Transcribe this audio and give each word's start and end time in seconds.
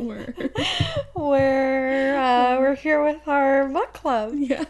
we're 0.00 0.34
we're 1.14 2.16
uh, 2.16 2.58
we're 2.60 2.74
here 2.74 3.02
with 3.04 3.26
our 3.28 3.68
book 3.68 3.92
club. 3.92 4.32
yeah. 4.36 4.64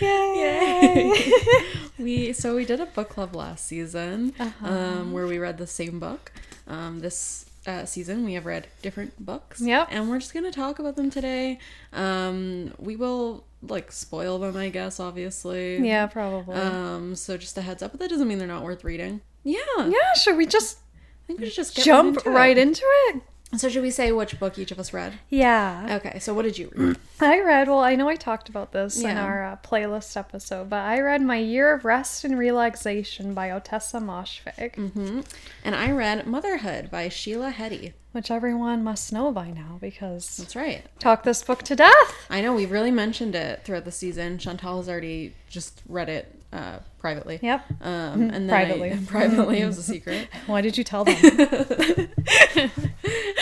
Yay! 0.00 1.12
we 1.98 2.32
so 2.32 2.54
we 2.56 2.64
did 2.64 2.80
a 2.80 2.86
book 2.86 3.08
club 3.10 3.34
last 3.36 3.66
season, 3.66 4.32
Uh-huh. 4.38 4.66
um, 4.68 5.12
where 5.12 5.26
we 5.26 5.38
read 5.38 5.58
the 5.58 5.66
same 5.66 5.98
book. 6.00 6.32
Um, 6.66 7.00
this 7.00 7.46
uh, 7.66 7.84
season 7.84 8.24
we 8.24 8.34
have 8.34 8.46
read 8.46 8.66
different 8.80 9.24
books. 9.24 9.60
Yep. 9.60 9.88
And 9.90 10.08
we're 10.08 10.18
just 10.18 10.32
gonna 10.34 10.50
talk 10.50 10.78
about 10.78 10.96
them 10.96 11.10
today. 11.10 11.58
Um, 11.92 12.72
we 12.78 12.96
will 12.96 13.44
like 13.62 13.92
spoil 13.92 14.38
them, 14.38 14.56
I 14.56 14.70
guess. 14.70 14.98
Obviously. 14.98 15.86
yeah, 15.86 16.06
probably. 16.06 16.56
Um. 16.56 17.14
So 17.14 17.36
just 17.36 17.56
a 17.58 17.62
heads 17.62 17.82
up, 17.82 17.92
but 17.92 18.00
that 18.00 18.10
doesn't 18.10 18.26
mean 18.26 18.38
they're 18.38 18.48
not 18.48 18.64
worth 18.64 18.84
reading. 18.84 19.20
Yeah. 19.44 19.58
yeah, 19.78 20.14
should 20.14 20.36
we 20.36 20.46
just 20.46 20.78
I 20.78 21.26
think 21.26 21.40
we 21.40 21.46
should 21.46 21.56
just 21.56 21.74
get 21.76 21.84
jump 21.84 22.16
into 22.18 22.30
right 22.30 22.56
it. 22.56 22.60
into 22.62 22.82
it? 23.08 23.22
So 23.54 23.68
should 23.68 23.82
we 23.82 23.90
say 23.90 24.12
which 24.12 24.38
book 24.40 24.58
each 24.58 24.70
of 24.70 24.78
us 24.78 24.92
read? 24.94 25.18
Yeah. 25.28 25.98
Okay. 26.02 26.18
So 26.20 26.32
what 26.32 26.42
did 26.42 26.56
you 26.58 26.70
read? 26.74 26.96
I 27.20 27.40
read, 27.40 27.68
well, 27.68 27.80
I 27.80 27.96
know 27.96 28.08
I 28.08 28.16
talked 28.16 28.48
about 28.48 28.72
this 28.72 29.00
in 29.02 29.18
our 29.18 29.44
uh, 29.44 29.56
playlist 29.62 30.16
episode, 30.16 30.70
but 30.70 30.80
I 30.80 31.00
read 31.00 31.20
My 31.22 31.36
Year 31.36 31.74
of 31.74 31.84
Rest 31.84 32.24
and 32.24 32.38
Relaxation 32.38 33.34
by 33.34 33.48
Ottessa 33.50 34.00
Moshfegh, 34.02 34.74
hmm 34.92 35.20
And 35.64 35.74
I 35.74 35.90
read 35.90 36.26
Motherhood 36.26 36.90
by 36.90 37.08
Sheila 37.10 37.50
Heti. 37.52 37.92
which 38.12 38.30
everyone 38.30 38.82
must 38.82 39.12
know 39.12 39.30
by 39.30 39.50
now 39.50 39.78
because 39.80 40.38
That's 40.38 40.56
right. 40.56 40.84
talk 40.98 41.22
this 41.22 41.42
book 41.44 41.62
to 41.64 41.76
death. 41.76 42.14
I 42.30 42.40
know 42.40 42.54
we've 42.54 42.70
really 42.70 42.90
mentioned 42.90 43.34
it 43.34 43.64
throughout 43.64 43.84
the 43.84 43.92
season. 43.92 44.38
Chantal 44.38 44.78
has 44.78 44.88
already 44.88 45.34
just 45.48 45.82
read 45.88 46.08
it 46.08 46.41
uh, 46.52 46.78
privately. 46.98 47.38
Yep. 47.42 47.64
Um, 47.80 48.22
and 48.30 48.32
then 48.32 48.48
Privately. 48.48 48.92
I, 48.92 48.96
privately, 49.06 49.60
it 49.60 49.66
was 49.66 49.78
a 49.78 49.82
secret. 49.82 50.28
Why 50.46 50.60
did 50.60 50.76
you 50.78 50.84
tell 50.84 51.04
them? 51.04 51.16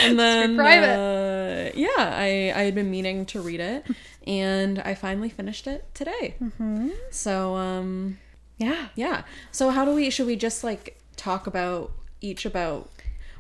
And 0.02 0.19
then, 0.19 0.56
private. 0.56 0.97
uh, 0.97 1.70
yeah, 1.75 1.89
I 1.98 2.52
I 2.56 2.62
had 2.62 2.75
been 2.75 2.91
meaning 2.91 3.27
to 3.27 3.41
read 3.42 3.61
it, 3.61 3.84
and 4.27 4.78
I 4.78 4.94
finally 4.94 5.28
finished 5.28 5.67
it 5.67 5.84
today. 5.94 6.36
hmm 6.56 6.89
So, 7.11 7.55
um, 7.56 8.19
Yeah. 8.56 8.89
yeah. 8.94 9.22
So 9.52 9.69
how 9.70 9.84
do 9.84 9.95
we? 9.95 10.08
Should 10.11 10.27
we 10.27 10.36
just 10.36 10.64
like 10.64 10.98
talk 11.17 11.47
about 11.47 11.92
each 12.22 12.47
about 12.47 12.89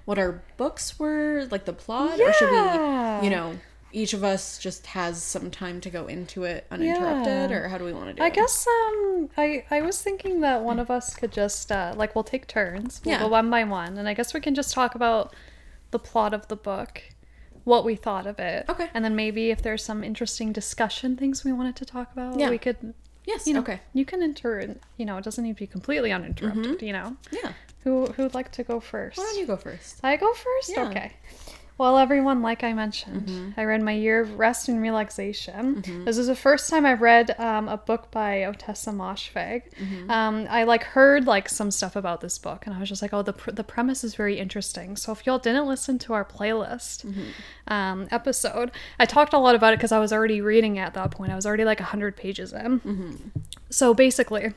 what 0.04 0.18
our 0.18 0.42
books 0.58 0.98
were, 0.98 1.46
like 1.50 1.64
the 1.64 1.72
plot, 1.72 2.20
or 2.20 2.32
should 2.34 2.50
we, 2.50 3.24
you 3.24 3.30
know? 3.30 3.54
Each 3.92 4.12
of 4.12 4.22
us 4.22 4.58
just 4.58 4.86
has 4.86 5.22
some 5.22 5.50
time 5.50 5.80
to 5.80 5.90
go 5.90 6.06
into 6.06 6.44
it 6.44 6.66
uninterrupted, 6.70 7.50
Yeah. 7.50 7.56
or 7.56 7.68
how 7.68 7.76
do 7.78 7.84
we 7.84 7.92
want 7.92 8.06
to 8.08 8.14
do 8.14 8.22
I 8.22 8.28
it? 8.28 8.34
guess 8.34 8.66
um 8.66 9.28
I 9.36 9.64
I 9.70 9.82
was 9.82 10.00
thinking 10.00 10.40
that 10.40 10.62
one 10.62 10.78
of 10.78 10.90
us 10.90 11.14
could 11.16 11.32
just 11.32 11.72
uh 11.72 11.94
like 11.96 12.14
we'll 12.14 12.24
take 12.24 12.46
turns. 12.46 13.00
We'll 13.04 13.14
Yeah. 13.14 13.20
go 13.20 13.28
one 13.28 13.50
by 13.50 13.64
one 13.64 13.98
and 13.98 14.08
I 14.08 14.14
guess 14.14 14.32
we 14.32 14.40
can 14.40 14.54
just 14.54 14.72
talk 14.74 14.94
about 14.94 15.34
the 15.90 15.98
plot 15.98 16.32
of 16.34 16.46
the 16.48 16.56
book, 16.56 17.02
what 17.64 17.84
we 17.84 17.96
thought 17.96 18.26
of 18.26 18.38
it. 18.38 18.66
Okay. 18.68 18.88
And 18.94 19.04
then 19.04 19.16
maybe 19.16 19.50
if 19.50 19.60
there's 19.62 19.82
some 19.84 20.04
interesting 20.04 20.52
discussion 20.52 21.16
things 21.16 21.44
we 21.44 21.52
wanted 21.52 21.74
to 21.76 21.84
talk 21.84 22.12
about, 22.12 22.38
Yeah. 22.38 22.50
we 22.50 22.58
could 22.58 22.94
Yes. 23.26 23.46
you 23.46 23.54
know 23.54 23.60
okay. 23.60 23.80
you 23.92 24.04
can 24.04 24.22
enter 24.22 24.76
you 24.96 25.04
know, 25.04 25.16
it 25.18 25.24
doesn't 25.24 25.42
need 25.44 25.56
to 25.56 25.60
be 25.60 25.66
completely 25.66 26.12
uninterrupted, 26.12 26.80
you 26.82 26.92
know. 26.92 27.16
Yeah. 27.32 27.52
Who 27.84 28.06
who'd 28.06 28.34
like 28.34 28.52
to 28.52 28.62
go 28.62 28.78
first? 28.78 29.18
Why 29.18 29.24
don't 29.24 29.38
you 29.40 29.46
go 29.46 29.56
first? 29.56 30.00
I 30.04 30.16
go 30.16 30.32
first? 30.32 30.70
Yeah. 30.70 30.88
Okay. 30.88 31.12
Well, 31.80 31.96
everyone, 31.96 32.42
like 32.42 32.62
I 32.62 32.74
mentioned, 32.74 33.28
Mm-hmm. 33.28 33.58
I 33.58 33.64
read 33.64 33.80
My 33.80 33.92
Year 33.92 34.20
of 34.20 34.38
Rest 34.38 34.68
and 34.68 34.82
Relaxation. 34.82 35.82
This 36.04 36.18
is 36.18 36.26
the 36.26 36.34
first 36.36 36.68
time 36.68 36.84
I've 36.84 37.00
read 37.00 37.34
um, 37.40 37.68
a 37.70 37.78
book 37.78 38.10
by 38.10 38.40
Ottessa 38.40 38.92
Moshfegh. 38.94 39.62
Mm-hmm. 39.72 40.10
Um, 40.10 40.46
I 40.50 40.64
like 40.64 40.84
heard 40.84 41.26
like 41.26 41.48
some 41.48 41.70
stuff 41.70 41.96
about 41.96 42.20
this 42.20 42.36
book, 42.36 42.66
and 42.66 42.74
I 42.76 42.80
was 42.80 42.90
just 42.90 43.00
like, 43.00 43.14
oh, 43.14 43.22
the, 43.22 43.32
pr- 43.32 43.52
the 43.52 43.64
premise 43.64 44.04
is 44.04 44.14
very 44.14 44.38
interesting. 44.38 44.94
So 44.94 45.10
if 45.12 45.24
y'all 45.24 45.38
didn't 45.38 45.66
listen 45.66 45.98
to 46.00 46.12
our 46.12 46.24
playlist 46.24 47.06
Mm-hmm. 47.06 47.72
um, 47.72 48.08
episode, 48.10 48.72
I 48.98 49.06
talked 49.06 49.32
a 49.32 49.38
lot 49.38 49.54
about 49.54 49.72
it 49.72 49.78
because 49.78 49.90
I 49.92 50.00
was 50.00 50.12
already 50.12 50.42
reading 50.42 50.78
at 50.78 50.92
that 50.92 51.10
point. 51.12 51.32
I 51.32 51.34
was 51.34 51.46
already 51.46 51.64
like 51.64 51.80
100 51.80 52.14
pages 52.14 52.52
in. 52.52 53.32
Mm-hmm. 53.70 53.74
So 53.74 53.94
basically, 53.94 54.52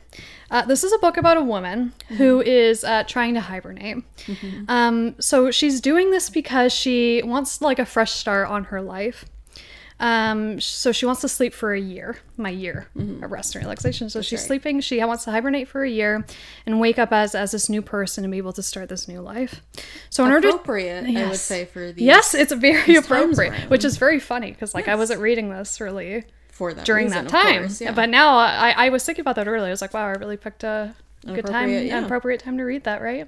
uh, 0.49 0.65
this 0.65 0.83
is 0.83 0.91
a 0.91 0.97
book 0.97 1.17
about 1.17 1.37
a 1.37 1.43
woman 1.43 1.93
who 2.17 2.41
is 2.41 2.83
uh, 2.83 3.03
trying 3.03 3.35
to 3.35 3.41
hibernate. 3.41 3.97
Um, 4.67 5.15
so 5.19 5.51
she's 5.51 5.81
doing 5.81 6.11
this 6.11 6.29
because 6.29 6.73
she 6.73 7.21
wants 7.23 7.61
like 7.61 7.79
a 7.79 7.85
fresh 7.85 8.11
start 8.11 8.49
on 8.49 8.65
her 8.65 8.81
life. 8.81 9.25
Um, 9.99 10.59
so 10.59 10.91
she 10.91 11.05
wants 11.05 11.21
to 11.21 11.29
sleep 11.29 11.53
for 11.53 11.73
a 11.73 11.79
year, 11.79 12.17
my 12.35 12.49
year 12.49 12.87
of 13.23 13.31
rest 13.31 13.55
and 13.55 13.63
relaxation. 13.63 14.09
So 14.09 14.21
she's 14.21 14.39
right. 14.39 14.47
sleeping. 14.47 14.81
She 14.81 15.03
wants 15.03 15.23
to 15.25 15.31
hibernate 15.31 15.67
for 15.67 15.83
a 15.83 15.89
year 15.89 16.25
and 16.65 16.79
wake 16.79 16.99
up 16.99 17.13
as 17.13 17.35
as 17.35 17.51
this 17.51 17.69
new 17.69 17.81
person 17.81 18.23
and 18.23 18.31
be 18.31 18.37
able 18.37 18.53
to 18.53 18.63
start 18.63 18.89
this 18.89 19.07
new 19.07 19.21
life. 19.21 19.61
So 20.09 20.25
in 20.25 20.31
order 20.31 20.49
Appropriate, 20.49 21.05
I 21.05 21.29
would 21.29 21.37
say 21.37 21.65
for 21.65 21.91
these. 21.91 22.03
Yes, 22.03 22.33
it's 22.33 22.51
very 22.51 22.95
appropriate, 22.95 23.69
which 23.69 23.85
is 23.85 23.97
very 23.97 24.19
funny 24.19 24.51
because 24.51 24.73
like 24.73 24.87
I 24.87 24.95
wasn't 24.95 25.21
reading 25.21 25.49
this 25.49 25.79
really 25.79 26.25
for 26.53 26.73
that 26.73 26.85
during 26.85 27.07
reason, 27.07 27.25
that 27.25 27.31
time. 27.31 27.61
course, 27.61 27.81
yeah. 27.81 27.91
But 27.91 28.09
now 28.09 28.37
I, 28.37 28.73
I 28.77 28.89
was 28.89 29.03
thinking 29.03 29.21
about 29.21 29.35
that 29.35 29.47
earlier. 29.47 29.67
I 29.67 29.71
was 29.71 29.81
like, 29.81 29.93
wow, 29.93 30.05
I 30.05 30.11
really 30.11 30.37
picked 30.37 30.63
a 30.63 30.93
good 31.25 31.45
time, 31.45 31.69
yeah. 31.69 32.05
appropriate 32.05 32.41
time 32.41 32.57
to 32.59 32.63
read 32.63 32.83
that, 32.83 33.01
right? 33.01 33.27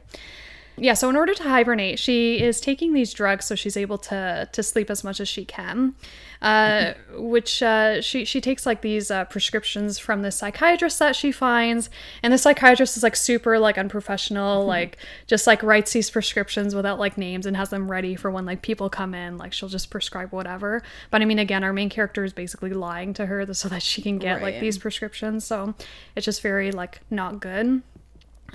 Yeah. 0.78 0.94
So 0.94 1.10
in 1.10 1.16
order 1.16 1.34
to 1.34 1.44
hibernate, 1.44 2.00
she 2.00 2.42
is 2.42 2.60
taking 2.60 2.94
these 2.94 3.14
drugs 3.14 3.46
so 3.46 3.56
she's 3.56 3.78
able 3.78 3.98
to 4.00 4.50
to 4.52 4.64
sleep 4.64 4.90
as 4.90 5.04
much 5.04 5.20
as 5.20 5.28
she 5.28 5.46
can. 5.46 5.96
Uh, 6.42 6.94
which 7.16 7.64
uh, 7.64 8.02
she 8.02 8.26
she 8.26 8.42
takes 8.42 8.66
like 8.66 8.82
these 8.82 9.10
uh, 9.10 9.26
prescriptions 9.26 9.98
from 9.98 10.22
the 10.22 10.32
psychiatrist 10.32 11.00
that 11.00 11.16
she 11.16 11.32
finds, 11.32 11.90
and 12.22 12.34
the 12.34 12.38
psychiatrist 12.38 12.98
is 12.98 13.04
like 13.04 13.16
super 13.16 13.58
like 13.58 13.78
unprofessional, 13.78 14.66
like 14.66 14.98
just 15.28 15.48
like 15.48 15.64
writes 15.64 15.94
these 15.94 16.10
prescriptions 16.10 16.76
without 16.76 17.00
like 17.00 17.18
names 17.18 17.46
and 17.46 17.56
has 17.56 17.70
them 17.70 17.90
ready 17.90 18.16
for 18.16 18.30
when 18.30 18.46
like 18.46 18.62
people 18.62 18.90
come 18.90 19.16
in. 19.16 19.38
Like 19.38 19.54
she'll 19.54 19.70
just 19.70 19.90
prescribe 19.90 20.32
whatever. 20.32 20.84
But 21.10 21.22
I 21.22 21.26
mean, 21.26 21.40
again, 21.40 21.64
our 21.64 21.74
main 21.74 21.90
character 21.90 22.24
is 22.24 22.34
basically 22.34 22.72
lying 22.72 23.14
to 23.14 23.26
her 23.28 23.52
so 23.54 23.70
that 23.70 23.82
she 23.82 24.02
can 24.02 24.18
get 24.18 24.42
like 24.42 24.60
these 24.60 24.78
prescriptions. 24.78 25.46
So 25.46 25.74
it's 26.16 26.26
just 26.26 26.42
very 26.42 26.72
like 26.72 27.02
not 27.10 27.40
good. 27.40 27.82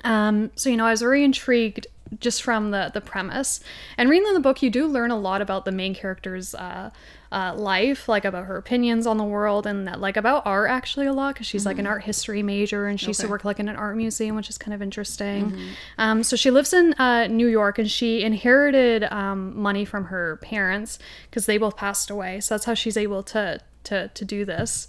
Um, 0.03 0.51
so 0.55 0.69
you 0.69 0.77
know, 0.77 0.85
I 0.85 0.91
was 0.91 1.01
very 1.01 1.23
intrigued 1.23 1.87
just 2.19 2.43
from 2.43 2.71
the 2.71 2.91
the 2.93 3.01
premise. 3.01 3.59
And 3.97 4.09
reading 4.09 4.33
the 4.33 4.39
book, 4.39 4.61
you 4.61 4.69
do 4.69 4.87
learn 4.87 5.11
a 5.11 5.17
lot 5.17 5.41
about 5.41 5.65
the 5.65 5.71
main 5.71 5.95
character's 5.95 6.53
uh, 6.55 6.89
uh, 7.31 7.53
life, 7.55 8.09
like 8.09 8.25
about 8.25 8.45
her 8.45 8.57
opinions 8.57 9.07
on 9.07 9.17
the 9.17 9.23
world, 9.23 9.65
and 9.65 9.87
that, 9.87 10.01
like 10.01 10.17
about 10.17 10.45
art 10.45 10.69
actually 10.69 11.05
a 11.05 11.13
lot 11.13 11.33
because 11.33 11.47
she's 11.47 11.65
like 11.65 11.79
an 11.79 11.87
art 11.87 12.03
history 12.03 12.43
major 12.43 12.87
and 12.87 12.99
she 12.99 13.07
used 13.07 13.21
to 13.21 13.27
work 13.27 13.45
like 13.45 13.59
in 13.59 13.69
an 13.69 13.75
art 13.75 13.95
museum, 13.95 14.35
which 14.35 14.49
is 14.49 14.57
kind 14.57 14.73
of 14.73 14.81
interesting. 14.81 15.53
Um, 15.97 16.23
so 16.23 16.35
she 16.35 16.51
lives 16.51 16.73
in 16.73 16.93
uh, 16.95 17.27
New 17.27 17.47
York 17.47 17.79
and 17.79 17.89
she 17.89 18.23
inherited 18.23 19.03
um, 19.05 19.57
money 19.57 19.85
from 19.85 20.05
her 20.05 20.37
parents 20.41 20.99
because 21.29 21.45
they 21.45 21.57
both 21.57 21.77
passed 21.77 22.09
away. 22.09 22.41
So 22.41 22.55
that's 22.55 22.65
how 22.65 22.73
she's 22.73 22.97
able 22.97 23.23
to 23.23 23.59
to 23.85 24.09
to 24.09 24.25
do 24.25 24.45
this. 24.45 24.87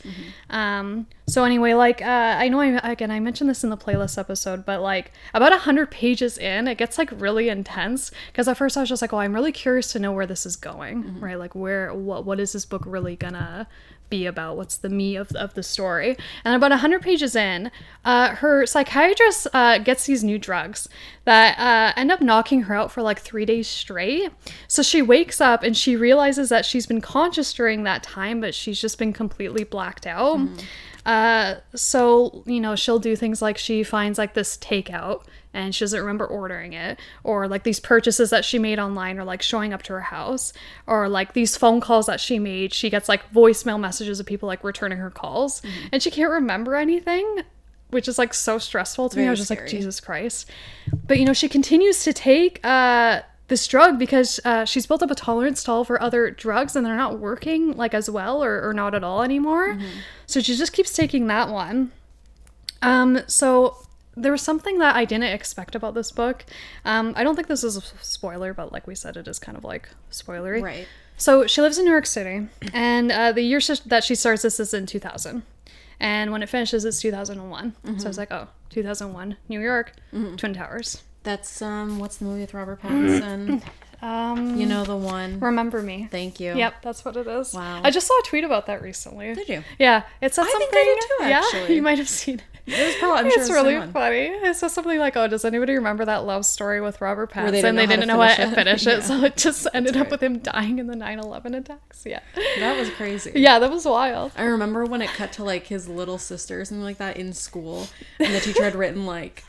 Um, 0.50 1.06
so 1.26 1.44
anyway, 1.44 1.72
like 1.74 2.02
uh, 2.02 2.36
I 2.38 2.48
know 2.48 2.60
I 2.60 2.92
again 2.92 3.10
I 3.10 3.20
mentioned 3.20 3.48
this 3.48 3.64
in 3.64 3.70
the 3.70 3.76
playlist 3.76 4.18
episode, 4.18 4.64
but 4.66 4.82
like 4.82 5.12
about 5.32 5.52
a 5.52 5.58
hundred 5.58 5.90
pages 5.90 6.36
in, 6.38 6.68
it 6.68 6.76
gets 6.78 6.98
like 6.98 7.10
really 7.20 7.48
intense 7.48 8.10
because 8.28 8.48
at 8.48 8.56
first 8.56 8.76
I 8.76 8.80
was 8.80 8.88
just 8.88 9.02
like, 9.02 9.12
well, 9.12 9.20
I'm 9.20 9.34
really 9.34 9.52
curious 9.52 9.92
to 9.92 9.98
know 9.98 10.12
where 10.12 10.26
this 10.26 10.44
is 10.44 10.56
going, 10.56 11.20
right? 11.20 11.38
Like 11.38 11.54
where 11.54 11.94
what 11.94 12.24
what 12.24 12.38
is 12.40 12.52
this 12.52 12.64
book 12.64 12.82
really 12.86 13.16
gonna 13.16 13.66
be 14.12 14.26
about? 14.26 14.58
What's 14.58 14.76
the 14.76 14.90
me 14.90 15.16
of, 15.16 15.32
of 15.32 15.54
the 15.54 15.62
story? 15.62 16.16
And 16.44 16.54
about 16.54 16.70
100 16.70 17.00
pages 17.00 17.34
in, 17.34 17.70
uh, 18.04 18.36
her 18.36 18.66
psychiatrist 18.66 19.48
uh, 19.54 19.78
gets 19.78 20.04
these 20.04 20.22
new 20.22 20.38
drugs 20.38 20.86
that 21.24 21.58
uh, 21.58 21.98
end 21.98 22.12
up 22.12 22.20
knocking 22.20 22.62
her 22.62 22.74
out 22.74 22.92
for 22.92 23.00
like 23.00 23.18
three 23.18 23.46
days 23.46 23.66
straight. 23.66 24.30
So 24.68 24.82
she 24.82 25.00
wakes 25.00 25.40
up 25.40 25.62
and 25.62 25.74
she 25.74 25.96
realizes 25.96 26.50
that 26.50 26.66
she's 26.66 26.86
been 26.86 27.00
conscious 27.00 27.54
during 27.54 27.84
that 27.84 28.02
time, 28.02 28.42
but 28.42 28.54
she's 28.54 28.78
just 28.78 28.98
been 28.98 29.14
completely 29.14 29.64
blacked 29.64 30.06
out. 30.06 30.38
Uh, 31.06 31.56
so 31.74 32.44
you 32.46 32.60
know 32.60 32.76
she'll 32.76 33.00
do 33.00 33.16
things 33.16 33.42
like 33.42 33.58
she 33.58 33.82
finds 33.82 34.18
like 34.18 34.34
this 34.34 34.56
takeout 34.58 35.24
and 35.54 35.74
she 35.74 35.84
doesn't 35.84 36.00
remember 36.00 36.26
ordering 36.26 36.72
it 36.72 36.98
or 37.24 37.48
like 37.48 37.62
these 37.62 37.80
purchases 37.80 38.30
that 38.30 38.44
she 38.44 38.58
made 38.58 38.78
online 38.78 39.18
or 39.18 39.24
like 39.24 39.42
showing 39.42 39.72
up 39.72 39.82
to 39.82 39.92
her 39.92 40.00
house 40.00 40.52
or 40.86 41.08
like 41.08 41.32
these 41.32 41.56
phone 41.56 41.80
calls 41.80 42.06
that 42.06 42.20
she 42.20 42.38
made 42.38 42.72
she 42.72 42.90
gets 42.90 43.08
like 43.08 43.30
voicemail 43.32 43.78
messages 43.78 44.20
of 44.20 44.26
people 44.26 44.46
like 44.46 44.62
returning 44.64 44.98
her 44.98 45.10
calls. 45.10 45.62
And 45.92 46.02
she 46.02 46.10
can't 46.10 46.30
remember 46.30 46.76
anything 46.76 47.42
which 47.90 48.08
is 48.08 48.16
like 48.16 48.32
so 48.32 48.56
stressful 48.56 49.10
to 49.10 49.16
me. 49.18 49.22
I 49.22 49.26
Very 49.26 49.30
was 49.32 49.40
just 49.40 49.50
like 49.50 49.66
jesus 49.66 50.00
christ. 50.00 50.50
But 51.06 51.18
you 51.18 51.24
know 51.24 51.34
she 51.34 51.48
continues 51.48 52.04
to 52.04 52.12
take 52.12 52.64
uh 52.64 53.22
this 53.48 53.66
drug 53.66 53.98
because 53.98 54.40
uh, 54.46 54.64
she's 54.64 54.86
built 54.86 55.02
up 55.02 55.10
a 55.10 55.14
tolerance 55.14 55.62
to 55.64 55.70
all 55.70 55.82
of 55.82 55.88
her 55.88 56.00
other 56.00 56.30
drugs 56.30 56.74
and 56.74 56.86
they're 56.86 56.96
not 56.96 57.18
working 57.18 57.76
like 57.76 57.92
as 57.92 58.08
well 58.08 58.42
or, 58.42 58.66
or 58.66 58.72
not 58.72 58.94
at 58.94 59.04
all 59.04 59.22
anymore. 59.22 59.76
So 60.26 60.40
she 60.40 60.56
just 60.56 60.72
keeps 60.72 60.94
taking 60.94 61.26
that 61.26 61.50
one. 61.50 61.92
Um, 62.80 63.20
so 63.26 63.76
there 64.16 64.32
was 64.32 64.42
something 64.42 64.78
that 64.78 64.94
I 64.96 65.04
didn't 65.04 65.32
expect 65.32 65.74
about 65.74 65.94
this 65.94 66.12
book. 66.12 66.44
Um, 66.84 67.14
I 67.16 67.24
don't 67.24 67.34
think 67.34 67.48
this 67.48 67.64
is 67.64 67.76
a 67.76 67.82
spoiler, 68.02 68.52
but 68.52 68.72
like 68.72 68.86
we 68.86 68.94
said, 68.94 69.16
it 69.16 69.26
is 69.28 69.38
kind 69.38 69.56
of 69.56 69.64
like 69.64 69.88
spoilery. 70.10 70.62
Right. 70.62 70.86
So 71.16 71.46
she 71.46 71.60
lives 71.60 71.78
in 71.78 71.84
New 71.84 71.90
York 71.90 72.06
City, 72.06 72.48
and 72.72 73.12
uh, 73.12 73.32
the 73.32 73.42
year 73.42 73.60
that 73.86 74.04
she 74.04 74.14
starts 74.14 74.42
this 74.42 74.58
is 74.60 74.74
in 74.74 74.86
2000. 74.86 75.42
And 76.00 76.32
when 76.32 76.42
it 76.42 76.48
finishes, 76.48 76.84
it's 76.84 77.00
2001. 77.00 77.70
Mm-hmm. 77.70 77.98
So 77.98 78.06
I 78.06 78.08
was 78.08 78.18
like, 78.18 78.32
oh, 78.32 78.48
2001, 78.70 79.36
New 79.48 79.60
York, 79.60 79.92
Twin 80.10 80.54
Towers. 80.54 81.02
That's 81.22 81.62
um 81.62 82.00
what's 82.00 82.16
the 82.16 82.24
movie 82.24 82.40
with 82.40 82.54
Robert 82.54 82.82
Pattinson? 82.82 83.62
Um, 84.02 84.56
you 84.56 84.66
know 84.66 84.84
the 84.84 84.96
one. 84.96 85.38
Remember 85.38 85.80
Me. 85.80 86.08
Thank 86.10 86.40
you. 86.40 86.54
Yep, 86.56 86.82
that's 86.82 87.04
what 87.04 87.16
it 87.16 87.26
is. 87.28 87.54
Wow. 87.54 87.80
I 87.84 87.90
just 87.92 88.06
saw 88.08 88.18
a 88.18 88.22
tweet 88.24 88.42
about 88.42 88.66
that 88.66 88.82
recently. 88.82 89.32
Did 89.34 89.48
you? 89.48 89.62
Yeah, 89.78 90.02
it 90.20 90.34
said 90.34 90.42
I 90.44 90.50
something. 90.50 90.68
think 90.70 90.74
I 90.74 90.84
did 90.84 91.00
too, 91.00 91.28
Yeah, 91.30 91.38
actually. 91.44 91.76
you 91.76 91.82
might 91.82 91.98
have 91.98 92.08
seen 92.08 92.36
it. 92.40 92.44
It 92.64 92.86
was 92.86 92.94
probably 92.96 93.20
I'm 93.20 93.26
it's 93.26 93.48
the 93.48 93.54
really 93.54 93.76
one. 93.78 93.92
funny. 93.92 94.26
It 94.26 94.54
says 94.56 94.72
something 94.72 94.96
like, 94.98 95.16
"Oh, 95.16 95.26
does 95.26 95.44
anybody 95.44 95.74
remember 95.74 96.04
that 96.04 96.24
love 96.24 96.44
story 96.46 96.80
with 96.80 97.00
Robert 97.00 97.32
Pattinson? 97.32 97.50
They 97.50 97.60
didn't 97.62 97.74
know 97.76 97.80
how 97.82 97.86
to 97.86 97.96
didn't 97.96 98.08
know 98.08 98.20
how 98.22 98.28
to 98.28 98.34
finish 98.54 98.54
it." 98.54 98.54
finish 98.54 98.86
it, 98.86 98.98
Yeah. 98.98 99.00
so 99.20 99.24
it 99.24 99.36
just 99.36 99.66
ended 99.74 99.96
up 99.96 100.10
with 100.12 100.22
him 100.22 100.38
dying 100.38 100.78
in 100.78 100.86
the 100.86 100.94
9/11 100.94 101.56
attacks." 101.56 102.04
Yeah, 102.06 102.20
That 102.60 102.78
was 102.78 102.88
crazy. 102.90 103.32
yeah, 103.34 103.58
that 103.58 103.70
was 103.70 103.84
wild. 103.84 104.30
I 104.36 104.44
remember 104.44 104.84
when 104.84 105.02
it 105.02 105.10
cut 105.10 105.32
to 105.34 105.44
like 105.44 105.66
his 105.66 105.88
little 105.88 106.18
sister 106.18 106.60
or 106.60 106.64
something 106.64 106.84
like 106.84 106.98
that 106.98 107.16
in 107.16 107.32
school, 107.32 107.88
and 108.20 108.32
the 108.32 108.38
teacher 108.40 108.62
had 108.62 108.76
written 108.76 109.06
like, 109.06 109.42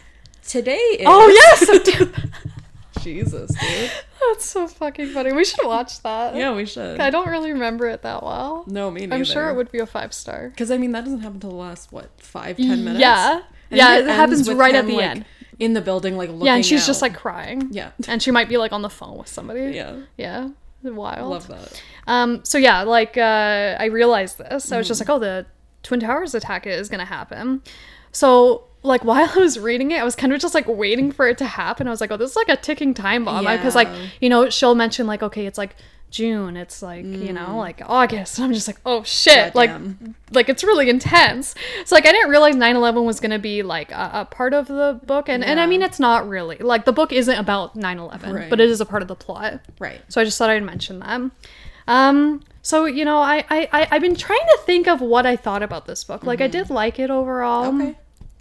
"Today 0.47 0.73
is." 0.77 1.05
Oh 1.07 1.27
yes, 1.27 2.09
Jesus, 3.01 3.51
dude. 3.59 3.91
that's 4.29 4.45
so 4.45 4.67
fucking 4.67 5.09
funny. 5.09 5.31
We 5.33 5.43
should 5.45 5.65
watch 5.65 6.01
that. 6.03 6.35
Yeah, 6.35 6.53
we 6.55 6.65
should. 6.65 6.99
I 6.99 7.09
don't 7.09 7.27
really 7.27 7.51
remember 7.53 7.87
it 7.87 8.01
that 8.03 8.23
well. 8.23 8.63
No, 8.67 8.89
me 8.91 9.01
neither. 9.01 9.15
I'm 9.15 9.23
sure 9.23 9.49
it 9.49 9.55
would 9.55 9.71
be 9.71 9.79
a 9.79 9.85
five 9.85 10.13
star. 10.13 10.49
Because 10.49 10.71
I 10.71 10.77
mean, 10.77 10.91
that 10.93 11.03
doesn't 11.05 11.19
happen 11.21 11.35
until 11.35 11.49
the 11.51 11.55
last 11.57 11.91
what 11.91 12.09
five, 12.21 12.57
ten 12.57 12.83
minutes. 12.83 12.99
Yeah, 13.01 13.41
And 13.71 13.77
yeah, 13.77 13.97
it 13.97 14.07
it 14.07 14.09
happens 14.11 14.51
right 14.51 14.75
at 14.75 14.85
the 14.85 14.93
like, 14.95 15.05
end. 15.05 15.25
in 15.59 15.73
the 15.73 15.81
building, 15.81 16.17
like 16.17 16.29
looking. 16.29 16.45
Yeah, 16.45 16.55
and 16.55 16.65
she's 16.65 16.85
just 16.85 17.01
like 17.01 17.15
crying. 17.15 17.69
yeah, 17.71 17.91
and 18.07 18.21
she 18.21 18.31
might 18.31 18.49
be 18.49 18.57
like 18.57 18.71
on 18.71 18.81
the 18.81 18.89
phone 18.89 19.17
with 19.17 19.27
somebody. 19.27 19.75
yeah. 19.75 19.97
Yeah. 20.17 20.49
Wild. 20.83 21.29
Love 21.29 21.47
that. 21.47 21.81
Um, 22.07 22.43
so 22.43 22.57
yeah, 22.57 22.81
like 22.83 23.17
uh, 23.17 23.77
I 23.79 23.85
realized 23.85 24.37
this. 24.37 24.69
I 24.71 24.77
was 24.77 24.87
just 24.87 25.01
Mm-hmm. 25.01 25.11
like, 25.11 25.15
oh, 25.15 25.19
the 25.19 25.45
Twin 25.81 26.01
Towers 26.01 26.35
attack 26.35 26.67
is 26.67 26.89
gonna 26.89 27.05
happen. 27.05 27.61
So 28.11 28.65
like 28.83 29.03
while 29.03 29.29
I 29.35 29.39
was 29.39 29.57
reading 29.57 29.91
it, 29.91 29.99
I 29.99 30.03
was 30.03 30.15
kind 30.15 30.33
of 30.33 30.39
just 30.39 30.53
like 30.53 30.67
waiting 30.67 31.11
for 31.11 31.27
it 31.27 31.37
to 31.39 31.45
happen. 31.45 31.87
I 31.87 31.89
was 31.89 32.01
like, 32.01 32.11
oh, 32.11 32.17
this 32.17 32.31
is 32.31 32.35
like 32.35 32.49
a 32.49 32.57
ticking 32.57 32.93
time 32.93 33.25
bomb 33.25 33.45
because 33.45 33.75
like 33.75 33.87
you 34.21 34.29
know 34.29 34.49
she'll 34.49 34.75
mention 34.75 35.07
like 35.07 35.23
okay, 35.23 35.45
it's 35.45 35.57
like 35.57 35.75
June, 36.11 36.55
it's 36.57 36.83
like 36.83 37.05
you 37.05 37.33
know 37.33 37.57
like 37.57 37.81
August, 37.85 38.37
and 38.37 38.45
I'm 38.45 38.53
just 38.53 38.67
like 38.67 38.77
oh 38.85 39.01
shit, 39.03 39.55
like 39.55 39.71
Mm. 39.71 39.97
Goddamn. 39.99 40.15
like 40.31 40.47
it's 40.49 40.63
really 40.63 40.89
intense. 40.89 41.55
So 41.85 41.95
like 41.95 42.05
I 42.05 42.11
didn't 42.11 42.29
realize 42.29 42.55
9/11 42.55 43.03
was 43.05 43.19
gonna 43.19 43.39
be 43.39 43.63
like 43.63 43.91
a, 43.91 44.11
a 44.13 44.25
part 44.29 44.53
of 44.53 44.67
the 44.67 44.99
book, 45.05 45.27
and 45.29 45.43
and 45.43 45.59
I 45.59 45.65
mean 45.65 45.81
it's 45.81 45.99
not 45.99 46.27
really 46.29 46.57
like 46.57 46.85
the 46.85 46.93
book 46.93 47.11
isn't 47.11 47.35
about 47.39 47.75
9/11, 47.75 48.31
Right. 48.33 48.49
but 48.49 48.59
it 48.59 48.69
is 48.69 48.79
a 48.79 48.85
part 48.85 49.01
of 49.01 49.07
the 49.07 49.15
plot. 49.15 49.61
Right. 49.79 50.01
So 50.09 50.21
I 50.21 50.23
just 50.23 50.37
thought 50.37 50.49
I'd 50.51 50.61
mention 50.63 50.99
that. 50.99 51.21
Um, 51.87 52.41
so 52.61 52.85
you 52.85 53.05
know, 53.05 53.17
I, 53.17 53.43
I 53.49 53.69
I 53.73 53.87
I've 53.91 54.01
been 54.01 54.15
trying 54.15 54.39
to 54.39 54.59
think 54.65 54.87
of 54.87 55.01
what 55.01 55.25
I 55.25 55.35
thought 55.35 55.63
about 55.63 55.85
this 55.85 56.03
book. 56.03 56.23
Like 56.23 56.41
I 56.41 56.47
did 56.47 56.69
like 56.69 56.99
it 56.99 57.09
overall. 57.09 57.71
Mm-hmm. 57.71 57.81
Okay. 57.81 57.97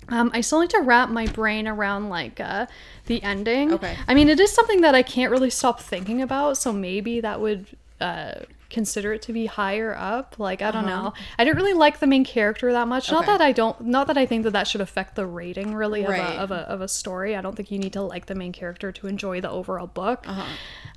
Um, 0.09 0.31
I 0.35 0.41
still 0.41 0.61
need 0.61 0.71
to 0.71 0.81
wrap 0.81 1.09
my 1.11 1.27
brain 1.27 1.67
around 1.69 2.09
like 2.09 2.41
uh, 2.41 2.67
the 3.07 3.23
ending. 3.23 3.73
Okay. 3.75 3.97
I 4.09 4.15
mean, 4.15 4.29
it 4.29 4.41
is 4.41 4.51
something 4.53 4.81
that 4.83 4.95
I 4.95 5.03
can't 5.03 5.31
really 5.31 5.51
stop 5.51 5.81
thinking 5.81 6.21
about. 6.21 6.57
So 6.59 6.73
maybe 6.73 7.21
that 7.21 7.41
would 7.41 7.67
uh, 8.01 8.33
consider 8.69 9.13
it 9.13 9.23
to 9.23 9.33
be 9.33 9.47
higher 9.47 9.95
up. 9.97 10.35
Like 10.39 10.61
I 10.61 10.71
don't 10.73 10.87
know. 10.87 11.13
I 11.39 11.45
didn't 11.45 11.57
really 11.57 11.73
like 11.75 12.01
the 12.01 12.07
main 12.07 12.25
character 12.25 12.73
that 12.73 12.89
much. 12.89 13.11
Not 13.13 13.23
Uh-huh. 13.23 13.39
That 13.39 13.45
I 13.45 13.53
don't. 13.53 13.81
Not 13.83 14.07
that 14.09 14.19
I 14.19 14.27
think 14.27 14.43
that 14.45 14.51
that 14.53 14.67
should 14.67 14.81
affect 14.81 15.15
the 15.15 15.25
rating 15.27 15.75
really 15.75 16.03
of, 16.03 16.11
Right. 16.11 16.21
a, 16.37 16.41
of 16.41 16.51
a 16.51 16.57
of 16.69 16.81
a 16.81 16.89
story. 16.89 17.37
I 17.37 17.41
don't 17.41 17.55
think 17.55 17.71
you 17.71 17.79
need 17.79 17.93
to 17.93 18.03
like 18.03 18.27
the 18.27 18.35
main 18.35 18.53
character 18.53 18.91
to 18.93 19.07
enjoy 19.07 19.41
the 19.41 19.51
overall 19.51 19.87
book. 19.87 20.25
Uh-huh. 20.27 20.45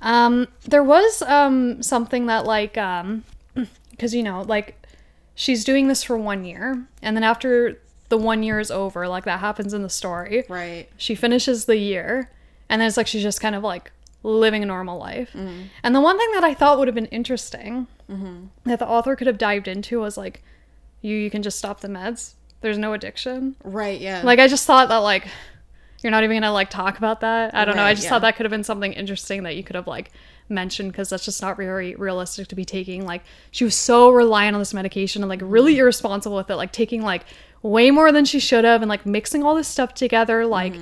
Um, 0.02 0.48
there 0.64 0.82
was 0.84 1.22
um 1.22 1.82
something 1.82 2.26
that 2.26 2.44
like 2.44 2.76
um, 2.76 3.24
because 3.92 4.14
you 4.14 4.22
know 4.24 4.42
like 4.42 4.82
she's 5.34 5.64
doing 5.64 5.86
this 5.88 6.02
for 6.02 6.18
one 6.18 6.44
year, 6.44 6.86
and 7.02 7.16
then 7.16 7.22
after 7.22 7.78
the 8.08 8.18
one 8.18 8.42
year 8.42 8.60
is 8.60 8.70
over, 8.70 9.08
like 9.08 9.24
that 9.24 9.40
happens 9.40 9.74
in 9.74 9.82
the 9.82 9.88
story. 9.88 10.44
Right. 10.48 10.88
She 10.96 11.14
finishes 11.14 11.64
the 11.64 11.76
year, 11.76 12.30
and 12.68 12.80
then 12.80 12.88
it's 12.88 12.96
like 12.96 13.06
she's 13.06 13.22
just 13.22 13.40
kind 13.40 13.54
of 13.54 13.62
like 13.62 13.90
living 14.22 14.62
a 14.62 14.66
normal 14.66 14.98
life. 14.98 15.30
Mm-hmm. 15.32 15.62
And 15.82 15.94
the 15.94 16.00
one 16.00 16.18
thing 16.18 16.30
that 16.32 16.44
I 16.44 16.54
thought 16.54 16.78
would 16.78 16.88
have 16.88 16.94
been 16.94 17.06
interesting 17.06 17.86
that 18.64 18.78
the 18.78 18.86
author 18.86 19.16
could 19.16 19.26
have 19.26 19.38
dived 19.38 19.68
into 19.68 20.00
was 20.00 20.16
like, 20.16 20.42
you 21.00 21.16
you 21.16 21.30
can 21.30 21.42
just 21.42 21.58
stop 21.58 21.80
the 21.80 21.88
meds. 21.88 22.34
There's 22.60 22.78
no 22.78 22.92
addiction. 22.92 23.56
Right. 23.64 24.00
Yeah. 24.00 24.22
Like 24.24 24.38
I 24.38 24.48
just 24.48 24.66
thought 24.66 24.88
that 24.88 24.98
like 24.98 25.26
you're 26.02 26.10
not 26.10 26.24
even 26.24 26.36
gonna 26.36 26.52
like 26.52 26.70
talk 26.70 26.98
about 26.98 27.20
that. 27.20 27.54
I 27.54 27.64
don't 27.64 27.76
know. 27.76 27.82
I 27.82 27.94
just 27.94 28.04
yeah. 28.04 28.10
thought 28.10 28.22
that 28.22 28.36
could 28.36 28.44
have 28.44 28.50
been 28.50 28.64
something 28.64 28.92
interesting 28.92 29.42
that 29.44 29.56
you 29.56 29.64
could 29.64 29.76
have 29.76 29.86
like 29.86 30.12
mentioned 30.48 30.92
because 30.92 31.08
that's 31.10 31.24
just 31.24 31.42
not 31.42 31.56
very 31.56 31.94
realistic 31.96 32.48
to 32.48 32.54
be 32.54 32.64
taking. 32.64 33.04
Like 33.04 33.22
she 33.50 33.64
was 33.64 33.74
so 33.74 34.10
reliant 34.10 34.54
on 34.54 34.60
this 34.60 34.74
medication 34.74 35.22
and 35.22 35.28
like 35.28 35.40
really 35.42 35.72
Mm-hmm. 35.72 35.80
irresponsible 35.80 36.36
with 36.36 36.50
it, 36.50 36.56
like 36.56 36.72
taking 36.72 37.02
like 37.02 37.24
way 37.62 37.90
more 37.90 38.12
than 38.12 38.24
she 38.24 38.38
should 38.38 38.64
have 38.64 38.82
and 38.82 38.88
like 38.88 39.04
mixing 39.06 39.42
all 39.42 39.54
this 39.54 39.68
stuff 39.68 39.94
together, 39.94 40.46
like 40.46 40.74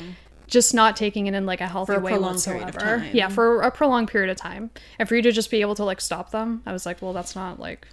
just 0.47 0.75
not 0.75 0.97
taking 0.97 1.27
it 1.27 1.35
in 1.35 1.47
like 1.47 1.61
a 1.61 1.67
healthy 1.67 1.93
Mm-hmm. 1.95 2.03
a 2.03 2.05
way 2.05 2.13
prolonged 2.13 2.45
period 2.45 2.69
of 2.69 2.75
whatsoever. 2.75 2.99
time. 3.01 3.11
Yeah, 3.15 3.29
for 3.29 3.63
a 3.63 3.71
prolonged 3.71 4.09
period 4.09 4.31
of 4.31 4.37
time. 4.37 4.71
And 4.99 5.09
for 5.09 5.17
you 5.17 5.23
to 5.23 5.33
just 5.33 5.51
be 5.51 5.61
able 5.63 5.75
to 5.77 5.85
like 5.85 6.01
stop 6.01 6.31
them, 6.31 6.63
I 6.67 6.73
was 6.73 6.85
like, 6.85 7.01
well, 7.01 7.13
that's 7.13 7.35
not 7.35 7.59
like 7.59 7.89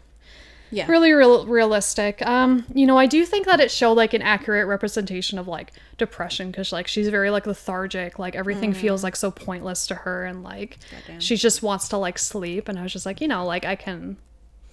yeah. 0.72 0.88
really 0.88 1.12
real, 1.12 1.46
realistic 1.46 2.26
um 2.26 2.66
you 2.74 2.86
know 2.88 2.98
i 2.98 3.06
do 3.06 3.26
think 3.26 3.46
that 3.46 3.60
it 3.60 3.70
showed 3.70 3.94
like 3.94 4.14
an 4.14 4.22
accurate 4.22 4.68
representation 4.68 5.38
of 5.38 5.48
like 5.48 5.74
depression 5.98 6.50
because 6.50 6.72
like 6.72 6.88
she's 6.88 7.08
very 7.10 7.30
like 7.30 7.46
lethargic 7.46 8.18
like 8.18 8.36
everything 8.36 8.74
feels 8.74 9.04
like 9.04 9.16
so 9.16 9.30
pointless 9.30 9.86
to 9.88 9.96
her 9.96 10.26
and 10.26 10.44
like 10.44 10.78
Goddamn. 10.90 11.20
she 11.20 11.36
just 11.36 11.62
wants 11.62 11.90
to 11.90 11.98
like 11.98 12.18
sleep 12.18 12.68
and 12.68 12.80
i 12.80 12.84
was 12.84 12.94
just 12.94 13.06
like 13.06 13.22
you 13.22 13.28
know 13.28 13.46
like 13.46 13.66
i 13.66 13.76
can 13.76 14.18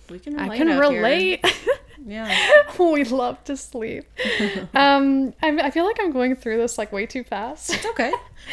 We 0.09 0.19
can. 0.19 0.39
i 0.39 0.57
can 0.57 0.79
relate 0.79 1.45
Yeah. 2.07 2.35
we 2.79 3.05
love 3.05 3.43
to 3.45 3.57
sleep 3.57 4.05
um 4.75 5.35
I, 5.43 5.49
I 5.51 5.71
feel 5.71 5.85
like 5.85 5.97
i'm 6.01 6.13
going 6.13 6.37
through 6.37 6.57
this 6.59 6.79
like 6.79 6.93
way 6.93 7.07
too 7.07 7.25
fast 7.25 7.71
It's 7.75 7.85
okay. 7.87 8.13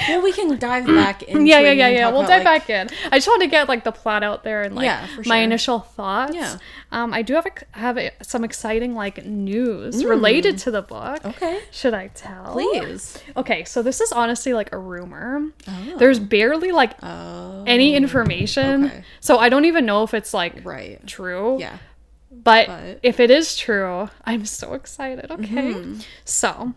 Well, 0.10 0.22
we 0.24 0.34
can 0.34 0.58
dive 0.58 0.86
back 1.04 1.24
in. 1.24 1.46
yeah 1.46 1.60
yeah 1.60 1.72
yeah 1.72 1.88
yeah 1.90 2.10
we'll 2.12 2.24
dive 2.24 2.44
like- 2.44 2.68
back 2.68 2.70
in 2.70 2.90
i 3.12 3.18
just 3.18 3.28
want 3.28 3.42
to 3.44 3.48
get 3.48 3.70
like 3.70 3.84
the 3.84 3.92
plot 3.92 4.24
out 4.24 4.44
there 4.44 4.64
and 4.64 4.76
like 4.76 4.86
Yeah, 4.86 5.06
for 5.08 5.24
my 5.28 5.38
initial 5.38 5.80
thoughts 5.80 6.34
Yeah. 6.36 6.58
um 6.92 7.14
i 7.14 7.22
do 7.22 7.34
have 7.36 7.46
a, 7.46 7.78
have 7.78 7.98
a, 7.98 8.12
some 8.22 8.44
exciting 8.44 8.94
like 8.96 9.26
news 9.26 10.04
related 10.04 10.58
to 10.60 10.72
the 10.72 10.82
book 10.82 10.96
Mm. 10.96 11.30
Okay. 11.30 11.60
should 11.72 11.94
i 11.94 12.08
tell 12.08 12.54
Please. 12.54 13.18
okay 13.38 13.64
so 13.64 13.82
this 13.84 14.02
is 14.02 14.12
honestly 14.12 14.54
like 14.54 14.72
a 14.74 14.78
rumor 14.78 15.44
Oh. 15.68 15.96
there's 15.98 16.20
barely 16.20 16.72
like 16.72 16.94
Oh. 17.04 17.64
any 17.68 17.96
information 17.96 18.86
okay. 18.86 19.04
so 19.20 19.38
i 19.38 19.50
don't 19.50 19.66
even 19.66 19.86
know 19.86 20.04
if 20.04 20.14
it's 20.14 20.34
like 20.34 20.66
Right. 20.66 21.06
true 21.08 21.58
Yeah. 21.60 21.78
But, 22.44 22.68
But- 22.68 23.00
if 23.04 23.20
it 23.20 23.32
is 23.32 23.56
true, 23.58 24.10
I'm 24.26 24.46
so 24.46 24.74
excited. 24.74 25.30
Okay. 25.32 25.74
Mm-hmm. 25.74 26.00
So, 26.24 26.74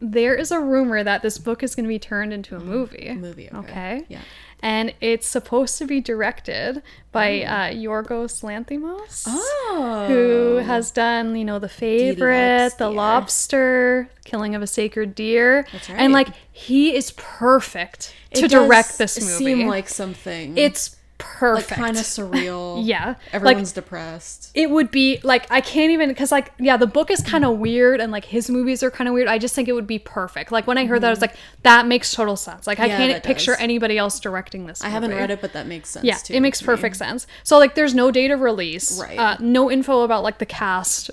there 0.00 0.34
is 0.34 0.50
a 0.52 0.60
rumor 0.60 1.02
that 1.02 1.22
this 1.22 1.38
book 1.38 1.62
is 1.62 1.74
going 1.74 1.84
to 1.84 1.88
be 1.88 1.98
turned 1.98 2.32
into 2.32 2.54
a 2.56 2.60
movie. 2.60 3.12
Movie. 3.14 3.48
Okay. 3.52 3.58
Okay. 3.70 4.04
Yeah. 4.08 4.20
And 4.60 4.92
it's 5.00 5.26
supposed 5.28 5.78
to 5.78 5.86
be 5.86 6.00
directed 6.00 6.82
by 7.12 7.42
uh, 7.42 7.70
Yorgos 7.72 8.42
Lanthimos, 8.42 9.24
Oh. 9.28 10.06
who 10.08 10.56
has 10.56 10.90
done, 10.90 11.36
you 11.36 11.44
know, 11.44 11.60
The 11.60 11.68
Favorite, 11.68 12.72
The 12.76 12.90
Lobster, 12.90 14.08
Killing 14.24 14.56
of 14.56 14.62
a 14.62 14.66
Sacred 14.66 15.14
Deer. 15.14 15.64
That's 15.72 15.88
And, 15.90 16.12
like, 16.12 16.28
he 16.50 16.94
is 16.96 17.12
perfect 17.12 18.14
to 18.34 18.46
It 18.46 18.50
direct 18.50 18.98
this 18.98 19.20
movie. 19.20 19.32
Seem 19.44 19.66
like 19.68 19.88
something. 19.88 20.56
it's 20.58 20.96
like 21.20 21.26
perfect. 21.28 21.70
kind 21.80 21.96
of 21.96 22.04
surreal. 22.04 22.84
Yeah. 22.86 23.06
Like, 23.08 23.16
Everyone's 23.32 23.72
depressed. 23.72 24.50
it 24.54 24.70
would 24.70 24.90
be 24.90 25.18
like 25.24 25.50
I 25.50 25.60
can't 25.60 25.90
even 25.90 26.08
because 26.08 26.30
like 26.30 26.52
yeah 26.60 26.76
the 26.76 26.86
book 26.86 27.10
is 27.10 27.20
kind 27.22 27.44
of 27.44 27.58
weird 27.58 28.00
and 28.00 28.12
like 28.12 28.24
his 28.24 28.48
movies 28.48 28.82
are 28.84 28.90
kind 28.90 29.08
of 29.08 29.14
weird. 29.14 29.26
I 29.28 29.38
just 29.38 29.54
think 29.54 29.68
it 29.68 29.72
would 29.72 29.86
be 29.86 29.98
perfect. 29.98 30.52
Like 30.52 30.66
when 30.66 30.78
I 30.78 30.86
heard 30.86 31.00
that 31.02 31.08
I 31.08 31.10
was 31.10 31.20
like 31.20 31.34
that 31.64 31.86
makes 31.86 32.12
total 32.12 32.36
sense. 32.36 32.66
Like 32.66 32.78
I 32.80 32.88
Mm-hmm. 32.88 32.96
Can't 32.98 33.24
picture 33.24 33.52
does. 33.52 33.60
anybody 33.60 33.98
else 33.98 34.18
directing 34.20 34.66
this. 34.66 34.82
I 34.82 34.88
haven't 34.88 35.10
read 35.10 35.30
it, 35.30 35.40
but 35.40 35.52
that 35.54 35.66
makes 35.66 35.90
sense. 35.90 36.04
Yeah, 36.04 36.16
too, 36.16 36.34
it 36.34 36.40
makes 36.40 36.58
to 36.60 36.64
me. 36.64 36.66
perfect 36.66 36.96
sense. 36.96 37.26
So 37.44 37.58
like 37.58 37.74
there's 37.74 37.94
no 37.94 38.10
date 38.10 38.30
of 38.30 38.40
release. 38.40 39.00
Right. 39.00 39.18
Uh, 39.18 39.36
no 39.40 39.70
info 39.70 40.02
about 40.02 40.22
like 40.22 40.38
the 40.38 40.46
cast. 40.46 41.10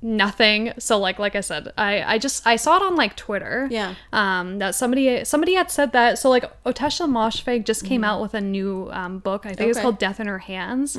Nothing. 0.00 0.72
So 0.78 0.96
like 0.98 1.18
like 1.18 1.34
I 1.34 1.40
said, 1.40 1.72
I 1.76 2.02
I 2.14 2.18
just 2.18 2.46
I 2.46 2.54
saw 2.56 2.76
it 2.76 2.82
on 2.82 2.94
like 2.94 3.16
Twitter. 3.16 3.66
Yeah. 3.70 3.94
Um, 4.12 4.58
that 4.60 4.74
somebody 4.76 5.24
somebody 5.24 5.54
had 5.54 5.70
said 5.72 5.92
that. 5.92 6.18
So 6.18 6.30
like 6.30 6.44
Ottessa 6.64 7.08
Moshfegh 7.08 7.64
just 7.64 7.84
came 7.84 8.04
out 8.04 8.20
with 8.22 8.34
a 8.34 8.40
new 8.40 8.88
um 8.92 9.18
book. 9.18 9.44
I 9.44 9.54
think 9.54 9.60
it's 9.60 9.60
Mm-hmm. 9.60 9.66
Okay. 9.68 9.72
Mm-hmm. 9.78 9.82
called 9.82 9.98
Death 9.98 10.20
in 10.20 10.26
Her 10.28 10.38
Hands. 10.38 10.98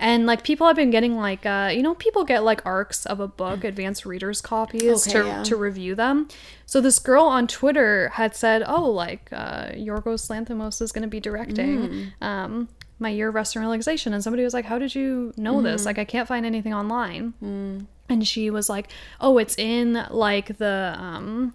And 0.00 0.26
like 0.26 0.42
people 0.42 0.66
have 0.66 0.74
been 0.74 0.90
getting 0.90 1.16
like 1.16 1.44
uh 1.46 1.70
you 1.72 1.82
know 1.82 1.94
people 1.94 2.24
get 2.24 2.42
like 2.44 2.64
arcs 2.64 3.04
of 3.06 3.20
a 3.20 3.28
book, 3.28 3.62
advanced 3.62 4.06
readers 4.06 4.40
copies 4.40 5.06
Okay, 5.06 5.20
to 5.20 5.26
yeah. 5.26 5.42
to 5.44 5.56
review 5.56 5.94
them. 5.94 6.28
So 6.66 6.80
this 6.80 6.98
girl 6.98 7.24
on 7.26 7.46
Twitter 7.46 8.08
had 8.08 8.34
said, 8.34 8.64
"Oh, 8.66 8.90
like 8.90 9.28
uh 9.32 9.66
Yorgos 9.72 10.28
Lanthimos 10.30 10.80
is 10.80 10.92
going 10.92 11.02
to 11.02 11.08
be 11.08 11.20
directing 11.20 11.78
Mm. 12.20 12.22
um 12.22 12.68
my 12.98 13.10
year 13.10 13.28
of 13.28 13.34
rest 13.34 13.54
and 13.54 13.64
relaxation." 13.64 14.12
And 14.14 14.22
somebody 14.24 14.42
was 14.44 14.54
like, 14.54 14.64
"How 14.64 14.78
did 14.78 14.94
you 14.94 15.32
know 15.36 15.54
Mm-hmm. 15.56 15.64
this? 15.64 15.84
Like 15.84 15.98
I 15.98 16.04
can't 16.06 16.26
find 16.26 16.44
anything 16.46 16.72
online." 16.74 17.86
And 18.08 18.26
she 18.26 18.50
was 18.50 18.68
like, 18.68 18.88
"Oh, 19.20 19.38
it's 19.38 19.56
in 19.56 20.06
like 20.10 20.58
the 20.58 20.94
um 20.98 21.54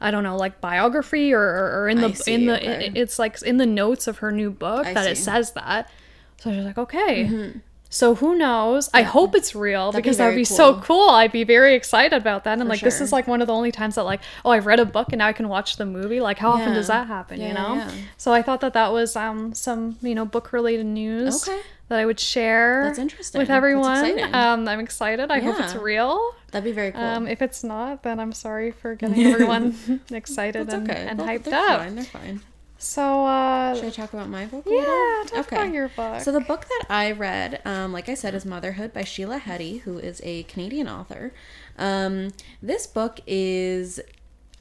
I 0.00 0.10
don't 0.10 0.22
know, 0.22 0.36
like 0.36 0.60
biography 0.60 1.32
or, 1.34 1.40
or, 1.42 1.82
or 1.82 1.88
in 1.88 2.00
the 2.00 2.14
see, 2.14 2.32
in 2.34 2.46
the 2.46 2.56
okay. 2.56 2.86
it- 2.86 2.96
it's 2.96 3.18
like 3.18 3.42
in 3.42 3.56
the 3.58 3.66
notes 3.66 4.06
of 4.06 4.18
her 4.18 4.30
new 4.32 4.50
book 4.50 4.86
I 4.86 4.94
that 4.94 5.06
it 5.06 5.16
says 5.18 5.52
that." 5.52 5.90
So 6.38 6.50
I 6.50 6.56
was 6.56 6.64
like, 6.64 6.78
"Okay." 6.78 7.52
So 7.92 8.14
who 8.14 8.36
knows? 8.36 8.88
I 8.94 9.02
hope 9.02 9.34
it's 9.34 9.52
real 9.52 9.90
That'd 9.90 10.04
be 10.04 10.06
because 10.06 10.18
that 10.18 10.28
would 10.28 10.36
be 10.36 10.44
so 10.44 10.74
cool. 10.74 10.82
cool. 10.82 11.10
I'd 11.10 11.32
be 11.32 11.42
very 11.42 11.74
excited 11.74 12.16
about 12.16 12.44
that. 12.44 12.60
And 12.60 12.68
like 12.68 12.80
this 12.80 13.00
is 13.00 13.10
like 13.12 13.26
one 13.26 13.40
of 13.40 13.48
the 13.48 13.52
only 13.52 13.72
times 13.72 13.96
that 13.96 14.04
like 14.04 14.20
oh 14.44 14.50
I've 14.50 14.66
read 14.66 14.78
a 14.78 14.84
book 14.84 15.08
and 15.10 15.18
now 15.18 15.26
I 15.26 15.32
can 15.32 15.48
watch 15.48 15.76
the 15.76 15.84
movie. 15.86 16.20
Like 16.20 16.38
how 16.38 16.52
often 16.52 16.72
does 16.72 16.86
that 16.86 17.08
happen? 17.08 17.40
Yeah, 17.40 17.48
you 17.48 17.52
yeah, 17.54 17.62
know. 17.68 17.74
yeah. 17.74 17.90
So 18.16 18.32
I 18.32 18.42
thought 18.42 18.60
that 18.60 18.74
that 18.74 18.92
was 18.92 19.16
um 19.16 19.54
some 19.54 19.98
you 20.02 20.14
know 20.14 20.24
book 20.24 20.52
related 20.52 20.86
news 20.86 21.42
Okay. 21.48 21.60
That 21.90 21.98
I 21.98 22.06
would 22.06 22.18
share. 22.20 22.84
That's 22.84 22.98
interesting. 22.98 23.40
with 23.40 23.50
everyone. 23.50 24.34
Um, 24.34 24.66
I'm 24.68 24.80
excited. 24.80 25.30
I 25.30 25.40
hope 25.40 25.58
it's 25.60 25.74
real. 25.74 26.34
That'd 26.52 26.64
be 26.64 26.72
very 26.72 26.92
cool. 26.92 27.02
Um, 27.02 27.26
if 27.26 27.42
it's 27.42 27.62
not, 27.62 28.02
then 28.04 28.18
I'm 28.20 28.32
sorry 28.32 28.70
for 28.70 28.94
getting 28.94 29.26
everyone 29.32 30.00
excited 30.10 30.68
That's 30.68 30.74
and, 30.74 30.90
okay. 30.90 31.06
and 31.08 31.18
Well, 31.18 31.28
hyped 31.28 31.44
they're 31.44 31.54
up. 31.54 31.80
Fine. 31.80 31.94
They're 31.96 32.04
fine. 32.04 32.40
So 32.78 33.26
uh, 33.26 33.74
Should 33.74 33.84
I 33.84 33.90
talk 33.90 34.12
about 34.14 34.28
my 34.30 34.46
book? 34.46 34.64
yeah, 34.66 35.24
talk 35.26 35.52
about 35.52 35.72
your 35.72 35.88
book. 35.90 36.20
So 36.22 36.32
the 36.32 36.40
book 36.40 36.64
that 36.66 36.84
I 36.88 37.12
read, 37.12 37.60
um, 37.66 37.92
like 37.92 38.08
I 38.08 38.14
said, 38.14 38.34
is 38.34 38.46
Motherhood 38.46 38.92
by 38.94 39.04
Sheila 39.04 39.38
Heti, 39.38 39.80
who 39.80 39.98
is 39.98 40.20
a 40.24 40.44
Canadian 40.44 40.88
author. 40.88 41.32
Um, 41.76 42.30
this 42.62 42.86
book 42.86 43.20
is, 43.26 44.00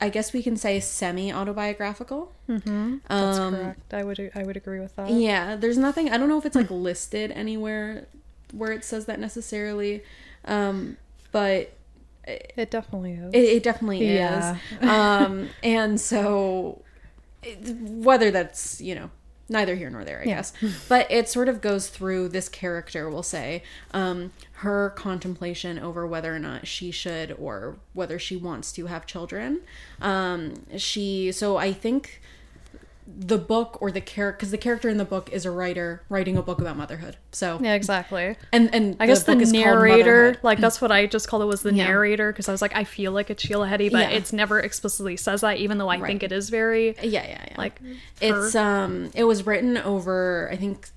I 0.01 0.10
guess 0.10 0.32
we 0.34 0.41
can 0.41 0.56
say, 0.56 0.79
semi-autobiographical. 0.79 2.32
mm-hmm. 2.48 2.98
That's 3.08 3.38
Um, 3.38 3.56
correct. 3.56 3.94
I 3.94 4.03
would 4.03 4.32
I 4.36 4.44
would 4.44 4.58
agree 4.58 4.79
with 4.79 4.96
that. 4.96 5.10
Yeah, 5.10 5.56
there's 5.56 5.77
nothing. 5.77 6.10
I 6.10 6.18
don't 6.18 6.29
know 6.29 6.38
if 6.38 6.46
it's 6.46 6.56
like 6.56 6.72
listed 6.72 7.32
anywhere 7.32 8.08
where 8.53 8.72
it 8.72 8.84
says 8.84 9.06
that 9.06 9.20
necessarily, 9.20 10.03
um, 10.46 10.98
but 11.32 11.72
It 12.25 12.72
definitely 12.72 13.13
is. 13.13 13.34
it, 13.34 13.38
it 13.58 13.63
definitely 13.63 14.13
Yeah. 14.13 14.56
is. 14.82 14.88
Um, 14.89 15.50
and 15.63 16.00
so, 16.00 16.82
it, 17.44 17.58
whether 17.79 18.32
that's 18.32 18.79
you 18.82 18.96
know 18.96 19.10
neither 19.51 19.75
here 19.75 19.89
nor 19.89 20.03
there, 20.03 20.20
I 20.22 20.25
Yeah. 20.29 20.36
guess, 20.38 20.53
but 20.88 21.12
it 21.12 21.27
sort 21.27 21.50
of 21.50 21.60
goes 21.60 21.89
through 21.89 22.29
this 22.29 22.48
character. 22.50 23.10
We'll 23.10 23.24
say 23.24 23.63
um, 23.94 24.32
her 24.60 24.89
contemplation 24.92 25.80
over 25.80 26.06
whether 26.06 26.36
or 26.36 26.39
not 26.39 26.68
she 26.68 26.92
should 26.92 27.32
or 27.39 27.78
whether 27.94 28.20
she 28.20 28.36
wants 28.36 28.72
to 28.74 28.88
have 28.88 29.06
children. 29.06 29.62
Um, 30.01 30.54
she 30.78 31.32
so 31.32 31.58
I 31.58 31.72
think 31.74 32.22
the 33.22 33.39
book 33.39 33.78
or 33.82 33.89
the 33.92 34.01
character 34.01 34.38
because 34.38 34.51
the 34.51 34.58
character 34.58 34.88
in 34.88 34.98
the 34.98 35.06
book 35.06 35.32
is 35.32 35.44
a 35.44 35.50
writer 35.50 36.04
writing 36.10 36.38
a 36.38 36.42
book 36.44 36.60
about 36.62 36.78
motherhood. 36.78 37.16
So 37.32 37.58
yeah, 37.62 37.74
exactly. 37.74 38.36
and 38.54 38.74
and 38.75 38.98
I 39.00 39.08
guess 39.08 39.24
the, 39.24 39.32
book 39.34 39.42
is 39.42 39.51
narrator, 39.51 40.38
like 40.44 40.60
that's 40.60 40.80
what 40.82 40.92
I 40.92 41.06
just 41.08 41.28
called 41.28 41.42
it 41.42 41.46
was 41.48 41.62
the 41.63 41.74
Yeah. 41.74 41.86
narrator 41.88 42.32
because 42.32 42.48
I 42.48 42.51
was 42.51 42.62
like, 42.62 42.75
I 42.75 42.84
feel 42.84 43.12
like 43.12 43.30
it's 43.32 43.42
Sheila 43.42 43.68
Heti, 43.68 43.89
but 43.92 44.12
Yeah. 44.12 44.18
it's 44.18 44.32
never 44.34 44.60
explicitly 44.60 45.16
says 45.18 45.42
that, 45.42 45.58
even 45.58 45.78
though 45.80 45.89
I 45.89 46.00
think 46.00 46.22
it 46.22 46.32
is 46.32 46.50
very 46.50 46.89
Yeah, 47.01 47.25
yeah, 47.25 47.46
yeah. 47.48 47.56
like 47.58 47.80
it's 48.22 48.54
her. 48.54 48.60
um 48.60 49.10
it 49.16 49.24
was 49.24 49.46
written 49.46 49.78
over 49.78 50.50
i 50.51 50.56
think 50.56 50.89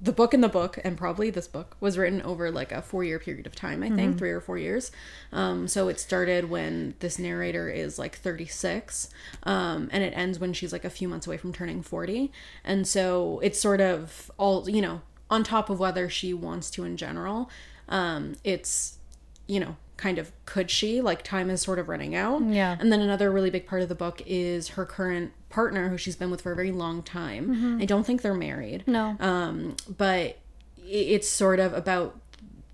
the 0.00 0.12
book 0.12 0.34
in 0.34 0.40
the 0.40 0.48
book 0.48 0.78
and 0.84 0.96
probably 0.96 1.30
this 1.30 1.48
book 1.48 1.76
was 1.80 1.98
written 1.98 2.22
over 2.22 2.50
like 2.50 2.72
a 2.72 2.82
four 2.82 3.04
year 3.04 3.18
period 3.18 3.46
of 3.46 3.54
time 3.54 3.82
i 3.82 3.90
think 3.90 4.18
three 4.18 4.30
or 4.30 4.40
four 4.40 4.58
years. 4.58 4.90
Um 5.32 5.68
so 5.68 5.88
it 5.88 5.98
started 6.00 6.48
when 6.50 6.94
this 7.00 7.18
narrator 7.18 7.68
is 7.68 7.98
like 7.98 8.16
36 8.16 9.08
um 9.44 9.88
and 9.92 10.02
it 10.02 10.12
ends 10.16 10.38
when 10.38 10.52
she's 10.52 10.72
like 10.72 10.84
a 10.84 10.90
few 10.90 11.08
months 11.08 11.26
away 11.26 11.36
from 11.36 11.52
turning 11.52 11.82
40 11.82 12.32
and 12.64 12.86
so 12.86 13.40
it's 13.42 13.58
sort 13.58 13.80
of 13.80 14.30
all 14.38 14.68
you 14.68 14.82
know 14.82 15.02
on 15.30 15.44
top 15.44 15.70
of 15.70 15.78
whether 15.78 16.08
she 16.08 16.32
wants 16.32 16.70
to 16.70 16.84
in 16.84 16.96
general 16.96 17.50
um 17.88 18.34
it's 18.44 18.98
you 19.46 19.60
know 19.60 19.76
kind 19.98 20.18
of 20.18 20.32
could 20.46 20.70
she? 20.70 21.02
Like 21.02 21.22
time 21.22 21.50
is 21.50 21.60
sort 21.60 21.78
of 21.78 21.88
running 21.88 22.14
out. 22.14 22.40
Yeah. 22.42 22.76
and 22.80 22.90
then 22.90 23.00
another 23.00 23.30
really 23.30 23.50
big 23.50 23.66
part 23.66 23.82
of 23.82 23.90
the 23.90 23.94
book 23.94 24.22
is 24.24 24.68
her 24.68 24.86
current 24.86 25.32
partner, 25.48 25.88
who 25.88 25.96
she's 25.96 26.16
been 26.16 26.30
with 26.30 26.42
for 26.42 26.52
a 26.52 26.56
very 26.56 26.70
long 26.70 27.02
time. 27.02 27.80
I 27.80 27.84
don't 27.84 28.04
think 28.04 28.22
they're 28.22 28.34
married. 28.34 28.84
No. 28.86 29.16
Um, 29.20 29.76
but 29.88 30.38
it's 30.86 31.28
sort 31.28 31.60
of 31.60 31.72
about 31.74 32.18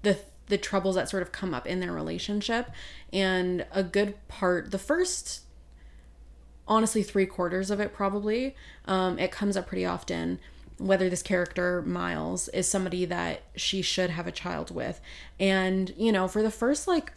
the 0.02 0.19
the 0.49 0.59
troubles 0.59 0.95
that 0.95 1.09
sort 1.09 1.23
of 1.23 1.33
come 1.33 1.54
up 1.54 1.66
in 1.66 1.81
their 1.81 1.93
relationship, 1.93 2.71
and 3.12 3.64
a 3.73 3.83
good 3.83 4.14
part, 4.28 4.71
the 4.71 4.78
first, 4.78 5.40
honestly, 6.69 7.02
three 7.02 7.25
quarters 7.25 7.71
of 7.71 7.81
it 7.81 7.95
probably, 7.95 8.54
um, 8.85 9.19
it 9.19 9.31
comes 9.31 9.57
up 9.57 9.66
pretty 9.66 9.87
often. 9.87 10.38
Whether 10.76 11.09
this 11.09 11.23
character 11.23 11.83
Miles 11.83 12.49
is 12.49 12.69
somebody 12.69 13.04
that 13.04 13.43
she 13.54 13.81
should 13.81 14.11
have 14.11 14.26
a 14.26 14.33
child 14.33 14.75
with, 14.75 15.00
and 15.38 15.95
you 15.97 16.11
know, 16.11 16.26
for 16.28 16.43
the 16.43 16.50
first 16.50 16.88
like 16.88 17.12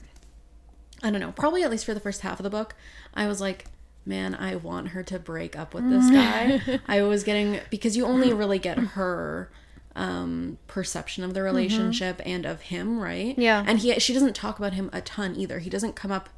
I 1.04 1.12
don't 1.12 1.20
know, 1.20 1.32
probably 1.32 1.64
at 1.64 1.72
least 1.72 1.86
for 1.86 1.94
the 1.94 2.00
first 2.00 2.22
half 2.22 2.40
of 2.40 2.44
the 2.44 2.50
book, 2.50 2.76
I 3.14 3.28
was 3.28 3.42
like, 3.42 3.66
man, 4.08 4.34
I 4.34 4.56
want 4.56 4.90
her 4.90 5.04
to 5.04 5.20
break 5.20 5.58
up 5.58 5.74
with 5.74 5.90
this 5.90 6.10
guy. 6.10 6.80
I 6.88 7.02
was 7.04 7.24
getting 7.24 7.60
because 7.70 7.96
you 7.98 8.06
only 8.06 8.34
really 8.34 8.60
get 8.60 8.78
her 8.78 9.52
um 9.96 10.58
perception 10.68 11.24
of 11.24 11.34
the 11.34 11.42
relationship 11.42 12.22
and 12.26 12.46
of 12.46 12.62
him, 12.62 13.00
right? 13.00 13.38
Yeah. 13.38 13.64
And 13.68 13.80
he 13.80 14.00
she 14.00 14.14
doesn't 14.14 14.36
talk 14.36 14.58
about 14.60 14.74
him 14.74 14.90
a 14.94 15.02
ton 15.02 15.36
either. 15.36 15.60
He 15.60 15.70
doesn't 15.70 15.96
come 15.96 16.12
up 16.12 16.30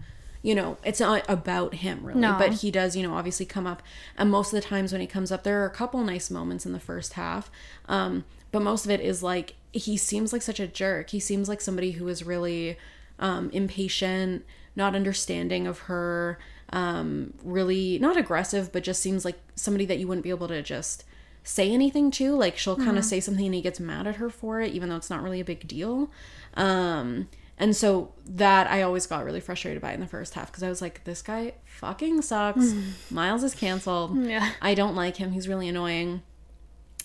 you 0.42 0.56
know, 0.56 0.78
it's 0.86 1.02
not 1.02 1.26
about 1.28 1.74
him 1.76 2.00
really, 2.02 2.22
No. 2.22 2.38
but 2.40 2.54
he 2.54 2.72
does, 2.72 2.96
you 2.96 3.04
know, 3.04 3.14
obviously 3.16 3.46
come 3.46 3.68
up. 3.68 3.84
And 4.18 4.32
most 4.32 4.54
of 4.54 4.62
the 4.62 4.66
times 4.66 4.94
when 4.94 5.02
he 5.02 5.08
comes 5.08 5.34
up, 5.34 5.44
there 5.44 5.62
are 5.62 5.66
a 5.66 5.70
couple 5.70 6.02
nice 6.02 6.32
moments 6.32 6.66
in 6.66 6.72
the 6.72 6.80
first 6.80 7.14
half. 7.14 7.52
Um, 7.90 8.24
but 8.54 8.62
most 8.62 8.86
of 8.86 8.92
it 8.92 9.02
is 9.02 9.22
like 9.22 9.56
he 9.74 9.98
seems 9.98 10.32
like 10.32 10.42
such 10.42 10.62
a 10.62 10.66
jerk. 10.68 11.10
He 11.10 11.20
seems 11.20 11.50
like 11.50 11.60
somebody 11.60 11.92
who 11.92 12.08
is 12.08 12.24
really 12.24 12.78
um, 13.20 13.50
impatient, 13.52 14.46
not 14.78 14.96
understanding 14.96 15.68
of 15.68 15.80
her, 15.80 16.40
um, 16.72 17.34
really 17.44 18.00
not 18.00 18.18
aggressive, 18.18 18.72
but 18.72 18.84
just 18.84 19.02
seems 19.02 19.26
like 19.26 19.40
somebody 19.56 19.86
that 19.86 20.00
you 20.00 20.08
wouldn't 20.08 20.24
be 20.24 20.30
able 20.30 20.48
to 20.48 20.62
just 20.62 21.04
say 21.44 21.72
anything 21.72 22.12
to. 22.12 22.36
Like 22.36 22.58
she'll 22.58 22.76
kind 22.76 22.98
of 22.98 23.06
say 23.06 23.20
something 23.20 23.46
and 23.46 23.56
he 23.56 23.62
gets 23.62 23.80
mad 23.80 24.08
at 24.08 24.16
her 24.18 24.30
for 24.30 24.62
it, 24.62 24.74
even 24.74 24.90
though 24.90 24.96
it's 24.96 25.10
not 25.10 25.24
really 25.24 25.40
a 25.40 25.46
big 25.46 25.68
deal. 25.68 26.12
Um, 26.56 27.28
and 27.58 27.76
so 27.76 28.14
that 28.26 28.68
I 28.68 28.82
always 28.82 29.06
got 29.06 29.26
really 29.26 29.42
frustrated 29.42 29.82
by 29.82 29.94
in 29.94 30.00
the 30.00 30.08
first 30.08 30.34
half 30.34 30.48
because 30.48 30.64
I 30.64 30.70
was 30.70 30.82
like, 30.82 31.04
this 31.04 31.22
guy 31.22 31.54
fucking 31.66 32.22
sucks. 32.22 32.74
Miles 33.12 33.44
is 33.44 33.54
canceled. 33.54 34.24
Yeah. 34.24 34.52
I 34.62 34.74
don't 34.76 34.96
like 34.96 35.18
him. 35.18 35.32
He's 35.32 35.48
really 35.48 35.68
annoying 35.68 36.22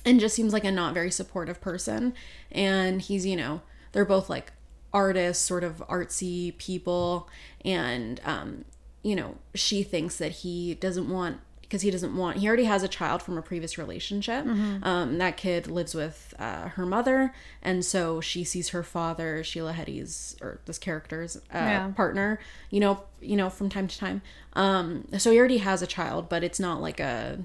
and 0.04 0.20
just 0.20 0.36
seems 0.36 0.52
like 0.52 0.64
a 0.64 0.70
not 0.70 0.94
very 0.94 1.10
supportive 1.10 1.60
person. 1.60 2.14
And 2.52 3.02
he's, 3.02 3.26
you 3.26 3.36
know, 3.36 3.62
they're 3.92 4.04
both 4.04 4.28
like 4.30 4.52
artists, 4.92 5.44
sort 5.44 5.64
of 5.64 5.82
artsy 5.88 6.56
people. 6.58 7.28
And, 7.64 8.20
um, 8.24 8.64
you 9.04 9.14
know, 9.14 9.36
she 9.54 9.84
thinks 9.84 10.16
that 10.16 10.32
he 10.32 10.74
doesn't 10.74 11.08
want, 11.08 11.38
because 11.62 11.82
he 11.82 11.90
doesn't 11.90 12.16
want, 12.16 12.38
he 12.38 12.46
already 12.48 12.64
has 12.64 12.82
a 12.82 12.88
child 12.88 13.22
from 13.22 13.36
a 13.38 13.42
previous 13.42 13.78
relationship. 13.78 14.44
Um, 14.82 15.18
that 15.18 15.36
kid 15.36 15.66
lives 15.66 15.94
with 15.94 16.34
uh, 16.38 16.68
her 16.70 16.84
mother. 16.86 17.32
And 17.62 17.84
so 17.84 18.20
she 18.20 18.44
sees 18.44 18.70
her 18.70 18.82
father, 18.82 19.44
Sheila 19.44 19.72
Heti's, 19.72 20.36
or 20.40 20.60
this 20.66 20.78
character's 20.78 21.36
uh, 21.36 21.40
Yeah. 21.52 21.92
partner, 21.94 22.40
you 22.70 22.80
know, 22.80 23.04
you 23.20 23.36
know, 23.36 23.48
from 23.50 23.68
time 23.68 23.88
to 23.88 23.98
time. 23.98 24.22
Um, 24.54 25.06
so 25.18 25.30
he 25.32 25.38
already 25.38 25.58
has 25.58 25.82
a 25.82 25.86
child, 25.86 26.28
but 26.28 26.42
it's 26.44 26.60
not 26.60 26.80
like 26.80 27.00
a, 27.00 27.38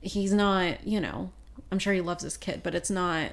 he's 0.00 0.32
not, 0.32 0.86
you 0.86 1.00
know, 1.00 1.30
I'm 1.70 1.78
sure 1.78 1.92
he 1.94 2.00
loves 2.00 2.22
his 2.24 2.36
kid, 2.36 2.62
but 2.62 2.74
it's 2.74 2.90
not 2.90 3.32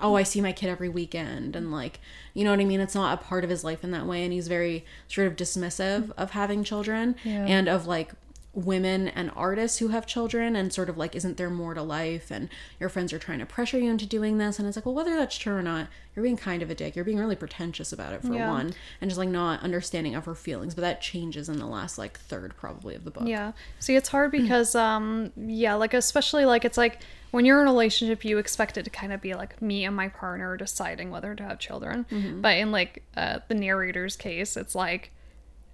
oh, 0.00 0.14
I 0.16 0.22
see 0.22 0.40
my 0.40 0.52
kid 0.52 0.68
every 0.68 0.88
weekend 0.88 1.56
and 1.56 1.70
like, 1.72 2.00
you 2.34 2.44
know 2.44 2.50
what 2.50 2.60
I 2.60 2.64
mean? 2.64 2.80
It's 2.80 2.94
not 2.94 3.18
a 3.18 3.22
part 3.24 3.44
of 3.44 3.50
his 3.50 3.64
life 3.64 3.82
in 3.84 3.90
that 3.92 4.06
way 4.06 4.24
and 4.24 4.32
he's 4.32 4.48
very 4.48 4.84
sort 5.08 5.26
of 5.26 5.36
dismissive 5.36 6.10
of 6.16 6.30
having 6.32 6.64
children 6.64 7.16
Yeah. 7.24 7.44
and 7.46 7.68
of 7.68 7.86
like 7.86 8.12
women 8.52 9.06
and 9.06 9.30
artists 9.36 9.78
who 9.78 9.88
have 9.88 10.04
children 10.06 10.56
and 10.56 10.72
sort 10.72 10.88
of 10.88 10.98
like 10.98 11.14
isn't 11.14 11.36
there 11.36 11.48
more 11.48 11.72
to 11.72 11.80
life 11.82 12.32
and 12.32 12.48
your 12.80 12.88
friends 12.88 13.12
are 13.12 13.18
trying 13.18 13.38
to 13.38 13.46
pressure 13.46 13.78
you 13.78 13.88
into 13.88 14.04
doing 14.04 14.38
this 14.38 14.58
and 14.58 14.66
it's 14.66 14.76
like 14.76 14.84
well 14.84 14.94
whether 14.94 15.14
that's 15.14 15.38
true 15.38 15.54
or 15.54 15.62
not 15.62 15.86
you're 16.16 16.24
being 16.24 16.36
kind 16.36 16.60
of 16.60 16.68
a 16.68 16.74
dick 16.74 16.96
you're 16.96 17.04
being 17.04 17.16
really 17.18 17.36
pretentious 17.36 17.92
about 17.92 18.12
it 18.12 18.20
for 18.22 18.34
Yeah. 18.34 18.50
one 18.50 18.74
and 19.00 19.08
just 19.08 19.18
like 19.18 19.28
not 19.28 19.62
understanding 19.62 20.16
of 20.16 20.24
her 20.24 20.34
feelings 20.34 20.74
but 20.74 20.80
that 20.80 21.00
changes 21.00 21.48
in 21.48 21.60
the 21.60 21.66
last 21.66 21.96
like 21.96 22.18
third 22.18 22.56
probably 22.56 22.96
of 22.96 23.04
the 23.04 23.12
book 23.12 23.22
Yeah. 23.24 23.52
See, 23.78 23.94
it's 23.94 24.08
hard 24.08 24.32
because, 24.32 24.74
um, 24.74 25.30
yeah, 25.36 25.74
like 25.74 25.94
especially 25.94 26.44
like 26.44 26.64
it's 26.64 26.76
like 26.76 26.98
when 27.30 27.44
you're 27.44 27.60
in 27.62 27.68
a 27.68 27.70
relationship, 27.70 28.24
you 28.24 28.38
expect 28.38 28.76
it 28.76 28.82
to 28.84 28.90
kind 28.90 29.12
of 29.12 29.20
be 29.20 29.34
like 29.34 29.60
me 29.62 29.84
and 29.84 29.94
my 29.94 30.08
partner 30.08 30.56
deciding 30.56 31.10
whether 31.10 31.34
to 31.34 31.42
have 31.42 31.58
children. 31.58 32.06
Mm-hmm. 32.10 32.40
But 32.40 32.56
in 32.58 32.72
like 32.72 33.02
uh, 33.16 33.40
the 33.48 33.54
narrator's 33.54 34.16
case, 34.16 34.56
it's 34.56 34.74
like 34.74 35.12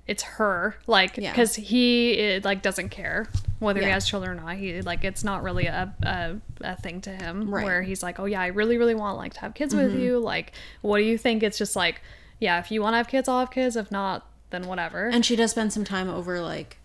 it's 0.07 0.23
her, 0.23 0.77
like 0.87 1.17
Yeah. 1.17 1.33
because 1.33 1.57
he 1.57 2.13
it, 2.13 2.45
like 2.45 2.63
doesn't 2.63 2.91
care 2.91 3.27
whether 3.59 3.81
he 3.81 3.87
has 3.87 4.07
children 4.07 4.39
or 4.39 4.43
not. 4.43 4.57
He 4.57 4.81
like 4.83 5.03
it's 5.05 5.25
not 5.25 5.43
really 5.43 5.67
a 5.67 5.93
a, 6.03 6.37
a 6.61 6.77
thing 6.77 7.01
to 7.03 7.11
him 7.11 7.51
Right. 7.51 7.61
Mm-hmm. 7.61 7.65
where 7.67 7.83
he's 7.83 8.03
like, 8.03 8.21
oh 8.21 8.27
yeah, 8.27 8.41
I 8.41 8.49
really 8.49 8.79
really 8.79 8.95
want 8.95 9.17
like 9.19 9.35
to 9.35 9.41
have 9.41 9.55
kids 9.55 9.75
with 9.75 9.95
you. 9.95 10.19
Like, 10.21 10.53
what 10.83 10.99
do 10.99 11.05
you 11.05 11.19
think? 11.19 11.43
It's 11.43 11.59
just 11.59 11.75
like, 11.75 12.03
yeah, 12.39 12.59
if 12.61 12.71
you 12.71 12.83
want 12.83 12.93
to 12.93 12.99
have 12.99 13.09
kids, 13.09 13.29
I'll 13.29 13.41
have 13.41 13.51
kids. 13.51 13.75
If 13.77 13.91
not, 13.91 14.27
then 14.51 14.67
whatever. 14.69 15.09
And 15.09 15.25
she 15.27 15.35
does 15.37 15.51
spend 15.51 15.73
some 15.73 15.85
time 15.85 16.09
over 16.09 16.41
like, 16.41 16.79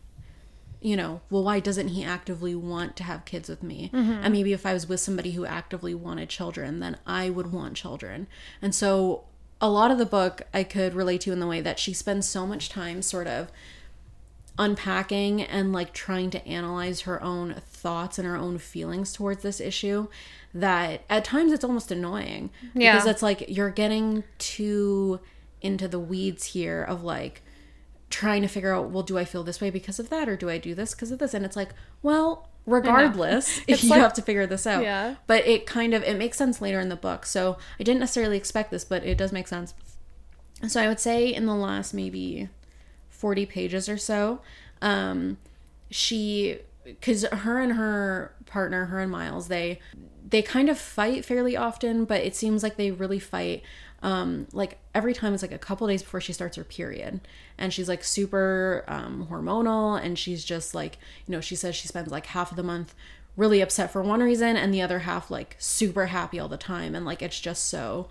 you 0.82 0.96
know, 0.98 1.22
well, 1.30 1.44
why 1.44 1.60
doesn't 1.60 1.90
he 1.90 2.04
actively 2.04 2.56
want 2.56 2.96
to 2.96 3.04
have 3.04 3.24
kids 3.26 3.48
with 3.48 3.62
me? 3.62 3.92
Mm-hmm. 3.94 4.12
And 4.24 4.34
maybe 4.34 4.52
if 4.52 4.66
I 4.66 4.74
was 4.74 4.90
with 4.90 5.00
somebody 5.00 5.32
who 5.32 5.46
actively 5.46 5.94
wanted 5.94 6.28
children, 6.30 6.80
then 6.80 6.98
I 7.06 7.30
would 7.30 7.54
want 7.54 7.76
children. 7.76 8.28
And 8.62 8.74
so 8.74 9.26
a 9.62 9.70
lot 9.70 9.92
of 9.92 10.00
the 10.00 10.08
book 10.08 10.42
I 10.54 10.64
could 10.64 10.96
relate 10.96 11.22
to 11.22 11.32
in 11.32 11.40
the 11.40 11.46
way 11.46 11.62
that 11.62 11.78
she 11.78 11.94
spends 11.94 12.28
so 12.28 12.48
much 12.48 12.68
time 12.70 13.04
sort 13.04 13.28
of 13.28 13.52
unpacking 14.58 15.42
and 15.42 15.72
like 15.72 15.94
trying 15.94 16.30
to 16.32 16.46
analyze 16.48 17.02
her 17.02 17.22
own 17.24 17.56
thoughts 17.68 18.20
and 18.20 18.28
her 18.28 18.36
own 18.36 18.58
feelings 18.58 19.14
towards 19.14 19.44
this 19.44 19.60
issue 19.62 20.08
that 20.54 21.02
at 21.10 21.24
times 21.24 21.52
it's 21.54 21.64
almost 21.64 21.92
annoying 21.92 22.50
Yeah. 22.74 22.96
because 22.96 23.08
it's 23.08 23.22
like 23.24 23.46
you're 23.48 23.70
getting 23.70 24.24
too 24.40 25.20
into 25.62 25.88
the 25.88 26.00
weeds 26.00 26.46
here 26.48 26.84
of 26.84 27.04
like 27.04 27.42
trying 28.12 28.42
to 28.44 28.48
figure 28.48 28.74
out 28.76 28.90
well 28.92 29.02
do 29.04 29.18
i 29.18 29.26
feel 29.26 29.44
this 29.44 29.60
way 29.60 29.70
because 29.72 29.98
of 30.00 30.10
that 30.10 30.30
or 30.30 30.36
do 30.36 30.50
i 30.50 30.58
do 30.60 30.76
this 30.76 30.94
because 30.94 31.10
of 31.12 31.18
this? 31.20 31.34
And 31.34 31.44
it's 31.46 31.56
like 31.56 31.70
well 32.04 32.48
regardless 32.68 33.60
It's 33.68 33.84
you 33.84 33.90
like- 33.90 34.02
have 34.02 34.14
to 34.14 34.22
figure 34.22 34.46
this 34.46 34.68
out. 34.68 34.84
Yeah. 34.84 35.16
but 35.26 35.48
it 35.48 35.66
kind 35.66 35.94
of 35.96 36.04
it 36.04 36.16
makes 36.18 36.38
sense 36.38 36.62
later 36.62 36.80
in 36.80 36.90
the 36.90 36.96
book. 36.96 37.26
So 37.26 37.58
i 37.80 37.84
didn't 37.84 38.00
necessarily 38.02 38.38
expect 38.38 38.70
this 38.70 38.84
but 38.86 39.04
it 39.04 39.18
does 39.18 39.32
make 39.32 39.48
sense. 39.48 39.74
So 40.68 40.80
i 40.82 40.88
would 40.88 41.00
say 41.00 41.34
in 41.34 41.46
the 41.48 41.56
last 41.56 41.94
maybe 41.94 42.50
40 43.10 43.46
pages 43.46 43.88
or 43.90 43.98
so 43.98 44.42
um 44.82 45.38
she 45.90 46.60
because 46.84 47.24
her 47.26 47.60
and 47.60 47.74
her 47.74 48.34
partner 48.46 48.86
her 48.86 49.00
and 49.00 49.12
miles 49.12 49.48
they 49.48 49.80
they 50.28 50.42
kind 50.42 50.70
of 50.70 50.78
fight 50.78 51.24
fairly 51.26 51.56
often 51.56 52.06
but 52.06 52.22
it 52.22 52.36
seems 52.36 52.64
like 52.64 52.76
they 52.78 52.90
really 52.92 53.20
fight 53.20 53.62
um 54.02 54.48
like 54.52 54.80
every 54.96 55.14
time 55.14 55.34
it's 55.34 55.44
like 55.44 55.52
a 55.52 55.58
couple 55.58 55.88
days 55.88 56.02
before 56.02 56.22
she 56.22 56.34
starts 56.34 56.58
her 56.58 56.64
period. 56.64 57.22
And 57.58 57.74
she's 57.74 57.88
like 57.88 58.04
super 58.04 58.84
um 58.88 59.28
hormonal 59.30 60.04
and 60.04 60.18
she's 60.18 60.44
just 60.44 60.74
like 60.74 60.98
you 61.28 61.32
know 61.32 61.42
she 61.42 61.56
says 61.56 61.76
she 61.76 61.88
spends 61.88 62.12
like 62.12 62.28
half 62.28 62.52
of 62.52 62.58
the 62.58 62.64
month 62.64 62.96
really 63.38 63.62
upset 63.62 63.92
for 63.92 64.02
one 64.02 64.22
reason 64.22 64.58
and 64.58 64.74
the 64.74 64.82
other 64.82 65.00
half 65.00 65.32
like 65.32 65.56
super 65.58 66.08
happy 66.08 66.40
all 66.40 66.50
the 66.50 66.58
time. 66.58 66.96
And 66.96 67.06
like 67.06 67.22
it's 67.22 67.40
just 67.40 67.68
so 67.68 68.08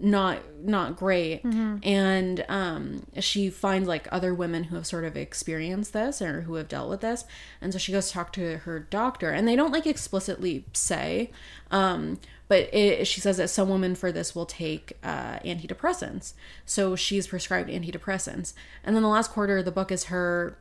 not 0.00 0.38
not 0.62 0.96
great. 0.96 1.42
And 1.82 2.44
um 2.48 3.06
she 3.18 3.50
finds 3.50 3.86
like 3.86 4.08
other 4.10 4.34
women 4.34 4.64
who 4.64 4.76
have 4.76 4.86
sort 4.86 5.04
of 5.04 5.16
experienced 5.16 5.92
this 5.92 6.22
or 6.22 6.42
who 6.42 6.54
have 6.54 6.68
dealt 6.68 6.88
with 6.88 7.00
this. 7.02 7.24
And 7.60 7.72
so 7.72 7.78
she 7.78 7.92
goes 7.92 8.08
to 8.08 8.12
talk 8.14 8.32
to 8.34 8.58
her 8.58 8.80
doctor. 8.80 9.30
And 9.30 9.46
they 9.46 9.56
don't 9.56 9.72
like 9.72 9.86
explicitly 9.86 10.64
say 10.72 11.30
um 11.70 12.18
but 12.48 12.72
it, 12.74 13.06
she 13.06 13.20
says 13.20 13.36
that 13.36 13.48
some 13.48 13.68
women 13.68 13.94
for 13.94 14.10
this 14.10 14.34
will 14.34 14.44
take 14.46 14.94
uh, 15.04 15.38
antidepressants. 15.44 16.32
So 16.66 16.96
she's 16.96 17.28
prescribed 17.28 17.70
antidepressants. 17.70 18.54
And 18.82 18.96
then 18.96 19.04
the 19.04 19.08
last 19.08 19.30
quarter 19.30 19.58
of 19.58 19.64
the 19.64 19.70
book 19.70 19.92
is 19.92 20.04
her 20.04 20.58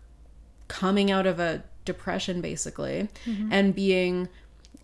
coming 0.67 1.09
out 1.09 1.25
of 1.25 1.39
a 1.39 1.63
depression 1.85 2.41
basically 2.41 3.09
and 3.51 3.73
being 3.73 4.29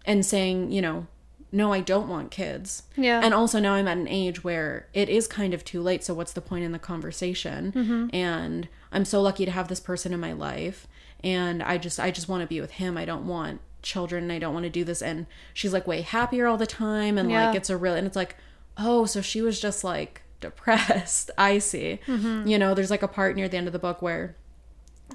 and 0.06 0.26
saying 0.26 0.72
you 0.72 0.82
know 0.82 1.06
no 1.52 1.72
i 1.74 1.80
don't 1.80 2.08
want 2.08 2.32
kids 2.32 2.84
Yeah. 2.96 3.22
and 3.24 3.34
also 3.34 3.60
now 3.60 3.74
i'm 3.74 3.88
at 3.88 3.98
an 3.98 4.08
age 4.08 4.44
where 4.44 4.88
it 4.94 5.10
is 5.10 5.28
kind 5.28 5.54
of 5.54 5.64
too 5.64 5.82
late 5.82 6.04
so 6.04 6.14
what's 6.14 6.34
the 6.34 6.42
point 6.42 6.64
in 6.64 6.72
the 6.72 6.80
conversation 6.80 7.72
mm-hmm. 7.72 8.16
and 8.16 8.68
i'm 8.92 9.06
so 9.06 9.22
lucky 9.22 9.46
to 9.46 9.52
have 9.52 9.68
this 9.68 9.80
person 9.80 10.14
in 10.14 10.20
my 10.20 10.34
life 10.34 10.88
and 11.24 11.64
i 11.64 11.78
just 11.78 12.00
i 12.00 12.12
just 12.12 12.28
want 12.28 12.42
to 12.42 12.48
be 12.48 12.60
with 12.62 12.72
him 12.72 12.98
i 12.98 13.06
don't 13.06 13.28
want 13.28 13.62
children 13.82 14.24
and 14.24 14.32
i 14.32 14.40
don't 14.40 14.54
want 14.54 14.64
to 14.64 14.70
do 14.70 14.84
this 14.84 15.02
and 15.02 15.28
she's 15.54 15.74
like 15.74 15.86
way 15.88 16.02
happier 16.02 16.48
all 16.48 16.58
the 16.58 16.66
time 16.68 17.18
and 17.18 17.30
Yeah. 17.30 17.48
like 17.48 17.56
it's 17.56 17.70
a 17.70 17.78
real 17.78 17.96
and 17.96 18.08
it's 18.08 18.16
like 18.16 18.36
oh 18.78 19.06
so 19.06 19.22
she 19.22 19.42
was 19.42 19.60
just 19.60 19.84
like 19.84 20.24
depressed 20.42 21.32
i 21.38 21.58
see 21.60 22.00
mm-hmm. 22.06 22.48
you 22.48 22.58
know 22.58 22.74
there's 22.74 22.92
like 22.92 23.04
a 23.04 23.08
part 23.08 23.36
near 23.36 23.48
the 23.48 23.58
end 23.58 23.68
of 23.68 23.74
the 23.74 23.80
book 23.80 24.02
where 24.02 24.36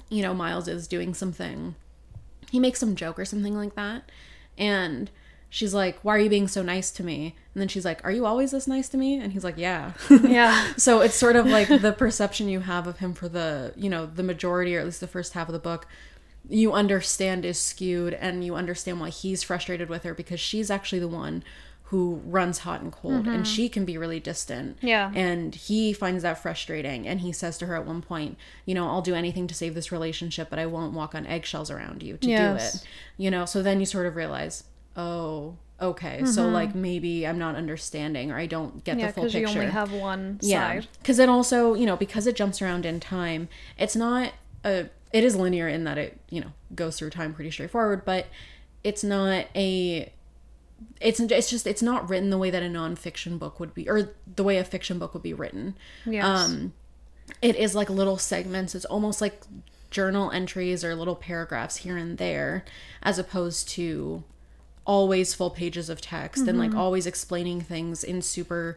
you 0.09 0.23
know, 0.23 0.35
Miles 0.35 0.69
is 0.69 0.87
doing 0.87 1.15
something. 1.15 1.75
He 2.51 2.61
makes 2.61 2.81
some 2.81 2.95
joke 2.95 3.19
or 3.19 3.25
something 3.25 3.57
like 3.57 3.75
that. 3.75 4.11
And 4.59 5.11
she's 5.51 5.75
like, 5.75 5.99
Why 6.03 6.17
are 6.17 6.19
you 6.19 6.31
being 6.31 6.49
so 6.49 6.63
nice 6.63 6.91
to 6.93 7.03
me? 7.03 7.35
And 7.55 7.61
then 7.61 7.69
she's 7.69 7.85
like, 7.85 8.03
Are 8.05 8.13
you 8.13 8.25
always 8.25 8.53
this 8.53 8.67
nice 8.67 8.89
to 8.91 8.97
me? 8.97 9.17
And 9.19 9.33
he's 9.33 9.45
like, 9.45 9.59
Yeah. 9.59 9.93
yeah. 10.23 10.73
so 10.79 11.01
it's 11.01 11.17
sort 11.17 11.37
of 11.37 11.47
like 11.47 11.69
the 11.69 11.93
perception 11.93 12.49
you 12.49 12.61
have 12.61 12.87
of 12.87 13.01
him 13.01 13.13
for 13.13 13.29
the, 13.29 13.75
you 13.77 13.91
know, 13.91 14.07
the 14.07 14.23
majority 14.23 14.75
or 14.75 14.81
at 14.81 14.87
least 14.87 15.01
the 15.01 15.07
first 15.07 15.35
half 15.35 15.49
of 15.49 15.53
the 15.53 15.59
book, 15.59 15.87
you 16.49 16.73
understand 16.73 17.45
is 17.45 17.59
skewed 17.59 18.15
and 18.15 18.43
you 18.45 18.55
understand 18.55 19.01
why 19.01 19.11
he's 19.11 19.43
frustrated 19.43 19.91
with 19.91 20.05
her 20.05 20.15
because 20.15 20.41
she's 20.41 20.71
actually 20.71 21.01
the 21.01 21.09
one 21.09 21.45
who 21.91 22.23
runs 22.25 22.59
hot 22.59 22.81
and 22.81 22.93
cold 22.93 23.27
and 23.27 23.27
mm-hmm. 23.27 23.43
she 23.43 23.69
can 23.69 23.85
be 23.85 23.99
really 23.99 24.21
distant. 24.21 24.79
Yeah. 24.81 25.11
And 25.13 25.53
he 25.53 25.93
finds 25.93 26.23
that 26.23 26.41
frustrating. 26.41 27.09
And 27.09 27.21
he 27.21 27.33
says 27.33 27.59
to 27.59 27.67
her 27.67 27.75
at 27.75 27.85
one 27.85 28.01
point, 28.01 28.39
you 28.65 28.77
know, 28.77 28.87
I'll 28.87 29.03
do 29.03 29.17
anything 29.17 29.49
to 29.49 29.55
save 29.57 29.75
this 29.75 29.91
relationship, 29.91 30.51
but 30.51 30.61
I 30.61 30.67
won't 30.67 30.93
walk 30.93 31.17
on 31.17 31.27
eggshells 31.27 31.69
around 31.69 32.05
you 32.05 32.13
to 32.13 32.21
do 32.21 32.31
Yes. 32.31 32.77
it. 32.77 32.85
You 33.17 33.33
know, 33.33 33.45
so 33.45 33.61
then 33.61 33.81
you 33.81 33.87
sort 33.87 34.07
of 34.07 34.15
realize, 34.15 34.63
oh, 34.97 35.57
okay. 35.81 36.25
So 36.25 36.49
like 36.49 36.75
maybe 36.75 37.27
I'm 37.27 37.39
not 37.39 37.55
understanding 37.57 38.31
or 38.31 38.37
I 38.39 38.47
don't 38.47 38.85
get 38.85 38.99
Yeah, 38.99 39.09
the 39.09 39.13
full 39.13 39.23
because 39.25 39.35
you 39.35 39.47
picture. 39.47 39.61
only 39.61 39.71
have 39.73 39.93
one 39.93 40.39
yeah. 40.43 40.69
side. 40.81 40.89
Because 40.99 41.19
it 41.19 41.29
also, 41.29 41.75
you 41.75 41.87
know, 41.87 41.97
because 41.97 42.27
it 42.27 42.37
jumps 42.37 42.61
around 42.61 42.85
in 42.87 43.01
time, 43.01 43.49
it's 43.79 43.97
not 43.97 44.33
a, 44.65 44.89
it 45.13 45.25
is 45.25 45.37
linear 45.37 45.69
in 45.69 45.85
that 45.85 45.99
it, 45.99 46.21
you 46.31 46.41
know, 46.41 46.53
goes 46.75 46.99
through 46.99 47.11
time 47.11 47.35
pretty 47.35 47.51
straightforward, 47.51 48.05
but 48.05 48.27
it's 48.85 49.03
not 49.05 49.47
a 49.55 50.13
it's 51.01 51.21
it's 51.21 51.51
just 51.51 51.67
it's 51.67 51.83
not 51.83 52.09
written 52.09 52.31
the 52.31 52.39
way 52.39 52.49
that 52.51 52.63
a 52.63 52.67
nonfiction 52.67 53.39
book 53.39 53.61
would 53.61 53.75
be 53.75 53.87
or 53.89 54.11
the 54.37 54.43
way 54.43 54.57
a 54.57 54.65
fiction 54.65 54.99
book 54.99 55.13
would 55.13 55.23
be 55.23 55.35
written 55.35 55.77
Yes. 56.07 56.25
um 56.25 56.73
it 57.43 57.55
is 57.57 57.75
like 57.75 57.91
little 57.91 58.17
segments 58.17 58.75
it's 58.75 58.87
almost 58.87 59.21
like 59.21 59.43
journal 59.91 60.31
entries 60.31 60.83
or 60.83 60.95
little 60.95 61.17
paragraphs 61.17 61.77
here 61.79 61.99
and 61.99 62.17
there 62.17 62.65
as 63.03 63.19
opposed 63.19 63.69
to 63.71 64.25
always 64.91 65.35
full 65.35 65.51
pages 65.51 65.89
of 65.89 66.01
text 66.01 66.49
and 66.49 66.59
like 66.59 66.75
always 66.75 67.07
explaining 67.07 67.61
things 67.61 68.03
in 68.03 68.21
super 68.21 68.77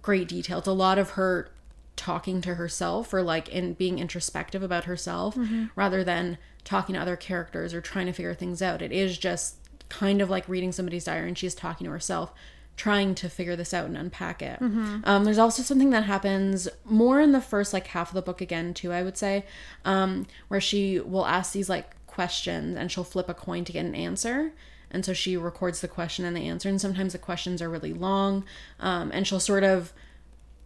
great 0.00 0.28
detail. 0.28 0.58
It's 0.58 0.68
a 0.68 0.72
lot 0.72 0.98
of 0.98 1.10
her 1.10 1.50
talking 1.96 2.40
to 2.42 2.54
herself 2.54 3.12
or 3.12 3.22
like 3.22 3.48
in 3.48 3.72
being 3.74 3.98
introspective 3.98 4.62
about 4.62 4.84
herself 4.84 5.36
rather 5.74 6.04
than 6.04 6.38
talking 6.64 6.94
to 6.94 7.00
other 7.00 7.16
characters 7.16 7.74
or 7.74 7.80
trying 7.80 8.06
to 8.06 8.12
figure 8.12 8.34
things 8.34 8.62
out. 8.62 8.82
It 8.82 8.92
is 8.92 9.18
just 9.18 9.56
kind 9.88 10.22
of 10.22 10.30
like 10.30 10.48
reading 10.48 10.70
somebody's 10.70 11.04
diary 11.04 11.26
and 11.28 11.36
she's 11.36 11.56
talking 11.56 11.86
to 11.86 11.90
herself 11.90 12.32
trying 12.76 13.14
to 13.16 13.28
figure 13.28 13.56
this 13.56 13.74
out 13.74 13.86
and 13.86 13.96
unpack 13.98 14.40
it. 14.42 14.58
Um, 15.04 15.24
there's 15.24 15.38
also 15.38 15.62
something 15.62 15.90
that 15.90 16.04
happens 16.04 16.68
more 16.84 17.20
in 17.20 17.32
the 17.32 17.40
first 17.40 17.72
like 17.72 17.88
half 17.88 18.08
of 18.10 18.14
the 18.14 18.22
book 18.22 18.40
again 18.40 18.72
too 18.74 18.92
i 18.92 19.02
would 19.02 19.18
say 19.18 19.44
um, 19.84 20.26
where 20.48 20.60
she 20.60 21.00
will 21.00 21.26
ask 21.26 21.52
these 21.52 21.68
like 21.68 21.88
questions 22.06 22.76
and 22.78 22.90
she'll 22.92 23.04
flip 23.04 23.28
a 23.28 23.34
coin 23.34 23.64
to 23.64 23.72
get 23.72 23.84
an 23.84 23.94
answer 23.94 24.52
and 24.92 25.04
so 25.04 25.12
she 25.12 25.36
records 25.36 25.80
the 25.80 25.88
question 25.88 26.24
and 26.24 26.36
the 26.36 26.46
answer 26.46 26.68
and 26.68 26.80
sometimes 26.80 27.12
the 27.12 27.18
questions 27.18 27.60
are 27.60 27.68
really 27.68 27.92
long 27.92 28.44
um, 28.78 29.10
and 29.12 29.26
she'll 29.26 29.40
sort 29.40 29.64
of 29.64 29.92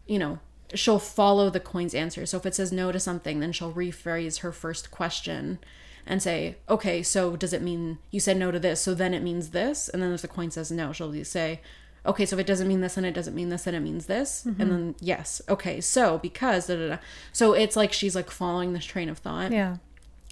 you 0.07 0.19
know, 0.19 0.39
she'll 0.75 0.99
follow 0.99 1.51
the 1.51 1.61
coin's 1.61 1.95
answer. 1.95 2.25
So 2.27 2.39
if 2.39 2.47
it 2.47 2.55
says 2.55 2.73
no 2.73 2.93
to 2.93 3.01
something, 3.01 3.41
then 3.41 3.53
she'll 3.53 3.73
rephrase 3.73 4.41
her 4.41 4.53
first 4.53 4.91
question 4.91 5.59
and 6.07 6.23
say, 6.23 6.57
okay, 6.69 7.03
so 7.03 7.37
does 7.37 7.53
it 7.53 7.63
mean 7.63 7.99
you 8.11 8.21
said 8.21 8.37
no 8.37 8.51
to 8.51 8.59
this? 8.59 8.81
So 8.81 8.95
then 8.95 9.13
it 9.13 9.23
means 9.23 9.51
this? 9.51 9.89
And 9.89 10.03
then 10.03 10.13
if 10.13 10.23
the 10.23 10.29
coin 10.29 10.51
says 10.51 10.71
no, 10.71 10.93
she'll 10.93 11.25
say, 11.25 11.61
okay, 12.05 12.25
so 12.25 12.37
if 12.37 12.41
it 12.41 12.47
doesn't 12.47 12.69
mean 12.69 12.81
this 12.81 12.97
and 12.97 13.05
it 13.05 13.15
doesn't 13.15 13.35
mean 13.35 13.49
this, 13.49 13.65
then 13.65 13.75
it 13.75 13.81
means 13.81 14.07
this. 14.07 14.45
And 14.61 14.71
then 14.71 14.95
yes, 15.01 15.43
okay, 15.49 15.81
so 15.81 16.19
because, 16.19 16.69
da, 16.69 16.77
da, 16.77 16.89
da. 16.89 16.99
so 17.33 17.53
it's 17.53 17.75
like 17.75 17.93
she's 17.93 18.15
like 18.15 18.31
following 18.31 18.73
this 18.73 18.85
train 18.85 19.09
of 19.09 19.19
thought. 19.19 19.51
Yeah. 19.51 19.79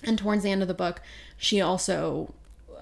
And 0.05 0.17
towards 0.17 0.45
the 0.45 0.51
end 0.51 0.63
of 0.63 0.69
the 0.69 0.75
book, 0.75 1.01
she 1.37 1.61
also, 1.61 2.33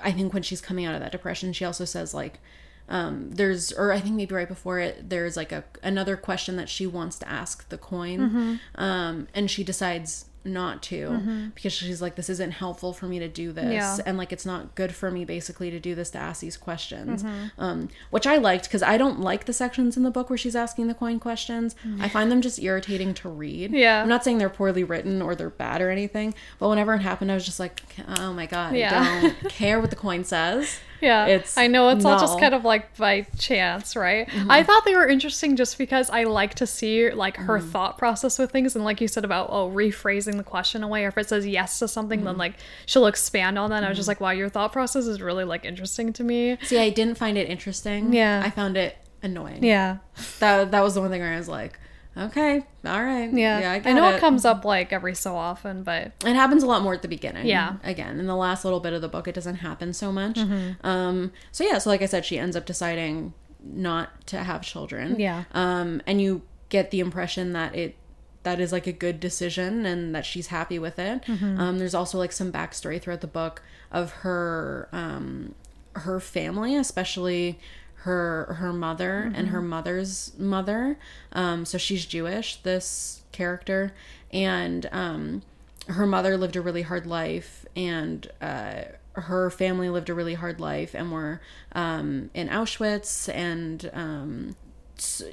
I 0.03 0.12
think 0.12 0.33
when 0.35 0.43
she's 0.43 0.61
coming 0.61 0.85
out 0.85 0.95
of 0.95 1.01
that 1.01 1.12
depression, 1.12 1.53
she 1.53 1.65
also 1.65 1.85
says 1.85 2.12
like, 2.15 2.41
um, 2.88 3.31
there's, 3.31 3.73
or 3.73 3.93
I 3.93 4.01
think 4.01 4.17
maybe 4.17 4.35
right 4.35 4.49
before 4.49 4.79
it, 4.81 5.09
there's 5.09 5.37
like 5.37 5.53
a 5.53 5.65
another 5.83 6.17
question 6.17 6.57
that 6.57 6.69
she 6.69 6.87
wants 6.87 7.19
to 7.21 7.29
ask 7.29 7.69
the 7.69 7.79
coin, 7.79 8.19
Mm-hmm. 8.19 8.81
um, 8.83 9.29
and 9.35 9.51
she 9.51 9.62
decides 9.65 10.27
not 10.44 10.83
to 10.85 11.50
because 11.55 11.72
she's 11.72 12.02
like, 12.02 12.16
this 12.16 12.28
isn't 12.28 12.50
helpful 12.52 12.92
for 12.92 13.07
me 13.07 13.18
to 13.18 13.28
do 13.28 13.52
this, 13.52 13.72
Yeah. 13.72 13.98
and 14.05 14.18
like 14.18 14.33
it's 14.33 14.44
not 14.46 14.74
good 14.74 14.94
for 14.94 15.11
me 15.11 15.24
basically 15.24 15.70
to 15.70 15.78
do 15.78 15.94
this 15.94 16.11
to 16.11 16.18
ask 16.18 16.40
these 16.40 16.57
questions, 16.57 17.22
Mm-hmm. 17.22 17.61
um, 17.62 17.88
which 18.11 18.26
I 18.26 18.37
liked 18.38 18.64
because 18.64 18.83
I 18.83 18.96
don't 18.96 19.20
like 19.20 19.44
the 19.44 19.52
sections 19.52 19.96
in 19.96 20.02
the 20.02 20.11
book 20.11 20.31
where 20.31 20.37
she's 20.37 20.57
asking 20.57 20.88
the 20.88 20.94
coin 20.94 21.20
questions. 21.20 21.74
I 22.00 22.09
find 22.09 22.31
them 22.31 22.40
just 22.40 22.59
irritating 22.61 23.14
to 23.14 23.28
read. 23.28 23.72
Yeah. 23.72 24.02
I'm 24.02 24.09
not 24.09 24.24
saying 24.24 24.38
they're 24.38 24.48
poorly 24.50 24.85
written 24.85 25.22
or 25.22 25.35
they're 25.35 25.50
bad 25.50 25.81
or 25.81 25.90
anything, 25.90 26.35
but 26.59 26.68
whenever 26.68 26.94
it 26.94 27.00
happened, 27.02 27.31
I 27.31 27.35
was 27.35 27.44
just 27.44 27.61
like, 27.61 27.83
oh 28.18 28.33
my 28.33 28.46
god, 28.46 28.74
Yeah. 28.74 29.00
I 29.00 29.20
don't 29.28 29.48
care 29.50 29.81
what 29.81 29.90
the 29.90 29.96
coin 29.96 30.24
says. 30.24 30.78
Yeah, 31.03 31.27
It's 31.27 31.59
I 31.59 31.67
know 31.67 31.88
it's 31.91 32.05
all 32.05 32.19
just 32.21 32.38
kind 32.38 32.55
of 32.55 32.65
like 32.65 32.97
by 32.97 33.23
chance, 33.38 33.97
right? 33.97 34.29
Mm-hmm. 34.29 34.51
I 34.51 34.62
thought 34.62 34.85
they 34.85 34.95
were 34.95 35.07
interesting 35.07 35.57
just 35.57 35.77
because 35.77 36.09
I 36.11 36.25
like 36.25 36.55
to 36.55 36.67
see 36.67 37.11
like 37.11 37.37
her 37.37 37.59
Mm-hmm. 37.59 37.71
thought 37.71 37.99
process 37.99 38.38
with 38.38 38.51
things, 38.53 38.75
and 38.77 38.85
like 38.85 39.01
you 39.01 39.09
said 39.09 39.25
about 39.25 39.49
oh 39.51 39.69
rephrasing 39.71 40.37
the 40.37 40.45
question 40.45 40.83
away, 40.83 41.05
or 41.05 41.09
if 41.09 41.19
it 41.19 41.29
says 41.29 41.47
yes 41.47 41.79
to 41.81 41.88
something, 41.88 42.21
Mm-hmm. 42.21 42.27
then 42.29 42.37
like 42.38 42.55
she'll 42.87 43.07
expand 43.07 43.59
on 43.59 43.71
that. 43.71 43.77
And 43.79 43.87
I 43.87 43.88
was 43.88 43.99
just 43.99 44.09
like, 44.09 44.21
wow, 44.21 44.31
your 44.31 44.49
thought 44.49 44.73
process 44.73 45.07
is 45.07 45.21
really 45.21 45.45
like 45.45 45.65
interesting 45.65 46.12
to 46.15 46.25
me. 46.25 46.57
See, 46.62 46.79
I 46.79 46.91
didn't 46.91 47.17
find 47.19 47.37
it 47.37 47.49
interesting. 47.51 48.12
Yeah. 48.12 48.41
I 48.45 48.51
found 48.51 48.77
it 48.77 48.97
annoying. 49.25 49.65
Yeah, 49.65 49.99
That 50.38 50.71
that 50.71 50.83
was 50.83 50.95
the 50.95 51.01
one 51.01 51.11
thing 51.11 51.21
where 51.21 51.33
I 51.33 51.37
was 51.37 51.49
like, 51.49 51.79
okay, 52.16 52.64
all 52.85 53.03
right, 53.03 53.33
yeah. 53.33 53.61
yeah. 53.61 53.72
I, 53.72 53.90
I, 53.90 53.92
know 53.92 54.09
it. 54.11 54.16
it 54.16 54.20
comes 54.20 54.44
up 54.44 54.64
like 54.64 54.92
every 54.92 55.14
so 55.14 55.37
often, 55.37 55.83
but 55.83 56.12
It 56.25 56.35
happens 56.35 56.62
a 56.62 56.66
lot 56.66 56.83
more 56.83 56.94
at 56.94 57.03
the 57.03 57.09
beginning. 57.09 57.46
Yeah. 57.46 57.77
Again, 57.83 58.18
in 58.20 58.27
the 58.27 58.37
last 58.37 58.64
little 58.64 58.81
bit 58.81 58.92
of 58.92 59.03
the 59.03 59.09
book, 59.09 59.29
it 59.29 59.35
doesn't 59.35 59.57
happen 59.57 59.92
so 59.92 60.12
much. 60.12 60.37
Mm-hmm. 60.37 60.87
Um. 60.87 61.33
So 61.51 61.64
yeah. 61.64 61.79
So 61.79 61.90
like 61.90 62.03
I 62.03 62.07
said, 62.07 62.25
she 62.25 62.38
ends 62.38 62.57
up 62.57 62.66
deciding 62.66 63.35
not 63.64 64.27
to 64.29 64.38
have 64.38 64.62
children. 64.62 65.18
Yeah. 65.18 65.44
Um. 65.53 66.03
And 66.07 66.20
you 66.20 66.42
get 66.68 66.90
the 66.90 67.01
impression 67.01 67.53
that 67.53 67.75
it 67.75 67.96
that 68.42 68.61
is 68.61 68.72
like 68.72 68.87
a 68.87 68.92
good 68.92 69.20
decision 69.20 69.87
and 69.87 70.14
that 70.14 70.27
she's 70.27 70.48
happy 70.48 70.79
with 70.79 70.98
it. 70.98 71.22
Um, 71.61 71.79
there's 71.79 71.94
also 71.94 72.18
like 72.18 72.33
some 72.33 72.51
backstory 72.51 73.01
throughout 73.01 73.20
the 73.20 73.27
book 73.29 73.62
of 73.90 74.11
her 74.11 74.88
um, 74.92 75.55
her 75.94 76.18
family, 76.20 76.75
especially 76.77 77.59
her 78.03 78.57
her 78.59 78.73
mother 78.73 79.31
and 79.35 79.49
her 79.49 79.62
mother's 79.62 80.33
mother. 80.38 80.99
Um, 81.33 81.65
so 81.65 81.79
she's 81.79 82.05
Jewish. 82.07 82.57
This 82.57 83.23
character 83.33 83.95
and 84.33 84.88
um, 84.93 85.43
her 85.88 86.07
mother 86.07 86.37
lived 86.37 86.57
a 86.57 86.61
really 86.61 86.83
hard 86.83 87.07
life 87.07 87.67
and. 87.75 88.31
Uh, 88.41 88.83
her 89.15 89.51
family 89.51 89.91
lived 89.91 90.09
a 90.09 90.15
really 90.15 90.33
hard 90.33 90.59
life 90.59 90.95
and 90.95 91.12
were 91.12 91.38
um, 91.73 92.31
in 92.33 92.49
Auschwitz 92.49 93.29
and 93.35 93.91
um, 93.93 94.57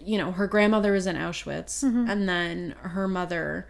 you 0.03 0.17
know 0.17 0.31
her 0.31 0.47
grandmother 0.47 0.91
was 0.91 1.07
in 1.07 1.15
Auschwitz 1.15 1.83
and 2.09 2.27
then 2.27 2.75
her 2.81 3.07
mother 3.07 3.69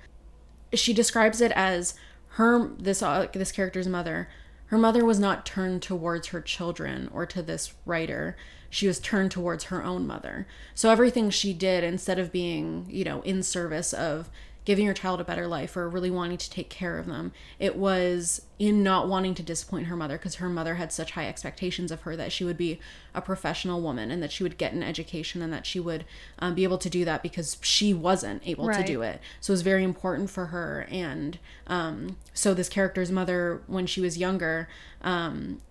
she 0.73 0.93
describes 0.93 1.41
it 1.41 1.51
as 1.51 1.93
her 2.29 2.69
this 2.77 3.01
uh, 3.03 3.27
this 3.33 3.51
character's 3.51 3.87
mother 3.87 4.29
her 4.67 4.77
mother 4.77 5.03
was 5.03 5.19
not 5.19 5.45
turned 5.45 5.81
towards 5.81 6.27
her 6.27 6.41
children 6.41 7.09
or 7.13 7.25
to 7.25 7.41
this 7.41 7.73
writer 7.85 8.35
she 8.69 8.87
was 8.87 8.99
turned 8.99 9.31
towards 9.31 9.65
her 9.65 9.83
own 9.83 10.05
mother. 10.05 10.47
So 10.75 10.89
everything 10.89 11.29
she 11.29 11.53
did 11.53 11.83
instead 11.83 12.19
of 12.19 12.31
being 12.31 12.85
you 12.89 13.03
know 13.03 13.21
in 13.21 13.43
service 13.43 13.93
of 13.93 14.29
giving 14.65 14.85
your 14.85 14.93
child 14.93 15.19
a 15.19 15.23
better 15.23 15.47
life 15.47 15.75
or 15.75 15.89
really 15.89 16.11
wanting 16.11 16.37
to 16.37 16.47
take 16.47 16.69
care 16.69 16.99
of 16.99 17.07
them 17.07 17.31
it 17.57 17.75
was 17.75 18.45
in 18.59 18.83
not 18.83 19.07
wanting 19.07 19.33
to 19.33 19.41
disappoint 19.41 19.87
her 19.87 19.95
mother 19.95 20.15
because 20.15 20.35
her 20.35 20.47
mother 20.49 20.75
had 20.75 20.91
such 20.91 21.13
high 21.13 21.27
expectations 21.27 21.91
of 21.91 22.01
her 22.01 22.15
that 22.15 22.31
she 22.31 22.43
would 22.43 22.57
be 22.57 22.77
a 23.15 23.21
professional 23.21 23.81
woman 23.81 24.11
and 24.11 24.21
that 24.21 24.31
she 24.31 24.43
would 24.43 24.59
get 24.59 24.73
an 24.73 24.83
education 24.83 25.41
and 25.41 25.51
that 25.51 25.65
she 25.65 25.79
would 25.79 26.05
um, 26.37 26.53
be 26.53 26.63
able 26.63 26.77
to 26.77 26.89
do 26.89 27.03
that 27.03 27.23
because 27.23 27.57
she 27.61 27.95
wasn't 27.95 28.45
able 28.45 28.67
to 28.71 28.83
do 28.83 29.01
it. 29.01 29.19
So 29.39 29.51
it 29.51 29.55
was 29.55 29.61
very 29.63 29.83
important 29.83 30.29
for 30.29 30.47
her 30.47 30.85
and 30.91 31.39
um, 31.65 32.17
so 32.33 32.53
this 32.53 32.69
character's 32.69 33.11
mother 33.11 33.63
when 33.65 33.87
she 33.87 34.01
was 34.01 34.19
younger 34.19 34.67
um, 35.01 35.61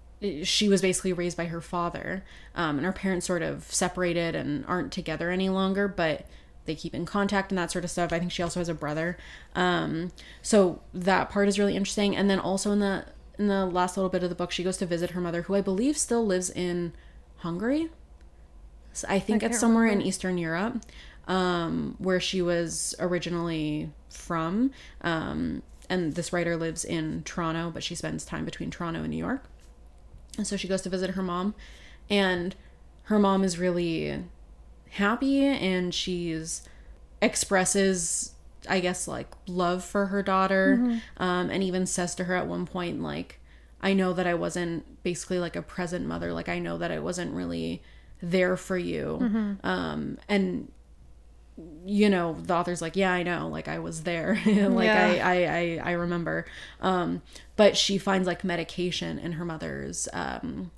she 0.42 0.68
was 0.68 0.83
basically 0.83 1.12
raised 1.12 1.37
by 1.37 1.46
her 1.46 1.61
father 1.61 2.24
um, 2.54 2.76
and 2.76 2.87
her 2.87 2.92
parents 2.92 3.26
sort 3.26 3.42
of 3.42 3.64
separated 3.72 4.35
and 4.35 4.64
aren't 4.66 4.92
together 4.92 5.31
any 5.31 5.48
longer 5.48 5.87
but 5.87 6.26
they 6.64 6.74
keep 6.74 6.94
in 6.94 7.07
contact 7.07 7.50
and 7.50 7.59
that 7.59 7.70
sort 7.70 7.85
of 7.85 7.90
stuff 7.90 8.12
i 8.12 8.18
think 8.18 8.33
she 8.33 8.42
also 8.42 8.61
has 8.61 8.68
a 8.68 8.74
brother 8.74 9.16
um, 9.54 10.11
so 10.42 10.81
that 10.92 11.31
part 11.31 11.48
is 11.48 11.59
really 11.59 11.76
interesting 11.76 12.16
and 12.16 12.28
then 12.28 12.38
also 12.38 12.72
in 12.72 12.81
the 12.81 13.04
in 13.38 13.46
the 13.46 13.64
last 13.64 13.96
little 13.96 14.11
bit 14.11 14.22
of 14.22 14.28
the 14.28 14.35
book 14.35 14.50
she 14.50 14.64
goes 14.64 14.76
to 14.76 14.87
visit 14.87 15.11
her 15.11 15.20
mother 15.20 15.42
who 15.42 15.54
i 15.54 15.61
believe 15.61 15.96
still 15.96 16.26
lives 16.26 16.50
in 16.50 16.92
hungary 17.38 17.88
so 18.98 19.07
I 19.09 19.20
think 19.20 19.42
can't 19.42 19.52
it's 19.52 19.61
somewhere 19.61 19.87
in. 19.87 20.02
Eastern 20.02 20.38
Europe, 20.38 20.83
um, 21.28 21.94
where 21.98 22.18
she 22.18 22.42
was 22.42 22.96
originally 22.98 23.90
from. 24.11 24.72
Um, 25.02 25.62
and 25.88 26.14
this 26.14 26.33
writer 26.33 26.57
lives 26.57 26.85
in 26.85 27.22
Toronto, 27.22 27.70
but 27.70 27.85
she 27.85 27.94
spends 27.94 28.24
time 28.24 28.44
between 28.44 28.70
Toronto 28.70 29.00
and 29.00 29.11
New 29.11 29.16
York. 29.16 29.44
And 30.38 30.46
so 30.46 30.57
she 30.57 30.68
goes 30.68 30.81
to 30.83 30.88
visit 30.88 31.11
her 31.11 31.22
mom, 31.22 31.55
and 32.09 32.55
her 33.05 33.18
mom 33.18 33.44
is 33.44 33.59
really 33.59 34.24
happy 34.92 35.44
and 35.44 35.92
she's 35.92 36.62
expresses 37.20 38.33
I 38.68 38.81
guess 38.81 39.07
like 39.07 39.29
love 39.46 39.85
for 39.85 40.07
her 40.07 40.22
daughter 40.22 41.01
um, 41.18 41.51
and 41.51 41.62
even 41.62 41.85
says 41.87 42.14
to 42.16 42.24
her 42.24 42.35
at 42.35 42.46
one 42.46 42.64
point 42.66 43.03
like 43.03 43.38
I 43.83 43.92
know 43.92 44.12
that 44.14 44.27
I 44.27 44.35
wasn't 44.35 45.03
basically 45.03 45.38
like 45.38 45.57
a 45.57 45.62
present 45.62 46.07
mother 46.07 46.33
like 46.33 46.48
I 46.48 46.59
know 46.59 46.79
that 46.79 46.90
I 46.90 46.98
wasn't 47.01 47.35
really 47.35 47.83
there 48.22 48.57
for 48.57 48.77
you. 48.79 49.18
Um, 49.62 50.18
and 50.29 50.70
you 51.85 52.09
know 52.09 52.37
the 52.40 52.55
author's 52.55 52.81
like 52.81 52.94
yeah 52.94 53.12
i 53.12 53.23
know 53.23 53.49
like 53.49 53.68
i 53.68 53.79
was 53.79 54.03
there. 54.03 54.40
Like 54.47 54.87
Yeah. 54.87 55.21
I, 55.25 55.42
I 55.42 55.81
i 55.81 55.81
i 55.85 55.92
remember. 55.92 56.47
Um 56.81 57.23
but 57.57 57.77
she 57.77 57.99
finds 57.99 58.27
like 58.27 58.44
medication 58.44 59.18
in 59.18 59.33
her 59.33 59.44
mother's 59.44 60.09
um 60.12 60.71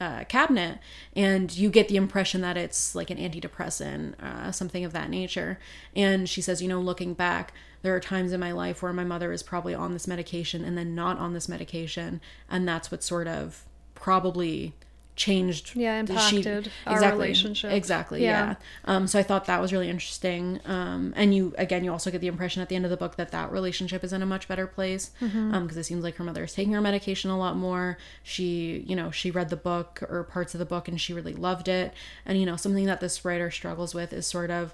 uh, 0.00 0.22
cabinet 0.24 0.78
and 1.16 1.56
you 1.56 1.68
get 1.70 1.88
the 1.88 1.96
impression 1.96 2.40
that 2.40 2.56
it's 2.56 2.94
like 2.94 3.10
an 3.10 3.18
antidepressant 3.18 4.14
uh, 4.22 4.52
something 4.52 4.84
of 4.84 4.92
that 4.92 5.10
nature. 5.10 5.58
And 5.96 6.28
she 6.28 6.40
says 6.40 6.62
you 6.62 6.68
know 6.68 6.80
looking 6.80 7.14
back 7.14 7.52
there 7.82 7.94
are 7.94 8.00
times 8.00 8.32
in 8.32 8.40
my 8.40 8.52
life 8.52 8.82
where 8.82 8.92
my 8.92 9.04
mother 9.04 9.32
is 9.32 9.42
probably 9.42 9.74
on 9.74 9.92
this 9.92 10.06
medication 10.06 10.64
and 10.64 10.76
then 10.76 10.94
not 10.94 11.18
on 11.18 11.32
this 11.32 11.48
medication 11.48 12.20
and 12.50 12.68
that's 12.68 12.90
what 12.90 13.02
sort 13.02 13.26
of 13.26 13.64
probably 13.94 14.74
changed 15.18 15.72
Yeah, 15.74 15.96
she- 15.96 16.36
impacted 16.38 16.70
our 16.86 17.00
relationship. 17.12 17.72
exactly 17.72 18.22
Yeah. 18.22 18.46
yeah 18.50 18.54
um, 18.84 19.06
so 19.06 19.18
I 19.18 19.22
thought 19.22 19.44
that 19.46 19.60
was 19.60 19.72
really 19.72 19.90
interesting. 19.90 20.60
Um, 20.64 21.12
and 21.16 21.34
you, 21.34 21.54
again, 21.58 21.82
you 21.84 21.90
also 21.92 22.10
get 22.10 22.20
the 22.20 22.28
impression 22.28 22.62
at 22.62 22.68
the 22.70 22.76
end 22.76 22.84
of 22.86 22.90
the 22.90 22.96
book 22.96 23.16
that 23.16 23.30
that 23.32 23.50
relationship 23.52 24.04
is 24.04 24.12
in 24.12 24.22
a 24.22 24.26
much 24.26 24.48
better 24.48 24.66
place 24.66 25.10
because 25.20 25.30
Mm-hmm. 25.32 25.78
it 25.78 25.84
seems 25.84 26.02
like 26.04 26.16
her 26.16 26.24
mother 26.24 26.44
is 26.44 26.52
taking 26.54 26.72
her 26.72 26.80
medication 26.80 27.30
a 27.30 27.38
lot 27.38 27.56
more. 27.56 27.98
She, 28.22 28.84
you 28.86 28.94
know, 28.96 29.10
she 29.10 29.30
read 29.30 29.50
the 29.50 29.56
book 29.56 30.02
or 30.08 30.22
parts 30.24 30.54
of 30.54 30.60
the 30.60 30.64
book 30.64 30.88
and 30.88 31.00
she 31.00 31.12
really 31.12 31.34
loved 31.34 31.68
it. 31.68 31.92
And, 32.24 32.38
you 32.40 32.46
know, 32.46 32.56
something 32.56 32.86
that 32.86 33.00
this 33.00 33.24
writer 33.24 33.50
struggles 33.50 33.94
with 33.94 34.12
is 34.12 34.26
sort 34.26 34.50
of 34.50 34.72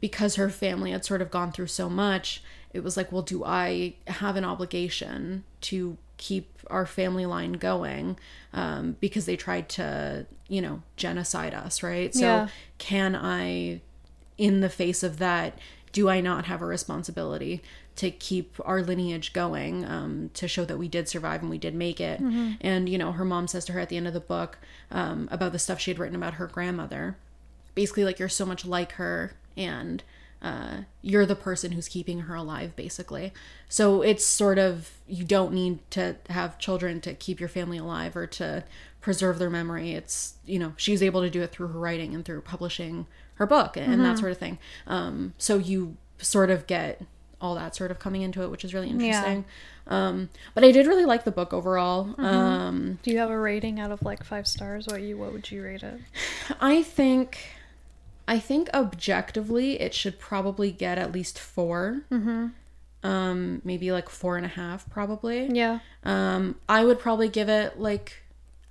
because 0.00 0.36
her 0.36 0.48
family 0.48 0.92
had 0.92 1.04
sort 1.04 1.20
of 1.20 1.30
gone 1.30 1.52
through 1.52 1.66
so 1.66 1.90
much, 1.90 2.42
it 2.72 2.84
was 2.84 2.96
like, 2.96 3.10
well, 3.12 3.22
do 3.22 3.44
I 3.44 3.94
have 4.06 4.36
an 4.36 4.44
obligation 4.44 5.44
to 5.62 5.98
keep 6.20 6.58
our 6.68 6.86
family 6.86 7.26
line 7.26 7.54
going? 7.54 8.16
Um, 8.52 8.96
because 9.00 9.24
they 9.26 9.36
tried 9.36 9.68
to, 9.70 10.26
you 10.48 10.60
know, 10.62 10.82
genocide 10.96 11.54
us, 11.54 11.82
right? 11.82 12.14
So 12.14 12.20
Yeah. 12.20 12.48
can 12.78 13.16
I, 13.16 13.80
in 14.38 14.60
the 14.60 14.68
face 14.68 15.02
of 15.02 15.18
that, 15.18 15.58
do 15.92 16.08
I 16.08 16.20
not 16.20 16.44
have 16.44 16.62
a 16.62 16.66
responsibility 16.66 17.62
to 17.96 18.10
keep 18.12 18.54
our 18.64 18.82
lineage 18.82 19.32
going, 19.32 19.84
um, 19.84 20.30
to 20.34 20.46
show 20.46 20.64
that 20.64 20.78
we 20.78 20.86
did 20.88 21.08
survive 21.08 21.40
and 21.40 21.50
we 21.50 21.58
did 21.58 21.74
make 21.74 22.00
it? 22.00 22.20
And, 22.60 22.88
you 22.88 22.96
know, 22.98 23.12
her 23.12 23.24
mom 23.24 23.48
says 23.48 23.64
to 23.64 23.72
her 23.72 23.80
at 23.80 23.88
the 23.88 23.96
end 23.96 24.06
of 24.06 24.14
the 24.14 24.20
book 24.20 24.58
um, 24.92 25.28
about 25.32 25.52
the 25.52 25.58
stuff 25.58 25.80
she 25.80 25.90
had 25.90 25.98
written 25.98 26.16
about 26.16 26.34
her 26.34 26.46
grandmother 26.46 27.16
basically 27.74 28.04
like 28.04 28.18
you're 28.18 28.28
so 28.28 28.44
much 28.44 28.64
like 28.66 28.92
her 28.92 29.32
and 29.56 30.02
uh, 30.42 30.82
you're 31.02 31.26
the 31.26 31.36
person 31.36 31.72
who's 31.72 31.88
keeping 31.88 32.20
her 32.20 32.34
alive 32.34 32.74
basically. 32.76 33.32
So 33.68 34.02
it's 34.02 34.24
sort 34.24 34.58
of 34.58 34.90
you 35.06 35.24
don't 35.24 35.52
need 35.52 35.78
to 35.90 36.16
have 36.30 36.58
children 36.58 37.00
to 37.02 37.14
keep 37.14 37.40
your 37.40 37.48
family 37.48 37.78
alive 37.78 38.16
or 38.16 38.26
to 38.26 38.64
preserve 39.00 39.38
their 39.38 39.50
memory. 39.50 39.92
It's 39.92 40.34
you 40.46 40.58
know 40.58 40.72
she's 40.76 41.02
able 41.02 41.20
to 41.22 41.30
do 41.30 41.42
it 41.42 41.52
through 41.52 41.68
her 41.68 41.78
writing 41.78 42.14
and 42.14 42.24
through 42.24 42.40
publishing 42.42 43.06
her 43.34 43.46
book 43.46 43.76
and 43.76 44.04
that 44.04 44.18
sort 44.18 44.32
of 44.32 44.38
thing. 44.38 44.58
Um, 44.86 45.34
so 45.38 45.58
you 45.58 45.96
sort 46.18 46.50
of 46.50 46.66
get 46.66 47.02
all 47.40 47.54
that 47.54 47.74
sort 47.74 47.90
of 47.90 47.98
coming 47.98 48.20
into 48.20 48.42
it 48.42 48.50
which 48.50 48.64
is 48.64 48.74
really 48.74 48.90
interesting. 48.90 49.44
Um, 49.86 50.28
but 50.54 50.62
i 50.62 50.70
did 50.70 50.86
really 50.86 51.04
like 51.04 51.24
the 51.24 51.32
book 51.32 51.52
overall. 51.52 52.14
Um, 52.18 52.98
Do 53.02 53.10
you 53.10 53.18
have 53.18 53.30
a 53.30 53.38
rating 53.38 53.80
out 53.80 53.90
of 53.90 54.02
like 54.02 54.22
five 54.22 54.46
stars? 54.46 54.86
What 54.86 55.02
you 55.02 55.18
what 55.18 55.32
would 55.32 55.50
you 55.50 55.62
rate 55.62 55.82
it? 55.82 56.00
I 56.60 56.82
think 56.82 57.38
I 58.30 58.38
think 58.38 58.70
objectively 58.72 59.78
it 59.80 59.92
should 59.92 60.18
probably 60.18 60.70
get 60.72 60.96
at 60.96 61.12
least 61.12 61.38
4 61.38 62.02
Mm-hmm. 62.10 62.46
Um, 63.02 63.62
maybe 63.64 63.90
like 63.92 64.10
four 64.10 64.36
and 64.36 64.44
a 64.44 64.50
half, 64.50 64.88
probably. 64.90 65.46
Yeah. 65.46 65.78
Um, 66.04 66.56
I 66.68 66.84
would 66.84 66.98
probably 66.98 67.28
give 67.30 67.48
it 67.48 67.80
like 67.80 68.22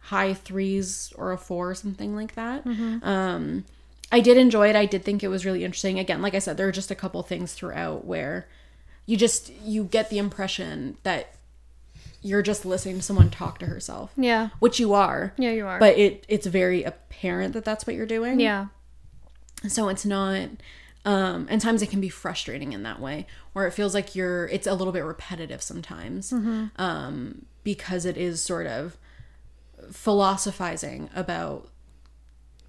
high 0.01 0.35
threes 0.35 1.11
or 1.15 1.31
a 1.31 1.37
four, 1.37 1.71
or 1.71 1.73
something 1.75 2.15
like 2.15 2.35
that. 2.35 2.63
Um, 2.67 3.65
I 4.11 4.19
did 4.19 4.37
enjoy 4.37 4.69
it. 4.69 4.75
I 4.75 4.85
did 4.85 5.03
think 5.03 5.23
it 5.23 5.29
was 5.29 5.47
really 5.47 5.63
interesting. 5.63 5.97
Again, 5.97 6.21
like 6.21 6.35
I 6.35 6.39
said, 6.39 6.57
there 6.57 6.67
are 6.67 6.71
just 6.71 6.91
a 6.91 6.95
couple 6.95 7.23
things 7.23 7.53
throughout 7.53 8.05
where 8.05 8.47
you 9.07 9.17
just 9.17 9.51
you 9.63 9.83
get 9.85 10.11
the 10.11 10.19
impression 10.19 10.97
that 11.01 11.33
you're 12.21 12.43
just 12.43 12.65
listening 12.67 12.97
to 12.97 13.01
someone 13.01 13.31
talk 13.31 13.57
to 13.59 13.65
herself, 13.65 14.11
Yeah. 14.15 14.49
which 14.59 14.79
you 14.79 14.93
are. 14.93 15.33
Yeah, 15.39 15.51
you 15.51 15.65
are. 15.65 15.79
But 15.79 15.97
it 15.97 16.23
it's 16.27 16.45
very 16.45 16.83
apparent 16.83 17.53
that 17.53 17.65
that's 17.65 17.87
what 17.87 17.95
you're 17.95 18.05
doing. 18.05 18.39
yeah. 18.39 18.67
So 19.67 19.89
it's 19.89 20.05
not 20.05 20.49
um 21.05 21.47
and 21.49 21.61
times 21.61 21.81
it 21.81 21.89
can 21.89 22.01
be 22.01 22.09
frustrating 22.09 22.73
in 22.73 22.83
that 22.83 22.99
way 22.99 23.25
where 23.53 23.65
it 23.65 23.71
feels 23.71 23.93
like 23.93 24.15
you're 24.15 24.47
it's 24.47 24.67
a 24.67 24.73
little 24.73 24.91
bit 24.91 25.03
repetitive 25.03 25.61
sometimes 25.61 26.33
um 26.75 27.45
because 27.63 28.05
it 28.05 28.17
is 28.17 28.41
sort 28.41 28.67
of 28.67 28.97
philosophizing 29.91 31.09
about 31.15 31.69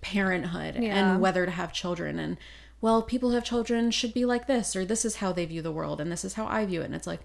parenthood 0.01 0.77
Yeah. 0.77 1.13
and 1.13 1.21
whether 1.21 1.45
to 1.45 1.51
have 1.51 1.73
children 1.73 2.19
and 2.19 2.37
well 2.81 3.03
people 3.03 3.31
who 3.31 3.35
have 3.35 3.45
children 3.45 3.91
should 3.91 4.15
be 4.15 4.25
like 4.25 4.47
this 4.47 4.75
or 4.77 4.85
this 4.85 5.05
is 5.05 5.17
how 5.17 5.33
they 5.33 5.45
view 5.45 5.61
the 5.61 5.73
world 5.73 6.01
and 6.01 6.11
this 6.11 6.25
is 6.25 6.35
how 6.35 6.47
I 6.47 6.65
view 6.67 6.83
it 6.83 6.87
and 6.87 6.95
it's 6.95 7.07
like 7.07 7.21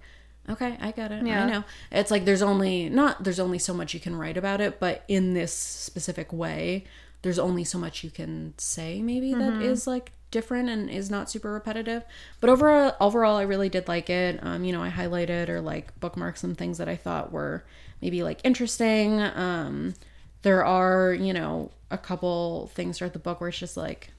okay 0.49 0.75
I 0.81 0.91
get 0.91 1.11
it 1.11 1.25
Yeah. 1.25 1.45
I 1.45 1.49
know 1.49 1.63
it's 1.91 2.11
like 2.11 2.25
there's 2.25 2.41
only 2.41 2.89
not 2.89 3.23
there's 3.23 3.39
only 3.39 3.59
so 3.59 3.73
much 3.73 3.93
you 3.93 3.99
can 3.99 4.15
write 4.15 4.37
about 4.37 4.59
it 4.59 4.79
but 4.79 5.03
in 5.07 5.33
this 5.33 5.53
specific 5.53 6.33
way 6.33 6.83
there's 7.25 7.39
only 7.39 7.63
so 7.63 7.79
much 7.79 8.03
you 8.03 8.11
can 8.11 8.53
say 8.59 9.01
maybe 9.01 9.33
that 9.33 9.59
is 9.59 9.87
like 9.87 10.11
different 10.29 10.69
and 10.69 10.91
is 10.91 11.09
not 11.09 11.27
super 11.27 11.51
repetitive. 11.51 12.03
But 12.39 12.51
overall 12.51 12.93
overall 13.01 13.37
i 13.37 13.41
really 13.41 13.67
did 13.67 13.87
like 13.87 14.11
it. 14.11 14.39
Um 14.43 14.63
you 14.63 14.71
know 14.71 14.83
i 14.83 14.91
highlighted 14.91 15.49
or 15.49 15.59
like 15.59 15.99
bookmarked 15.99 16.37
some 16.37 16.53
things 16.53 16.77
that 16.77 16.87
i 16.87 16.95
thought 16.95 17.31
were 17.31 17.63
maybe 17.99 18.21
like 18.21 18.41
interesting. 18.43 19.19
Um 19.21 19.95
there 20.43 20.63
are 20.63 21.15
you 21.15 21.33
know 21.33 21.71
a 21.89 21.97
couple 21.97 22.69
things 22.75 22.99
throughout 22.99 23.13
the 23.13 23.19
book 23.19 23.41
where 23.41 23.49
it's 23.49 23.57
just 23.57 23.75
like 23.75 24.11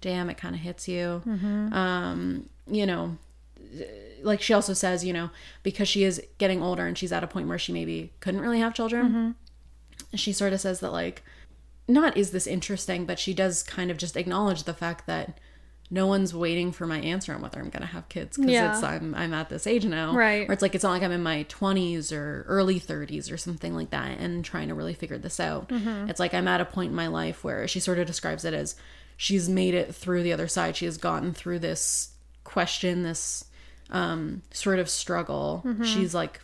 damn 0.00 0.30
it 0.30 0.38
kind 0.38 0.54
of 0.54 0.62
hits 0.62 0.88
you. 0.88 1.20
Um 1.74 2.48
you 2.66 2.86
know 2.86 3.18
like 4.22 4.40
she 4.40 4.54
also 4.54 4.72
says, 4.72 5.04
you 5.04 5.12
know, 5.12 5.28
because 5.62 5.86
she 5.86 6.02
is 6.02 6.22
getting 6.38 6.62
older 6.62 6.86
and 6.86 6.96
she's 6.96 7.12
at 7.12 7.22
a 7.22 7.26
point 7.26 7.46
where 7.46 7.58
she 7.58 7.74
maybe 7.74 8.10
couldn't 8.20 8.40
really 8.40 8.60
have 8.60 8.72
children. 8.72 9.34
She 10.14 10.32
sort 10.32 10.54
of 10.54 10.62
says 10.62 10.80
that 10.80 10.92
like 10.92 11.22
not 11.88 12.16
is 12.16 12.30
this 12.30 12.46
interesting, 12.46 13.04
but 13.06 13.18
she 13.18 13.32
does 13.34 13.62
kind 13.62 13.90
of 13.90 13.96
just 13.96 14.16
acknowledge 14.16 14.64
the 14.64 14.74
fact 14.74 15.06
that 15.06 15.38
no 15.90 16.06
one's 16.06 16.34
waiting 16.34 16.70
for 16.70 16.86
my 16.86 16.98
answer 17.00 17.32
on 17.34 17.40
whether 17.40 17.58
I'm 17.58 17.70
gonna 17.70 17.86
have 17.86 18.10
kids 18.10 18.36
because 18.36 18.52
Yeah. 18.52 18.74
it's 18.74 18.82
I'm 18.82 19.14
I'm 19.14 19.32
at 19.32 19.48
this 19.48 19.66
age 19.66 19.86
now, 19.86 20.12
Right. 20.14 20.46
Where 20.46 20.52
it's 20.52 20.60
like 20.60 20.74
it's 20.74 20.84
not 20.84 20.90
like 20.90 21.02
I'm 21.02 21.12
in 21.12 21.22
my 21.22 21.44
20s 21.48 22.12
or 22.12 22.44
early 22.46 22.78
30s 22.78 23.32
or 23.32 23.38
something 23.38 23.74
like 23.74 23.88
that 23.90 24.18
and 24.18 24.44
trying 24.44 24.68
to 24.68 24.74
really 24.74 24.92
figure 24.92 25.16
this 25.16 25.40
out. 25.40 25.70
It's 25.70 26.20
like 26.20 26.34
I'm 26.34 26.46
at 26.46 26.60
a 26.60 26.66
point 26.66 26.90
in 26.90 26.94
my 26.96 27.06
life 27.06 27.42
where 27.42 27.66
she 27.66 27.80
sort 27.80 27.98
of 27.98 28.06
describes 28.06 28.44
it 28.44 28.52
as 28.52 28.76
she's 29.16 29.48
made 29.48 29.72
it 29.72 29.94
through 29.94 30.22
the 30.24 30.32
other 30.34 30.46
side. 30.46 30.76
She 30.76 30.84
has 30.84 30.98
gotten 30.98 31.32
through 31.32 31.60
this 31.60 32.10
question, 32.44 33.02
this 33.02 33.46
um, 33.88 34.42
sort 34.52 34.78
of 34.80 34.90
struggle. 34.90 35.64
She's 35.84 36.14
like 36.14 36.40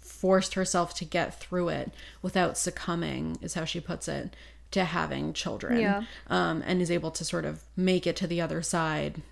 forced 0.00 0.54
herself 0.54 0.94
to 0.94 1.04
get 1.04 1.38
through 1.40 1.70
it 1.70 1.92
without 2.22 2.56
succumbing, 2.58 3.38
is 3.40 3.54
how 3.54 3.64
she 3.64 3.80
puts 3.80 4.06
it, 4.06 4.36
to 4.70 4.84
having 4.84 5.32
children. 5.32 5.80
Yeah. 5.80 6.04
Um, 6.28 6.62
and 6.66 6.80
is 6.80 6.90
able 6.90 7.10
to 7.12 7.24
sort 7.24 7.44
of 7.44 7.62
make 7.76 8.06
it 8.06 8.16
to 8.16 8.26
the 8.26 8.40
other 8.40 8.62
side, 8.62 9.22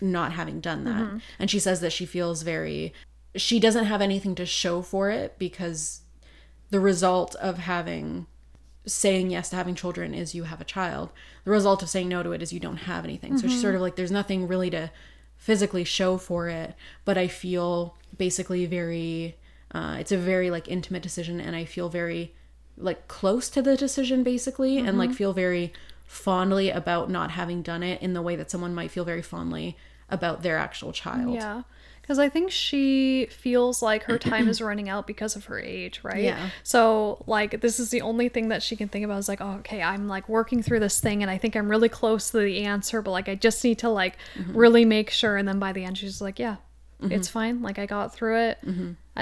not 0.00 0.32
having 0.32 0.60
done 0.60 0.84
that. 0.84 1.20
And 1.38 1.50
she 1.50 1.58
says 1.58 1.80
that 1.80 1.92
she 1.92 2.06
feels 2.06 2.42
very, 2.42 2.92
she 3.34 3.58
doesn't 3.58 3.86
have 3.86 4.00
anything 4.00 4.34
to 4.36 4.46
show 4.46 4.82
for 4.82 5.10
it 5.10 5.38
because 5.38 6.02
the 6.70 6.80
result 6.80 7.34
of 7.36 7.58
having 7.58 8.26
saying 8.86 9.30
yes 9.30 9.50
to 9.50 9.56
having 9.56 9.74
children 9.74 10.14
is 10.14 10.34
you 10.34 10.44
have 10.44 10.60
a 10.60 10.64
child. 10.64 11.10
The 11.44 11.50
result 11.50 11.82
of 11.82 11.88
saying 11.88 12.08
no 12.08 12.22
to 12.22 12.32
it 12.32 12.40
is 12.40 12.52
you 12.52 12.60
don't 12.60 12.76
have 12.76 13.04
anything. 13.04 13.36
So 13.36 13.48
she's 13.48 13.60
sort 13.60 13.74
of 13.74 13.80
like 13.80 13.96
there's 13.96 14.12
nothing 14.12 14.46
really 14.46 14.70
to 14.70 14.92
physically 15.36 15.84
show 15.84 16.16
for 16.16 16.48
it, 16.48 16.74
but 17.04 17.18
I 17.18 17.26
feel 17.26 17.96
basically 18.16 18.64
very 18.66 19.36
uh, 19.72 19.96
it's 19.98 20.12
a 20.12 20.16
very 20.16 20.50
like 20.50 20.68
intimate 20.68 21.02
decision 21.02 21.40
and 21.40 21.56
I 21.56 21.64
feel 21.64 21.88
very 21.88 22.34
like 22.78 23.08
close 23.08 23.48
to 23.50 23.62
the 23.62 23.76
decision 23.76 24.22
basically 24.22 24.78
and 24.78 24.98
like 24.98 25.12
feel 25.12 25.32
very 25.32 25.72
fondly 26.04 26.70
about 26.70 27.10
not 27.10 27.30
having 27.32 27.62
done 27.62 27.82
it 27.82 28.00
in 28.02 28.12
the 28.12 28.22
way 28.22 28.36
that 28.36 28.50
someone 28.50 28.74
might 28.74 28.90
feel 28.90 29.04
very 29.04 29.22
fondly 29.22 29.76
about 30.10 30.42
their 30.42 30.56
actual 30.58 30.92
child. 30.92 31.34
Yeah. 31.34 31.62
Because 32.00 32.20
I 32.20 32.28
think 32.28 32.52
she 32.52 33.26
feels 33.32 33.82
like 33.82 34.04
her 34.04 34.16
time 34.16 34.46
is 34.48 34.60
running 34.62 34.88
out 34.88 35.08
because 35.08 35.34
of 35.34 35.46
her 35.46 35.58
age, 35.58 36.00
right? 36.04 36.22
Yeah. 36.22 36.50
So, 36.62 37.24
like, 37.26 37.60
this 37.62 37.80
is 37.80 37.90
the 37.90 38.02
only 38.02 38.28
thing 38.28 38.50
that 38.50 38.62
she 38.62 38.76
can 38.76 38.86
think 38.86 39.04
about 39.04 39.18
is 39.18 39.28
like, 39.28 39.40
oh, 39.40 39.54
okay, 39.58 39.82
I'm 39.82 40.06
like 40.06 40.28
working 40.28 40.62
through 40.62 40.78
this 40.78 41.00
thing 41.00 41.22
and 41.22 41.30
I 41.30 41.36
think 41.38 41.56
I'm 41.56 41.68
really 41.68 41.88
close 41.88 42.30
to 42.30 42.38
the 42.38 42.62
answer, 42.62 43.02
but 43.02 43.10
like, 43.10 43.28
I 43.28 43.34
just 43.34 43.64
need 43.64 43.78
to 43.80 43.88
like 43.88 44.18
Mm-hmm. 44.38 44.56
really 44.56 44.84
make 44.84 45.10
sure. 45.10 45.36
And 45.36 45.48
then 45.48 45.58
by 45.58 45.72
the 45.72 45.82
end, 45.84 45.98
she's 45.98 46.20
like, 46.20 46.38
yeah, 46.38 46.56
it's 47.02 47.26
fine. 47.28 47.60
Like, 47.62 47.80
I 47.80 47.86
got 47.86 48.14
through 48.14 48.38
it. 48.38 48.58
Uh, 48.64 48.70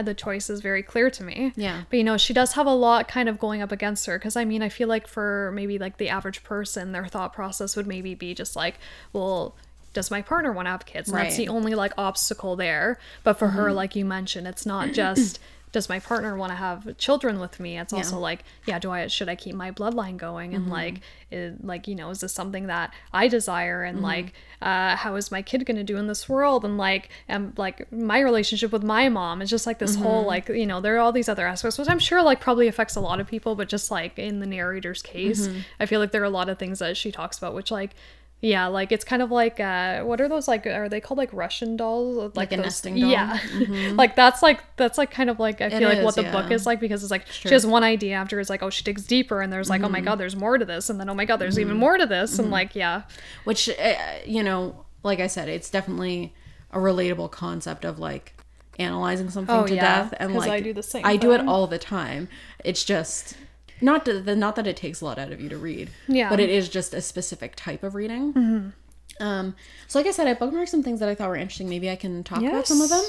the 0.03 0.15
choice 0.15 0.51
is 0.51 0.61
very 0.61 0.83
clear 0.83 1.11
to 1.11 1.23
me. 1.23 1.35
Mm-hmm. 1.51 1.61
Yeah. 1.61 1.83
But 1.89 1.97
you 1.97 2.05
know, 2.05 2.17
she 2.17 2.33
does 2.33 2.53
have 2.53 2.67
a 2.67 2.75
lot 2.75 3.09
kind 3.09 3.29
of 3.29 3.39
going 3.39 3.63
up 3.63 3.73
against 3.73 4.07
her 4.07 4.19
because 4.19 4.37
I 4.37 4.45
mean, 4.45 4.63
I 4.63 4.69
feel 4.69 4.89
like 4.89 5.07
for 5.07 5.53
maybe 5.55 5.79
like 5.79 5.99
the 5.99 6.09
average 6.09 6.43
person, 6.43 6.93
their 6.93 7.07
thought 7.07 7.33
process 7.33 7.77
would 7.77 7.87
maybe 7.87 8.15
be 8.15 8.35
just 8.35 8.57
like, 8.57 8.79
well, 9.13 9.57
does 9.93 10.11
my 10.11 10.21
partner 10.21 10.53
want 10.53 10.67
to 10.67 10.71
have 10.71 10.85
kids? 10.85 11.09
And 11.09 11.17
that's 11.19 11.37
the 11.37 11.49
only 11.49 11.75
like 11.75 11.93
obstacle 11.97 12.57
there. 12.57 12.99
But 13.23 13.39
for 13.39 13.49
her, 13.49 13.73
like 13.73 13.95
you 13.97 14.05
mentioned, 14.05 14.47
it's 14.47 14.67
not 14.67 14.93
just 14.93 15.39
does 15.75 15.89
my 15.89 15.99
partner 15.99 16.37
want 16.37 16.51
to 16.51 16.57
have 16.57 16.97
children 16.99 17.41
with 17.41 17.59
me? 17.59 17.77
It's 17.77 17.93
also 17.93 18.17
like, 18.17 18.45
yeah, 18.65 18.79
do 18.79 18.93
I 18.93 19.09
should 19.09 19.29
I 19.29 19.35
keep 19.35 19.57
my 19.57 19.73
bloodline 19.73 20.17
going? 20.17 20.55
And 20.55 20.67
mm-hmm. 20.67 20.73
like, 20.73 21.01
is, 21.33 21.57
like 21.65 21.89
you 21.89 21.97
know, 21.97 22.11
is 22.11 22.21
this 22.21 22.33
something 22.33 22.69
that 22.69 22.95
I 23.13 23.27
desire? 23.27 23.83
And 23.83 23.97
mm-hmm. 23.97 24.05
like, 24.05 24.33
uh, 24.63 24.95
how 24.95 25.17
is 25.17 25.33
my 25.33 25.43
kid 25.43 25.67
going 25.67 25.77
to 25.77 25.83
do 25.83 25.97
in 25.97 26.07
this 26.07 26.29
world? 26.29 26.65
And 26.65 26.79
like, 26.79 27.09
and 27.27 27.53
like 27.59 27.91
my 27.93 28.21
relationship 28.21 28.71
with 28.71 28.85
my 28.85 29.09
mom 29.09 29.43
is 29.43 29.51
just 29.51 29.67
like 29.67 29.81
this 29.81 29.97
whole 29.97 30.21
mm-hmm. 30.21 30.29
like 30.29 30.49
you 30.49 30.65
know, 30.65 30.81
there 30.81 30.95
are 30.95 31.01
all 31.01 31.13
these 31.13 31.29
other 31.29 31.47
aspects, 31.47 31.77
which 31.77 31.89
I'm 31.89 31.99
sure 31.99 32.23
like 32.23 32.41
probably 32.41 32.69
affects 32.69 32.95
a 32.95 33.01
lot 33.01 33.19
of 33.19 33.27
people. 33.27 33.57
But 33.57 33.69
just 33.69 33.91
like 33.91 34.17
in 34.17 34.39
the 34.39 34.47
narrator's 34.47 35.03
case, 35.03 35.49
I 35.81 35.87
feel 35.87 35.99
like 35.99 36.13
there 36.13 36.23
are 36.23 36.25
a 36.25 36.31
lot 36.31 36.49
of 36.49 36.57
things 36.57 36.79
that 36.79 36.97
she 36.97 37.11
talks 37.11 37.37
about, 37.37 37.53
which 37.53 37.73
like. 37.73 37.95
Yeah, 38.41 38.67
like 38.67 38.93
it's 38.93 39.05
kind 39.05 39.23
of 39.23 39.31
like 39.31 39.59
uh 39.59 40.03
what 40.03 40.21
are 40.21 40.29
those 40.29 40.47
like 40.47 40.67
are 40.67 40.89
they 40.91 41.01
called 41.01 41.17
like 41.17 41.33
Russian 41.33 41.77
dolls? 41.79 42.37
Like 42.37 42.53
a 42.53 42.57
those- 42.57 42.65
nesting 42.67 43.01
doll? 43.01 43.09
Yeah. 43.11 43.39
like 43.95 44.17
that's 44.17 44.43
like 44.43 44.61
that's 44.77 44.99
like 44.99 45.11
kind 45.11 45.31
of 45.31 45.41
like 45.41 45.63
I 45.63 45.71
feel 45.71 45.89
like 45.89 45.99
is, 45.99 46.05
what 46.05 46.15
the 46.15 46.25
yeah. 46.25 46.33
book 46.33 46.51
is 46.51 46.67
like 46.67 46.79
because 46.79 47.03
it's 47.03 47.11
like 47.11 47.27
she 47.27 47.49
has 47.49 47.65
one 47.67 47.83
idea 47.85 48.17
after 48.17 48.39
it's 48.39 48.51
like 48.51 48.63
oh 48.63 48.69
she 48.69 48.85
digs 48.85 49.07
deeper 49.07 49.41
and 49.41 49.51
there's 49.51 49.71
like 49.71 49.83
oh 49.83 49.89
my 49.89 49.99
Mm-hmm. 50.01 50.05
god 50.09 50.17
there's 50.17 50.37
more 50.37 50.59
to 50.59 50.65
this 50.67 50.91
and 50.91 51.01
then 51.01 51.09
oh 51.09 51.15
my 51.15 51.25
god 51.25 51.37
there's 51.37 51.59
even 51.59 51.79
more 51.79 51.97
to 51.97 52.05
this 52.05 52.39
and 52.39 52.51
like 52.51 52.75
yeah. 52.75 53.03
which 53.45 53.71
uh, 53.71 53.95
you 54.27 54.43
know 54.43 54.85
like 55.03 55.21
i 55.21 55.27
said 55.27 55.49
it's 55.49 55.71
definitely 55.71 56.35
a 56.71 56.79
relatable 56.79 57.31
concept 57.31 57.85
of 57.87 57.99
like 57.99 58.35
analyzing 58.79 59.31
something 59.31 59.55
Oh, 59.55 59.67
to 59.67 59.75
yeah, 59.75 59.81
death 60.11 60.15
and 60.19 60.35
like 60.35 60.51
I 60.51 60.61
do 60.61 60.73
the 60.75 60.83
same 60.83 61.07
i 61.07 61.17
do 61.17 61.33
it 61.33 61.41
all 61.47 61.67
the 61.67 61.79
time 61.79 62.29
it's 62.63 62.85
just 62.85 63.37
not 63.85 64.05
to, 64.07 64.21
the, 64.21 64.35
not 64.35 64.57
that 64.57 64.67
it 64.67 64.77
takes 64.77 65.01
a 65.01 65.05
lot 65.05 65.19
out 65.19 65.31
of 65.33 65.41
you 65.41 65.49
to 65.49 65.57
read 65.59 65.91
Yeah. 66.09 66.29
but 66.31 66.41
it 66.41 66.51
is 66.51 66.69
just 66.69 66.95
a 66.95 67.01
specific 67.01 67.55
type 67.57 67.83
of 67.83 67.95
reading 67.95 68.73
um 69.21 69.55
so 69.87 69.99
like 69.99 70.07
i 70.07 70.11
said 70.11 70.27
i 70.27 70.35
bookmarked 70.35 70.69
some 70.71 70.83
things 70.83 70.99
that 71.01 71.09
i 71.09 71.15
thought 71.15 71.29
were 71.29 71.37
interesting 71.37 71.69
maybe 71.69 71.89
i 71.91 71.95
can 71.97 72.25
talk 72.25 72.43
about 72.51 72.67
some 72.67 72.81
of 72.81 72.89
them 72.91 73.05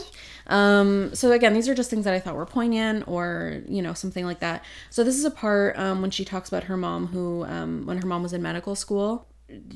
um, 0.48 1.14
so 1.16 1.32
again, 1.32 1.54
these 1.54 1.68
are 1.68 1.74
just 1.74 1.90
things 1.90 2.06
that 2.06 2.14
I 2.14 2.20
thought 2.20 2.36
were 2.36 2.46
poignant 2.46 3.08
or, 3.08 3.64
you 3.68 3.82
know, 3.82 3.94
something 3.94 4.26
like 4.26 4.42
that. 4.42 4.64
So 4.92 5.04
this 5.04 5.16
is 5.16 5.26
a 5.26 5.32
part 5.32 5.76
um, 5.78 6.04
when 6.04 6.12
she 6.12 6.24
talks 6.24 6.50
about 6.50 6.66
her 6.66 6.78
mom 6.78 7.08
who, 7.08 7.46
um, 7.46 7.86
when 7.88 7.98
her 7.98 8.08
mom 8.08 8.22
was 8.22 8.32
in 8.32 8.44
medical 8.44 8.76
school, 8.76 9.26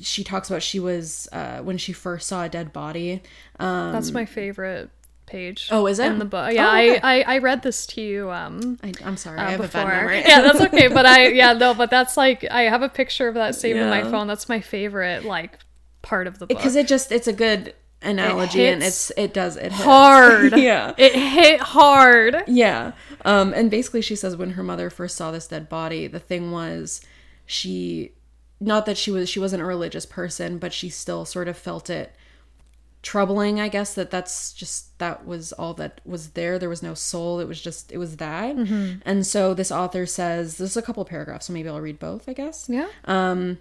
she 0.00 0.22
talks 0.22 0.48
about 0.48 0.62
she 0.62 0.78
was, 0.78 1.28
uh, 1.32 1.58
when 1.58 1.76
she 1.76 1.92
first 1.92 2.28
saw 2.28 2.44
a 2.44 2.48
dead 2.48 2.72
body. 2.72 3.20
Um, 3.58 3.90
That's 3.92 4.12
my 4.12 4.24
favorite 4.24 4.90
page. 5.30 5.68
Oh, 5.70 5.86
is 5.86 5.98
it? 5.98 6.06
In 6.06 6.18
the 6.18 6.24
book. 6.24 6.52
Yeah, 6.52 6.66
Oh, 6.66 6.70
okay. 6.78 7.00
I, 7.00 7.20
I 7.20 7.34
I 7.36 7.38
read 7.38 7.62
this 7.62 7.86
to 7.86 8.00
you 8.00 8.30
um 8.30 8.78
I, 8.82 8.92
I'm 9.04 9.16
sorry, 9.16 9.38
uh, 9.38 9.44
I 9.46 9.50
have 9.52 9.60
before. 9.60 9.80
a 9.82 9.84
bad 9.84 9.96
memory. 9.96 10.18
yeah, 10.26 10.40
that's 10.42 10.60
okay. 10.60 10.88
But 10.88 11.06
I 11.06 11.28
yeah, 11.42 11.52
no, 11.54 11.72
but 11.74 11.90
that's 11.90 12.16
like 12.16 12.44
I 12.50 12.62
have 12.62 12.82
a 12.82 12.88
picture 12.88 13.28
of 13.28 13.34
that 13.34 13.54
saved 13.54 13.78
in 13.78 13.88
my 13.88 14.02
phone. 14.02 14.26
That's 14.26 14.48
my 14.48 14.60
favorite 14.60 15.24
like 15.24 15.58
part 16.02 16.26
of 16.26 16.38
the 16.38 16.46
book. 16.46 16.56
Because 16.56 16.76
it 16.76 16.86
just, 16.88 17.12
it's 17.12 17.28
a 17.28 17.32
good 17.32 17.74
analogy 18.02 18.66
and 18.66 18.82
it's, 18.82 19.10
it 19.16 19.34
does, 19.34 19.56
it 19.56 19.72
hard. 19.72 20.52
yeah. 20.56 20.94
It 20.96 21.14
hit 21.14 21.60
hard. 21.60 22.44
Yeah. 22.46 22.92
Um, 23.24 23.52
and 23.52 23.70
basically, 23.70 24.02
she 24.02 24.16
says 24.16 24.36
when 24.36 24.52
her 24.52 24.62
mother 24.62 24.90
first 24.90 25.16
saw 25.16 25.30
this 25.30 25.46
dead 25.46 25.68
body, 25.68 26.06
the 26.06 26.18
thing 26.18 26.50
was 26.50 27.00
she, 27.46 28.12
not 28.60 28.86
that 28.86 28.96
she 28.96 29.10
was, 29.10 29.28
she 29.28 29.38
wasn't 29.38 29.62
a 29.62 29.66
religious 29.66 30.06
person, 30.06 30.58
but 30.58 30.72
she 30.72 30.88
still 30.88 31.24
sort 31.24 31.48
of 31.48 31.56
felt 31.56 31.90
it 31.90 32.14
troubling, 33.02 33.60
I 33.60 33.68
guess, 33.68 33.94
that 33.94 34.10
that's 34.10 34.52
just, 34.52 34.98
that 34.98 35.26
was 35.26 35.52
all 35.52 35.74
that 35.74 36.00
was 36.04 36.30
there. 36.30 36.58
There 36.58 36.68
was 36.68 36.82
no 36.82 36.94
soul. 36.94 37.40
It 37.40 37.48
was 37.48 37.60
just, 37.60 37.92
it 37.92 37.98
was 37.98 38.16
that. 38.16 38.54
And 39.04 39.26
so 39.26 39.54
this 39.54 39.72
author 39.72 40.06
says, 40.06 40.58
there's 40.58 40.76
a 40.76 40.82
couple 40.82 41.04
paragraphs, 41.04 41.46
so 41.46 41.52
maybe 41.52 41.68
I'll 41.68 41.80
read 41.80 41.98
both, 41.98 42.28
I 42.28 42.32
guess. 42.34 42.68
Yeah. 42.68 42.88
um 43.04 43.58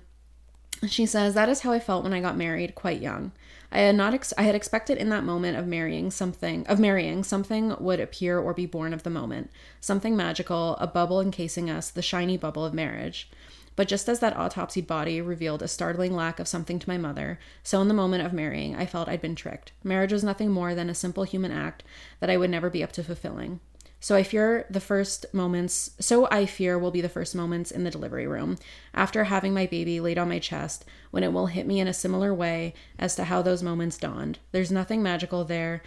She 0.87 1.05
says, 1.05 1.33
That 1.33 1.49
is 1.49 1.61
how 1.61 1.71
I 1.71 1.79
felt 1.79 2.03
when 2.03 2.13
I 2.13 2.21
got 2.21 2.37
married 2.37 2.75
quite 2.75 3.01
young. 3.01 3.31
I 3.71 3.79
had 3.79 3.95
not 3.95 4.13
ex- 4.13 4.33
I 4.37 4.43
had 4.43 4.55
expected 4.55 4.97
in 4.97 5.09
that 5.09 5.23
moment 5.23 5.55
of 5.57 5.67
marrying 5.67 6.09
something 6.09 6.65
of 6.67 6.79
marrying 6.79 7.23
something 7.23 7.75
would 7.79 7.99
appear 7.99 8.39
or 8.39 8.53
be 8.53 8.65
born 8.65 8.93
of 8.93 9.03
the 9.03 9.09
moment. 9.09 9.51
Something 9.79 10.15
magical, 10.17 10.75
a 10.77 10.87
bubble 10.87 11.21
encasing 11.21 11.69
us, 11.69 11.91
the 11.91 12.01
shiny 12.01 12.35
bubble 12.37 12.65
of 12.65 12.73
marriage. 12.73 13.29
But 13.79 13.87
just 13.87 14.09
as 14.09 14.19
that 14.19 14.35
autopsied 14.35 14.87
body 14.87 15.21
revealed 15.21 15.61
a 15.61 15.67
startling 15.69 16.13
lack 16.13 16.37
of 16.41 16.49
something 16.49 16.79
to 16.79 16.89
my 16.89 16.97
mother, 16.97 17.39
so 17.63 17.81
in 17.81 17.87
the 17.87 17.93
moment 17.93 18.25
of 18.25 18.33
marrying, 18.33 18.75
I 18.75 18.85
felt 18.85 19.07
I'd 19.07 19.21
been 19.21 19.35
tricked. 19.35 19.71
Marriage 19.85 20.11
was 20.11 20.21
nothing 20.21 20.51
more 20.51 20.75
than 20.75 20.89
a 20.89 20.93
simple 20.93 21.23
human 21.23 21.53
act 21.53 21.85
that 22.19 22.29
I 22.29 22.35
would 22.35 22.49
never 22.49 22.69
be 22.69 22.83
up 22.83 22.91
to 22.91 23.05
fulfilling. 23.05 23.61
So 24.01 24.17
I 24.17 24.23
fear 24.23 24.65
the 24.69 24.81
first 24.81 25.33
moments, 25.33 25.91
so 25.97 26.27
I 26.29 26.45
fear 26.45 26.77
will 26.77 26.91
be 26.91 26.99
the 26.99 27.07
first 27.07 27.33
moments 27.33 27.71
in 27.71 27.85
the 27.85 27.89
delivery 27.89 28.27
room 28.27 28.57
after 28.93 29.23
having 29.23 29.53
my 29.53 29.65
baby 29.65 30.01
laid 30.01 30.17
on 30.17 30.27
my 30.27 30.39
chest 30.39 30.83
when 31.11 31.23
it 31.23 31.31
will 31.31 31.45
hit 31.45 31.65
me 31.65 31.79
in 31.79 31.87
a 31.87 31.93
similar 31.93 32.33
way 32.33 32.73
as 32.97 33.15
to 33.15 33.23
how 33.23 33.41
those 33.41 33.63
moments 33.63 33.97
dawned. 33.97 34.39
There's 34.51 34.73
nothing 34.73 35.01
magical 35.01 35.45
there, 35.45 35.81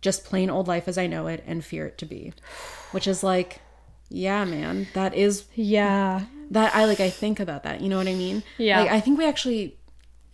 just 0.00 0.24
plain 0.24 0.48
old 0.48 0.66
life 0.66 0.88
as 0.88 0.96
I 0.96 1.06
know 1.06 1.26
it 1.26 1.44
and 1.46 1.62
fear 1.62 1.88
it 1.88 1.98
to 1.98 2.06
be. 2.06 2.32
Which 2.92 3.06
is 3.06 3.22
like, 3.22 3.60
yeah, 4.14 4.44
man, 4.44 4.86
that 4.94 5.14
is 5.14 5.44
Yeah. 5.54 6.24
that 6.50 6.74
I 6.74 6.84
like 6.84 7.00
I 7.00 7.10
think 7.10 7.40
about 7.40 7.62
that. 7.64 7.80
You 7.80 7.88
know 7.88 7.96
what 7.98 8.06
I 8.08 8.14
mean? 8.14 8.42
Yeah. 8.58 8.80
Like 8.82 8.90
I 8.92 9.00
think 9.00 9.18
we 9.18 9.26
actually 9.26 9.76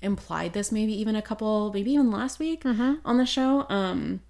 implied 0.03 0.53
this 0.53 0.71
maybe 0.73 0.93
even 0.99 1.15
a 1.17 1.23
couple 1.23 1.71
maybe 1.73 1.93
even 1.93 2.11
last 2.11 2.39
week 2.39 2.63
on 2.65 3.19
the 3.19 3.27
show 3.27 3.67
um 3.69 4.21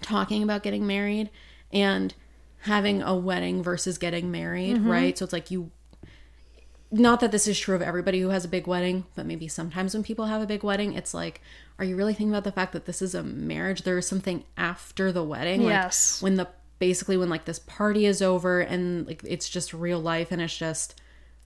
talking 0.00 0.42
about 0.44 0.62
getting 0.62 0.86
married 0.86 1.28
and 1.72 2.14
having 2.60 3.02
a 3.02 3.16
wedding 3.16 3.62
versus 3.62 3.98
getting 3.98 4.30
married, 4.30 4.78
right? 4.78 5.16
So 5.18 5.24
it's 5.24 5.32
like 5.32 5.50
you 5.50 5.70
not 6.90 7.20
that 7.20 7.32
this 7.32 7.48
is 7.48 7.58
true 7.58 7.74
of 7.74 7.80
everybody 7.82 8.20
who 8.20 8.28
has 8.28 8.44
a 8.44 8.48
big 8.48 8.66
wedding, 8.66 9.04
but 9.14 9.24
maybe 9.26 9.48
sometimes 9.48 9.94
when 9.94 10.02
people 10.02 10.26
have 10.26 10.42
a 10.42 10.46
big 10.46 10.62
wedding, 10.62 10.92
it's 10.92 11.14
like, 11.14 11.40
are 11.78 11.84
you 11.86 11.96
really 11.96 12.12
thinking 12.12 12.28
about 12.30 12.44
the 12.44 12.52
fact 12.52 12.72
that 12.74 12.84
this 12.84 13.00
is 13.00 13.14
a 13.14 13.22
marriage? 13.22 13.82
There 13.82 13.96
is 13.96 14.06
something 14.06 14.44
after 14.58 15.10
the 15.10 15.24
wedding. 15.24 15.62
Like, 15.62 15.70
Yes. 15.70 16.20
when 16.20 16.34
the 16.34 16.48
basically 16.82 17.16
when 17.16 17.28
like 17.30 17.44
this 17.44 17.60
party 17.60 18.06
is 18.06 18.20
over 18.20 18.58
and 18.58 19.06
like 19.06 19.22
it's 19.22 19.48
just 19.48 19.72
real 19.72 20.00
life 20.00 20.32
and 20.32 20.42
it's 20.42 20.56
just 20.56 21.00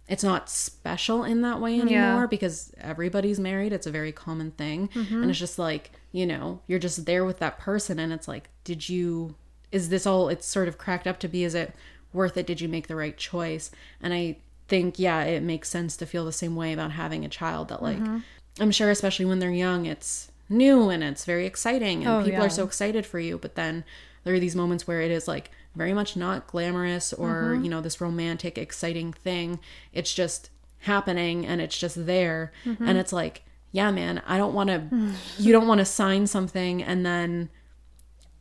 it's 0.09 0.25
not 0.25 0.49
special 0.49 1.25
in 1.25 1.42
that 1.42 1.61
way 1.61 1.75
anymore 1.75 2.22
Yeah. 2.22 2.27
because 2.27 2.72
everybody's 2.81 3.38
married. 3.38 3.70
It's 3.75 3.87
a 3.87 3.90
very 3.90 4.12
common 4.12 4.53
thing. 4.53 4.88
Mm-hmm. 4.94 5.20
And 5.20 5.31
it's 5.31 5.38
just 5.38 5.59
like, 5.59 5.90
you 6.11 6.25
know, 6.25 6.61
you're 6.66 6.79
just 6.79 7.05
there 7.05 7.22
with 7.27 7.38
that 7.40 7.59
person 7.59 7.99
and 7.99 8.14
it's 8.14 8.27
like, 8.27 8.49
did 8.64 8.88
you 8.88 9.35
is 9.70 9.90
this 9.90 10.07
all 10.07 10.31
it's 10.31 10.46
sort 10.46 10.68
of 10.68 10.79
cracked 10.79 11.07
up 11.07 11.18
to 11.20 11.29
be? 11.29 11.44
Is 11.44 11.55
it 11.55 11.75
worth 12.14 12.38
it? 12.38 12.46
Did 12.46 12.62
you 12.62 12.68
make 12.70 12.87
the 12.87 12.96
right 12.96 13.16
choice? 13.18 13.70
And 14.01 14.14
I 14.14 14.38
think, 14.68 14.99
yeah, 14.99 15.22
it 15.25 15.42
makes 15.42 15.68
sense 15.68 15.99
to 15.99 16.07
feel 16.07 16.25
the 16.25 16.33
same 16.33 16.57
way 16.57 16.72
about 16.72 16.92
having 16.92 17.27
a 17.27 17.29
child 17.29 17.68
that 17.68 17.83
like 17.83 17.99
mm-hmm. 17.99 18.20
I'm 18.59 18.70
sure 18.70 18.90
especially 18.90 19.27
when 19.27 19.40
they're 19.40 19.51
young, 19.51 19.85
it's 19.85 20.31
new 20.49 20.88
and 20.88 21.05
it's 21.05 21.27
very 21.27 21.44
exciting 21.44 22.07
and 22.07 22.09
Oh, 22.09 22.25
people 22.25 22.40
yeah. 22.40 22.46
are 22.46 22.49
so 22.49 22.64
excited 22.64 23.05
for 23.05 23.18
you. 23.18 23.37
But 23.37 23.55
then 23.55 23.85
there 24.27 24.35
are 24.35 24.41
these 24.41 24.57
moments 24.57 24.89
where 24.89 25.01
it 25.01 25.12
is 25.12 25.29
like 25.29 25.53
very 25.77 25.95
much 25.95 26.17
not 26.17 26.49
glamorous 26.49 27.12
or, 27.12 27.53
Mm-hmm. 27.53 27.65
you 27.65 27.71
know, 27.71 27.81
this 27.81 28.01
romantic, 28.01 28.59
exciting 28.59 29.12
thing. 29.12 29.61
It's 29.93 30.12
just 30.12 30.51
happening 30.81 31.47
and 31.47 31.61
it's 31.61 31.79
just 31.79 32.07
there. 32.07 32.53
Mm-hmm. 32.65 32.89
And 32.89 32.99
it's 32.99 33.12
like, 33.12 33.45
yeah, 33.71 33.93
man, 33.93 34.21
I 34.27 34.37
don't 34.37 34.53
want 34.53 34.69
to, 34.71 35.12
you 35.39 35.53
don't 35.53 35.69
want 35.69 35.79
to 35.79 35.85
sign 35.85 36.27
something 36.27 36.83
and 36.83 37.07
then, 37.07 37.51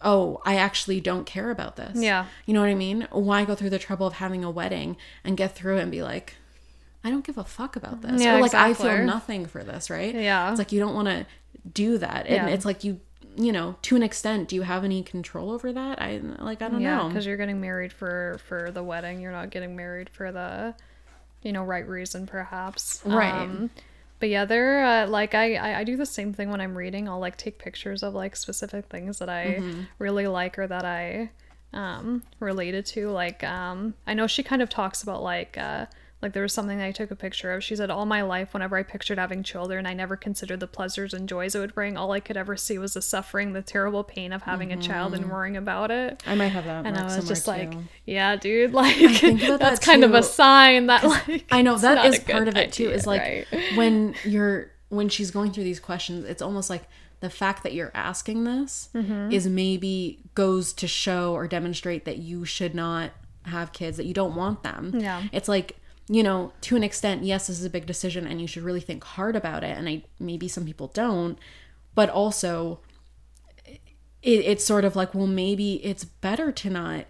oh, 0.01 0.41
I 0.43 0.55
actually 0.55 1.01
don't 1.01 1.25
care 1.25 1.51
about 1.51 1.75
this. 1.75 1.97
Yeah. 2.01 2.25
You 2.47 2.53
know 2.55 2.61
what 2.61 2.69
I 2.69 2.75
mean? 2.75 3.07
Why 3.11 3.45
go 3.45 3.53
through 3.53 3.69
the 3.71 3.79
trouble 3.79 4.07
of 4.07 4.13
having 4.13 4.43
a 4.43 4.49
wedding 4.49 4.97
and 5.23 5.37
get 5.37 5.55
through 5.55 5.77
it 5.77 5.81
and 5.83 5.91
be 5.91 6.01
like, 6.01 6.35
I 7.03 7.09
don't 7.11 7.23
give 7.25 7.37
a 7.37 7.43
fuck 7.43 7.75
about 7.75 8.01
this. 8.01 8.21
Yeah, 8.23 8.37
or 8.37 8.41
like, 8.41 8.55
I 8.55 8.73
feel 8.73 9.03
nothing 9.03 9.45
for 9.45 9.63
this, 9.63 9.91
right? 9.91 10.15
Yeah. 10.15 10.49
It's 10.49 10.57
like 10.57 10.71
you 10.71 10.79
don't 10.79 10.95
want 10.95 11.07
to 11.09 11.25
do 11.71 11.99
that. 11.99 12.25
And 12.25 12.47
Yeah. 12.49 12.53
it's 12.55 12.65
like 12.65 12.83
you, 12.83 12.99
you 13.37 13.51
know, 13.51 13.75
to 13.83 13.95
an 13.95 14.03
extent, 14.03 14.49
do 14.49 14.55
you 14.55 14.63
have 14.63 14.83
any 14.83 15.03
control 15.03 15.51
over 15.51 15.71
that? 15.73 16.01
I 16.01 16.17
like, 16.39 16.61
I 16.61 16.69
don't 16.69 16.83
Yeah, 16.83 16.83
know. 16.83 17.07
because 17.07 17.25
you're 17.25 17.37
getting 17.37 17.61
married 17.61 17.93
for 17.93 18.37
for 18.45 18.71
the 18.71 18.83
wedding. 18.83 19.19
You're 19.21 19.31
not 19.31 19.49
getting 19.51 19.75
married 19.75 20.09
for 20.09 20.31
the, 20.31 20.75
you 21.43 21.51
know, 21.51 21.63
right 21.63 21.87
reason, 21.87 22.27
perhaps. 22.27 23.03
Right. 23.03 23.51
Um, 23.51 23.71
but 24.19 24.29
yeah, 24.29 24.45
they're 24.45 24.83
uh, 24.85 25.07
like 25.07 25.35
I, 25.35 25.55
I 25.55 25.79
I 25.79 25.83
do 25.83 25.97
the 25.97 26.05
same 26.05 26.33
thing 26.33 26.49
when 26.49 26.61
I'm 26.61 26.77
reading. 26.77 27.09
I'll 27.09 27.19
like 27.19 27.37
take 27.37 27.59
pictures 27.59 28.03
of 28.03 28.13
like 28.15 28.35
specific 28.35 28.87
things 28.87 29.19
that 29.19 29.29
I 29.29 29.63
Mm-hmm. 29.63 29.83
really 29.99 30.27
like 30.27 30.57
or 30.59 30.67
that 30.67 30.85
I 30.85 31.31
um 31.73 32.23
related 32.39 32.85
to. 32.87 33.09
Like 33.11 33.43
um 33.43 33.95
I 34.07 34.13
know 34.13 34.27
she 34.27 34.43
kind 34.43 34.61
of 34.61 34.69
talks 34.69 35.03
about 35.03 35.23
like 35.23 35.57
uh 35.57 35.87
like 36.25 36.33
there 36.33 36.43
was 36.43 36.53
something 36.53 36.77
that 36.79 36.85
I 36.85 36.91
took 36.91 37.11
a 37.11 37.15
picture 37.15 37.53
of. 37.53 37.63
She 37.63 37.75
said 37.75 37.89
all 37.89 38.05
my 38.05 38.21
life 38.23 38.53
whenever 38.53 38.75
I 38.75 38.83
pictured 38.83 39.17
having 39.17 39.43
children, 39.43 39.85
I 39.85 39.93
never 39.93 40.15
considered 40.15 40.59
the 40.59 40.67
pleasures 40.67 41.13
and 41.13 41.29
joys 41.29 41.55
it 41.55 41.59
would 41.59 41.73
bring. 41.75 41.95
All 41.97 42.11
I 42.11 42.19
could 42.19 42.35
ever 42.37 42.57
see 42.57 42.77
was 42.77 42.95
the 42.95 43.01
suffering, 43.01 43.53
the 43.53 43.61
terrible 43.61 44.03
pain 44.03 44.33
of 44.33 44.41
having 44.43 44.73
a 44.73 44.77
child 44.77 45.13
and 45.13 45.29
worrying 45.31 45.55
about 45.55 45.91
it. 45.91 46.21
I 46.25 46.35
might 46.35 46.47
have 46.47 46.65
that. 46.65 46.85
And 46.85 46.97
I 46.97 47.03
was 47.03 47.27
just 47.27 47.45
somewhere, 47.45 47.69
like, 47.69 47.77
yeah, 48.05 48.35
dude, 48.35 48.73
like 48.73 48.97
that's 49.21 49.59
that 49.59 49.81
kind 49.81 50.03
of 50.03 50.13
a 50.13 50.23
sign 50.23 50.87
that 50.87 51.03
like 51.03 51.45
I 51.51 51.61
know 51.61 51.77
that 51.77 52.05
is 52.05 52.19
part 52.19 52.47
of 52.47 52.57
it 52.57 52.71
too. 52.73 52.85
idea, 52.85 52.95
Is 52.95 53.07
like 53.07 53.21
right? 53.21 53.45
when 53.75 54.15
you're 54.25 54.71
when 54.89 55.09
she's 55.09 55.31
going 55.31 55.51
through 55.51 55.63
these 55.63 55.79
questions, 55.79 56.25
it's 56.25 56.41
almost 56.41 56.69
like 56.69 56.83
the 57.19 57.29
fact 57.29 57.63
that 57.63 57.73
you're 57.73 57.91
asking 57.93 58.43
this 58.43 58.89
Mm-hmm. 58.93 59.31
is 59.31 59.47
maybe 59.47 60.19
goes 60.35 60.73
to 60.73 60.87
show 60.87 61.33
or 61.33 61.47
demonstrate 61.47 62.05
that 62.05 62.17
you 62.17 62.45
should 62.45 62.75
not 62.75 63.11
have 63.43 63.71
kids, 63.71 63.97
that 63.97 64.05
you 64.05 64.13
don't 64.13 64.35
want 64.35 64.63
them. 64.63 64.91
Yeah. 64.97 65.21
It's 65.31 65.47
like, 65.47 65.77
you 66.07 66.21
know, 66.21 66.53
to 66.61 66.75
an 66.75 66.83
extent, 66.83 67.23
yes, 67.23 67.47
this 67.47 67.59
is 67.59 67.65
a 67.65 67.69
big 67.69 67.85
decision 67.85 68.27
and 68.27 68.39
you 68.39 68.47
should 68.47 68.63
really 68.63 68.79
think 68.79 69.03
hard 69.03 69.35
about 69.35 69.63
it. 69.63 69.77
And 69.77 69.89
I 69.89 70.03
maybe 70.19 70.47
some 70.47 70.65
people 70.65 70.87
don't, 70.93 71.37
but 71.95 72.09
also 72.09 72.79
it, 73.65 73.79
it's 74.21 74.63
sort 74.63 74.85
of 74.85 74.95
like, 74.95 75.15
well, 75.15 75.27
maybe 75.27 75.83
it's 75.83 76.03
better 76.03 76.51
to 76.51 76.69
not 76.69 77.05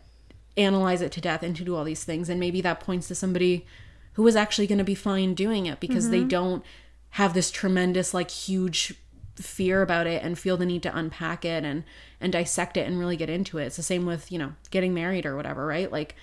analyze 0.58 1.02
it 1.02 1.12
to 1.14 1.22
death 1.22 1.44
and 1.44 1.56
to 1.56 1.64
do 1.64 1.76
all 1.76 1.84
these 1.84 2.04
things. 2.04 2.30
And 2.30 2.40
maybe 2.40 2.62
that 2.62 2.80
points 2.80 3.08
to 3.10 3.16
somebody 3.16 3.66
who 4.14 4.26
is 4.28 4.36
actually 4.36 4.68
going 4.68 4.78
to 4.78 4.86
be 4.86 4.96
fine 4.96 5.34
doing 5.34 5.66
it 5.66 5.82
because 5.82 6.10
they 6.10 6.20
mm-hmm. 6.20 6.30
don't 6.30 6.66
have 7.12 7.34
this 7.34 7.52
tremendous, 7.52 8.14
like, 8.14 8.32
huge 8.32 8.94
fear 9.36 9.82
about 9.82 10.08
it 10.08 10.24
and 10.24 10.40
feel 10.40 10.56
the 10.56 10.66
need 10.66 10.84
to 10.84 10.98
unpack 10.98 11.44
it 11.44 11.66
and 11.66 11.84
and 12.22 12.32
dissect 12.32 12.78
it 12.78 12.88
and 12.88 12.98
really 12.98 13.18
get 13.18 13.30
into 13.30 13.58
it. 13.58 13.66
It's 13.66 13.76
the 13.76 13.84
same 13.84 14.06
with, 14.06 14.32
you 14.32 14.40
know, 14.40 14.54
getting 14.72 14.94
married 14.94 15.26
or 15.26 15.36
whatever, 15.36 15.66
right? 15.66 15.92
Like 15.92 16.16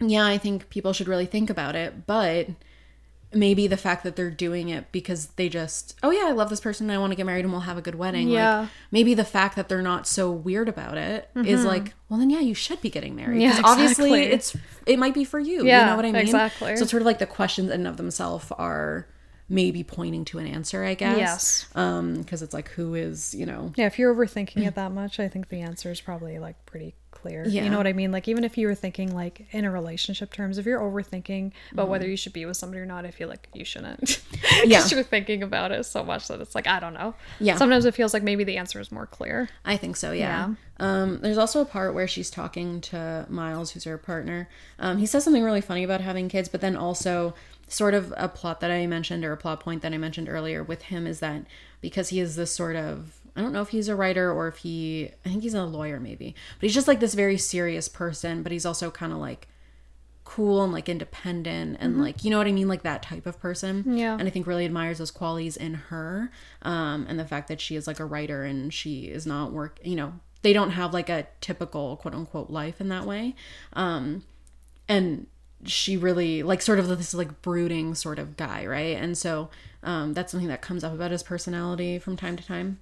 yeah, 0.00 0.26
I 0.26 0.38
think 0.38 0.68
people 0.70 0.92
should 0.92 1.08
really 1.08 1.26
think 1.26 1.50
about 1.50 1.74
it, 1.74 2.06
but 2.06 2.48
maybe 3.32 3.66
the 3.66 3.76
fact 3.76 4.04
that 4.04 4.16
they're 4.16 4.30
doing 4.30 4.70
it 4.70 4.90
because 4.90 5.26
they 5.36 5.50
just, 5.50 5.94
oh 6.02 6.10
yeah, 6.10 6.24
I 6.28 6.32
love 6.32 6.48
this 6.48 6.60
person, 6.60 6.90
I 6.90 6.96
want 6.96 7.12
to 7.12 7.16
get 7.16 7.26
married 7.26 7.44
and 7.44 7.52
we'll 7.52 7.60
have 7.62 7.76
a 7.76 7.82
good 7.82 7.94
wedding. 7.94 8.28
Yeah. 8.28 8.60
Like 8.60 8.68
maybe 8.90 9.12
the 9.12 9.24
fact 9.24 9.54
that 9.56 9.68
they're 9.68 9.82
not 9.82 10.06
so 10.06 10.30
weird 10.30 10.66
about 10.68 10.96
it 10.96 11.28
is 11.36 11.62
like, 11.64 11.92
well 12.08 12.18
then 12.18 12.30
yeah, 12.30 12.40
you 12.40 12.54
should 12.54 12.80
be 12.80 12.88
getting 12.88 13.14
married. 13.14 13.34
Mm-hmm. 13.34 13.40
Yeah, 13.42 13.60
'Cause 13.60 13.72
obviously 13.72 14.12
exactly. 14.24 14.32
it's 14.34 14.56
it 14.86 14.98
might 14.98 15.12
be 15.12 15.24
for 15.24 15.38
you. 15.38 15.66
Yeah, 15.66 15.80
you 15.80 15.86
know 15.86 15.96
what 15.96 16.06
I 16.06 16.12
mean? 16.12 16.22
exactly. 16.22 16.74
So 16.76 16.82
it's 16.82 16.90
sort 16.90 17.02
of 17.02 17.06
like 17.06 17.18
the 17.18 17.26
questions 17.26 17.68
in 17.68 17.80
and 17.80 17.86
of 17.86 17.98
themselves 17.98 18.50
are 18.52 19.06
maybe 19.50 19.82
pointing 19.82 20.24
to 20.26 20.38
an 20.38 20.46
answer, 20.46 20.84
I 20.84 20.94
guess. 20.94 21.18
Yes. 21.18 21.66
Um, 21.74 22.14
because 22.14 22.42
it's 22.42 22.52
like 22.54 22.68
who 22.70 22.94
is, 22.94 23.34
you 23.34 23.44
know, 23.46 23.72
Yeah, 23.76 23.86
if 23.86 23.98
you're 23.98 24.14
overthinking 24.14 24.66
it 24.66 24.74
that 24.76 24.92
much, 24.92 25.20
I 25.20 25.28
think 25.28 25.48
the 25.50 25.60
answer 25.60 25.90
is 25.90 26.00
probably 26.00 26.38
like 26.38 26.64
pretty 26.66 26.94
clear. 27.20 27.46
You 27.46 27.68
know 27.68 27.76
what 27.76 27.86
I 27.86 27.92
mean? 27.92 28.12
Like 28.12 28.28
even 28.28 28.44
if 28.44 28.56
you 28.56 28.66
were 28.66 28.74
thinking 28.74 29.14
like 29.14 29.46
in 29.52 29.64
a 29.64 29.70
relationship 29.70 30.32
terms, 30.32 30.58
if 30.58 30.66
you're 30.66 30.80
overthinking 30.80 31.52
about 31.72 31.88
whether 31.88 32.06
you 32.06 32.16
should 32.16 32.32
be 32.32 32.44
with 32.46 32.56
somebody 32.56 32.80
or 32.80 32.86
not, 32.86 33.04
I 33.04 33.10
feel 33.10 33.28
like 33.28 33.48
you 33.54 33.64
shouldn't. 33.64 34.00
Mm-hmm. 34.00 34.34
Yeah. 34.68 34.78
Because 34.78 34.92
you're 34.92 35.02
thinking 35.04 35.42
about 35.42 35.70
it 35.70 35.84
so 35.84 36.02
much 36.02 36.26
that 36.28 36.40
it's 36.40 36.54
like 36.54 36.66
I 36.66 36.80
don't 36.80 36.94
know. 36.94 37.14
Yeah. 37.38 37.56
Sometimes 37.56 37.84
it 37.84 37.94
feels 37.94 38.12
like 38.12 38.22
maybe 38.22 38.44
the 38.44 38.56
answer 38.56 38.80
is 38.80 38.90
more 38.90 39.06
clear. 39.06 39.48
I 39.64 39.76
think 39.76 39.96
so, 39.96 40.10
yeah. 40.12 40.54
Um, 40.80 41.20
there's 41.20 41.38
also 41.38 41.60
a 41.60 41.64
part 41.64 41.94
where 41.94 42.08
she's 42.08 42.30
talking 42.30 42.80
to 42.82 43.26
Miles, 43.28 43.72
who's 43.72 43.84
her 43.84 43.98
partner. 43.98 44.48
Um, 44.78 44.98
he 44.98 45.06
says 45.06 45.24
something 45.24 45.42
really 45.42 45.60
funny 45.60 45.84
about 45.84 46.00
having 46.00 46.28
kids, 46.28 46.48
but 46.48 46.60
then 46.60 46.76
also 46.76 47.34
sort 47.68 47.94
of 47.94 48.12
a 48.16 48.28
plot 48.28 48.60
that 48.60 48.70
I 48.70 48.86
mentioned 48.86 49.24
or 49.24 49.32
a 49.32 49.36
plot 49.36 49.60
point 49.60 49.82
that 49.82 49.92
I 49.92 49.98
mentioned 49.98 50.28
earlier 50.28 50.62
with 50.62 50.82
him 50.82 51.06
is 51.06 51.20
that 51.20 51.42
because 51.80 52.08
he 52.08 52.18
is 52.20 52.36
this 52.36 52.52
sort 52.52 52.76
of 52.76 53.17
I 53.38 53.40
don't 53.40 53.52
know 53.52 53.62
if 53.62 53.68
he's 53.68 53.86
a 53.86 53.94
writer 53.94 54.32
or 54.32 54.48
if 54.48 54.58
he 54.58 55.10
I 55.24 55.28
think 55.28 55.44
he's 55.44 55.54
a 55.54 55.64
lawyer 55.64 56.00
maybe. 56.00 56.34
But 56.58 56.66
he's 56.66 56.74
just 56.74 56.88
like 56.88 56.98
this 56.98 57.14
very 57.14 57.38
serious 57.38 57.88
person, 57.88 58.42
but 58.42 58.50
he's 58.50 58.66
also 58.66 58.90
kind 58.90 59.12
of 59.12 59.18
like 59.18 59.46
cool 60.24 60.64
and 60.64 60.72
like 60.72 60.88
independent 60.88 61.76
and 61.80 62.02
like 62.02 62.24
you 62.24 62.30
know 62.30 62.36
what 62.36 62.48
I 62.48 62.52
mean 62.52 62.66
like 62.66 62.82
that 62.82 63.00
type 63.04 63.26
of 63.26 63.38
person. 63.38 63.96
Yeah. 63.96 64.16
And 64.18 64.26
I 64.26 64.30
think 64.30 64.48
really 64.48 64.64
admires 64.64 64.98
those 64.98 65.12
qualities 65.12 65.56
in 65.56 65.74
her 65.74 66.32
um 66.62 67.06
and 67.08 67.16
the 67.16 67.24
fact 67.24 67.46
that 67.46 67.60
she 67.60 67.76
is 67.76 67.86
like 67.86 68.00
a 68.00 68.04
writer 68.04 68.42
and 68.42 68.74
she 68.74 69.02
is 69.04 69.24
not 69.24 69.52
work 69.52 69.78
you 69.84 69.94
know 69.94 70.14
they 70.42 70.52
don't 70.52 70.70
have 70.70 70.92
like 70.92 71.08
a 71.08 71.28
typical 71.40 71.96
quote 71.96 72.14
unquote 72.14 72.50
life 72.50 72.80
in 72.80 72.88
that 72.88 73.06
way. 73.06 73.36
Um 73.74 74.24
and 74.88 75.28
she 75.64 75.96
really 75.96 76.42
like 76.42 76.60
sort 76.60 76.80
of 76.80 76.88
this 76.88 77.14
like 77.14 77.40
brooding 77.40 77.94
sort 77.94 78.18
of 78.18 78.36
guy, 78.36 78.66
right? 78.66 78.96
And 78.96 79.16
so 79.16 79.48
um 79.84 80.12
that's 80.14 80.32
something 80.32 80.48
that 80.48 80.60
comes 80.60 80.82
up 80.82 80.92
about 80.92 81.12
his 81.12 81.22
personality 81.22 82.00
from 82.00 82.16
time 82.16 82.36
to 82.36 82.44
time. 82.44 82.80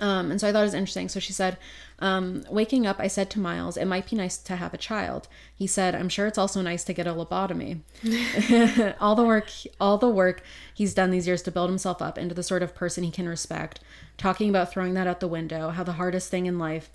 Um, 0.00 0.30
and 0.30 0.40
so 0.40 0.48
I 0.48 0.52
thought 0.52 0.62
it 0.62 0.64
was 0.64 0.74
interesting. 0.74 1.08
So 1.10 1.20
she 1.20 1.32
said, 1.34 1.58
um, 1.98 2.44
waking 2.48 2.86
up, 2.86 2.96
I 2.98 3.06
said 3.06 3.28
to 3.30 3.38
Miles, 3.40 3.76
it 3.76 3.84
might 3.84 4.08
be 4.08 4.16
nice 4.16 4.38
to 4.38 4.56
have 4.56 4.72
a 4.72 4.78
child. 4.78 5.28
He 5.54 5.66
said, 5.66 5.94
I'm 5.94 6.08
sure 6.08 6.26
it's 6.26 6.38
also 6.38 6.62
nice 6.62 6.84
to 6.84 6.94
get 6.94 7.06
a 7.06 7.12
lobotomy. 7.12 7.80
all 9.00 9.14
the 9.14 9.22
work, 9.22 9.50
all 9.78 9.98
the 9.98 10.08
work 10.08 10.42
he's 10.72 10.94
done 10.94 11.10
these 11.10 11.26
years 11.26 11.42
to 11.42 11.50
build 11.50 11.68
himself 11.68 12.00
up 12.00 12.16
into 12.16 12.34
the 12.34 12.42
sort 12.42 12.62
of 12.62 12.74
person 12.74 13.04
he 13.04 13.10
can 13.10 13.28
respect. 13.28 13.80
Talking 14.16 14.48
about 14.48 14.72
throwing 14.72 14.94
that 14.94 15.06
out 15.06 15.20
the 15.20 15.28
window, 15.28 15.68
how 15.70 15.84
the 15.84 15.92
hardest 15.92 16.30
thing 16.30 16.46
in 16.46 16.58
life 16.58 16.90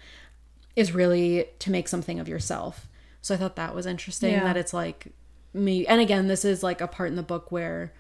is 0.75 0.91
really 0.91 1.45
to 1.59 1.71
make 1.71 1.87
something 1.87 2.19
of 2.19 2.27
yourself. 2.27 2.87
So 3.21 3.33
I 3.35 3.37
thought 3.37 3.55
that 3.55 3.73
was 3.75 3.85
interesting 3.85 4.31
Yeah. 4.33 4.43
that 4.43 4.57
it's 4.57 4.73
like 4.73 5.07
me. 5.53 5.85
And 5.87 6.01
again, 6.01 6.27
this 6.27 6.43
is 6.43 6.63
like 6.63 6.81
a 6.81 6.87
part 6.87 7.09
in 7.09 7.15
the 7.15 7.23
book 7.23 7.51
where 7.51 7.93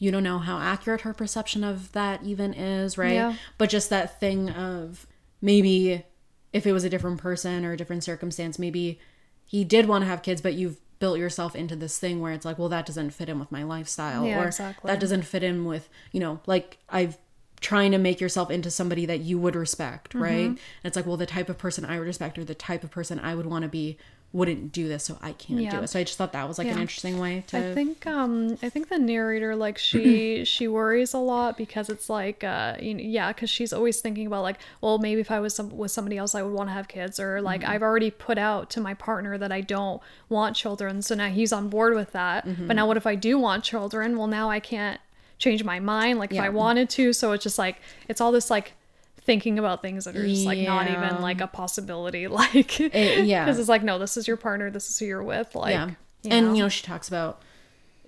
you 0.00 0.10
don't 0.10 0.22
know 0.24 0.38
how 0.38 0.58
accurate 0.58 1.02
her 1.02 1.14
perception 1.14 1.62
of 1.62 1.92
that 1.92 2.22
even 2.24 2.52
is, 2.54 2.98
right? 2.98 3.12
Yeah. 3.12 3.34
But 3.58 3.70
just 3.70 3.90
that 3.90 4.18
thing 4.18 4.50
of 4.50 5.06
maybe 5.40 6.04
if 6.52 6.66
it 6.66 6.72
was 6.72 6.82
a 6.84 6.90
different 6.90 7.18
person 7.20 7.64
or 7.64 7.72
a 7.72 7.76
different 7.76 8.02
circumstance, 8.02 8.58
maybe 8.58 8.98
he 9.44 9.62
did 9.62 9.86
want 9.86 10.02
to 10.02 10.06
have 10.06 10.22
kids, 10.22 10.40
but 10.40 10.54
you've 10.54 10.80
built 10.98 11.18
yourself 11.18 11.54
into 11.54 11.76
this 11.76 11.98
thing 11.98 12.20
where 12.20 12.32
it's 12.32 12.44
like, 12.44 12.58
well, 12.58 12.68
that 12.68 12.86
doesn't 12.86 13.10
fit 13.10 13.28
in 13.28 13.38
with 13.38 13.50
my 13.52 13.62
lifestyle, 13.62 14.26
Yeah, 14.26 14.42
or 14.42 14.46
exactly. 14.48 14.88
that 14.90 15.00
doesn't 15.00 15.22
fit 15.22 15.42
in 15.42 15.64
with, 15.64 15.88
you 16.12 16.20
know, 16.20 16.40
like 16.46 16.78
I've 16.88 17.16
trying 17.60 17.92
to 17.92 17.98
make 17.98 18.20
yourself 18.22 18.50
into 18.50 18.70
somebody 18.70 19.04
that 19.06 19.20
you 19.20 19.38
would 19.38 19.54
respect, 19.54 20.10
Mm-hmm. 20.14 20.22
right? 20.22 20.46
And 20.46 20.58
it's 20.84 20.96
like, 20.96 21.06
well, 21.06 21.16
the 21.18 21.26
type 21.26 21.48
of 21.50 21.58
person 21.58 21.84
I 21.84 21.98
would 21.98 22.06
respect 22.06 22.38
or 22.38 22.44
the 22.44 22.54
type 22.54 22.82
of 22.84 22.90
person 22.90 23.18
I 23.20 23.34
would 23.34 23.46
want 23.46 23.62
to 23.64 23.68
be 23.68 23.98
wouldn't 24.32 24.70
do 24.70 24.86
this, 24.86 25.02
so 25.04 25.18
I 25.20 25.32
can't 25.32 25.58
do 25.70 25.78
it. 25.78 25.88
So 25.88 25.98
I 25.98 26.04
just 26.04 26.16
thought 26.16 26.32
that 26.34 26.46
was 26.46 26.56
like 26.56 26.68
an 26.68 26.78
interesting 26.78 27.18
way 27.18 27.42
to. 27.48 27.58
I 27.70 27.74
think 27.74 28.06
um 28.06 28.56
I 28.62 28.68
think 28.68 28.88
the 28.88 28.98
narrator 28.98 29.56
like 29.56 29.76
she 29.76 30.44
she 30.54 30.68
worries 30.68 31.14
a 31.14 31.18
lot 31.18 31.56
because 31.56 31.88
it's 31.88 32.08
like 32.08 32.44
uh 32.44 32.76
you 32.80 32.94
know, 32.94 33.02
yeah 33.02 33.32
because 33.32 33.50
she's 33.50 33.72
always 33.72 34.00
thinking 34.00 34.26
about 34.28 34.42
like 34.42 34.58
well 34.80 34.98
maybe 34.98 35.20
if 35.20 35.32
I 35.32 35.40
was 35.40 35.54
some, 35.54 35.76
with 35.76 35.90
somebody 35.90 36.16
else 36.16 36.36
I 36.36 36.42
would 36.42 36.52
want 36.54 36.68
to 36.68 36.72
have 36.74 36.86
kids 36.86 37.18
or 37.18 37.40
like 37.42 37.62
Mm-hmm. 37.62 37.70
I've 37.72 37.82
already 37.82 38.10
put 38.12 38.38
out 38.38 38.70
to 38.70 38.80
my 38.80 38.94
partner 38.94 39.36
that 39.36 39.50
I 39.50 39.60
don't 39.62 40.00
want 40.28 40.54
children 40.54 41.02
so 41.02 41.16
now 41.16 41.28
he's 41.28 41.52
on 41.52 41.68
board 41.68 41.94
with 41.94 42.12
that 42.12 42.46
Mm-hmm. 42.46 42.68
but 42.68 42.76
now 42.76 42.86
what 42.86 42.96
if 42.96 43.06
I 43.08 43.16
do 43.16 43.36
want 43.38 43.64
children 43.64 44.16
well 44.16 44.28
now 44.28 44.48
I 44.48 44.60
can't 44.60 45.00
change 45.38 45.64
my 45.64 45.80
mind 45.80 46.18
like 46.20 46.32
if 46.32 46.38
I 46.38 46.50
wanted 46.50 46.88
to 46.90 47.12
so 47.12 47.32
it's 47.32 47.42
just 47.42 47.58
like 47.58 47.80
it's 48.08 48.20
all 48.20 48.30
this 48.30 48.48
like 48.50 48.74
thinking 49.22 49.58
about 49.58 49.82
things 49.82 50.04
that 50.06 50.16
are 50.16 50.26
just 50.26 50.46
like 50.46 50.58
not 50.58 50.90
even 50.90 51.20
like 51.20 51.40
a 51.40 51.46
possibility 51.46 52.26
like 52.42 52.80
It- 52.80 53.26
yeah. 53.26 53.44
because 53.44 53.58
it's 53.58 53.68
like 53.68 53.82
no 53.82 53.98
this 53.98 54.16
is 54.16 54.26
your 54.26 54.36
partner 54.36 54.70
this 54.70 54.88
is 54.90 54.98
who 54.98 55.04
you're 55.06 55.22
with 55.22 55.54
like 55.54 55.72
yeah. 55.72 55.88
you 56.22 56.30
and 56.30 56.46
know? 56.48 56.54
you 56.54 56.62
know, 56.62 56.68
she 56.68 56.82
talks 56.84 57.08
about 57.08 57.42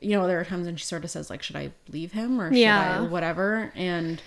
you 0.01 0.17
know, 0.19 0.27
there 0.27 0.41
are 0.41 0.45
times 0.45 0.67
when 0.67 0.75
she 0.75 0.85
sort 0.85 1.05
of 1.05 1.11
says 1.13 1.31
like, 1.31 1.45
should 1.45 1.55
I 1.55 1.71
leave 1.89 2.11
him 2.11 2.41
or 2.41 2.51
should 2.51 2.59
Yeah. 2.59 2.99
I 2.99 3.01
whatever? 3.03 3.71
And 3.77 4.21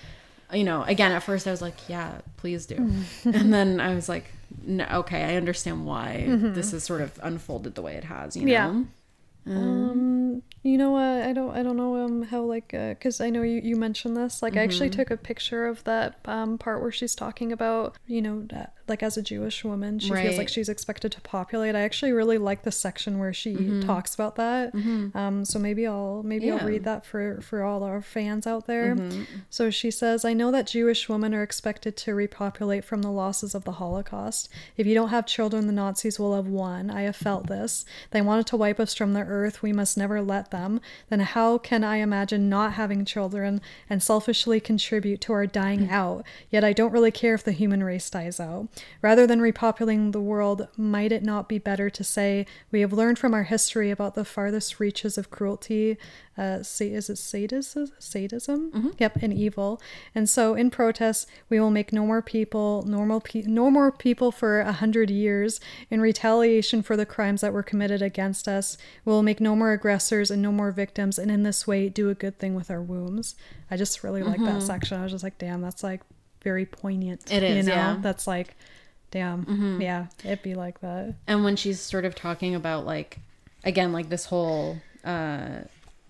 you 0.54 0.64
know, 0.64 0.84
again, 0.84 1.12
at 1.12 1.22
first 1.22 1.48
I 1.48 1.52
was 1.52 1.62
like, 1.62 1.76
yeah, 1.90 2.22
please 2.38 2.66
do. 2.66 2.76
and 3.26 3.54
then 3.54 3.82
I 3.82 3.94
was 3.94 4.08
like, 4.08 4.32
no, 4.64 4.86
okay, 5.00 5.24
I 5.24 5.36
understand 5.36 5.86
why 5.86 6.28
this 6.30 6.72
has 6.72 6.86
sort 6.86 7.02
of 7.02 7.20
unfolded 7.22 7.76
the 7.76 7.82
way 7.82 7.96
it 7.96 8.06
has, 8.06 8.38
you 8.38 8.46
know? 8.46 8.52
Yeah. 8.52 9.54
Um, 9.54 10.44
you 10.66 10.78
know, 10.78 10.98
uh, 10.98 11.28
I 11.30 11.32
don't, 11.32 11.52
I 11.56 11.62
don't 11.64 11.78
know, 11.78 12.04
um, 12.04 12.24
how 12.24 12.42
like, 12.42 12.74
uh, 12.74 12.96
cause 13.00 13.22
I 13.22 13.30
know 13.30 13.44
you, 13.44 13.62
you 13.64 13.76
mentioned 13.76 14.18
this. 14.18 14.42
Like, 14.42 14.58
I 14.58 14.64
actually 14.64 14.90
Mm-hmm. 14.90 15.00
took 15.00 15.12
a 15.12 15.18
picture 15.18 15.68
of 15.68 15.84
that 15.86 16.20
um 16.26 16.58
part 16.58 16.82
where 16.82 16.92
she's 16.92 17.16
talking 17.16 17.52
about, 17.52 17.96
you 18.08 18.22
know, 18.22 18.44
that, 18.50 18.74
like 18.88 19.02
as 19.02 19.16
a 19.18 19.22
Jewish 19.22 19.64
woman, 19.64 19.98
she 20.00 20.10
feels 20.24 20.38
like 20.38 20.50
she's 20.50 20.70
expected 20.70 21.12
to 21.14 21.22
populate. 21.22 21.76
I 21.76 21.82
actually 21.82 22.12
really 22.12 22.38
like 22.38 22.62
the 22.64 22.72
section 22.72 23.18
where 23.20 23.34
she 23.34 23.56
talks 23.82 24.14
about 24.14 24.36
that. 24.36 24.74
Um, 25.16 25.44
so 25.46 25.58
maybe 25.60 25.86
I'll, 25.88 26.22
maybe 26.24 26.46
Mm-hmm. 26.46 26.58
Yeah. 26.58 26.62
I'll 26.62 26.68
read 26.68 26.84
that 26.84 27.06
for 27.06 27.42
for 27.42 27.64
all 27.64 27.84
our 27.84 28.02
fans 28.02 28.46
out 28.46 28.68
there. 28.68 28.96
Mm-hmm. 28.96 29.24
So 29.50 29.70
she 29.72 29.90
says, 29.92 30.24
I 30.26 30.34
know 30.34 30.52
that 30.52 30.68
Jewish 30.68 31.08
women 31.10 31.34
are 31.34 31.42
expected 31.44 31.96
to 31.98 32.14
repopulate 32.14 32.84
from 32.86 33.02
the 33.02 33.12
losses 33.12 33.56
of 33.56 33.64
the 33.64 33.74
Holocaust. 33.74 34.50
If 34.78 34.86
you 34.88 34.94
don't 34.94 35.10
have 35.10 35.26
children, 35.26 35.66
the 35.68 35.74
Nazis 35.74 36.20
will 36.20 36.36
have 36.36 36.48
won. 36.48 36.90
I 36.92 37.02
have 37.04 37.16
felt 37.16 37.48
this. 37.48 37.86
They 38.12 38.22
wanted 38.22 38.46
to 38.48 38.58
wipe 38.58 38.80
us 38.80 38.94
from 38.94 39.14
the 39.14 39.22
earth. 39.22 39.62
We 39.64 39.74
must 39.74 39.98
never 39.98 40.22
let 40.22 40.52
them. 40.56 40.80
Then 41.10 41.20
how 41.20 41.58
can 41.58 41.84
I 41.84 41.98
imagine 41.98 42.50
not 42.50 42.74
having 42.74 43.04
children 43.04 43.62
and 43.90 44.02
selfishly 44.02 44.60
contribute 44.60 45.22
to 45.22 45.34
our 45.34 45.46
dying 45.46 45.88
mm. 45.88 45.92
out? 45.92 46.26
Yet 46.50 46.64
I 46.64 46.74
don't 46.74 46.94
really 46.94 47.12
care 47.12 47.34
if 47.34 47.44
the 47.44 47.52
human 47.52 47.84
race 47.84 48.10
dies 48.10 48.40
out. 48.40 48.70
Rather 49.02 49.28
than 49.28 49.42
repopulating 49.42 50.12
the 50.12 50.22
world, 50.22 50.68
might 50.78 51.12
it 51.12 51.24
not 51.24 51.50
be 51.50 51.60
better 51.60 51.90
to 51.90 52.04
say, 52.04 52.46
we 52.72 52.82
have 52.82 52.94
learned 52.94 53.20
from 53.20 53.34
our 53.34 53.44
history 53.44 53.92
about 53.92 54.16
the 54.16 54.26
farthest 54.26 54.80
reaches 54.80 55.18
of 55.18 55.30
cruelty, 55.30 55.98
uh, 56.38 56.60
is 56.62 57.10
it 57.10 57.18
sadism? 57.18 57.92
Sadism? 58.00 58.92
Yep, 58.98 59.18
and 59.22 59.34
evil. 59.34 59.82
And 60.14 60.30
so, 60.30 60.54
in 60.54 60.70
protest, 60.70 61.28
we 61.50 61.60
will 61.60 61.72
make 61.72 61.94
no 61.94 62.06
more 62.06 62.22
people, 62.22 62.84
normal, 62.88 63.22
pe- 63.22 63.44
no 63.44 63.72
more 63.72 63.92
people 63.92 64.32
for 64.32 64.60
a 64.60 64.72
hundred 64.74 65.10
years. 65.10 65.60
In 65.90 66.02
retaliation 66.02 66.82
for 66.82 66.98
the 66.98 67.06
crimes 67.06 67.42
that 67.42 67.54
were 67.54 67.64
committed 67.64 68.02
against 68.02 68.48
us, 68.48 68.78
we 69.06 69.12
will 69.12 69.24
make 69.24 69.40
no 69.40 69.56
more 69.56 69.72
aggressors 69.72 70.30
and 70.32 70.42
no 70.42 70.52
more 70.52 70.72
victims. 70.72 71.18
And 71.18 71.32
in 71.32 71.44
this 71.44 71.66
way, 71.66 71.88
do 71.90 72.10
a 72.10 72.16
good 72.16 72.38
thing 72.38 72.54
with 72.56 72.70
our 72.70 72.82
wombs. 72.82 73.36
I 73.72 73.78
just 73.78 74.04
really 74.04 74.24
like 74.24 74.40
that 74.42 74.62
section. 74.62 75.00
I 75.00 75.04
was 75.04 75.12
just 75.12 75.24
like, 75.24 75.38
damn, 75.38 75.62
that's 75.62 75.84
like 75.84 76.02
very 76.44 76.66
poignant. 76.66 77.32
It 77.32 77.44
is, 77.44 77.56
you 77.66 77.72
know? 77.72 77.76
yeah. 77.76 77.98
That's 78.02 78.28
like, 78.28 78.56
damn, 79.12 79.80
yeah, 79.82 80.08
it'd 80.24 80.42
be 80.44 80.56
like 80.56 80.82
that. 80.82 81.16
and 81.28 81.44
when 81.46 81.56
she's 81.56 81.80
sort 81.80 82.04
of 82.06 82.14
talking 82.16 82.54
about 82.56 82.86
like 82.86 83.20
again 83.64 83.94
like 83.94 84.10
this 84.10 84.26
whole 84.26 84.78
uh 85.06 85.62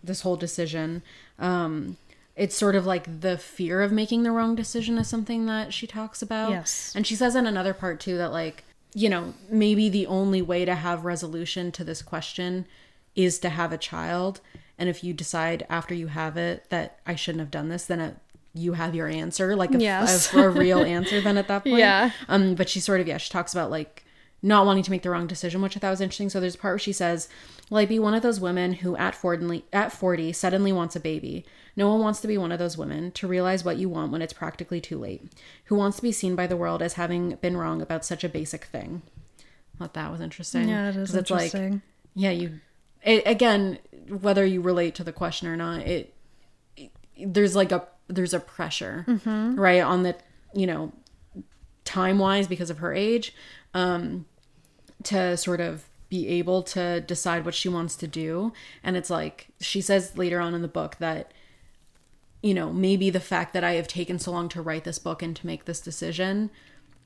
this 0.06 0.22
whole 0.22 0.36
decision 0.36 1.02
um 1.40 1.98
it's 2.36 2.56
sort 2.56 2.76
of 2.76 2.86
like 2.86 3.22
the 3.22 3.38
fear 3.38 3.82
of 3.82 3.92
making 3.92 4.24
the 4.24 4.32
wrong 4.32 4.56
decision 4.56 4.98
is 4.98 5.08
something 5.08 5.46
that 5.46 5.74
she 5.74 5.88
talks 5.88 6.22
about 6.22 6.52
Yes. 6.52 6.92
and 6.96 7.06
she 7.08 7.16
says 7.16 7.36
in 7.36 7.46
another 7.46 7.74
part 7.74 8.00
too 8.00 8.18
that 8.18 8.32
like 8.32 8.64
you 8.94 9.10
know 9.10 9.34
maybe 9.50 9.90
the 9.90 10.08
only 10.08 10.42
way 10.42 10.66
to 10.66 10.76
have 10.76 11.06
resolution 11.06 11.72
to 11.74 11.84
this 11.84 12.02
question 12.02 12.66
is 13.16 13.40
to 13.40 13.50
have 13.50 13.72
a 13.74 13.78
child 13.78 14.40
and 14.78 14.90
if 14.90 15.04
you 15.04 15.14
decide 15.14 15.66
after 15.70 15.94
you 15.94 16.08
have 16.08 16.38
it 16.38 16.70
that 16.70 17.00
i 17.06 17.16
shouldn't 17.16 17.40
have 17.42 17.52
done 17.52 17.70
this 17.70 17.86
then 17.86 18.00
it, 18.00 18.16
you 18.54 18.72
have 18.74 18.96
your 18.96 19.08
answer 19.10 19.54
like 19.56 19.74
a, 19.76 19.80
Yes. 19.80 20.34
a, 20.34 20.40
a 20.40 20.50
real 20.50 20.80
answer 20.80 21.20
then 21.20 21.38
at 21.38 21.50
that 21.50 21.64
point 21.66 21.78
Yeah. 21.80 22.12
um, 22.30 22.56
but 22.56 22.70
she 22.70 22.80
sort 22.80 23.02
of 23.02 23.08
yeah, 23.08 23.18
she 23.18 23.30
talks 23.30 23.52
about 23.54 23.70
like 23.70 24.05
not 24.46 24.66
wanting 24.66 24.84
to 24.84 24.92
make 24.92 25.02
the 25.02 25.10
wrong 25.10 25.28
decision, 25.28 25.62
which 25.62 25.76
I 25.76 25.80
thought 25.80 25.90
was 25.90 26.02
interesting. 26.02 26.30
So 26.30 26.40
there's 26.40 26.56
a 26.56 26.58
part 26.58 26.74
where 26.74 26.80
she 26.80 26.94
says, 26.94 27.28
"Will 27.70 27.80
I 27.80 27.86
be 27.86 27.98
one 28.00 28.14
of 28.14 28.22
those 28.22 28.40
women 28.40 28.74
who 28.74 28.96
at 28.96 29.16
40, 29.16 29.66
at 29.74 29.92
40 29.92 30.32
suddenly 30.34 30.72
wants 30.72 30.96
a 30.96 31.00
baby? 31.00 31.46
No 31.76 31.90
one 31.90 32.00
wants 32.00 32.20
to 32.22 32.28
be 32.28 32.38
one 32.38 32.52
of 32.52 32.60
those 32.60 32.78
women 32.78 33.12
to 33.14 33.28
realize 33.28 33.66
what 33.66 33.78
you 33.78 33.90
want 33.90 34.12
when 34.12 34.22
it's 34.22 34.34
practically 34.34 34.80
too 34.80 35.00
late. 35.00 35.24
Who 35.66 35.76
wants 35.76 35.98
to 35.98 36.04
be 36.04 36.12
seen 36.12 36.36
by 36.36 36.48
the 36.48 36.56
world 36.58 36.82
as 36.82 36.94
having 36.94 37.36
been 37.42 37.58
wrong 37.58 37.82
about 37.82 38.06
such 38.06 38.24
a 38.24 38.30
basic 38.30 38.66
thing?" 38.66 39.02
I 39.76 39.78
thought 39.80 39.94
that 39.96 40.12
was 40.12 40.22
interesting. 40.22 40.70
Yeah, 40.70 40.90
it 40.90 40.96
is 40.96 41.14
it's 41.16 41.30
like, 41.32 41.46
interesting. 41.54 41.82
yeah, 42.14 42.32
you 42.32 42.60
it, 43.04 43.24
again, 43.26 43.80
whether 44.10 44.46
you 44.46 44.62
relate 44.62 44.96
to 44.96 45.04
the 45.04 45.12
question 45.12 45.48
or 45.48 45.56
not, 45.58 45.82
it, 45.82 46.14
it- 46.78 46.92
there's 47.18 47.56
like 47.56 47.72
a 47.72 47.88
there's 48.08 48.34
a 48.34 48.40
pressure 48.40 49.06
Mm-hmm. 49.08 49.60
right 49.60 49.82
on 49.82 50.04
the 50.04 50.16
you 50.54 50.68
know 50.68 50.92
time 51.84 52.20
wise 52.20 52.48
because 52.48 52.70
of 52.70 52.80
her 52.80 52.94
age 52.94 53.34
um 53.74 54.26
to 55.06 55.36
sort 55.38 55.62
of 55.62 55.86
be 56.10 56.28
able 56.28 56.62
to 56.64 57.02
decide 57.02 57.44
what 57.46 57.56
she 57.56 57.68
wants 57.68 57.96
to 57.96 58.08
do 58.08 58.54
and 58.84 58.96
it's 58.96 59.10
like 59.10 59.48
she 59.60 59.82
says 59.82 60.18
later 60.18 60.40
on 60.40 60.54
in 60.54 60.62
the 60.62 60.68
book 60.68 60.98
that 61.00 61.32
you 62.42 62.54
know 62.54 62.72
maybe 62.72 63.10
the 63.10 63.20
fact 63.20 63.54
that 63.54 63.64
i 63.64 63.74
have 63.74 63.88
taken 63.88 64.20
so 64.20 64.32
long 64.32 64.48
to 64.48 64.62
write 64.62 64.84
this 64.84 65.00
book 65.00 65.24
and 65.24 65.36
to 65.36 65.46
make 65.48 65.66
this 65.66 65.82
decision 65.82 66.50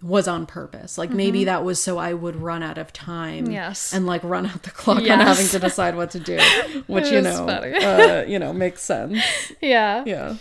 was 0.02 0.28
on 0.28 0.46
purpose 0.46 0.98
like 0.98 1.10
maybe 1.12 1.44
that 1.46 1.64
was 1.64 1.82
so 1.82 1.98
i 1.98 2.14
would 2.14 2.36
run 2.36 2.62
out 2.64 2.78
of 2.78 2.92
time 2.94 3.46
Mm-hmm. 3.46 3.54
Yes. 3.54 3.94
and 3.94 4.06
like 4.06 4.24
run 4.24 4.46
out 4.46 4.64
the 4.64 4.72
clock 4.72 4.98
on 5.00 5.04
Yes. 5.06 5.28
having 5.28 5.48
to 5.48 5.60
decide 5.60 5.96
what 5.96 6.12
to 6.12 6.20
do 6.20 6.38
which 6.88 7.10
you 7.10 7.22
know 7.22 7.46
uh, 7.48 8.26
you 8.28 8.40
know 8.40 8.54
makes 8.54 8.82
sense 8.84 9.22
Yeah. 9.62 10.04
yeah 10.06 10.36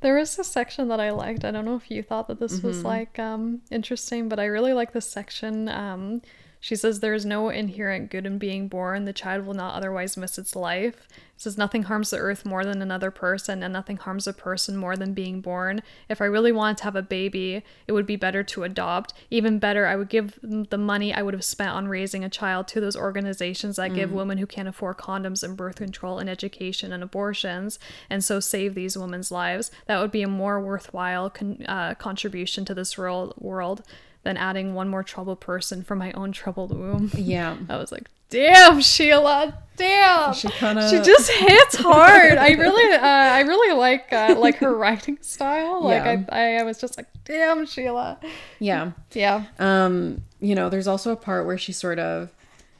There 0.00 0.16
was 0.16 0.38
a 0.38 0.44
section 0.44 0.88
that 0.88 0.98
I 0.98 1.10
liked. 1.10 1.44
I 1.44 1.50
don't 1.50 1.66
know 1.66 1.76
if 1.76 1.90
you 1.90 2.02
thought 2.02 2.26
that 2.28 2.40
this 2.40 2.54
Mm-hmm. 2.58 2.66
was 2.66 2.82
like 2.84 3.18
um 3.18 3.60
interesting, 3.70 4.28
but 4.30 4.38
I 4.40 4.46
really 4.46 4.72
like 4.72 4.92
this 4.94 5.06
section. 5.10 5.68
Um 5.68 6.22
she 6.60 6.76
says 6.76 7.00
there 7.00 7.14
is 7.14 7.24
no 7.24 7.48
inherent 7.48 8.10
good 8.10 8.26
in 8.26 8.38
being 8.38 8.68
born. 8.68 9.06
The 9.06 9.14
child 9.14 9.46
will 9.46 9.54
not 9.54 9.74
otherwise 9.74 10.18
miss 10.18 10.38
its 10.38 10.54
life. 10.54 11.08
It 11.10 11.40
says 11.42 11.56
nothing 11.56 11.84
harms 11.84 12.10
the 12.10 12.18
earth 12.18 12.44
more 12.44 12.66
than 12.66 12.82
another 12.82 13.10
person, 13.10 13.62
and 13.62 13.72
nothing 13.72 13.96
harms 13.96 14.26
a 14.26 14.34
person 14.34 14.76
more 14.76 14.94
than 14.94 15.14
being 15.14 15.40
born. 15.40 15.80
If 16.10 16.20
I 16.20 16.26
really 16.26 16.52
wanted 16.52 16.76
to 16.78 16.84
have 16.84 16.96
a 16.96 17.02
baby, 17.02 17.64
it 17.86 17.92
would 17.92 18.04
be 18.04 18.16
better 18.16 18.42
to 18.42 18.64
adopt. 18.64 19.14
Even 19.30 19.58
better, 19.58 19.86
I 19.86 19.96
would 19.96 20.10
give 20.10 20.38
the 20.42 20.76
money 20.76 21.14
I 21.14 21.22
would 21.22 21.32
have 21.32 21.44
spent 21.44 21.70
on 21.70 21.88
raising 21.88 22.24
a 22.24 22.28
child 22.28 22.68
to 22.68 22.80
those 22.80 22.96
organizations 22.96 23.76
that 23.76 23.94
give 23.94 24.12
women 24.12 24.36
who 24.36 24.46
can't 24.46 24.68
afford 24.68 24.98
condoms 24.98 25.42
and 25.42 25.56
birth 25.56 25.76
control 25.76 26.18
and 26.18 26.28
education 26.28 26.92
and 26.92 27.02
abortions, 27.02 27.78
and 28.10 28.22
so 28.22 28.38
save 28.38 28.74
these 28.74 28.98
women's 28.98 29.30
lives. 29.30 29.70
That 29.86 30.00
would 30.00 30.12
be 30.12 30.22
a 30.22 30.28
more 30.28 30.60
worthwhile 30.60 31.30
con- 31.30 31.64
uh, 31.66 31.94
contribution 31.94 32.66
to 32.66 32.74
this 32.74 32.98
world 32.98 33.82
than 34.22 34.36
adding 34.36 34.74
one 34.74 34.88
more 34.88 35.02
troubled 35.02 35.40
person 35.40 35.82
from 35.82 35.98
my 35.98 36.12
own 36.12 36.32
troubled 36.32 36.76
womb. 36.76 37.10
yeah 37.14 37.56
I 37.68 37.76
was 37.76 37.90
like, 37.92 38.08
damn, 38.28 38.80
Sheila, 38.80 39.58
damn. 39.76 40.34
She 40.34 40.48
kinda- 40.48 40.88
she 40.90 41.00
just 41.00 41.30
hits 41.30 41.76
hard. 41.76 42.36
I 42.38 42.50
really, 42.52 42.94
uh, 42.96 43.00
I 43.00 43.40
really 43.40 43.76
like 43.76 44.12
uh, 44.12 44.34
like 44.38 44.56
her 44.56 44.74
writing 44.76 45.18
style. 45.22 45.82
Like 45.82 46.04
Yeah. 46.04 46.24
I, 46.28 46.56
I 46.56 46.62
was 46.64 46.78
just 46.78 46.96
like, 46.96 47.06
damn, 47.24 47.64
Sheila. 47.66 48.18
yeah 48.58 48.92
Yeah. 49.12 49.44
um 49.58 50.22
you 50.40 50.54
know 50.54 50.68
there's 50.68 50.86
also 50.86 51.12
a 51.12 51.16
part 51.16 51.46
where 51.46 51.58
she 51.58 51.72
sort 51.72 51.98
of 51.98 52.30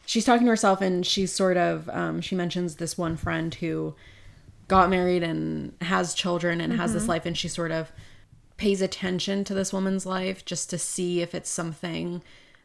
she's 0.07 0.25
talking 0.25 0.45
to 0.47 0.51
herself 0.51 0.81
and 0.81 1.07
she's 1.07 1.33
sort 1.33 1.57
of 1.57 1.89
um 1.91 2.21
she 2.21 2.35
mentions 2.35 2.77
this 2.77 2.97
one 2.99 3.17
friend 3.17 3.55
who 3.57 3.95
got 4.69 4.89
married 4.91 5.23
and 5.23 5.73
has 5.81 6.15
children 6.15 6.61
and 6.61 6.73
has 6.75 6.93
this 6.93 7.03
Mm-hmm. 7.03 7.11
life 7.11 7.27
and 7.27 7.37
she 7.37 7.49
sort 7.49 7.71
of 7.73 7.91
pays 8.61 8.83
attention 8.83 9.43
to 9.43 9.55
this 9.55 9.73
woman's 9.73 10.05
life 10.05 10.45
just 10.45 10.69
to 10.69 10.77
see 10.77 11.23
if 11.23 11.35
it's 11.35 11.49
something 11.49 12.23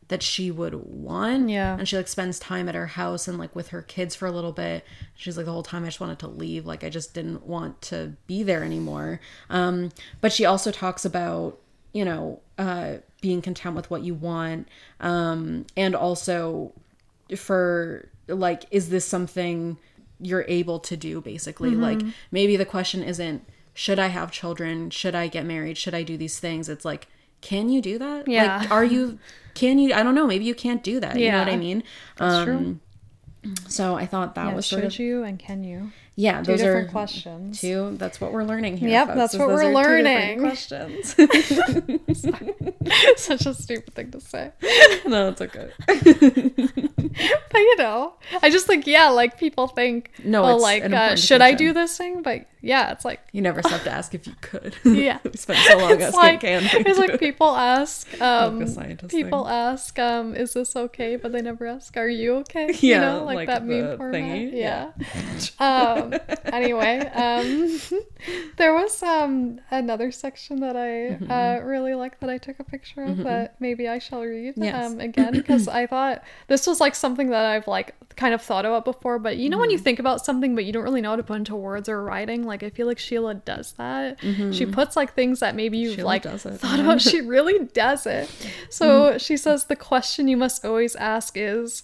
that 0.09 0.21
she 0.21 0.51
would 0.51 0.75
want. 0.75 1.49
Yeah. 1.49 1.77
and 1.77 1.87
she 1.87 1.95
like 1.95 2.09
spends 2.09 2.37
time 2.37 2.67
at 2.67 2.75
her 2.75 2.85
house 2.87 3.29
and 3.29 3.37
like 3.37 3.55
with 3.55 3.69
her 3.69 3.81
kids 3.81 4.13
for 4.13 4.25
a 4.25 4.31
little 4.31 4.51
bit. 4.51 4.83
She's 5.15 5.37
like 5.37 5.45
the 5.45 5.53
whole 5.53 5.63
time 5.63 5.83
i 5.83 5.85
just 5.85 6.01
wanted 6.01 6.19
to 6.19 6.27
leave. 6.27 6.65
Like 6.65 6.83
i 6.83 6.89
just 6.89 7.13
didn't 7.13 7.45
want 7.47 7.81
to 7.83 8.17
be 8.27 8.43
there 8.43 8.61
anymore. 8.61 9.21
Um 9.49 9.89
but 10.19 10.33
she 10.33 10.43
also 10.43 10.69
talks 10.69 11.05
about 11.05 11.59
you 11.93 12.03
know 12.03 12.41
uh 12.57 12.97
being 13.21 13.41
content 13.41 13.77
with 13.77 13.89
what 13.89 14.03
you 14.03 14.15
want. 14.15 14.67
Um 14.99 15.65
and 15.77 15.95
also 15.95 16.73
for 17.37 18.09
like 18.27 18.65
is 18.69 18.89
this 18.89 19.07
something 19.07 19.77
you're 20.19 20.45
able 20.49 20.79
to 20.81 20.97
do 20.97 21.21
basically? 21.21 21.71
Mm-hmm. 21.71 21.81
like 21.81 22.01
maybe 22.31 22.57
the 22.57 22.65
question 22.65 23.01
isn't 23.01 23.47
should 23.75 23.99
i 23.99 24.07
have 24.07 24.31
children 24.31 24.89
should 24.89 25.13
i 25.13 25.27
get 25.27 25.45
married 25.45 25.77
should 25.77 25.93
i 25.93 26.01
do 26.01 26.17
these 26.17 26.39
things 26.39 26.67
it's 26.67 26.83
like 26.85 27.05
can 27.41 27.69
you 27.69 27.79
do 27.81 27.99
that 27.99 28.27
Yeah. 28.27 28.57
like 28.57 28.71
are 28.71 28.83
you 28.83 29.19
can 29.53 29.77
you 29.77 29.93
i 29.93 30.01
don't 30.01 30.15
know 30.15 30.25
maybe 30.25 30.45
you 30.45 30.55
can't 30.55 30.83
do 30.83 30.99
that 31.01 31.17
Yeah. 31.19 31.25
you 31.25 31.31
know 31.33 31.39
what 31.39 31.49
i 31.49 31.57
mean 31.57 31.83
That's 32.17 32.49
um 32.49 32.79
true. 33.43 33.53
so 33.67 33.95
i 33.95 34.07
thought 34.07 34.33
that 34.35 34.47
Yeah, 34.47 34.55
was 34.55 34.65
should 34.65 34.75
sort 34.79 34.85
of 34.85 34.97
you 34.99 35.23
and 35.23 35.37
can 35.37 35.63
you? 35.63 35.91
yeah 36.15 36.39
Two 36.41 36.53
those 36.53 36.61
different 36.61 36.87
are 36.87 36.91
questions. 36.91 37.59
two 37.61 37.95
that's 37.97 38.19
what 38.21 38.31
we're 38.31 38.45
learning 38.45 38.77
here 38.77 38.89
Yep, 38.89 39.07
folks, 39.07 39.17
that's 39.17 39.35
what 39.37 39.47
we're 39.49 39.65
are 39.65 39.97
two 39.97 40.03
different 40.03 40.07
learning. 40.07 40.39
questions 40.39 41.15
Such 43.21 43.45
a 43.45 43.53
stupid 43.53 43.93
thing 43.93 44.09
to 44.11 44.21
say. 44.21 44.51
no 45.05 45.27
it's 45.29 45.41
okay 45.41 45.69
But 47.51 47.59
you 47.59 47.75
know, 47.77 48.13
I 48.41 48.49
just 48.49 48.67
think 48.67 48.85
yeah, 48.87 49.09
like 49.09 49.39
people 49.39 49.67
think, 49.67 50.11
No, 50.23 50.43
oh, 50.43 50.55
it's 50.55 50.63
like 50.63 50.83
uh, 50.91 51.15
should 51.15 51.41
I 51.41 51.53
do 51.53 51.71
this 51.73 51.97
thing? 51.97 52.21
But 52.21 52.47
yeah, 52.61 52.91
it's 52.91 53.05
like 53.05 53.19
You 53.31 53.41
never 53.41 53.61
stopped 53.61 53.83
to 53.85 53.91
ask 53.91 54.13
if 54.15 54.27
you 54.27 54.33
could. 54.41 54.75
Yeah. 54.85 55.19
we 55.23 55.33
spent 55.37 55.59
so 55.59 55.77
long 55.79 55.91
it's 55.93 56.03
asking 56.03 56.17
like 56.19 56.39
can 56.41 56.63
it's 56.85 56.99
like 56.99 57.19
people 57.19 57.55
ask 57.55 58.19
um 58.21 58.65
scientist 58.67 59.11
people 59.11 59.47
ask 59.47 59.97
um 59.99 60.35
is 60.35 60.53
this 60.53 60.75
okay 60.75 61.15
but 61.15 61.31
they 61.31 61.41
never 61.41 61.67
ask 61.67 61.95
are 61.97 62.09
you 62.09 62.35
okay 62.37 62.67
you 62.81 62.89
Yeah, 62.89 63.01
know 63.01 63.23
like, 63.23 63.35
like 63.35 63.47
that 63.47 63.65
meme 63.65 63.97
format 63.97 64.21
thingy. 64.21 64.51
yeah, 64.53 64.91
um 65.59 66.13
anyway 66.51 67.05
um 67.13 67.79
there 68.57 68.73
was 68.73 69.01
um 69.03 69.59
another 69.71 70.11
section 70.11 70.59
that 70.61 70.75
i 70.75 70.85
Mm-hmm. 71.05 71.29
uh 71.31 71.59
really 71.65 71.93
like 71.93 72.19
that 72.19 72.29
i 72.29 72.37
took 72.37 72.59
a 72.59 72.63
picture 72.63 73.03
of 73.03 73.17
that 73.23 73.55
maybe 73.59 73.87
i 73.87 73.99
shall 73.99 74.21
read 74.23 74.53
Yes. 74.57 74.73
um 74.91 74.99
again 74.99 75.35
because 75.37 75.67
i 75.67 75.85
thought 75.85 76.23
this 76.47 76.65
was 76.65 76.79
like 76.79 76.94
something 76.95 77.29
that 77.29 77.45
i've 77.45 77.67
like 77.67 77.95
kind 78.15 78.33
of 78.33 78.41
thought 78.41 78.65
about 78.65 78.85
before 78.85 79.19
but 79.19 79.37
you 79.37 79.49
know 79.49 79.57
when 79.57 79.69
you 79.69 79.77
mm-hmm. 79.77 79.83
think 79.83 79.99
about 79.99 80.23
something 80.25 80.55
but 80.55 80.63
you 80.63 80.71
don't 80.71 80.83
really 80.83 81.01
know 81.01 81.09
how 81.09 81.15
to 81.15 81.23
put 81.23 81.35
into 81.35 81.55
words 81.55 81.89
or 81.89 82.03
writing? 82.03 82.43
Like 82.45 82.63
i 82.63 82.69
feel 82.69 82.87
like 82.87 82.99
sheila 82.99 83.35
does 83.35 83.73
that. 83.73 84.19
She 84.21 84.27
mm-hmm. 84.27 84.71
puts 84.71 84.95
like 84.95 85.13
things 85.13 85.39
that 85.39 85.55
maybe 85.55 85.77
you've 85.77 85.95
Sheila 85.95 86.05
like 86.05 86.23
thought 86.23 86.79
about. 86.79 87.01
She 87.01 87.21
really 87.21 87.65
does 87.65 88.05
it. 88.05 88.29
So 88.69 89.17
she 89.17 89.37
says 89.37 89.65
the 89.65 89.75
question 89.75 90.27
you 90.27 90.37
must 90.37 90.65
always 90.65 90.95
ask 90.95 91.37
is 91.37 91.83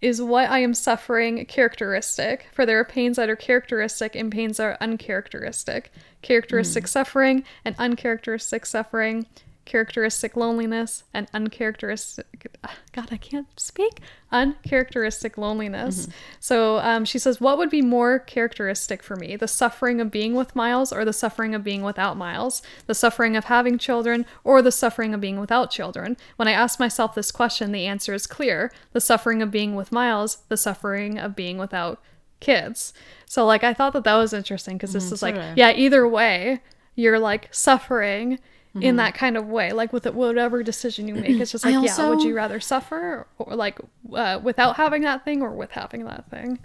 is 0.00 0.22
what 0.22 0.48
i 0.48 0.60
am 0.60 0.74
suffering 0.74 1.44
characteristic? 1.46 2.46
For 2.52 2.64
there 2.64 2.78
are 2.78 2.84
pains 2.84 3.16
that 3.16 3.28
are 3.28 3.36
characteristic 3.36 4.14
and 4.14 4.30
pains 4.32 4.56
that 4.56 4.64
are 4.64 4.76
uncharacteristic. 4.80 5.92
Characteristic 6.22 6.84
mm. 6.84 6.88
suffering 6.88 7.44
and 7.64 7.74
uncharacteristic 7.78 8.66
suffering 8.66 9.26
characteristic 9.64 10.36
loneliness 10.36 11.04
and 11.12 11.28
uncharacteristic 11.32 12.26
uh, 12.64 12.68
god 12.92 13.08
i 13.12 13.16
can't 13.16 13.46
speak? 13.58 14.00
Uncharacteristic 14.32 15.36
loneliness. 15.36 16.02
Mm-hmm. 16.02 16.12
So 16.38 16.78
um, 16.78 17.04
she 17.04 17.18
says 17.18 17.40
what 17.40 17.58
would 17.58 17.70
be 17.70 17.82
more 17.82 18.18
characteristic 18.18 19.02
for 19.02 19.16
me 19.16 19.36
the 19.36 19.48
suffering 19.48 20.00
of 20.00 20.10
being 20.10 20.34
with 20.34 20.56
miles 20.56 20.92
or 20.92 21.04
the 21.04 21.12
suffering 21.12 21.54
of 21.54 21.64
being 21.64 21.82
without 21.82 22.16
miles? 22.16 22.62
The 22.86 22.94
suffering 22.94 23.36
of 23.36 23.44
having 23.44 23.78
children 23.78 24.26
or 24.44 24.62
the 24.62 24.72
suffering 24.72 25.14
of 25.14 25.20
being 25.20 25.40
without 25.40 25.70
children? 25.70 26.16
When 26.36 26.48
i 26.48 26.52
ask 26.52 26.78
myself 26.80 27.14
this 27.14 27.30
question 27.30 27.72
the 27.72 27.86
answer 27.86 28.14
is 28.14 28.26
clear. 28.26 28.72
The 28.92 29.00
suffering 29.00 29.42
of 29.42 29.50
being 29.50 29.74
with 29.74 29.92
miles 29.92 30.38
the 30.48 30.56
suffering 30.56 31.18
of 31.18 31.36
being 31.36 31.58
without 31.58 32.02
kids. 32.40 32.92
So 33.26 33.44
like 33.44 33.62
i 33.62 33.74
thought 33.74 33.92
that 33.92 34.04
that 34.04 34.16
was 34.16 34.32
interesting 34.32 34.76
because 34.76 34.92
this 34.92 35.10
mm, 35.10 35.12
is 35.12 35.22
like 35.22 35.36
yeah 35.56 35.72
either 35.72 36.08
way 36.08 36.60
you're 36.94 37.18
like 37.18 37.48
suffering 37.52 38.38
in 38.74 38.96
that 38.96 39.14
kind 39.14 39.36
of 39.36 39.48
way. 39.48 39.72
Like 39.72 39.92
with 39.92 40.06
whatever 40.06 40.62
decision 40.62 41.08
you 41.08 41.14
make 41.14 41.40
it's 41.40 41.52
just 41.52 41.64
like 41.64 41.74
yeah 41.84 42.08
would 42.08 42.22
you 42.22 42.34
rather 42.34 42.60
suffer 42.60 43.26
or 43.38 43.56
like 43.56 43.78
uh, 44.12 44.38
without 44.42 44.76
having 44.76 45.02
that 45.02 45.24
thing 45.24 45.42
or 45.42 45.50
with 45.50 45.72
having 45.72 46.04
that 46.04 46.30
thing? 46.30 46.58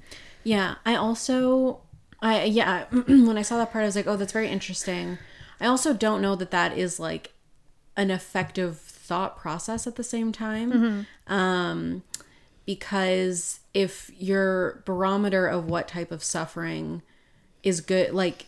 Yeah, 0.43 0.75
I 0.85 0.95
also, 0.95 1.81
I 2.21 2.43
yeah, 2.43 2.85
when 2.91 3.37
I 3.37 3.41
saw 3.41 3.57
that 3.57 3.71
part, 3.71 3.83
I 3.83 3.85
was 3.87 3.95
like, 3.95 4.07
oh, 4.07 4.15
that's 4.15 4.31
very 4.31 4.47
interesting. 4.47 5.17
I 5.59 5.65
also 5.65 5.93
don't 5.93 6.21
know 6.21 6.35
that 6.35 6.51
that 6.51 6.77
is 6.77 6.99
like 6.99 7.33
an 7.97 8.11
effective 8.11 8.77
thought 8.77 9.37
process 9.37 9.87
at 9.87 9.95
the 9.95 10.03
same 10.03 10.31
time, 10.31 11.07
um, 11.27 12.03
because 12.65 13.61
if 13.73 14.11
your 14.17 14.83
barometer 14.85 15.47
of 15.47 15.65
what 15.65 15.87
type 15.87 16.11
of 16.11 16.23
suffering 16.23 17.01
is 17.63 17.81
good, 17.81 18.13
like 18.13 18.45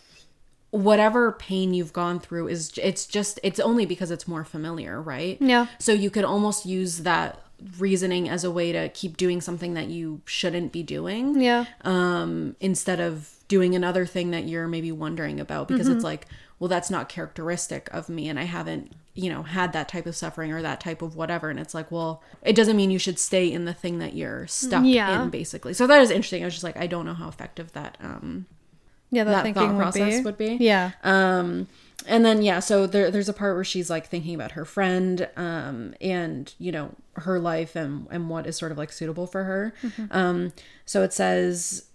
whatever 0.70 1.32
pain 1.32 1.72
you've 1.72 1.92
gone 1.92 2.20
through 2.20 2.48
is 2.48 2.72
it's 2.82 3.06
just 3.06 3.40
it's 3.42 3.58
only 3.58 3.86
because 3.86 4.10
it's 4.10 4.28
more 4.28 4.44
familiar 4.44 5.00
right? 5.00 5.38
Yeah. 5.40 5.66
so 5.78 5.92
you 5.92 6.10
could 6.10 6.24
almost 6.24 6.66
use 6.66 6.98
that 6.98 7.40
reasoning 7.78 8.28
as 8.28 8.44
a 8.44 8.50
way 8.50 8.70
to 8.70 8.88
keep 8.90 9.16
doing 9.16 9.40
something 9.40 9.74
that 9.74 9.88
you 9.88 10.20
shouldn't 10.24 10.70
be 10.70 10.82
doing 10.82 11.40
yeah. 11.40 11.64
um 11.82 12.54
instead 12.60 13.00
of 13.00 13.34
doing 13.48 13.74
another 13.74 14.06
thing 14.06 14.30
that 14.30 14.44
you're 14.44 14.68
maybe 14.68 14.92
wondering 14.92 15.40
about 15.40 15.66
because 15.66 15.88
it's 15.88 16.04
like 16.04 16.26
well 16.60 16.68
that's 16.68 16.90
not 16.90 17.08
characteristic 17.08 17.88
of 17.92 18.08
me 18.08 18.28
and 18.28 18.38
i 18.38 18.44
haven't 18.44 18.92
you 19.18 19.28
know 19.28 19.42
had 19.42 19.72
that 19.72 19.88
type 19.88 20.06
of 20.06 20.14
suffering 20.14 20.52
or 20.52 20.62
that 20.62 20.80
type 20.80 21.02
of 21.02 21.16
whatever. 21.16 21.50
And 21.50 21.58
it's 21.58 21.74
like 21.74 21.90
well 21.90 22.22
it 22.42 22.54
doesn't 22.54 22.76
mean 22.76 22.92
you 22.92 23.00
should 23.00 23.18
stay 23.18 23.50
in 23.50 23.64
the 23.64 23.74
thing 23.74 23.98
that 23.98 24.14
you're 24.14 24.46
stuck 24.46 24.84
Yeah. 24.86 25.24
in 25.24 25.30
basically. 25.30 25.74
So 25.74 25.88
that 25.88 26.00
is 26.00 26.10
interesting. 26.12 26.42
I 26.42 26.46
was 26.46 26.54
just 26.54 26.62
like 26.62 26.76
i 26.76 26.86
don't 26.86 27.04
know 27.04 27.14
how 27.14 27.28
effective 27.28 27.72
that 27.72 27.98
um 28.00 28.46
yeah 29.10 29.24
that, 29.24 29.32
that 29.32 29.42
thinking 29.42 29.62
thought 29.62 29.74
would 29.74 29.82
process 29.82 30.18
be. 30.18 30.24
would 30.24 30.38
be 30.38 30.56
yeah 30.60 30.92
um 31.02 31.66
and 32.06 32.24
then 32.24 32.42
yeah 32.42 32.60
so 32.60 32.86
there, 32.86 33.10
there's 33.10 33.28
a 33.28 33.32
part 33.32 33.54
where 33.54 33.64
she's 33.64 33.90
like 33.90 34.06
thinking 34.06 34.34
about 34.34 34.52
her 34.52 34.64
friend 34.64 35.28
um 35.36 35.94
and 36.00 36.54
you 36.58 36.72
know 36.72 36.90
her 37.16 37.38
life 37.38 37.74
and 37.74 38.06
and 38.10 38.28
what 38.30 38.46
is 38.46 38.56
sort 38.56 38.72
of 38.72 38.78
like 38.78 38.92
suitable 38.92 39.26
for 39.26 39.44
her 39.44 39.74
um 40.10 40.52
so 40.84 41.02
it 41.02 41.12
says 41.12 41.88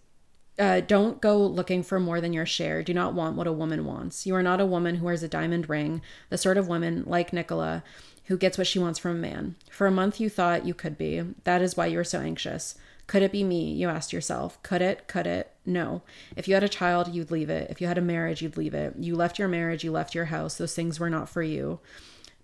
uh, 0.59 0.81
don't 0.81 1.19
go 1.19 1.37
looking 1.37 1.81
for 1.81 1.99
more 1.99 2.21
than 2.21 2.33
your 2.33 2.45
share. 2.45 2.83
Do 2.83 2.93
not 2.93 3.13
want 3.13 3.35
what 3.35 3.47
a 3.47 3.51
woman 3.51 3.85
wants. 3.85 4.27
You 4.27 4.35
are 4.35 4.43
not 4.43 4.61
a 4.61 4.65
woman 4.65 4.95
who 4.95 5.05
wears 5.05 5.23
a 5.23 5.27
diamond 5.27 5.67
ring, 5.67 6.01
the 6.29 6.37
sort 6.37 6.57
of 6.57 6.67
woman, 6.67 7.03
like 7.07 7.33
Nicola, 7.33 7.83
who 8.25 8.37
gets 8.37 8.57
what 8.57 8.67
she 8.67 8.79
wants 8.79 8.99
from 8.99 9.11
a 9.11 9.19
man. 9.19 9.55
For 9.71 9.87
a 9.87 9.91
month, 9.91 10.19
you 10.19 10.29
thought 10.29 10.65
you 10.65 10.73
could 10.73 10.97
be. 10.97 11.23
That 11.43 11.61
is 11.61 11.75
why 11.75 11.87
you 11.87 11.97
were 11.97 12.03
so 12.03 12.19
anxious. 12.19 12.75
Could 13.07 13.21
it 13.21 13.31
be 13.31 13.43
me? 13.43 13.71
You 13.71 13.89
asked 13.89 14.13
yourself. 14.13 14.61
Could 14.63 14.81
it? 14.81 15.07
Could 15.07 15.27
it? 15.27 15.51
No. 15.65 16.03
If 16.35 16.47
you 16.47 16.53
had 16.53 16.63
a 16.63 16.69
child, 16.69 17.09
you'd 17.09 17.31
leave 17.31 17.49
it. 17.49 17.69
If 17.69 17.81
you 17.81 17.87
had 17.87 17.97
a 17.97 18.01
marriage, 18.01 18.41
you'd 18.41 18.57
leave 18.57 18.73
it. 18.73 18.95
You 18.97 19.15
left 19.15 19.37
your 19.37 19.47
marriage, 19.47 19.83
you 19.83 19.91
left 19.91 20.15
your 20.15 20.25
house. 20.25 20.57
Those 20.57 20.75
things 20.75 20.99
were 20.99 21.09
not 21.09 21.29
for 21.29 21.43
you. 21.43 21.79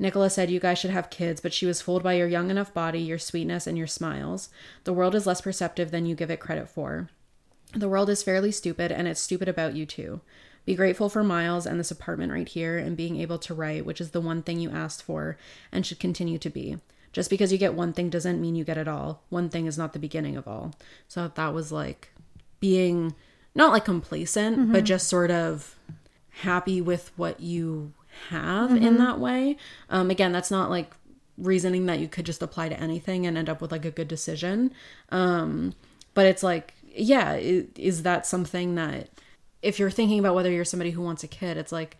Nicola 0.01 0.29
said 0.29 0.49
you 0.49 0.61
guys 0.61 0.79
should 0.79 0.91
have 0.91 1.09
kids, 1.09 1.41
but 1.41 1.53
she 1.53 1.65
was 1.65 1.81
fooled 1.81 2.03
by 2.03 2.13
your 2.13 2.27
young 2.27 2.49
enough 2.49 2.73
body, 2.73 2.99
your 2.99 3.19
sweetness, 3.19 3.67
and 3.67 3.77
your 3.77 3.87
smiles. 3.87 4.49
The 4.85 4.93
world 4.93 5.13
is 5.13 5.27
less 5.27 5.41
perceptive 5.41 5.91
than 5.91 6.05
you 6.05 6.15
give 6.15 6.31
it 6.31 6.39
credit 6.39 6.69
for. 6.69 7.09
The 7.73 7.89
world 7.89 8.09
is 8.09 8.23
fairly 8.23 8.51
stupid, 8.51 8.91
and 8.91 9.07
it's 9.07 9.19
stupid 9.19 9.49
about 9.49 9.75
you 9.75 9.85
too. 9.85 10.21
Be 10.65 10.75
grateful 10.75 11.09
for 11.09 11.23
Miles 11.23 11.65
and 11.65 11.79
this 11.79 11.91
apartment 11.91 12.31
right 12.31 12.47
here 12.47 12.77
and 12.77 12.95
being 12.95 13.19
able 13.19 13.39
to 13.39 13.53
write, 13.53 13.85
which 13.85 13.99
is 13.99 14.11
the 14.11 14.21
one 14.21 14.41
thing 14.41 14.59
you 14.59 14.69
asked 14.69 15.03
for 15.03 15.37
and 15.71 15.85
should 15.85 15.99
continue 15.99 16.37
to 16.37 16.49
be. 16.49 16.77
Just 17.11 17.29
because 17.29 17.51
you 17.51 17.57
get 17.57 17.73
one 17.73 17.93
thing 17.93 18.09
doesn't 18.09 18.39
mean 18.39 18.55
you 18.55 18.63
get 18.63 18.77
it 18.77 18.87
all. 18.87 19.23
One 19.29 19.49
thing 19.49 19.65
is 19.65 19.77
not 19.77 19.93
the 19.93 19.99
beginning 19.99 20.37
of 20.37 20.47
all. 20.47 20.73
So 21.07 21.31
that 21.33 21.53
was 21.53 21.71
like 21.71 22.11
being 22.59 23.15
not 23.55 23.71
like 23.71 23.85
complacent, 23.85 24.71
but 24.71 24.83
just 24.83 25.07
sort 25.07 25.31
of 25.31 25.75
happy 26.29 26.81
with 26.81 27.11
what 27.15 27.39
you 27.39 27.93
have 28.29 28.71
in 28.75 28.97
that 28.97 29.19
way. 29.19 29.57
Um, 29.89 30.11
again, 30.11 30.31
that's 30.31 30.51
not 30.51 30.69
like 30.69 30.93
reasoning 31.37 31.85
that 31.87 31.99
you 31.99 32.07
could 32.07 32.25
just 32.25 32.43
apply 32.43 32.69
to 32.69 32.79
anything 32.79 33.25
and 33.25 33.37
end 33.37 33.49
up 33.49 33.61
with 33.61 33.71
like 33.71 33.85
a 33.85 33.91
good 33.91 34.07
decision. 34.07 34.71
Um, 35.09 35.73
but 36.13 36.25
it's 36.25 36.43
like, 36.43 36.73
yeah, 36.85 37.35
is 37.35 38.03
that 38.03 38.25
something 38.25 38.75
that 38.75 39.09
if 39.61 39.79
you're 39.79 39.89
thinking 39.89 40.19
about 40.19 40.35
whether 40.35 40.51
you're 40.51 40.65
somebody 40.65 40.91
who 40.91 41.01
wants 41.01 41.23
a 41.23 41.27
kid, 41.27 41.57
it's 41.57 41.71
like, 41.71 41.97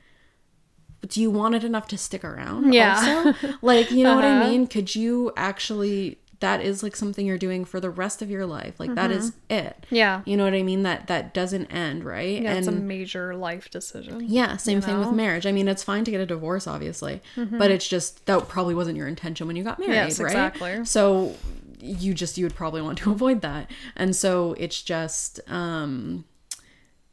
but 1.02 1.10
do 1.12 1.22
you 1.22 1.32
want 1.32 1.56
it 1.56 1.64
enough 1.64 1.88
to 1.89 1.97
stick 1.97 2.24
around? 2.24 2.74
Yeah. 2.74 3.24
Also? 3.34 3.54
like, 3.62 3.91
you 3.91 4.04
know 4.04 4.16
what 4.16 4.26
I 4.26 4.32
Uh-huh. 4.39 4.50
mean? 4.50 4.68
Could 4.68 4.95
you 4.95 5.32
actually? 5.38 6.20
That 6.41 6.62
is 6.62 6.84
like 6.84 6.95
something 6.95 7.26
you're 7.26 7.38
doing 7.38 7.66
for 7.66 7.82
the 7.82 7.89
rest 7.89 8.22
of 8.22 8.30
your 8.30 8.45
life. 8.45 8.80
Like 8.80 8.95
that 8.95 9.12
is 9.12 9.34
it. 9.50 9.86
Yeah. 9.89 10.22
You 10.26 10.38
know 10.38 10.45
what 10.45 10.54
I 10.54 10.64
mean? 10.64 10.84
That 10.84 11.08
that 11.08 11.34
doesn't 11.34 11.66
end, 11.66 12.06
right? 12.06 12.41
Yeah, 12.41 12.54
it's 12.54 12.68
a 12.68 12.72
major 12.72 13.36
life 13.36 13.70
decision. 13.70 14.22
Yeah, 14.26 14.56
same 14.56 14.80
thing 14.80 14.93
with 15.00 15.08
know? 15.08 15.08
Mm-hmm. 15.10 15.18
marriage. 15.18 15.45
I 15.45 15.52
mean, 15.52 15.68
it's 15.68 15.84
fine 15.84 16.06
to 16.06 16.12
get 16.12 16.22
a 16.22 16.26
divorce, 16.26 16.66
obviously, 16.66 17.22
but 17.36 17.72
it's 17.72 17.86
just 17.86 18.26
that 18.28 18.47
probably 18.47 18.74
wasn't 18.74 18.95
your 18.95 19.10
intention 19.10 19.47
when 19.47 19.58
you 19.58 19.66
got 19.66 19.80
married, 19.80 19.95
Yes, 19.95 20.20
right? 20.22 20.28
exactly. 20.32 20.86
So 20.86 21.36
you 21.82 22.14
just 22.14 22.38
you 22.38 22.45
would 22.45 22.56
probably 22.56 22.82
want 22.82 23.00
to 23.00 23.12
avoid 23.18 23.41
that, 23.41 23.70
and 23.97 24.16
so 24.16 24.54
it's 24.58 24.82
just 24.82 25.41
um, 25.52 26.24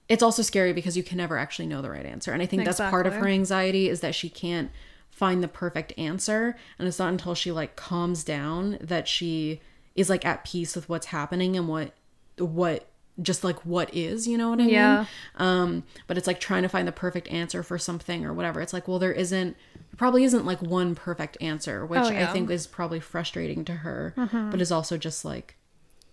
it's 0.08 0.22
also 0.22 0.42
scary 0.42 0.72
because 0.72 0.96
you 0.96 1.02
can 1.02 1.18
never 1.18 1.36
actually 1.36 1.66
know 1.66 1.82
the 1.82 1.90
right 1.90 2.06
answer, 2.06 2.32
and 2.32 2.42
I 2.42 2.46
think 2.46 2.64
that's 2.64 2.78
part 2.78 3.06
of 3.06 3.14
her 3.14 3.26
anxiety 3.28 3.88
is 3.88 4.00
that 4.00 4.14
she 4.14 4.28
can't 4.28 4.70
find 5.10 5.42
the 5.42 5.48
perfect 5.48 5.92
answer, 5.98 6.56
and 6.78 6.86
it's 6.86 6.98
not 6.98 7.08
until 7.10 7.34
she 7.34 7.50
like 7.52 7.74
calms 7.76 8.22
down 8.24 8.78
that 8.80 9.08
she 9.08 9.60
is 9.94 10.08
like 10.10 10.24
at 10.24 10.44
peace 10.44 10.76
with 10.76 10.88
what's 10.88 11.06
happening 11.06 11.56
and 11.56 11.68
what 11.68 11.92
what 12.38 12.86
just 13.22 13.42
like 13.42 13.58
what 13.64 13.88
is 13.94 14.28
you 14.28 14.36
know 14.36 14.50
what 14.50 14.60
i 14.60 14.64
Yeah. 14.64 14.96
mean 14.98 15.06
um 15.36 15.84
but 16.06 16.18
it's 16.18 16.26
like 16.26 16.38
trying 16.38 16.64
to 16.64 16.68
find 16.68 16.86
the 16.86 16.92
perfect 16.92 17.28
answer 17.28 17.62
for 17.62 17.78
something 17.78 18.26
or 18.26 18.34
whatever 18.34 18.60
it's 18.60 18.74
like 18.74 18.86
well 18.86 18.98
there 18.98 19.10
isn't 19.12 19.56
probably 19.96 20.22
isn't 20.24 20.44
like 20.44 20.60
one 20.60 20.94
perfect 20.94 21.38
answer 21.40 21.86
which 21.86 21.98
Oh, 21.98 22.08
i 22.08 22.12
yeah. 22.12 22.24
Mm-hmm. 22.24 22.32
think 22.34 22.50
is 22.50 22.66
probably 22.66 23.00
frustrating 23.00 23.64
to 23.64 23.72
her 23.76 24.12
but 24.50 24.60
is 24.60 24.70
also 24.70 24.98
just 24.98 25.24
like 25.24 25.56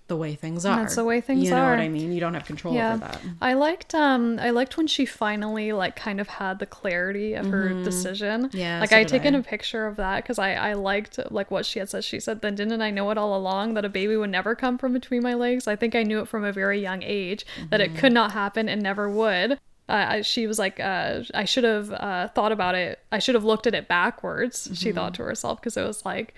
the 0.08 0.18
way 0.18 0.36
things 0.36 0.66
are 0.66 0.76
That's 0.82 0.96
the 0.96 1.04
way 1.06 1.22
things 1.22 1.44
are. 1.50 1.56
you 1.56 1.62
know 1.62 1.70
what 1.70 1.80
i 1.80 1.88
mean 1.88 2.12
you 2.12 2.20
don't 2.20 2.34
have 2.34 2.46
control 2.46 2.74
Yeah. 2.74 2.94
over 2.96 2.98
that 3.06 3.22
I 3.42 3.54
liked 3.54 3.96
um 3.96 4.38
I 4.40 4.50
liked 4.50 4.76
when 4.78 4.86
she 4.88 5.06
finally 5.06 5.72
like 5.72 5.96
kind 5.96 6.20
of 6.20 6.28
had 6.28 6.60
the 6.60 6.66
clarity 6.66 7.34
of 7.36 7.46
her 7.48 7.70
decision. 7.84 8.48
Mm-hmm. 8.48 8.58
Yeah, 8.58 8.80
Like 8.82 8.90
so 8.92 8.98
I 8.98 9.04
taken 9.06 9.34
I. 9.36 9.40
a 9.40 9.44
picture 9.44 9.86
of 9.88 9.96
that 9.98 10.24
because 10.24 10.38
I 10.40 10.54
I 10.56 10.74
liked 10.74 11.20
like 11.32 11.50
what 11.52 11.66
she 11.66 11.80
had 11.80 11.90
said. 11.90 12.04
She 12.04 12.20
said, 12.20 12.42
"Then 12.42 12.56
didn't 12.56 12.82
I 12.82 12.92
know 12.92 13.10
it 13.12 13.18
all 13.18 13.36
along 13.36 13.74
that 13.76 13.86
a 13.86 13.90
baby 13.90 14.16
would 14.18 14.30
never 14.30 14.56
come 14.56 14.78
from 14.78 14.94
between 14.94 15.24
my 15.24 15.34
legs? 15.34 15.68
I 15.68 15.76
think 15.76 15.96
I 15.96 16.04
knew 16.04 16.20
it 16.20 16.28
from 16.28 16.44
a 16.44 16.52
very 16.52 16.80
young 16.82 17.02
age 17.04 17.46
that 17.70 17.80
Mm-hmm. 17.80 17.96
it 17.96 18.00
could 18.00 18.14
not 18.14 18.32
happen 18.34 18.68
and 18.70 18.82
never 18.82 19.10
would." 19.10 19.58
Uh, 19.90 20.22
she 20.22 20.48
was 20.48 20.58
like, 20.60 20.80
uh, 20.80 21.22
I 21.34 21.44
should 21.44 21.66
have 21.66 21.92
uh, 21.92 22.30
thought 22.30 22.54
about 22.54 22.74
it. 22.76 23.00
I 23.12 23.20
should 23.20 23.36
have 23.36 23.44
looked 23.44 23.68
at 23.68 23.76
it 23.76 23.88
backwards. 23.90 24.70
She 24.74 24.90
Mm-hmm. 24.90 24.96
thought 24.98 25.14
to 25.16 25.24
herself 25.24 25.60
because 25.60 25.76
it 25.76 25.86
was 25.86 26.06
like, 26.06 26.34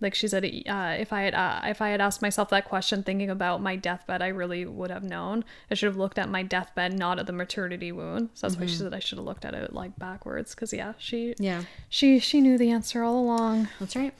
like 0.00 0.14
she 0.14 0.28
said, 0.28 0.44
uh, 0.44 0.94
if 0.98 1.12
I 1.12 1.22
had 1.22 1.34
uh, 1.34 1.60
if 1.64 1.82
I 1.82 1.88
had 1.88 2.00
asked 2.00 2.22
myself 2.22 2.50
that 2.50 2.64
question, 2.64 3.02
thinking 3.02 3.30
about 3.30 3.60
my 3.60 3.74
deathbed, 3.74 4.22
I 4.22 4.28
really 4.28 4.64
would 4.64 4.90
have 4.90 5.02
known. 5.02 5.44
I 5.70 5.74
should 5.74 5.86
have 5.88 5.96
looked 5.96 6.18
at 6.18 6.28
my 6.28 6.42
deathbed, 6.44 6.96
not 6.96 7.18
at 7.18 7.26
the 7.26 7.32
maternity 7.32 7.90
wound. 7.90 8.30
So 8.34 8.46
that's 8.46 8.58
why 8.58 8.66
she 8.66 8.76
said 8.76 8.94
I 8.94 9.00
should 9.00 9.18
have 9.18 9.24
looked 9.26 9.44
at 9.44 9.54
it 9.54 9.72
like 9.72 9.98
backwards. 9.98 10.54
Because 10.54 10.72
yeah, 10.72 10.92
she 10.98 11.34
Yeah. 11.38 11.64
she 11.88 12.20
she 12.20 12.40
knew 12.40 12.56
the 12.58 12.70
answer 12.70 13.02
all 13.02 13.18
along. 13.18 13.68
That's 13.80 13.96
right. 13.96 14.14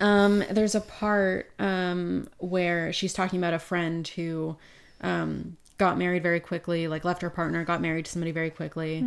Um, 0.00 0.44
there's 0.50 0.74
a 0.74 0.80
part 0.80 1.50
um, 1.58 2.28
where 2.38 2.92
she's 2.92 3.12
talking 3.12 3.38
about 3.40 3.54
a 3.54 3.58
friend 3.58 4.06
who 4.06 4.56
um, 5.00 5.56
got 5.78 5.98
married 5.98 6.22
very 6.22 6.40
quickly, 6.40 6.88
like 6.88 7.04
left 7.04 7.22
her 7.22 7.30
partner, 7.30 7.64
got 7.64 7.80
married 7.80 8.06
to 8.06 8.10
somebody 8.10 8.32
very 8.32 8.50
quickly 8.50 9.00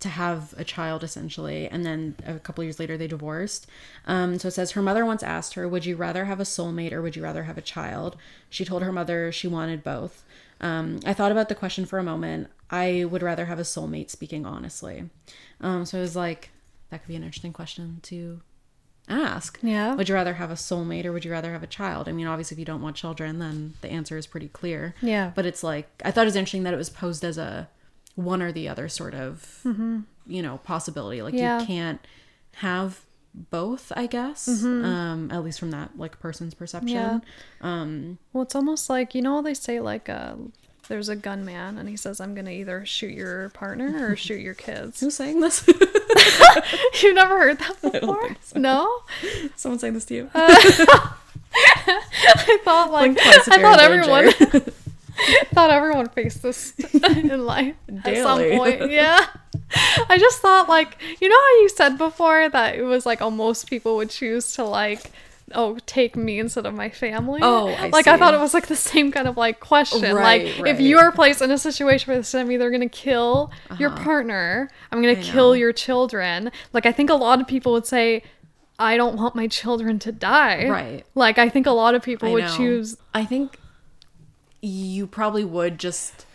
to 0.00 0.08
have 0.08 0.54
a 0.56 0.64
child 0.64 1.02
essentially, 1.02 1.68
and 1.68 1.84
then 1.84 2.14
a 2.26 2.38
couple 2.38 2.62
years 2.62 2.78
later 2.78 2.96
they 2.96 3.06
divorced. 3.06 3.66
Um, 4.06 4.38
so 4.38 4.48
it 4.48 4.52
says 4.52 4.72
her 4.72 4.82
mother 4.82 5.04
once 5.04 5.22
asked 5.22 5.54
her, 5.54 5.68
"Would 5.68 5.86
you 5.86 5.96
rather 5.96 6.26
have 6.26 6.40
a 6.40 6.44
soulmate 6.44 6.92
or 6.92 7.00
would 7.00 7.16
you 7.16 7.22
rather 7.22 7.44
have 7.44 7.58
a 7.58 7.62
child?" 7.62 8.16
She 8.50 8.64
told 8.64 8.82
her 8.82 8.92
mother 8.92 9.32
she 9.32 9.48
wanted 9.48 9.82
both. 9.82 10.24
Um, 10.60 11.00
I 11.04 11.14
thought 11.14 11.32
about 11.32 11.48
the 11.48 11.54
question 11.54 11.84
for 11.84 11.98
a 11.98 12.04
moment. 12.04 12.48
I 12.70 13.04
would 13.04 13.22
rather 13.22 13.46
have 13.46 13.58
a 13.58 13.62
soulmate, 13.62 14.10
speaking 14.10 14.46
honestly. 14.46 15.10
Um, 15.60 15.84
so 15.84 15.98
it 15.98 16.02
was 16.02 16.16
like 16.16 16.50
that 16.90 17.00
could 17.00 17.08
be 17.08 17.16
an 17.16 17.24
interesting 17.24 17.52
question 17.52 18.00
to 18.02 18.40
ask. 19.08 19.58
Yeah. 19.62 19.94
Would 19.94 20.08
you 20.08 20.14
rather 20.14 20.34
have 20.34 20.50
a 20.50 20.54
soulmate 20.54 21.04
or 21.04 21.12
would 21.12 21.24
you 21.24 21.30
rather 21.30 21.52
have 21.52 21.62
a 21.62 21.66
child? 21.66 22.08
I 22.08 22.12
mean, 22.12 22.26
obviously, 22.26 22.54
if 22.54 22.58
you 22.58 22.64
don't 22.64 22.82
want 22.82 22.96
children, 22.96 23.38
then 23.38 23.74
the 23.80 23.88
answer 23.90 24.16
is 24.16 24.26
pretty 24.26 24.48
clear. 24.48 24.94
Yeah. 25.02 25.32
But 25.34 25.46
it's 25.46 25.62
like, 25.62 25.88
I 26.04 26.10
thought 26.10 26.22
it 26.22 26.26
was 26.26 26.36
interesting 26.36 26.62
that 26.64 26.74
it 26.74 26.78
was 26.78 26.90
posed 26.90 27.24
as 27.24 27.36
a 27.38 27.68
one 28.14 28.40
or 28.42 28.52
the 28.52 28.68
other 28.68 28.88
sort 28.88 29.14
of, 29.14 29.60
you 30.26 30.42
know, 30.42 30.58
possibility. 30.58 31.20
Like, 31.22 31.34
Mm-hmm. 31.34 31.42
Yeah. 31.42 31.60
you 31.60 31.66
can't 31.66 32.00
have 32.56 33.00
both, 33.34 33.90
I 33.96 34.06
guess, 34.06 34.46
um, 34.64 35.28
at 35.32 35.42
least 35.42 35.58
from 35.58 35.72
that, 35.72 35.98
like, 35.98 36.20
person's 36.20 36.54
perception. 36.54 36.96
Mm-hmm. 36.96 37.18
Yeah. 37.66 37.80
Um, 37.80 38.18
Well, 38.32 38.44
it's 38.44 38.54
almost 38.54 38.88
like 38.88 39.14
you 39.14 39.22
know 39.22 39.42
they 39.42 39.54
say 39.54 39.80
like 39.80 40.08
uh, 40.08 40.36
there's 40.88 41.08
a 41.08 41.16
gunman 41.16 41.78
and 41.78 41.88
he 41.88 41.96
says 41.96 42.20
I'm 42.20 42.34
gonna 42.34 42.50
either 42.50 42.84
shoot 42.84 43.12
your 43.12 43.48
partner 43.50 44.08
or 44.10 44.16
shoot 44.24 44.40
your 44.40 44.54
kids. 44.54 45.00
who's 45.00 45.14
saying 45.14 45.40
this? 45.40 45.66
You've 47.02 47.14
never 47.14 47.38
heard 47.38 47.58
that 47.58 47.80
before? 48.00 48.36
so. 48.42 48.58
No. 48.58 49.02
Someone 49.56 49.78
saying 49.78 49.94
this 49.94 50.04
to 50.06 50.14
you? 50.14 50.30
I 50.34 51.16
thought 52.64 52.90
like 52.92 53.12
twice 53.12 53.48
I 53.48 53.60
thought 53.60 53.80
everyone 53.80 54.32
thought 55.52 55.70
everyone 55.70 56.08
faced 56.08 56.42
this 56.42 56.72
in 56.94 57.46
life 57.46 57.76
at 58.04 58.16
some 58.16 58.38
point. 58.40 58.90
Yeah. 58.90 59.24
I 60.08 60.18
just 60.18 60.40
thought 60.40 60.68
like 60.68 60.98
you 61.20 61.28
know 61.28 61.36
how 61.38 61.60
you 61.60 61.68
said 61.68 61.96
before 61.98 62.48
that 62.48 62.74
it 62.76 62.82
was 62.82 63.06
like 63.06 63.20
oh 63.22 63.30
most 63.30 63.68
people 63.68 63.96
would 63.96 64.10
choose 64.10 64.54
to 64.54 64.64
like 64.64 65.10
oh 65.54 65.78
take 65.86 66.16
me 66.16 66.38
instead 66.38 66.66
of 66.66 66.74
my 66.74 66.90
family. 66.90 67.40
Oh, 67.42 67.68
I 67.68 67.88
like 67.88 68.06
I 68.06 68.16
thought 68.16 68.34
it 68.34 68.40
was 68.40 68.54
like 68.54 68.66
the 68.66 68.76
same 68.76 69.10
kind 69.12 69.26
of 69.28 69.36
like 69.36 69.60
question. 69.60 70.14
Right, 70.14 70.46
like 70.46 70.58
right. 70.60 70.74
if 70.74 70.80
you 70.80 70.98
are 70.98 71.12
placed 71.12 71.40
in 71.42 71.50
a 71.50 71.58
situation 71.58 72.12
where 72.12 72.40
I'm 72.40 72.50
either 72.52 72.70
gonna 72.70 72.88
kill 72.88 73.50
your 73.78 73.90
partner, 73.90 74.68
I'm 74.92 75.00
gonna 75.00 75.12
Uh-huh. 75.12 75.20
I 75.22 75.32
kill 75.32 75.48
know. 75.48 75.52
your 75.54 75.72
children. 75.72 76.50
Like 76.72 76.86
I 76.86 76.92
think 76.92 77.10
a 77.10 77.14
lot 77.14 77.40
of 77.40 77.46
people 77.46 77.72
would 77.72 77.86
say. 77.86 78.22
I 78.76 78.96
don't 78.96 79.14
want 79.16 79.36
my 79.36 79.46
children 79.46 80.00
to 80.00 80.10
die. 80.10 80.68
Right. 80.68 81.06
Like 81.14 81.38
I 81.38 81.48
think 81.48 81.64
a 81.68 81.70
lot 81.70 81.94
of 81.94 82.02
people 82.02 82.30
I 82.30 82.32
would 82.32 82.42
know. 82.44 82.56
choose 82.56 82.96
I 83.14 83.24
think 83.24 83.56
you 84.60 85.06
probably 85.06 85.44
would 85.44 85.78
just, 85.78 86.26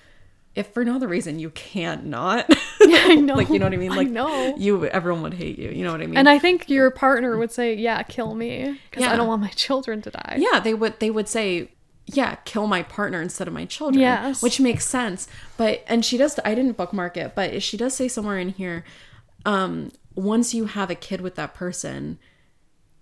if 0.59 0.67
for 0.73 0.83
no 0.83 0.97
other 0.97 1.07
reason, 1.07 1.39
you 1.39 1.51
can't 1.51 2.05
not. 2.05 2.45
I 2.81 3.15
know. 3.15 3.35
like 3.35 3.49
you 3.49 3.59
know 3.59 3.65
what 3.65 3.73
I 3.73 3.77
mean? 3.77 3.95
Like 3.95 4.09
know. 4.09 4.55
you, 4.57 4.85
everyone 4.87 5.23
would 5.23 5.33
hate 5.33 5.57
you. 5.57 5.69
You 5.69 5.85
know 5.85 5.93
what 5.93 6.01
I 6.01 6.05
mean? 6.05 6.17
And 6.17 6.27
I 6.27 6.37
think 6.37 6.69
your 6.69 6.91
partner 6.91 7.37
would 7.37 7.51
say, 7.51 7.73
"Yeah, 7.73 8.03
kill 8.03 8.35
me 8.35 8.79
because 8.91 9.07
I 9.07 9.15
don't 9.15 9.27
want 9.27 9.41
my 9.41 9.49
children 9.49 10.01
to 10.01 10.11
die." 10.11 10.37
yeah, 10.39 10.59
they 10.59 10.73
would. 10.73 10.99
They 10.99 11.09
would 11.09 11.29
say, 11.29 11.69
yeah, 12.07 12.35
kill 12.43 12.67
my 12.67 12.83
partner 12.83 13.21
instead 13.21 13.47
of 13.47 13.53
my 13.53 13.65
children. 13.65 14.01
Yes. 14.01 14.41
which 14.41 14.59
makes 14.59 14.85
sense. 14.85 15.27
But 15.55 15.83
and 15.87 16.03
she 16.03 16.17
does. 16.17 16.37
I 16.43 16.53
didn't 16.55 16.75
bookmark 16.75 17.15
it, 17.15 17.35
but 17.35 17.63
she 17.63 17.77
does 17.77 17.95
say 17.95 18.09
somewhere 18.09 18.37
in 18.37 18.49
here, 18.49 18.83
um, 19.45 19.91
once 20.15 20.53
you 20.53 20.65
have 20.65 20.89
a 20.89 20.95
kid 20.95 21.21
with 21.21 21.35
that 21.35 21.53
person, 21.53 22.19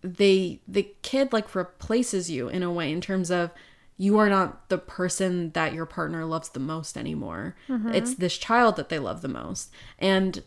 they 0.01 0.62
the 0.68 0.91
kid 1.01 1.34
like 1.34 1.55
replaces 1.55 2.30
you 2.30 2.49
in 2.49 2.62
a 2.62 2.72
way 2.72 2.91
in 2.91 3.01
terms 3.01 3.32
of 3.32 3.49
you 3.97 4.17
are 4.19 4.29
not 4.29 4.69
the 4.69 4.77
person 4.77 5.51
that 5.51 5.73
your 5.73 5.85
partner 5.85 6.23
loves 6.25 6.49
the 6.49 6.59
most 6.59 6.97
anymore. 6.97 7.55
It's 7.67 8.15
this 8.15 8.37
child 8.37 8.75
that 8.75 8.89
they 8.89 8.99
love 8.99 9.21
the 9.21 9.27
most. 9.27 9.71
And 9.99 10.43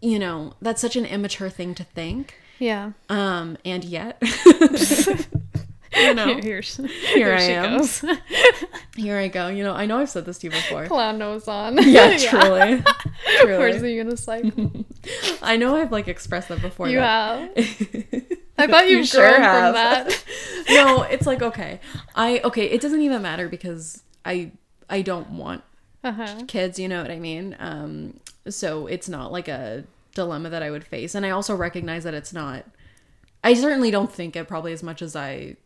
you 0.00 0.18
know, 0.18 0.54
that's 0.60 0.80
such 0.80 0.96
an 0.96 1.04
immature 1.04 1.50
thing 1.50 1.74
to 1.76 1.84
think. 1.84 2.34
Yeah. 2.58 2.92
Um 3.08 3.56
and 3.64 3.84
yet 3.84 4.22
you 5.96 6.14
know, 6.14 6.38
Here, 6.40 6.60
Here 7.14 7.34
I 7.34 7.42
am. 7.42 7.78
goes. 7.78 8.04
here 8.96 9.18
I 9.18 9.28
go. 9.28 9.48
You 9.48 9.62
know, 9.64 9.74
I 9.74 9.86
know 9.86 9.98
I've 9.98 10.10
said 10.10 10.24
this 10.24 10.38
to 10.38 10.46
you 10.46 10.50
before. 10.52 10.86
Clown 10.86 11.18
nose 11.18 11.48
on. 11.48 11.76
Yeah, 11.82 12.16
truly. 12.16 12.82
Where's 13.44 13.78
truly. 13.78 13.98
the 13.98 14.10
unicycle? 14.10 14.84
I 15.42 15.56
know 15.56 15.76
I've 15.76 15.92
like 15.92 16.08
expressed 16.08 16.48
that 16.48 16.62
before. 16.62 16.88
you 16.88 16.98
have. 16.98 17.50
I 18.58 18.66
bet 18.66 18.88
you've 18.88 18.98
You 19.00 19.04
sure 19.04 19.28
grown 19.28 19.42
have. 19.42 19.74
from 19.74 19.74
that. 19.74 20.24
no, 20.70 21.02
it's 21.02 21.26
like 21.26 21.42
okay. 21.42 21.80
I 22.14 22.40
okay, 22.44 22.66
it 22.66 22.80
doesn't 22.80 23.00
even 23.00 23.22
matter 23.22 23.48
because 23.48 24.02
I 24.24 24.52
I 24.90 25.02
don't 25.02 25.30
want 25.30 25.62
Uh-huh. 26.04 26.42
kids, 26.48 26.78
you 26.78 26.88
know 26.88 27.02
what 27.02 27.10
I 27.10 27.18
mean? 27.18 27.56
Um 27.58 28.20
so 28.48 28.86
it's 28.86 29.08
not 29.08 29.32
like 29.32 29.48
a 29.48 29.84
dilemma 30.14 30.50
that 30.50 30.62
I 30.62 30.70
would 30.70 30.84
face. 30.84 31.14
And 31.14 31.24
I 31.24 31.30
also 31.30 31.54
recognize 31.56 32.04
that 32.04 32.14
it's 32.14 32.32
not 32.32 32.64
I 33.44 33.54
certainly 33.54 33.90
don't 33.90 34.12
think 34.12 34.36
it 34.36 34.46
probably 34.48 34.72
as 34.72 34.82
much 34.82 35.02
as 35.02 35.16
I 35.16 35.56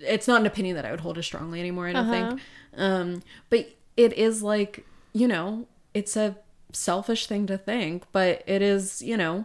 it's 0.00 0.26
not 0.26 0.40
an 0.40 0.46
opinion 0.46 0.74
that 0.76 0.84
I 0.84 0.90
would 0.90 1.00
hold 1.00 1.16
as 1.18 1.24
strongly 1.26 1.60
anymore, 1.60 1.86
I 1.86 1.92
don't 1.92 2.10
think. 2.10 2.40
Um 2.76 3.22
but 3.50 3.68
it 3.96 4.12
is 4.14 4.42
like, 4.42 4.84
you 5.12 5.28
know, 5.28 5.66
it's 5.94 6.16
a 6.16 6.36
selfish 6.72 7.26
thing 7.26 7.46
to 7.46 7.58
think, 7.58 8.04
but 8.12 8.42
it 8.46 8.62
is, 8.62 9.02
you 9.02 9.16
know, 9.16 9.44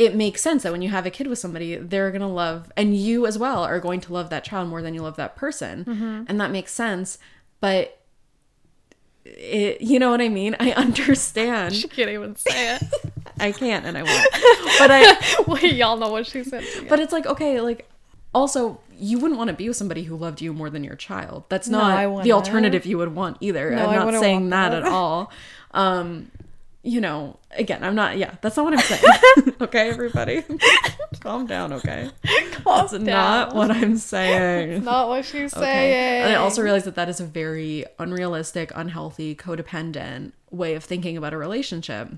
it 0.00 0.14
makes 0.14 0.40
sense 0.40 0.62
that 0.62 0.72
when 0.72 0.80
you 0.80 0.88
have 0.88 1.04
a 1.04 1.10
kid 1.10 1.26
with 1.26 1.38
somebody, 1.38 1.76
they're 1.76 2.10
going 2.10 2.22
to 2.22 2.26
love, 2.26 2.72
and 2.74 2.96
you 2.96 3.26
as 3.26 3.38
well 3.38 3.62
are 3.62 3.78
going 3.78 4.00
to 4.00 4.14
love 4.14 4.30
that 4.30 4.44
child 4.44 4.66
more 4.66 4.80
than 4.80 4.94
you 4.94 5.02
love 5.02 5.16
that 5.16 5.36
person. 5.36 6.24
And 6.26 6.40
that 6.40 6.50
makes 6.50 6.72
sense. 6.72 7.18
But, 7.60 8.00
it, 9.26 9.82
you 9.82 9.98
know 9.98 10.10
what 10.10 10.22
I 10.22 10.30
mean? 10.30 10.56
I 10.58 10.70
understand. 10.72 11.74
She 11.80 11.86
can't 11.86 12.08
even 12.08 12.34
say 12.34 12.76
it. 12.76 12.82
I 13.40 13.52
can't 13.52 13.84
and 13.84 13.98
I 13.98 14.02
won't. 14.02 14.26
But 14.78 14.90
I, 14.90 15.44
Wait, 15.46 15.74
y'all 15.74 15.98
know 15.98 16.10
what 16.10 16.26
she 16.26 16.44
said. 16.44 16.64
But 16.88 16.98
it's 16.98 17.12
like, 17.12 17.26
okay, 17.26 17.60
like, 17.60 17.86
also, 18.34 18.80
you 18.96 19.18
wouldn't 19.18 19.36
want 19.36 19.48
to 19.48 19.54
be 19.54 19.68
with 19.68 19.76
somebody 19.76 20.04
who 20.04 20.16
loved 20.16 20.40
you 20.40 20.54
more 20.54 20.70
than 20.70 20.82
your 20.82 20.96
child. 20.96 21.44
That's 21.50 21.68
not 21.68 21.98
I 21.98 22.22
the 22.22 22.32
alternative 22.32 22.86
you 22.86 22.96
would 22.96 23.14
want 23.14 23.36
either. 23.40 23.70
No, 23.72 23.86
I'm 23.86 24.12
not 24.12 24.20
saying 24.22 24.48
that, 24.48 24.70
that. 24.70 24.82
at 24.84 24.88
all. 24.88 25.30
Um, 25.72 26.30
you 26.82 27.00
know, 27.00 27.38
again, 27.52 27.84
I'm 27.84 27.94
not, 27.94 28.16
yeah, 28.16 28.34
that's 28.40 28.56
not 28.56 28.64
what 28.64 28.72
I'm 28.74 28.80
saying. 28.80 29.54
okay, 29.60 29.90
everybody? 29.90 30.42
Calm 31.20 31.46
down, 31.46 31.72
okay? 31.74 32.10
That's 32.64 32.92
not 32.92 33.54
what 33.54 33.70
I'm 33.70 33.96
saying. 33.98 34.84
Not 34.84 35.08
what 35.08 35.24
she's 35.24 35.54
Okay. 35.54 35.62
saying. 35.64 36.22
And 36.24 36.32
I 36.32 36.36
also 36.36 36.62
realize 36.62 36.84
that 36.84 36.94
that 36.94 37.08
is 37.08 37.20
a 37.20 37.24
very 37.24 37.84
unrealistic, 37.98 38.72
unhealthy, 38.74 39.34
codependent 39.34 40.32
way 40.50 40.74
of 40.74 40.84
thinking 40.84 41.16
about 41.16 41.34
a 41.34 41.36
relationship. 41.38 42.08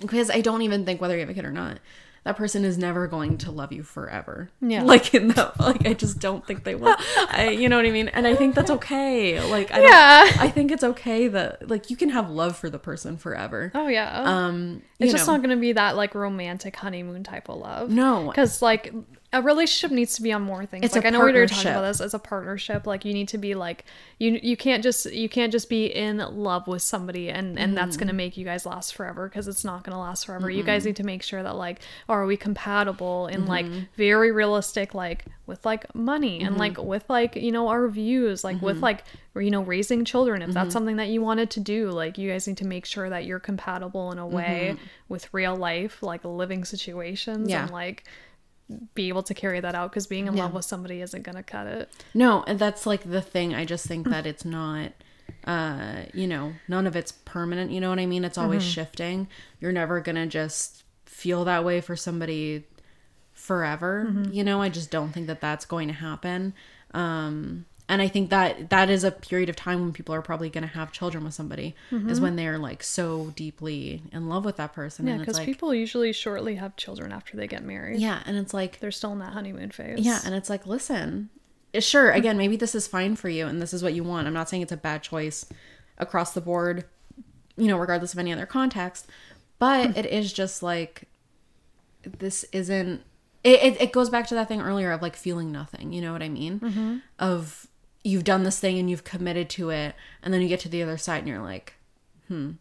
Because 0.00 0.30
I 0.30 0.40
don't 0.40 0.62
even 0.62 0.84
think 0.84 1.00
whether 1.00 1.14
you 1.14 1.20
have 1.20 1.30
a 1.30 1.34
kid 1.34 1.44
or 1.44 1.50
not, 1.52 1.78
that 2.24 2.36
person 2.36 2.64
is 2.64 2.78
never 2.78 3.08
going 3.08 3.36
to 3.38 3.50
love 3.50 3.72
you 3.72 3.82
forever. 3.82 4.50
Yeah. 4.60 4.82
Like 4.84 5.14
in 5.14 5.28
the 5.28 5.52
like 5.58 5.86
I 5.86 5.94
just 5.94 6.20
don't 6.20 6.46
think 6.46 6.64
they 6.64 6.74
will. 6.74 6.94
I 7.16 7.56
you 7.58 7.68
know 7.68 7.76
what 7.76 7.86
I 7.86 7.90
mean? 7.90 8.08
And 8.08 8.26
I 8.26 8.34
think 8.34 8.54
that's 8.54 8.70
okay. 8.70 9.40
Like 9.50 9.72
I 9.72 9.80
Yeah. 9.80 10.36
I 10.40 10.48
think 10.48 10.70
it's 10.70 10.84
okay 10.84 11.28
that 11.28 11.68
like 11.68 11.90
you 11.90 11.96
can 11.96 12.10
have 12.10 12.30
love 12.30 12.56
for 12.56 12.70
the 12.70 12.78
person 12.78 13.16
forever. 13.16 13.72
Oh 13.74 13.88
yeah. 13.88 14.22
Um 14.22 14.82
it's 14.98 15.12
just 15.12 15.26
know. 15.26 15.34
not 15.34 15.42
gonna 15.42 15.56
be 15.56 15.72
that 15.72 15.96
like 15.96 16.14
romantic 16.14 16.76
honeymoon 16.76 17.24
type 17.24 17.48
of 17.48 17.58
love. 17.58 17.90
No. 17.90 18.28
because 18.28 18.62
like 18.62 18.94
a 19.34 19.40
relationship 19.40 19.90
needs 19.94 20.14
to 20.16 20.22
be 20.22 20.30
on 20.32 20.42
more 20.42 20.66
things. 20.66 20.84
It's 20.84 20.94
like 20.94 21.06
I 21.06 21.10
know 21.10 21.24
we 21.24 21.32
were 21.32 21.46
talking 21.46 21.70
about 21.70 21.82
this 21.82 22.00
as 22.02 22.12
a 22.12 22.18
partnership. 22.18 22.86
Like 22.86 23.04
you 23.06 23.14
need 23.14 23.28
to 23.28 23.38
be 23.38 23.54
like 23.54 23.84
you 24.18 24.38
you 24.42 24.56
can't 24.56 24.82
just 24.82 25.10
you 25.10 25.28
can't 25.28 25.50
just 25.50 25.70
be 25.70 25.86
in 25.86 26.18
love 26.18 26.66
with 26.68 26.82
somebody 26.82 27.30
and 27.30 27.58
and 27.58 27.76
that's 27.76 27.96
Mm-hmm. 27.96 28.00
gonna 28.08 28.12
make 28.12 28.36
you 28.36 28.44
guys 28.44 28.66
last 28.66 28.94
forever 28.94 29.28
because 29.28 29.48
it's 29.48 29.64
not 29.64 29.84
gonna 29.84 29.98
last 30.00 30.26
forever. 30.26 30.50
You 30.50 30.62
guys 30.62 30.84
need 30.84 30.96
to 30.96 31.04
make 31.04 31.22
sure 31.22 31.42
that 31.42 31.56
like 31.56 31.78
are 32.08 32.26
we 32.26 32.36
compatible 32.36 33.26
in 33.28 33.46
like 33.46 33.64
Mm-hmm. 33.66 33.80
very 33.96 34.32
realistic 34.32 34.92
like 34.94 35.24
with 35.46 35.64
like 35.64 35.92
money 35.94 36.42
and 36.42 36.56
like 36.58 36.76
with 36.78 37.04
like 37.08 37.34
you 37.36 37.52
know 37.52 37.68
our 37.68 37.88
views 37.88 38.44
like 38.44 38.56
Mm-hmm. 38.56 38.66
with 38.66 38.78
like 38.80 39.04
you 39.34 39.50
know 39.50 39.62
raising 39.62 40.04
children 40.04 40.42
if 40.42 40.50
that's 40.52 40.74
something 40.74 40.96
that 40.96 41.08
you 41.08 41.22
wanted 41.22 41.48
to 41.50 41.60
do 41.60 41.90
like 41.90 42.18
you 42.18 42.28
guys 42.30 42.46
need 42.46 42.58
to 42.58 42.66
make 42.66 42.84
sure 42.84 43.08
that 43.08 43.24
you're 43.24 43.40
compatible 43.40 44.12
in 44.12 44.18
a 44.18 44.26
way 44.26 44.76
with 45.08 45.32
real 45.32 45.56
life 45.56 46.02
like 46.02 46.22
living 46.24 46.64
situations 46.64 47.48
Mm-hmm. 47.48 47.48
Yeah. 47.48 47.62
and 47.62 47.70
like 47.70 48.04
be 48.94 49.08
able 49.08 49.22
to 49.22 49.34
carry 49.34 49.60
that 49.60 49.74
out 49.74 49.90
because 49.90 50.06
being 50.06 50.26
in 50.26 50.36
love 50.36 50.52
with 50.54 50.64
somebody 50.64 51.00
isn't 51.00 51.22
gonna 51.22 51.42
cut 51.42 51.66
it 51.66 51.88
No, 52.14 52.44
and 52.46 52.58
that's 52.58 52.86
like 52.86 53.08
the 53.08 53.22
thing. 53.22 53.54
I 53.54 53.64
just 53.64 53.86
think 53.86 54.08
that 54.08 54.26
it's 54.26 54.44
not 54.44 54.92
uh, 55.44 56.02
you 56.14 56.26
know, 56.26 56.52
none 56.68 56.86
of 56.86 56.94
it's 56.94 57.12
permanent, 57.12 57.70
you 57.70 57.80
know 57.80 57.90
what 57.90 57.98
I 57.98 58.06
mean? 58.06 58.24
It's 58.24 58.38
always 58.38 58.62
shifting. 58.62 59.28
You're 59.60 59.72
never 59.72 60.00
going 60.00 60.16
to 60.16 60.26
just 60.26 60.84
feel 61.04 61.44
that 61.44 61.64
way 61.64 61.80
for 61.80 61.96
somebody 61.96 62.64
forever. 63.32 64.04
You 64.30 64.44
know, 64.44 64.62
I 64.62 64.68
just 64.68 64.90
don't 64.90 65.12
think 65.12 65.26
that 65.26 65.40
that's 65.40 65.64
going 65.64 65.88
to 65.88 65.94
happen. 65.94 66.54
Um, 66.94 67.64
and 67.92 68.00
I 68.00 68.08
think 68.08 68.30
that 68.30 68.70
that 68.70 68.88
is 68.88 69.04
a 69.04 69.10
period 69.10 69.50
of 69.50 69.56
time 69.56 69.82
when 69.82 69.92
people 69.92 70.14
are 70.14 70.22
probably 70.22 70.48
going 70.48 70.66
to 70.66 70.72
have 70.72 70.92
children 70.92 71.24
with 71.24 71.34
somebody 71.34 71.74
is 71.90 71.98
mm-hmm. 72.00 72.22
when 72.22 72.36
they're 72.36 72.56
like 72.56 72.82
so 72.82 73.34
deeply 73.36 74.02
in 74.12 74.30
love 74.30 74.46
with 74.46 74.56
that 74.56 74.72
person. 74.72 75.06
Yeah, 75.06 75.18
because 75.18 75.36
like, 75.36 75.44
people 75.44 75.74
usually 75.74 76.10
shortly 76.14 76.54
have 76.54 76.74
children 76.76 77.12
after 77.12 77.36
they 77.36 77.46
get 77.46 77.62
married. 77.62 78.00
yeah, 78.00 78.22
and 78.24 78.38
it's 78.38 78.54
like, 78.54 78.80
They're 78.80 78.90
still 78.90 79.12
in 79.12 79.18
that 79.18 79.34
honeymoon 79.34 79.72
phase. 79.72 79.98
yeah, 79.98 80.20
and 80.24 80.34
it's 80.34 80.48
like, 80.48 80.66
listen, 80.66 81.28
eh, 81.74 81.80
sure, 81.80 82.08
mm-hmm. 82.08 82.16
again, 82.16 82.38
maybe 82.38 82.56
this 82.56 82.74
is 82.74 82.86
fine 82.86 83.14
for 83.14 83.28
you 83.28 83.46
and 83.46 83.60
this 83.60 83.74
is 83.74 83.82
what 83.82 83.92
you 83.92 84.04
want. 84.04 84.26
I'm 84.26 84.32
not 84.32 84.48
saying 84.48 84.62
it's 84.62 84.72
a 84.72 84.78
bad 84.78 85.02
choice 85.02 85.44
across 85.98 86.32
the 86.32 86.40
board, 86.40 86.86
you 87.58 87.68
know, 87.68 87.76
regardless 87.76 88.14
of 88.14 88.18
any 88.18 88.32
other 88.32 88.46
context, 88.46 89.06
but 89.58 89.90
mm. 89.90 89.96
it 89.98 90.06
is 90.06 90.32
just 90.32 90.62
like, 90.62 91.10
this 92.04 92.46
isn't, 92.52 93.02
it, 93.44 93.62
it, 93.62 93.80
it 93.82 93.92
goes 93.92 94.08
back 94.08 94.28
to 94.28 94.34
that 94.34 94.48
thing 94.48 94.62
earlier 94.62 94.92
of 94.92 95.02
like 95.02 95.14
feeling 95.14 95.52
nothing, 95.52 95.92
you 95.92 96.00
know 96.00 96.14
what 96.14 96.22
I 96.22 96.30
mean? 96.30 96.58
Mm-hmm. 96.58 96.96
Of 97.18 97.68
you've 98.04 98.24
done 98.24 98.42
this 98.42 98.58
thing 98.58 98.78
and 98.78 98.90
you've 98.90 99.04
committed 99.04 99.48
to 99.50 99.70
it, 99.70 99.94
and 100.22 100.32
then 100.34 100.40
you 100.42 100.48
get 100.48 100.60
to 100.60 100.68
the 100.68 100.82
other 100.82 100.98
side 100.98 101.18
and 101.18 101.28
you're 101.28 101.40
like, 101.42 101.74
hmm, 102.28 102.52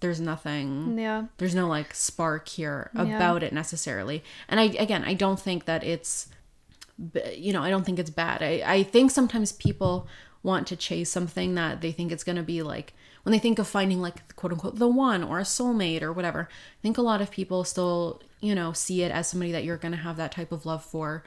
there's 0.00 0.20
nothing 0.20 0.98
Yeah. 0.98 1.26
there's 1.38 1.54
no 1.54 1.68
like 1.68 1.94
spark 1.94 2.48
here 2.48 2.90
about 2.94 3.42
it 3.42 3.52
necessarily. 3.52 4.24
And 4.48 4.58
i 4.58 4.64
again 4.64 5.04
i 5.04 5.14
don't 5.14 5.38
think 5.38 5.64
that 5.66 5.84
it's 5.84 6.28
you 7.36 7.52
know 7.52 7.62
i 7.62 7.70
don't 7.70 7.84
think 7.84 7.98
it's 7.98 8.10
bad. 8.10 8.42
I 8.42 8.62
i 8.66 8.82
think 8.82 9.10
sometimes 9.10 9.52
people 9.52 10.06
want 10.42 10.66
to 10.68 10.76
chase 10.76 11.10
something 11.10 11.54
that 11.54 11.80
they 11.80 11.92
think 11.92 12.10
it's 12.12 12.24
going 12.24 12.36
to 12.36 12.42
be 12.42 12.62
like 12.62 12.94
when 13.22 13.30
they 13.32 13.38
think 13.38 13.58
of 13.60 13.68
finding 13.68 14.00
like 14.02 14.34
quote 14.34 14.52
unquote 14.52 14.76
the 14.78 14.88
one 14.88 15.22
or 15.22 15.38
a 15.38 15.42
soulmate 15.44 16.02
or 16.02 16.12
whatever 16.12 16.48
i 16.50 16.80
think 16.82 16.98
a 16.98 17.02
lot 17.02 17.20
of 17.22 17.30
people 17.30 17.62
still 17.62 18.20
you 18.40 18.54
know 18.54 18.72
see 18.72 19.02
it 19.04 19.12
as 19.12 19.28
somebody 19.28 19.52
that 19.52 19.62
you're 19.62 19.76
going 19.76 19.92
to 19.92 19.98
have 19.98 20.16
that 20.16 20.32
type 20.32 20.50
of 20.50 20.66
love 20.66 20.84
for 20.84 21.22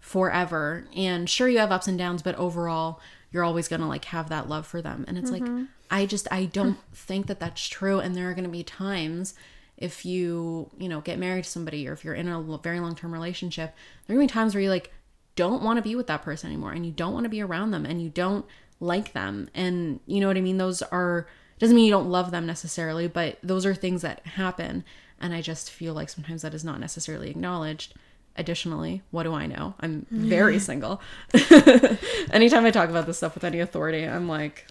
forever. 0.00 0.86
And 0.96 1.28
sure 1.28 1.48
you 1.48 1.58
have 1.58 1.70
ups 1.70 1.86
and 1.86 1.98
downs 1.98 2.22
but 2.22 2.34
overall 2.36 3.00
you're 3.30 3.44
always 3.44 3.68
going 3.68 3.80
to 3.80 3.86
like 3.86 4.06
have 4.06 4.28
that 4.30 4.48
love 4.48 4.66
for 4.66 4.82
them. 4.82 5.04
And 5.06 5.16
it's 5.16 5.30
like 5.30 5.42
mm-hmm. 5.42 5.64
i 5.90 6.06
just 6.06 6.26
i 6.32 6.46
don't 6.46 6.78
think 6.92 7.26
that 7.26 7.38
that's 7.38 7.68
true. 7.68 8.00
And 8.00 8.14
there 8.14 8.28
are 8.28 8.34
going 8.34 8.44
to 8.44 8.50
be 8.50 8.64
times 8.64 9.34
if 9.76 10.04
you 10.04 10.70
you 10.78 10.88
know 10.88 11.00
get 11.00 11.18
married 11.18 11.44
to 11.44 11.50
somebody 11.50 11.86
or 11.86 11.92
if 11.92 12.04
you're 12.04 12.14
in 12.14 12.28
a 12.28 12.58
very 12.58 12.80
long 12.80 12.94
term 12.94 13.12
relationship 13.12 13.74
there 14.06 14.14
are 14.14 14.18
going 14.18 14.28
to 14.28 14.32
be 14.32 14.38
times 14.38 14.54
where 14.54 14.62
you 14.62 14.68
like 14.68 14.92
don't 15.36 15.62
want 15.62 15.78
to 15.78 15.82
be 15.82 15.94
with 15.94 16.06
that 16.06 16.22
person 16.22 16.50
anymore 16.50 16.72
and 16.72 16.84
you 16.84 16.92
don't 16.92 17.14
want 17.14 17.24
to 17.24 17.30
be 17.30 17.40
around 17.40 17.70
them 17.70 17.86
and 17.86 18.02
you 18.02 18.10
don't 18.10 18.44
like 18.80 19.12
them. 19.12 19.48
And 19.54 20.00
you 20.06 20.20
know 20.20 20.26
what 20.26 20.36
i 20.36 20.40
mean? 20.40 20.58
Those 20.58 20.82
are 20.82 21.26
doesn't 21.58 21.76
mean 21.76 21.84
you 21.84 21.90
don't 21.90 22.10
love 22.10 22.30
them 22.30 22.46
necessarily 22.46 23.06
but 23.06 23.38
those 23.42 23.66
are 23.66 23.74
things 23.74 24.02
that 24.02 24.26
happen. 24.26 24.84
And 25.20 25.34
i 25.34 25.40
just 25.40 25.70
feel 25.70 25.94
like 25.94 26.08
sometimes 26.08 26.42
that 26.42 26.54
is 26.54 26.64
not 26.64 26.80
necessarily 26.80 27.30
acknowledged 27.30 27.94
additionally 28.36 29.02
what 29.10 29.24
do 29.24 29.34
i 29.34 29.46
know? 29.46 29.74
I'm 29.80 30.06
very 30.10 30.58
single. 30.58 31.00
Anytime 32.32 32.64
i 32.64 32.70
talk 32.70 32.88
about 32.88 33.06
this 33.06 33.16
stuff 33.18 33.34
with 33.34 33.44
any 33.44 33.60
authority 33.60 34.04
i'm 34.04 34.28
like 34.28 34.66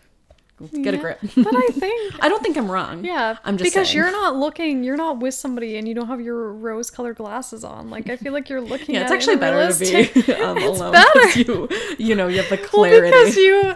get 0.81 0.93
a 0.93 0.97
grip 0.97 1.19
But 1.21 1.55
I 1.55 1.67
think 1.73 2.15
i 2.23 2.27
don't 2.29 2.43
think 2.43 2.57
i'm 2.57 2.69
wrong 2.69 3.03
Yeah, 3.05 3.37
i'm 3.45 3.57
just 3.57 3.71
because 3.71 3.87
saying. 3.87 3.97
you're 3.97 4.11
not 4.11 4.35
looking, 4.35 4.83
you're 4.83 4.97
not 4.97 5.19
with 5.19 5.33
somebody, 5.33 5.77
and 5.77 5.87
you 5.87 5.93
don't 5.95 6.07
have 6.07 6.21
your 6.21 6.51
rose-colored 6.53 7.15
glasses 7.17 7.63
on. 7.63 7.89
Like 7.89 8.09
I 8.09 8.17
feel 8.17 8.33
like 8.33 8.49
you're 8.49 8.61
looking. 8.73 8.95
yeah, 8.95 9.03
it's 9.03 9.11
it 9.11 9.15
actually 9.15 9.35
a 9.35 9.37
better 9.37 9.71
to 9.73 9.79
be 9.79 10.33
um, 10.43 10.57
It's 10.57 10.79
alone 10.79 10.91
better. 10.91 11.39
you 11.39 11.69
you 11.97 12.15
know 12.15 12.27
you 12.27 12.37
have 12.41 12.49
the 12.49 12.57
clarity. 12.57 13.09
Well, 13.11 13.25
because 13.25 13.35
you, 13.37 13.73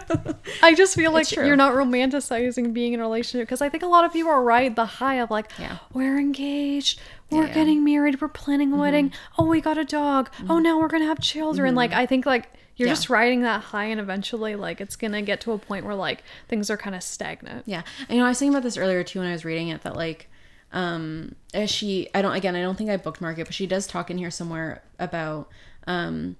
I 0.62 0.74
just 0.74 0.94
feel 0.94 1.12
like 1.12 1.30
you're 1.34 1.56
not 1.56 1.72
romanticizing 1.74 2.72
being 2.72 2.92
in 2.92 3.00
a 3.00 3.02
relationship. 3.02 3.46
Because 3.48 3.62
I 3.62 3.68
think 3.68 3.82
a 3.82 3.86
lot 3.86 4.04
of 4.04 4.12
people 4.12 4.30
are 4.30 4.42
right 4.42 4.74
the 4.74 4.84
high 4.86 5.16
of 5.16 5.30
like, 5.30 5.50
Yeah. 5.58 5.78
we're 5.92 6.18
engaged, 6.18 7.00
we're 7.30 7.42
Yeah, 7.42 7.48
yeah. 7.48 7.54
getting 7.54 7.84
married, 7.84 8.20
we're 8.20 8.28
planning 8.28 8.72
a 8.72 8.76
wedding. 8.76 9.10
Mm-hmm. 9.10 9.42
Oh, 9.42 9.46
we 9.46 9.60
got 9.60 9.78
a 9.78 9.84
dog. 9.84 10.30
Oh, 10.40 10.54
mm-hmm. 10.54 10.62
now 10.62 10.78
we're 10.78 10.88
gonna 10.88 11.06
have 11.06 11.20
children. 11.20 11.74
Like 11.74 11.90
mm-hmm. 11.90 12.00
I 12.00 12.06
think 12.06 12.26
like 12.26 12.50
you're 12.76 12.88
Yeah. 12.88 12.92
just 12.94 13.08
riding 13.10 13.42
that 13.42 13.60
high, 13.62 13.84
and 13.86 14.00
eventually 14.00 14.56
like 14.56 14.80
it's 14.80 14.96
gonna 14.96 15.22
get 15.22 15.40
to 15.42 15.52
a 15.52 15.58
point 15.58 15.84
where 15.84 15.94
like 15.94 16.22
things 16.48 16.70
are 16.70 16.76
kind 16.76 16.94
of 16.96 17.02
stagnant. 17.02 17.64
Yeah. 17.66 17.82
And, 18.08 18.16
you 18.16 18.18
know, 18.18 18.26
I 18.26 18.28
was 18.30 18.38
thinking 18.38 18.54
about 18.54 18.62
this 18.64 18.76
earlier 18.76 19.04
too 19.04 19.20
when 19.20 19.28
I 19.28 19.32
was 19.32 19.44
reading 19.44 19.68
it 19.68 19.82
that 19.82 19.96
like 19.96 20.28
um 20.72 21.34
as 21.52 21.70
she 21.70 22.08
I 22.14 22.20
don't 22.22 22.34
again 22.34 22.56
I 22.56 22.62
don't 22.62 22.76
think 22.76 22.90
I 22.90 22.96
bookmarked 22.96 23.38
it, 23.38 23.44
but 23.46 23.54
she 23.54 23.66
does 23.66 23.86
talk 23.86 24.10
in 24.10 24.18
here 24.18 24.30
somewhere 24.30 24.82
about 24.98 25.48
um 25.86 26.36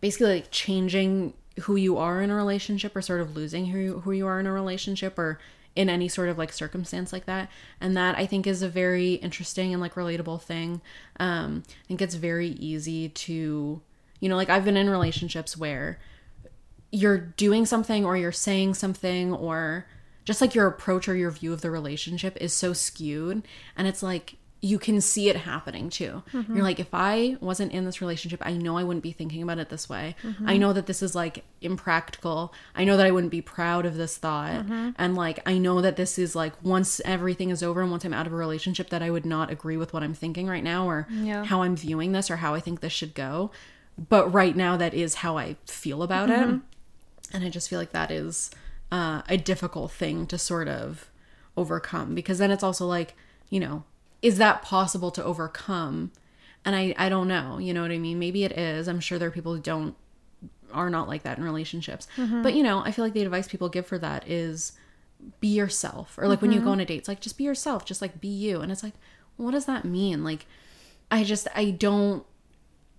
basically 0.00 0.34
like 0.34 0.50
changing 0.50 1.34
who 1.62 1.76
you 1.76 1.96
are 1.98 2.22
in 2.22 2.30
a 2.30 2.34
relationship 2.34 2.94
or 2.96 3.02
sort 3.02 3.20
of 3.20 3.36
losing 3.36 3.66
who 3.66 3.78
you, 3.78 4.00
who 4.00 4.12
you 4.12 4.26
are 4.26 4.40
in 4.40 4.46
a 4.46 4.52
relationship 4.52 5.18
or 5.18 5.38
in 5.76 5.88
any 5.88 6.08
sort 6.08 6.28
of 6.28 6.36
like 6.38 6.52
circumstance 6.52 7.12
like 7.12 7.26
that 7.26 7.48
and 7.80 7.96
that 7.96 8.16
i 8.18 8.24
think 8.26 8.46
is 8.46 8.60
a 8.62 8.68
very 8.68 9.14
interesting 9.14 9.72
and 9.72 9.80
like 9.80 9.94
relatable 9.94 10.40
thing 10.40 10.80
um 11.20 11.62
i 11.68 11.86
think 11.86 12.00
it's 12.02 12.14
very 12.16 12.48
easy 12.48 13.08
to 13.10 13.80
you 14.20 14.28
know 14.28 14.36
like 14.36 14.50
i've 14.50 14.64
been 14.64 14.76
in 14.76 14.88
relationships 14.88 15.56
where 15.56 15.98
you're 16.92 17.18
doing 17.18 17.66
something 17.66 18.04
or 18.04 18.16
you're 18.16 18.32
saying 18.32 18.74
something 18.74 19.32
or 19.32 19.86
just 20.24 20.40
like 20.40 20.54
your 20.54 20.66
approach 20.66 21.08
or 21.08 21.16
your 21.16 21.30
view 21.30 21.52
of 21.52 21.60
the 21.60 21.70
relationship 21.70 22.36
is 22.40 22.52
so 22.52 22.72
skewed 22.72 23.42
and 23.76 23.88
it's 23.88 24.02
like 24.02 24.36
you 24.62 24.78
can 24.78 25.00
see 25.00 25.30
it 25.30 25.36
happening 25.36 25.88
too. 25.88 26.22
Mm-hmm. 26.32 26.54
You're 26.54 26.64
like 26.64 26.78
if 26.78 26.92
I 26.92 27.36
wasn't 27.40 27.72
in 27.72 27.86
this 27.86 28.02
relationship, 28.02 28.42
I 28.44 28.52
know 28.52 28.76
I 28.76 28.84
wouldn't 28.84 29.02
be 29.02 29.12
thinking 29.12 29.42
about 29.42 29.58
it 29.58 29.70
this 29.70 29.88
way. 29.88 30.16
Mm-hmm. 30.22 30.48
I 30.48 30.58
know 30.58 30.74
that 30.74 30.84
this 30.84 31.02
is 31.02 31.14
like 31.14 31.44
impractical. 31.62 32.52
I 32.74 32.84
know 32.84 32.98
that 32.98 33.06
I 33.06 33.10
wouldn't 33.10 33.30
be 33.30 33.40
proud 33.40 33.86
of 33.86 33.96
this 33.96 34.18
thought 34.18 34.66
mm-hmm. 34.66 34.90
and 34.96 35.14
like 35.14 35.40
I 35.46 35.56
know 35.56 35.80
that 35.80 35.96
this 35.96 36.18
is 36.18 36.36
like 36.36 36.52
once 36.62 37.00
everything 37.06 37.48
is 37.48 37.62
over 37.62 37.80
and 37.80 37.90
once 37.90 38.04
I'm 38.04 38.12
out 38.12 38.26
of 38.26 38.34
a 38.34 38.36
relationship 38.36 38.90
that 38.90 39.02
I 39.02 39.10
would 39.10 39.24
not 39.24 39.50
agree 39.50 39.78
with 39.78 39.94
what 39.94 40.02
I'm 40.02 40.14
thinking 40.14 40.46
right 40.46 40.64
now 40.64 40.88
or 40.88 41.08
Yeah. 41.10 41.44
how 41.44 41.62
I'm 41.62 41.76
viewing 41.76 42.12
this 42.12 42.30
or 42.30 42.36
how 42.36 42.54
I 42.54 42.60
think 42.60 42.80
this 42.80 42.92
should 42.92 43.14
go. 43.14 43.50
But 43.98 44.32
right 44.32 44.56
now 44.56 44.76
that 44.76 44.94
is 44.94 45.16
how 45.16 45.36
I 45.36 45.56
feel 45.66 46.02
about 46.02 46.30
it. 46.30 46.38
Mm-hmm. 46.38 46.58
And 47.32 47.44
i 47.44 47.48
just 47.48 47.68
feel 47.68 47.78
like 47.78 47.92
that 47.92 48.10
is 48.10 48.50
uh, 48.90 49.22
a 49.28 49.36
difficult 49.36 49.92
thing 49.92 50.26
to 50.26 50.36
sort 50.38 50.68
of 50.68 51.10
overcome 51.56 52.14
because 52.14 52.38
then 52.38 52.50
it's 52.50 52.62
also 52.62 52.86
like 52.86 53.14
you 53.50 53.60
know 53.60 53.84
is 54.22 54.38
that 54.38 54.62
possible 54.62 55.10
to 55.10 55.24
overcome? 55.24 56.12
And 56.64 56.76
i 56.76 56.94
i 56.98 57.08
don't 57.08 57.28
know. 57.28 57.58
You 57.58 57.72
know 57.72 57.82
what 57.82 57.90
i 57.90 57.98
mean? 57.98 58.18
Maybe 58.18 58.44
it 58.44 58.52
is. 58.52 58.88
I'm 58.88 59.00
sure 59.00 59.18
there 59.18 59.28
are 59.28 59.32
people 59.32 59.54
who 59.54 59.60
don't 59.60 59.94
are 60.72 60.90
not 60.90 61.08
like 61.08 61.22
that 61.22 61.38
in 61.38 61.44
relationships. 61.44 62.06
Mm-hmm. 62.16 62.42
But 62.42 62.54
you 62.54 62.62
know 62.62 62.80
i 62.80 62.90
feel 62.92 63.04
like 63.04 63.14
the 63.14 63.22
advice 63.22 63.48
people 63.48 63.68
give 63.68 63.86
for 63.86 63.98
that 63.98 64.28
is 64.28 64.72
be 65.40 65.48
yourself. 65.48 66.18
Or 66.18 66.28
like 66.28 66.42
when 66.42 66.52
you 66.52 66.58
mm-hmm. 66.58 66.66
go 66.66 66.72
on 66.72 66.80
a 66.80 66.84
date 66.84 66.98
it's 66.98 67.08
like 67.08 67.20
just 67.20 67.38
be 67.38 67.44
yourself. 67.44 67.84
Just 67.84 68.02
like 68.02 68.20
be 68.20 68.28
you. 68.28 68.60
And 68.60 68.70
it's 68.72 68.82
like 68.82 68.94
what 69.36 69.52
does 69.52 69.66
that 69.66 69.84
mean? 69.84 70.24
Like 70.24 70.46
i 71.10 71.24
just 71.24 71.48
i 71.54 71.70
don't 71.70 72.24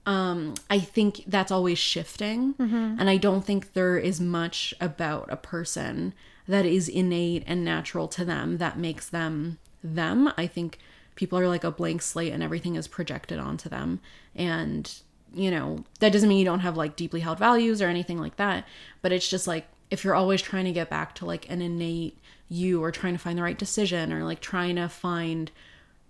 um 0.05 0.55
i 0.69 0.79
think 0.79 1.23
that's 1.27 1.51
always 1.51 1.77
shifting. 1.77 2.55
And 2.99 3.09
i 3.09 3.17
don't 3.17 3.45
think 3.45 3.73
there 3.73 3.97
is 3.97 4.19
much 4.19 4.73
about 4.81 5.31
a 5.31 5.37
person 5.37 6.13
that 6.47 6.65
is 6.65 6.89
innate 6.89 7.43
and 7.45 7.63
natural 7.63 8.07
to 8.09 8.25
them 8.25 8.57
that 8.57 8.77
makes 8.77 9.07
them 9.09 9.57
them. 9.83 10.31
I 10.37 10.47
think 10.47 10.77
people 11.15 11.37
are 11.39 11.47
like 11.47 11.63
a 11.63 11.71
blank 11.71 12.01
slate 12.01 12.33
and 12.33 12.43
everything 12.43 12.75
is 12.75 12.87
projected 12.87 13.39
onto 13.39 13.69
them. 13.69 13.99
And 14.35 14.91
you 15.33 15.49
know 15.49 15.85
that 15.99 16.11
doesn't 16.11 16.27
mean 16.27 16.39
you 16.39 16.45
don't 16.45 16.59
have 16.59 16.75
like 16.75 16.95
deeply 16.95 17.21
held 17.21 17.39
values 17.39 17.81
or 17.81 17.87
anything 17.87 18.17
like 18.19 18.35
that. 18.37 18.67
But 19.01 19.11
it's 19.11 19.27
just 19.27 19.47
like 19.47 19.67
if 19.89 20.03
you're 20.03 20.15
always 20.15 20.41
trying 20.41 20.65
to 20.65 20.71
get 20.71 20.89
back 20.89 21.15
to 21.15 21.25
like 21.25 21.49
an 21.49 21.61
innate 21.61 22.17
you 22.49 22.83
or 22.83 22.91
trying 22.91 23.13
to 23.13 23.19
find 23.19 23.37
the 23.37 23.43
right 23.43 23.57
decision 23.57 24.11
or 24.11 24.23
like 24.23 24.41
trying 24.41 24.75
to 24.75 24.89
find 24.89 25.51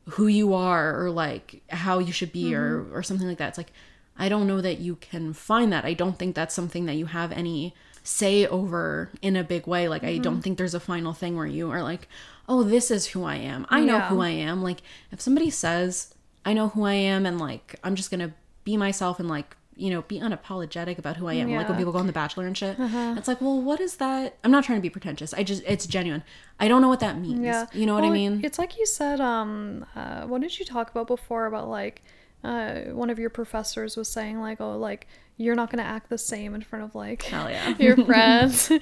who 0.10 0.28
you 0.28 0.54
are 0.54 1.04
or 1.04 1.12
like 1.12 1.62
how 1.70 2.00
you 2.00 2.12
should 2.12 2.32
be 2.32 2.54
or 2.56 2.82
mm-hmm. 2.82 2.96
or 2.96 3.04
something 3.04 3.28
like 3.28 3.38
that. 3.38 3.50
It's 3.50 3.58
like 3.58 3.72
i 4.18 4.28
don't 4.28 4.46
know 4.46 4.62
that 4.62 4.80
you 4.80 4.96
can 4.98 5.34
find 5.34 5.72
that. 5.72 5.86
I 5.86 5.94
don't 5.94 6.18
think 6.18 6.36
that's 6.36 6.54
something 6.54 6.86
that 6.86 6.96
you 6.96 7.06
have 7.08 7.32
any 7.32 7.74
say 8.04 8.48
over 8.48 9.12
in 9.22 9.36
a 9.36 9.44
big 9.44 9.68
way. 9.68 9.88
Like 9.88 10.04
i 10.04 10.18
don't 10.18 10.36
mm-hmm. 10.36 10.42
think 10.42 10.58
there's 10.58 10.74
a 10.74 10.80
final 10.80 11.14
thing 11.14 11.36
where 11.36 11.46
you 11.46 11.72
are 11.72 11.84
like 11.84 12.08
oh 12.50 12.64
this 12.64 12.92
is 12.92 13.08
who 13.08 13.24
i 13.24 13.36
am. 13.36 13.66
I 13.70 13.82
know 13.82 13.98
Yeah. 13.98 14.10
who 14.10 14.22
i 14.22 14.30
am. 14.30 14.62
Like 14.62 14.82
if 15.12 15.22
somebody 15.22 15.50
says 15.50 16.14
i 16.46 16.54
know 16.54 16.70
who 16.70 16.84
i 16.84 16.94
am 16.94 17.26
and 17.26 17.40
like 17.40 17.80
i'm 17.84 17.96
just 17.96 18.12
gonna 18.12 18.34
be 18.64 18.78
myself 18.78 19.20
and 19.20 19.30
like 19.30 19.56
you 19.82 19.90
know 19.90 20.02
be 20.04 20.18
unapologetic 20.28 20.98
about 21.04 21.16
who 21.18 21.26
i 21.28 21.34
am. 21.34 21.48
Like 21.50 21.56
when 21.58 21.66
Uh-huh. 21.66 21.78
people 21.80 21.94
go 21.94 22.00
on 22.00 22.08
the 22.08 22.14
bachelor 22.22 22.46
and 22.48 22.56
shit 22.62 22.76
it's 23.18 23.28
like 23.32 23.40
well 23.42 23.60
what 23.62 23.80
is 23.88 23.94
that? 24.04 24.26
I'm 24.44 24.52
not 24.52 24.64
trying 24.64 24.78
to 24.82 24.82
be 24.82 24.90
pretentious. 24.98 25.34
I 25.34 25.42
just 25.52 25.62
it's 25.74 25.86
genuine. 25.98 26.24
I 26.60 26.68
don't 26.70 26.82
know 26.84 26.90
what 26.94 27.00
that 27.08 27.16
means. 27.26 27.40
Yeah. 27.52 27.66
you 27.80 27.86
know 27.88 27.96
what 27.98 28.04
i 28.04 28.10
mean? 28.22 28.34
It's 28.48 28.60
like 28.64 28.78
you 28.78 28.86
said, 28.86 29.20
um, 29.20 29.86
uh, 29.96 30.22
what 30.30 30.40
did 30.42 30.54
you 30.60 30.66
talk 30.66 30.92
about 30.92 31.08
before 31.08 31.44
about 31.52 31.68
like 31.80 32.04
uh, 32.44 32.82
one 32.92 33.10
of 33.10 33.20
your 33.20 33.30
professors 33.30 33.96
was 33.96 34.08
saying 34.10 34.40
like, 34.40 34.60
oh, 34.62 34.78
like 34.78 35.08
you're 35.38 35.56
not 35.56 35.72
gonna 35.72 35.82
act 35.82 36.10
the 36.10 36.18
same 36.20 36.54
in 36.54 36.62
front 36.62 36.86
of 36.86 36.94
like 36.94 37.30
yeah. 37.32 37.74
your 37.80 37.98
friends. 38.06 38.72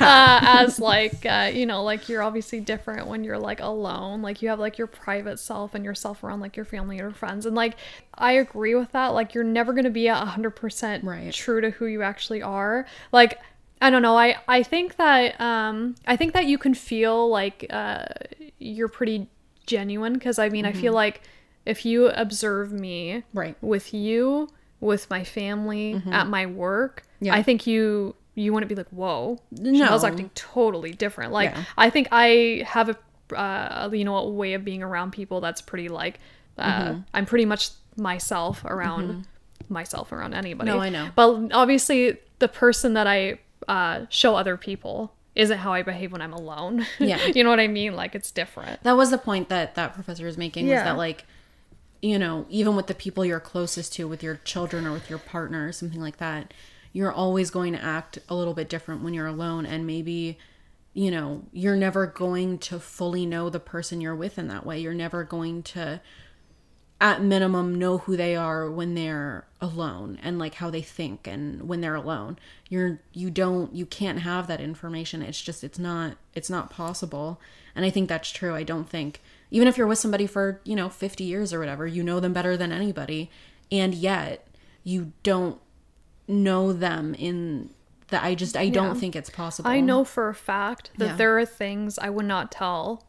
Uh, 0.00 0.40
as 0.42 0.78
like 0.78 1.24
uh, 1.24 1.50
you 1.52 1.64
know 1.64 1.82
like 1.82 2.08
you're 2.08 2.22
obviously 2.22 2.60
different 2.60 3.06
when 3.06 3.24
you're 3.24 3.38
like 3.38 3.60
alone. 3.60 4.20
Like 4.22 4.42
you 4.42 4.48
have 4.50 4.58
like 4.58 4.78
your 4.78 4.86
private 4.86 5.38
self 5.38 5.74
and 5.74 5.84
yourself 5.84 6.22
around 6.22 6.40
like 6.40 6.56
your 6.56 6.64
family 6.66 7.00
or 7.00 7.10
friends. 7.10 7.46
And 7.46 7.56
like 7.56 7.76
I 8.14 8.32
agree 8.32 8.74
with 8.74 8.92
that. 8.92 9.08
Like 9.08 9.34
you're 9.34 9.44
never 9.44 9.72
gonna 9.72 9.90
be 9.90 10.06
a 10.08 10.14
hundred 10.14 10.50
percent 10.50 11.02
Right. 11.04 11.32
true 11.32 11.60
to 11.60 11.70
who 11.70 11.86
you 11.86 12.02
actually 12.02 12.42
are. 12.42 12.86
Like 13.12 13.38
I 13.80 13.90
don't 13.90 14.02
know. 14.02 14.16
I 14.18 14.36
I 14.48 14.62
think 14.62 14.96
that 14.96 15.40
um 15.40 15.94
I 16.06 16.16
think 16.16 16.34
that 16.34 16.46
you 16.46 16.58
can 16.58 16.74
feel 16.74 17.28
like 17.28 17.66
uh 17.70 18.04
you're 18.58 18.88
pretty 18.88 19.28
genuine. 19.66 20.12
Because 20.14 20.38
I 20.38 20.48
mean 20.50 20.66
I 20.66 20.72
feel 20.72 20.92
like 20.92 21.22
if 21.66 21.84
you 21.84 22.08
observe 22.08 22.72
me 22.72 23.24
Right. 23.34 23.56
with 23.60 23.92
you, 23.92 24.48
with 24.80 25.10
my 25.10 25.24
family, 25.24 26.00
at 26.10 26.26
my 26.28 26.46
work, 26.46 27.02
Mm-hmm. 27.02 27.24
Yeah. 27.26 27.34
I 27.34 27.42
think 27.42 27.66
you 27.66 28.14
you 28.34 28.52
wouldn't 28.52 28.68
be 28.68 28.74
like, 28.74 28.88
whoa, 28.90 29.38
I 29.64 29.90
was 29.90 30.04
acting 30.04 30.30
totally 30.34 30.92
different. 30.92 31.32
Like 31.32 31.50
Yeah. 31.50 31.64
I 31.78 31.88
think 31.90 32.08
I 32.12 32.62
have 32.66 32.90
a 32.90 32.96
uh, 33.34 33.88
you 33.92 34.04
know 34.04 34.16
a 34.16 34.28
way 34.30 34.52
of 34.54 34.64
being 34.64 34.82
around 34.82 35.12
people 35.12 35.40
that's 35.40 35.60
pretty 35.62 35.88
like 35.88 36.20
uh, 36.58 36.90
Mm-hmm. 36.90 37.00
I'm 37.14 37.26
pretty 37.26 37.46
much 37.46 37.70
myself 37.96 38.64
around 38.66 39.26
myself 39.68 40.12
around 40.12 40.34
anybody. 40.34 40.70
No, 40.70 40.78
I 40.78 40.90
know. 40.90 41.08
But 41.16 41.50
obviously, 41.52 42.18
the 42.38 42.48
person 42.48 42.92
that 42.94 43.06
I 43.06 43.38
uh, 43.66 44.04
show 44.10 44.36
other 44.36 44.56
people 44.58 45.12
isn't 45.34 45.58
how 45.58 45.72
I 45.72 45.82
behave 45.82 46.12
when 46.12 46.20
I'm 46.22 46.32
alone. 46.34 46.86
Yeah. 46.98 47.24
you 47.34 47.42
know 47.44 47.50
what 47.50 47.60
I 47.60 47.66
mean? 47.68 47.94
Like 47.96 48.14
it's 48.14 48.30
different. 48.30 48.82
That 48.84 48.96
was 48.96 49.10
the 49.10 49.18
point 49.18 49.48
that 49.48 49.74
that 49.74 49.94
professor 49.94 50.24
was 50.26 50.36
making 50.38 50.66
was 50.66 50.72
Yeah. 50.72 50.84
that 50.84 50.96
like 50.98 51.24
you 52.06 52.18
know, 52.18 52.46
even 52.48 52.76
with 52.76 52.86
the 52.86 52.94
people 52.94 53.24
you're 53.24 53.40
closest 53.40 53.92
to 53.94 54.06
with 54.06 54.22
your 54.22 54.36
children 54.44 54.86
or 54.86 54.92
with 54.92 55.10
your 55.10 55.18
partner 55.18 55.66
or 55.66 55.72
something 55.72 56.00
like 56.00 56.18
that, 56.18 56.54
you're 56.92 57.12
always 57.12 57.50
going 57.50 57.72
to 57.72 57.82
act 57.82 58.18
a 58.28 58.34
little 58.34 58.54
bit 58.54 58.68
different 58.68 59.02
when 59.02 59.14
you're 59.14 59.26
alone. 59.26 59.66
And 59.66 59.86
maybe 59.86 60.38
you 60.96 61.10
know, 61.10 61.44
you're 61.52 61.76
never 61.76 62.06
going 62.06 62.56
to 62.56 62.80
fully 62.80 63.26
know 63.26 63.50
the 63.50 63.60
person 63.60 64.00
you're 64.00 64.14
with 64.14 64.38
in 64.38 64.48
that 64.48 64.64
way. 64.64 64.80
You're 64.80 64.94
never 64.94 65.24
going 65.24 65.62
to 65.64 66.00
at 66.98 67.20
minimum 67.20 67.74
know 67.74 67.98
who 67.98 68.16
they 68.16 68.34
are 68.34 68.70
when 68.70 68.94
they're 68.94 69.46
alone 69.60 70.18
and 70.22 70.38
like 70.38 70.54
how 70.54 70.70
they 70.70 70.80
think 70.80 71.26
and 71.26 71.68
when 71.68 71.82
they're 71.82 71.94
alone. 71.94 72.38
You're 72.70 73.00
you 73.12 73.30
don't 73.30 73.74
you 73.74 73.84
can't 73.84 74.20
have 74.20 74.46
that 74.46 74.62
information. 74.62 75.20
It's 75.20 75.42
just 75.42 75.62
it's 75.62 75.78
not 75.78 76.16
it's 76.34 76.48
not 76.48 76.70
possible. 76.70 77.38
And 77.74 77.84
i 77.84 77.90
think 77.90 78.08
that's 78.08 78.30
true. 78.30 78.54
I 78.54 78.62
don't 78.62 78.88
think 78.88 79.20
even 79.50 79.68
if 79.68 79.78
you're 79.78 79.86
with 79.86 79.98
somebody 79.98 80.26
for 80.26 80.60
you 80.64 80.74
know 80.76 80.88
50 80.88 81.24
years 81.24 81.52
or 81.52 81.58
whatever 81.58 81.86
you 81.86 82.02
know 82.02 82.20
them 82.20 82.32
better 82.32 82.56
than 82.56 82.72
anybody. 82.72 83.30
And 83.70 83.94
yet 83.94 84.46
you 84.84 85.12
don't 85.22 85.60
know 86.28 86.72
them 86.72 87.14
in 87.14 87.70
that 88.08 88.22
i 88.24 88.34
just 88.34 88.56
i 88.56 88.68
don't 88.68 88.96
think 88.98 89.14
it's 89.16 89.30
possible. 89.30 89.70
I 89.70 89.80
know 89.80 90.04
for 90.04 90.28
a 90.28 90.34
fact 90.34 90.90
that 90.98 91.06
Yeah. 91.06 91.16
there 91.16 91.38
are 91.38 91.46
things 91.46 91.98
I 91.98 92.10
would 92.10 92.26
not 92.26 92.50
tell 92.52 93.05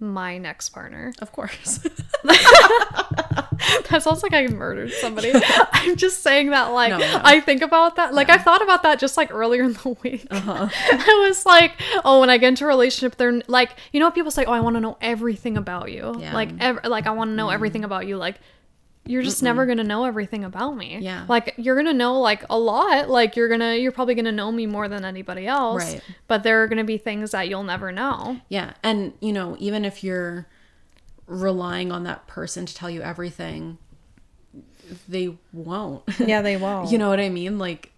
my 0.00 0.38
next 0.38 0.70
partner. 0.70 1.12
of 1.20 1.32
course 1.32 1.80
That 3.90 4.02
sounds 4.02 4.22
like 4.22 4.34
I 4.34 4.46
murdered 4.46 4.92
somebody. 4.92 5.32
I'm 5.72 5.96
just 5.96 6.22
saying 6.22 6.50
that, 6.50 6.68
like, 6.68 6.90
No, 6.90 6.98
no. 6.98 7.20
I 7.24 7.40
think 7.40 7.62
about 7.62 7.96
that. 7.96 8.14
Like, 8.14 8.30
I 8.30 8.38
thought 8.38 8.62
about 8.62 8.82
that 8.82 8.98
just 8.98 9.16
like 9.16 9.32
earlier 9.32 9.64
in 9.64 9.72
the 9.72 9.88
week. 10.02 10.26
Uh-huh. 10.30 10.68
I 10.70 11.26
was 11.28 11.44
like, 11.44 11.72
oh, 12.04 12.20
when 12.20 12.30
I 12.30 12.38
get 12.38 12.48
into 12.48 12.64
a 12.64 12.68
relationship, 12.68 13.16
they're 13.16 13.42
like, 13.46 13.76
you 13.92 14.00
know, 14.00 14.06
what 14.06 14.14
people 14.14 14.30
say, 14.30 14.44
oh, 14.44 14.52
I 14.52 14.60
want 14.60 14.76
to 14.76 14.80
know 14.80 14.96
everything 15.00 15.56
about 15.56 15.90
you. 15.90 16.14
Yeah. 16.18 16.34
Like, 16.34 16.50
ev- 16.60 16.80
like 16.84 17.06
I 17.06 17.10
want 17.10 17.30
to 17.30 17.34
know 17.34 17.48
mm. 17.48 17.54
everything 17.54 17.84
about 17.84 18.06
you. 18.06 18.16
Like, 18.16 18.36
you're 19.08 19.22
just 19.22 19.42
never 19.42 19.64
gonna 19.66 19.84
know 19.84 20.04
everything 20.04 20.44
about 20.44 20.76
me. 20.76 20.98
Yeah. 21.00 21.24
Like 21.28 21.54
you're 21.56 21.76
gonna 21.76 21.92
know 21.94 22.20
like 22.20 22.44
a 22.50 22.58
lot. 22.58 23.08
Like 23.08 23.36
you're 23.36 23.48
gonna 23.48 23.74
you're 23.74 23.92
probably 23.92 24.14
gonna 24.14 24.32
know 24.32 24.52
me 24.52 24.66
more 24.66 24.88
than 24.88 25.04
anybody 25.04 25.46
else. 25.46 25.82
Right. 25.82 26.00
But 26.26 26.42
there 26.42 26.62
are 26.62 26.68
gonna 26.68 26.84
be 26.84 26.98
things 26.98 27.30
that 27.30 27.48
you'll 27.48 27.62
never 27.64 27.90
know. 27.90 28.40
Yeah. 28.48 28.74
And, 28.82 29.14
you 29.20 29.32
know, 29.32 29.56
even 29.58 29.84
if 29.84 30.04
you're 30.04 30.46
relying 31.26 31.90
on 31.90 32.04
that 32.04 32.26
person 32.26 32.66
to 32.66 32.74
tell 32.74 32.90
you 32.90 33.00
everything, 33.00 33.78
they 35.08 35.36
won't. 35.52 36.02
Yeah, 36.20 36.42
they 36.42 36.56
won't. 36.56 36.90
you 36.90 36.98
know 36.98 37.08
what 37.08 37.20
I 37.20 37.28
mean? 37.28 37.58
Like, 37.58 37.92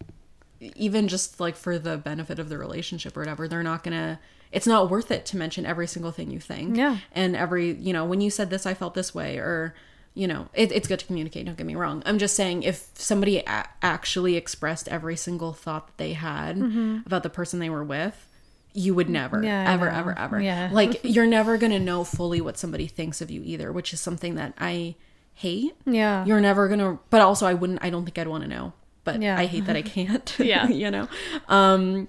even 0.60 1.08
just 1.08 1.40
like 1.40 1.56
for 1.56 1.78
the 1.78 1.96
benefit 1.96 2.38
of 2.38 2.48
the 2.48 2.58
relationship 2.58 3.16
or 3.16 3.20
whatever, 3.20 3.48
they're 3.48 3.62
not 3.62 3.82
gonna. 3.82 4.20
It's 4.52 4.66
not 4.66 4.90
worth 4.90 5.10
it 5.12 5.24
to 5.26 5.36
mention 5.36 5.64
every 5.64 5.86
single 5.86 6.10
thing 6.10 6.30
you 6.30 6.40
think. 6.40 6.76
Yeah. 6.76 6.98
And 7.12 7.36
every, 7.36 7.72
you 7.72 7.92
know, 7.92 8.04
when 8.04 8.20
you 8.20 8.30
said 8.30 8.50
this, 8.50 8.66
I 8.66 8.74
felt 8.74 8.94
this 8.94 9.14
way, 9.14 9.38
or, 9.38 9.74
you 10.14 10.26
know, 10.26 10.48
it, 10.54 10.72
it's 10.72 10.88
good 10.88 10.98
to 10.98 11.06
communicate. 11.06 11.46
Don't 11.46 11.56
get 11.56 11.66
me 11.66 11.74
wrong. 11.76 12.02
I'm 12.06 12.18
just 12.18 12.34
saying, 12.34 12.62
if 12.64 12.88
somebody 12.94 13.38
a- 13.38 13.68
actually 13.82 14.36
expressed 14.36 14.88
every 14.88 15.16
single 15.16 15.52
thought 15.52 15.86
that 15.86 15.96
they 15.98 16.12
had 16.14 16.58
about 17.06 17.22
the 17.22 17.30
person 17.30 17.60
they 17.60 17.70
were 17.70 17.84
with, 17.84 18.26
you 18.72 18.94
would 18.94 19.08
never, 19.08 19.36
Mm-hmm. 19.38 19.44
Yeah, 19.46 19.72
ever, 19.72 19.88
ever, 19.88 20.18
ever. 20.18 20.40
Yeah. 20.40 20.70
Like, 20.72 21.00
you're 21.04 21.26
never 21.26 21.56
gonna 21.58 21.78
know 21.80 22.04
fully 22.04 22.40
what 22.40 22.58
somebody 22.58 22.86
thinks 22.86 23.20
of 23.20 23.30
you 23.30 23.42
either, 23.44 23.72
which 23.72 23.92
is 23.92 24.00
something 24.00 24.34
that 24.36 24.54
I 24.58 24.96
hate 25.34 25.74
Yeah. 25.86 26.24
you're 26.26 26.40
never 26.40 26.68
gonna 26.68 26.98
but 27.08 27.22
also 27.22 27.46
i 27.46 27.54
wouldn't 27.54 27.82
i 27.82 27.88
don't 27.88 28.04
think 28.04 28.18
i'd 28.18 28.28
want 28.28 28.42
to 28.42 28.48
know 28.48 28.74
but 29.04 29.22
Yeah. 29.22 29.38
i 29.38 29.46
hate 29.46 29.64
that 29.66 29.76
i 29.76 29.80
can't 29.80 30.36
Yeah. 30.38 30.68
you 30.68 30.90
know 30.90 31.08
um 31.48 32.08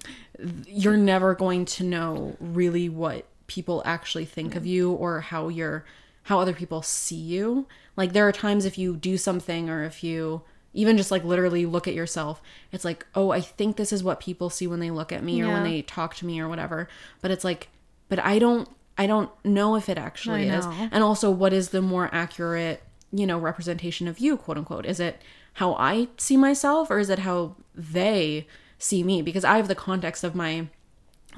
you're 0.66 0.98
never 0.98 1.34
going 1.34 1.64
to 1.66 1.84
know 1.84 2.36
really 2.40 2.90
what 2.90 3.24
people 3.46 3.80
actually 3.86 4.26
think 4.26 4.54
of 4.54 4.66
you 4.66 4.92
or 4.92 5.20
how 5.22 5.48
you're 5.48 5.86
how 6.24 6.40
other 6.40 6.52
people 6.52 6.82
see 6.82 7.16
you 7.16 7.66
like 7.96 8.12
there 8.12 8.26
are 8.26 8.32
times 8.32 8.64
if 8.64 8.78
you 8.78 8.96
do 8.96 9.16
something 9.16 9.68
or 9.68 9.84
if 9.84 10.02
you 10.02 10.42
even 10.74 10.96
just 10.96 11.10
like 11.10 11.22
literally 11.24 11.66
look 11.66 11.86
at 11.86 11.92
yourself 11.94 12.40
it's 12.72 12.84
like 12.84 13.04
oh 13.14 13.30
i 13.30 13.40
think 13.40 13.76
this 13.76 13.92
is 13.92 14.02
what 14.02 14.20
people 14.20 14.48
see 14.48 14.66
when 14.66 14.80
they 14.80 14.90
look 14.90 15.12
at 15.12 15.22
me 15.22 15.42
or 15.42 15.48
when 15.48 15.64
they 15.64 15.82
talk 15.82 16.14
to 16.14 16.26
me 16.26 16.40
or 16.40 16.48
whatever. 16.48 16.88
But 17.20 17.30
it's 17.30 17.44
like 17.44 17.68
but 18.08 18.18
i 18.18 18.38
don't 18.38 18.68
i 18.96 19.06
don't 19.06 19.30
know 19.44 19.76
if 19.76 19.88
it 19.88 19.98
actually 19.98 20.48
is. 20.48 20.64
and 20.92 21.04
also 21.04 21.30
what 21.30 21.52
is 21.52 21.70
the 21.70 21.82
more 21.82 22.08
accurate 22.12 22.82
you 23.12 23.26
know 23.26 23.38
representation 23.38 24.08
of 24.08 24.18
you 24.18 24.36
quote 24.36 24.56
unquote? 24.58 24.86
Is 24.86 25.00
it 25.00 25.20
how 25.54 25.74
i 25.74 26.08
see 26.16 26.36
myself 26.38 26.90
or 26.90 26.98
is 26.98 27.10
it 27.10 27.20
how 27.20 27.56
they 27.74 28.46
see 28.78 29.02
me? 29.02 29.20
Because 29.20 29.44
i 29.44 29.56
have 29.58 29.68
the 29.68 29.74
context 29.74 30.24
of 30.24 30.34
my 30.34 30.68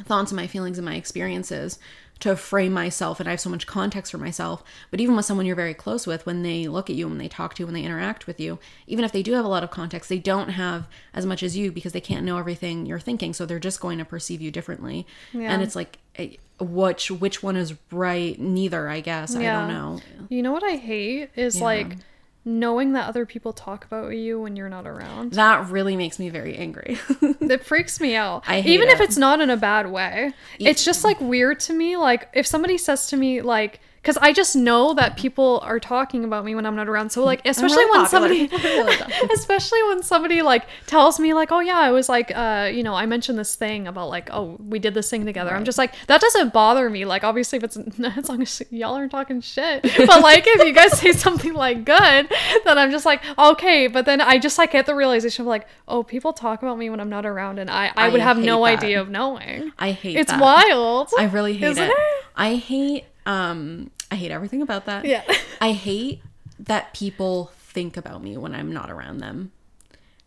thoughts 0.04 0.30
and 0.32 0.36
my 0.36 0.46
feelings 0.46 0.78
and 0.78 0.84
my 0.84 0.96
experiences 0.96 1.78
to 2.20 2.36
frame 2.36 2.72
myself 2.72 3.18
and 3.20 3.28
I 3.28 3.32
have 3.32 3.40
so 3.40 3.50
much 3.50 3.66
context 3.66 4.12
for 4.12 4.18
myself. 4.18 4.62
But 4.90 5.00
even 5.00 5.16
with 5.16 5.24
someone 5.24 5.46
you're 5.46 5.56
very 5.56 5.74
close 5.74 6.06
with, 6.06 6.24
when 6.26 6.42
they 6.42 6.68
look 6.68 6.88
at 6.88 6.96
you, 6.96 7.08
when 7.08 7.18
they 7.18 7.28
talk 7.28 7.54
to 7.54 7.62
you, 7.62 7.66
when 7.66 7.74
they 7.74 7.82
interact 7.82 8.26
with 8.26 8.38
you, 8.40 8.58
even 8.86 9.04
if 9.04 9.12
they 9.12 9.22
do 9.22 9.32
have 9.34 9.44
a 9.44 9.48
lot 9.48 9.64
of 9.64 9.70
context, 9.70 10.08
they 10.08 10.18
don't 10.20 10.50
have 10.50 10.86
as 11.12 11.26
much 11.26 11.42
as 11.42 11.56
you 11.56 11.72
because 11.72 11.92
they 11.92 12.00
can't 12.00 12.24
know 12.24 12.38
everything 12.38 12.86
you're 12.86 13.00
thinking. 13.00 13.32
So 13.34 13.44
they're 13.44 13.58
just 13.58 13.80
going 13.80 13.98
to 13.98 14.04
perceive 14.04 14.40
you 14.40 14.50
differently. 14.50 15.06
Yeah. 15.32 15.52
And 15.52 15.60
it's 15.62 15.74
like 15.76 15.98
eh, 16.16 16.36
which 16.60 17.10
which 17.10 17.42
one 17.42 17.56
is 17.56 17.74
right? 17.90 18.38
Neither, 18.38 18.88
I 18.88 19.00
guess. 19.00 19.34
I 19.34 19.42
don't 19.42 19.68
know. 19.68 20.00
You 20.28 20.42
know 20.42 20.52
what 20.52 20.62
I 20.64 20.76
hate 20.76 21.30
is 21.36 21.56
Yeah. 21.58 21.64
like 21.64 21.96
knowing 22.44 22.92
that 22.92 23.08
other 23.08 23.24
people 23.24 23.52
talk 23.52 23.84
about 23.84 24.10
you 24.10 24.40
when 24.40 24.54
you're 24.56 24.68
not 24.68 24.86
around. 24.86 25.32
That 25.32 25.68
really 25.70 25.96
makes 25.96 26.18
me 26.18 26.28
very 26.28 26.56
angry. 26.56 26.98
It 27.40 27.62
freaks 27.64 28.00
me 28.00 28.16
out. 28.16 28.42
I 28.46 28.62
hate 28.62 28.72
Even 28.72 28.88
if 28.88 29.00
it's 29.00 29.18
not 29.18 29.40
in 29.40 29.50
a 29.50 29.56
bad 29.56 29.90
way. 29.90 30.32
It's 30.58 30.84
just 30.84 31.04
like 31.04 31.20
weird 31.20 31.60
to 31.60 31.74
me. 31.74 31.96
Like 31.96 32.28
if 32.32 32.46
somebody 32.46 32.78
says 32.78 33.06
to 33.08 33.16
me 33.16 33.42
like 33.42 33.80
because 34.04 34.18
I 34.18 34.34
just 34.34 34.54
know 34.54 34.92
that 34.94 35.16
people 35.16 35.60
are 35.62 35.80
talking 35.80 36.24
about 36.24 36.44
me 36.44 36.54
when 36.54 36.66
I'm 36.66 36.76
not 36.76 36.88
around. 36.90 37.08
So 37.08 37.24
like 37.24 37.40
especially 37.46 37.76
really 37.76 37.90
when 37.90 38.06
popular. 38.06 38.46
somebody 38.50 39.32
especially 39.34 39.82
when 39.84 40.02
somebody 40.02 40.42
like 40.42 40.66
tells 40.86 41.18
me 41.18 41.32
like 41.32 41.50
oh 41.50 41.60
yeah 41.60 41.78
I 41.78 41.90
was 41.90 42.10
like 42.10 42.30
uh 42.34 42.70
you 42.70 42.82
know 42.82 42.94
I 42.94 43.06
mentioned 43.06 43.38
this 43.38 43.56
thing 43.56 43.86
about 43.88 44.10
like 44.10 44.28
oh 44.30 44.58
we 44.60 44.78
did 44.78 44.92
this 44.92 45.08
thing 45.08 45.24
together. 45.24 45.54
I'm 45.54 45.64
just 45.64 45.78
like 45.78 45.94
that 46.08 46.20
doesn't 46.20 46.52
bother 46.52 46.90
me. 46.90 47.06
Like 47.06 47.24
obviously 47.24 47.56
if 47.56 47.64
it's 47.64 47.76
as 48.16 48.28
long 48.28 48.42
as 48.42 48.62
y'all 48.70 48.94
aren't 48.94 49.10
talking 49.10 49.40
shit. 49.40 49.82
But 49.82 50.20
like 50.20 50.44
if 50.46 50.66
you 50.66 50.74
guys 50.74 50.98
say 50.98 51.12
something 51.26 51.54
like 51.54 51.86
good, 51.86 52.30
then 52.64 52.76
I'm 52.76 52.90
just 52.90 53.06
like 53.06 53.22
okay. 53.38 53.86
But 53.86 54.04
then 54.04 54.20
I 54.20 54.38
just 54.38 54.58
like 54.58 54.72
get 54.72 54.84
the 54.84 54.94
realization 54.94 55.44
of 55.44 55.46
like 55.46 55.66
oh 55.88 56.02
people 56.02 56.34
talk 56.34 56.62
about 56.62 56.76
me 56.76 56.90
when 56.90 57.00
I'm 57.00 57.08
not 57.08 57.24
around, 57.24 57.58
and 57.58 57.70
I 57.70 57.86
I, 57.86 57.92
I 57.96 58.08
would 58.10 58.20
have 58.20 58.36
no 58.36 58.64
that. 58.64 58.78
idea 58.78 59.00
of 59.00 59.08
knowing. 59.08 59.72
I 59.78 59.92
hate 59.92 60.14
that. 60.14 60.20
It's 60.20 60.30
that. 60.30 60.40
wild. 60.40 61.08
I 61.18 61.24
really 61.24 61.56
hate 61.56 61.78
it. 61.78 61.88
it? 61.88 61.96
I 62.36 62.56
hate 62.56 63.04
um 63.26 63.90
I 64.10 64.16
hate 64.16 64.30
everything 64.30 64.62
about 64.62 64.86
that. 64.86 65.04
Yeah. 65.04 65.22
I 65.60 65.72
hate 65.72 66.22
that 66.58 66.94
people 66.94 67.50
think 67.58 67.96
about 67.96 68.22
me 68.22 68.36
when 68.36 68.54
I'm 68.54 68.72
not 68.72 68.90
around 68.90 69.18
them. 69.18 69.52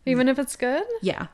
Even 0.05 0.27
if 0.29 0.39
it's 0.39 0.55
good. 0.55 0.83
Yeah. 1.01 1.27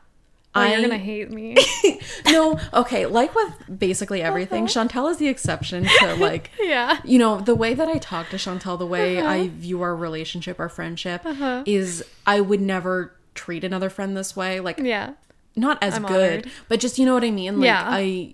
Oh, 0.56 0.62
I 0.62 0.74
you're 0.74 0.82
gonna 0.84 0.98
hate 1.00 1.32
me. 1.32 1.58
no, 2.28 2.60
okay, 2.74 3.08
like 3.08 3.34
with 3.34 3.80
basically 3.80 4.22
everything, 4.22 4.68
Chantel 4.68 5.10
is 5.10 5.18
the 5.18 5.28
exception 5.28 5.86
to 6.00 6.16
like 6.20 6.52
yeah. 6.60 7.00
you 7.04 7.18
know, 7.18 7.40
the 7.40 7.56
way 7.56 7.74
that 7.74 7.88
I 7.88 7.98
talk 7.98 8.30
to 8.30 8.36
Chantel, 8.36 8.78
the 8.78 8.86
way 8.86 9.18
Uh-huh. 9.18 9.28
I 9.28 9.48
view 9.48 9.82
our 9.82 9.96
relationship, 9.96 10.60
our 10.60 10.70
friendship 10.70 11.22
is 11.66 12.04
I 12.28 12.40
would 12.42 12.62
never 12.62 13.16
treat 13.34 13.64
another 13.64 13.90
friend 13.90 14.16
this 14.16 14.36
way. 14.36 14.60
Like 14.60 14.78
Yeah. 14.78 15.14
not 15.56 15.82
as 15.84 15.96
I'm 15.96 16.06
good, 16.06 16.32
honored. 16.42 16.52
but 16.70 16.80
just 16.80 17.00
you 17.00 17.06
know 17.08 17.16
what 17.16 17.24
I 17.24 17.32
mean. 17.32 17.58
Like 17.60 17.66
Yeah. 17.66 17.84
I, 17.88 18.34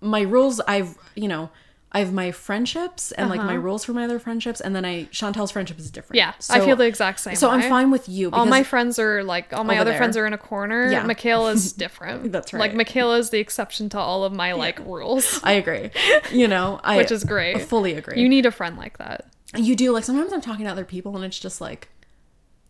my 0.00 0.20
rules. 0.20 0.60
I've 0.68 0.96
you 1.16 1.26
know, 1.26 1.50
I 1.92 2.00
have 2.00 2.12
my 2.12 2.30
friendships 2.32 3.12
and 3.12 3.30
like 3.30 3.40
my 3.40 3.54
rules 3.54 3.84
for 3.84 3.92
my 3.92 4.04
other 4.04 4.18
friendships, 4.18 4.60
and 4.60 4.74
then 4.76 4.84
I 4.84 5.04
Chantel's 5.12 5.50
friendship 5.50 5.78
is 5.78 5.90
different. 5.90 6.20
Uh-huh. 6.20 6.32
Yeah. 6.50 6.56
I 6.56 6.64
feel 6.64 6.76
the 6.76 6.84
exact 6.84 7.20
same. 7.20 7.36
So 7.36 7.48
I'm 7.48 7.62
fine 7.62 7.90
with 7.90 8.08
you. 8.08 8.30
All 8.32 8.44
my 8.44 8.62
friends 8.64 8.98
are 8.98 9.22
like 9.24 9.52
all 9.52 9.64
my 9.64 9.78
other 9.78 9.90
there. 9.92 9.98
friends 9.98 10.16
are 10.16 10.26
in 10.26 10.32
a 10.34 10.38
corner. 10.38 10.90
Yeah. 10.90 11.04
Michaela's 11.04 11.72
different. 11.84 12.32
That's 12.32 12.52
Like 12.52 12.60
right. 12.70 12.74
Michaela 12.76 13.16
is 13.18 13.30
the 13.30 13.38
exception 13.38 13.88
to 13.90 13.98
all 13.98 14.24
of 14.24 14.32
my 14.32 14.52
like 14.52 14.78
rules, 14.80 15.40
I 15.42 15.52
agree. 15.52 15.90
You 16.32 16.48
know, 16.48 16.80
I 16.84 16.96
which 16.98 17.10
is 17.12 17.24
great. 17.24 17.62
fully 17.62 17.94
agree. 17.94 18.20
You 18.20 18.28
need 18.28 18.44
a 18.46 18.50
friend 18.50 18.76
like 18.76 18.98
that. 18.98 19.26
you 19.56 19.74
do 19.76 19.92
like 19.92 20.04
sometimes 20.04 20.32
I'm 20.32 20.40
talking 20.42 20.66
to 20.66 20.70
other 20.70 20.84
people 20.84 21.14
and 21.16 21.24
it's 21.24 21.38
just 21.38 21.60
like, 21.62 21.88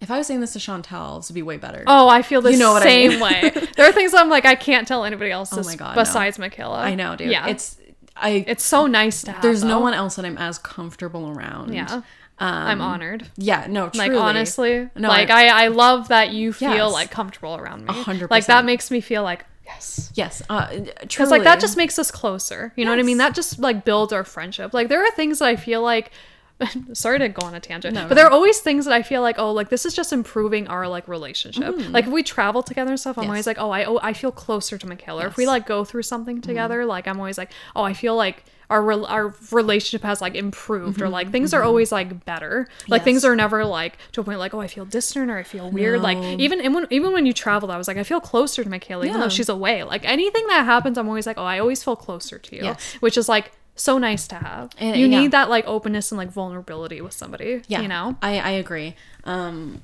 if 0.01 0.11
I 0.11 0.19
was 0.19 0.27
saying 0.27 0.41
this 0.41 0.53
to 0.53 0.59
Chantel, 0.59 1.19
this 1.21 1.31
would 1.31 1.35
be 1.35 1.43
way 1.43 1.57
better. 1.57 1.83
Oh, 1.87 2.07
I 2.07 2.21
feel 2.21 2.43
the 2.43 2.53
You 2.53 2.59
know 2.59 2.75
what 2.75 2.83
I 2.83 2.85
same 2.85 3.11
mean. 3.13 3.21
way. 3.21 3.53
There 3.77 3.89
are 3.89 3.93
things 3.93 4.13
I'm 4.15 4.29
like 4.29 4.45
I 4.45 4.55
can't 4.55 4.87
tell 4.87 5.05
anybody 5.05 5.31
else 5.31 5.53
Oh 5.57 5.63
my 5.65 5.75
God, 5.75 5.97
no. 5.97 6.03
besides 6.03 6.39
Michaela. 6.39 6.79
I 6.81 6.95
know, 6.95 7.17
dude. 7.17 7.31
Yeah. 7.31 7.47
It's 7.49 7.79
I. 8.17 8.45
it's 8.47 8.65
so 8.65 8.87
nice 8.87 9.23
to 9.23 9.33
have. 9.33 9.43
there's 9.43 9.63
no 9.65 9.79
one 9.81 9.95
else 9.95 10.17
that 10.17 10.25
I'm 10.25 10.39
as 10.39 10.59
comfortable 10.59 11.31
around. 11.31 11.73
Yeah. 11.75 12.03
I'm 12.39 12.81
honored. 12.83 13.31
yeah, 13.37 13.67
no, 13.69 13.89
truly. 13.89 14.11
Like 14.11 14.21
honestly, 14.21 14.91
No, 14.95 15.09
like 15.09 15.31
I- 15.31 15.49
I, 15.49 15.65
I 15.65 15.69
love 15.69 16.09
that 16.09 16.33
you 16.33 16.53
feel 16.53 16.71
Yes. 16.71 16.93
like 16.93 17.11
comfortable 17.11 17.57
around 17.57 17.87
me. 17.87 17.95
hundred 17.95 18.31
Like 18.31 18.45
that 18.47 18.65
makes 18.67 18.91
me 18.91 19.01
feel 19.01 19.23
like 19.23 19.47
yes. 19.65 20.11
yes, 20.15 20.43
uh, 20.51 20.69
Because 21.01 21.31
like 21.31 21.45
that 21.45 21.61
just 21.61 21.77
makes 21.79 21.99
us 21.99 22.11
closer. 22.11 22.73
You 22.77 22.85
know 22.85 22.91
what 22.91 23.01
I 23.01 23.05
mean? 23.05 23.17
That 23.19 23.35
just 23.35 23.59
like 23.59 23.85
builds 23.87 24.13
our 24.13 24.23
friendship. 24.25 24.75
Like 24.75 24.89
there 24.89 25.03
are 25.03 25.11
things 25.13 25.39
that 25.39 25.49
I 25.49 25.57
feel 25.57 25.81
like 25.81 26.13
sorry 26.95 27.19
to 27.19 27.29
go 27.29 27.45
on 27.47 27.55
a 27.55 27.61
tangent. 27.61 27.95
No, 27.95 28.03
but 28.03 28.11
no. 28.11 28.15
there 28.15 28.27
are 28.27 28.31
always 28.33 28.61
things 28.61 28.85
that 28.87 28.95
I 28.95 29.03
feel 29.03 29.21
like, 29.23 29.39
oh, 29.39 29.53
like 29.53 29.69
this 29.69 29.85
is 29.85 29.95
just 29.95 30.13
improving 30.13 30.69
our 30.69 30.89
like 30.89 31.07
relationship. 31.09 31.75
Like 31.91 32.07
if 32.07 32.11
we 32.13 32.23
travel 32.23 32.63
together 32.63 32.91
and 32.93 33.01
stuff, 33.01 33.19
I'm 33.19 33.25
Mm-hmm. 33.25 33.35
Yes. 33.35 33.47
always 33.47 33.47
like, 33.47 33.59
oh, 33.59 33.71
I 33.71 33.85
oh, 33.85 34.01
I 34.03 34.13
feel 34.15 34.33
closer 34.33 34.79
to 34.79 34.87
Michaela. 34.87 35.25
Or 35.25 35.27
if 35.29 35.37
we 35.37 35.45
Mm-hmm. 35.45 35.51
like 35.51 35.67
go 35.67 35.85
through 35.85 36.03
something 36.05 36.41
together, 36.41 36.85
like 36.87 37.07
I'm 37.07 37.19
always 37.19 37.37
like, 37.39 37.51
oh, 37.75 37.83
I 37.83 37.93
feel 37.93 38.17
like 38.17 38.45
our 38.69 38.83
rel 38.83 39.07
our 39.07 39.33
relationship 39.53 40.03
has 40.03 40.21
like 40.21 40.35
improved 40.35 41.01
or 41.01 41.09
like 41.09 41.31
things 41.31 41.55
are 41.55 41.63
always 41.63 41.93
like 41.93 42.25
better. 42.25 42.67
Like 42.89 43.05
things 43.05 43.23
Mm-hmm. 43.23 43.33
Are 43.33 43.37
never 43.37 43.65
like 43.65 43.99
to 44.13 44.23
a 44.23 44.25
point 44.25 44.39
like, 44.39 44.55
oh, 44.55 44.61
I 44.61 44.67
feel 44.67 44.85
distant 44.87 45.31
or 45.31 45.37
I 45.37 45.43
feel 45.43 45.71
weird. 45.71 46.01
Like 46.01 46.19
even 46.41 46.73
when 46.73 46.87
even 46.91 47.13
when 47.13 47.27
you 47.27 47.33
travel, 47.35 47.71
I 47.71 47.77
was 47.77 47.87
like, 47.87 47.97
I 47.99 48.03
feel 48.03 48.21
closer 48.21 48.65
to 48.65 48.71
Michaela 48.71 49.05
even 49.07 49.21
though 49.21 49.29
she's 49.29 49.49
away. 49.51 49.83
Like 49.85 50.05
anything 50.05 50.47
that 50.49 50.65
happens, 50.65 50.97
I'm 50.97 51.07
always 51.07 51.27
like, 51.27 51.39
oh, 51.39 51.45
I 51.45 51.59
always 51.59 51.85
feel 51.85 51.97
closer 51.97 52.39
to 52.39 52.57
you, 52.57 52.63
Yes. 52.65 52.95
which 53.01 53.17
is 53.19 53.29
like 53.29 53.53
so 53.77 53.99
nice 53.99 54.27
to 54.29 54.37
have. 54.37 54.71
And- 54.79 54.97
you 54.97 55.07
yeah. 55.07 55.21
need 55.21 55.31
that 55.33 55.49
like 55.51 55.67
openness 55.67 56.11
and 56.11 56.19
like 56.19 56.31
vulnerability 56.31 57.01
with 57.01 57.13
somebody. 57.13 57.63
yeah, 57.69 57.81
you 57.83 57.89
know. 57.89 58.17
I 58.23 58.39
I 58.41 58.51
agree. 58.53 58.95
Um, 59.25 59.83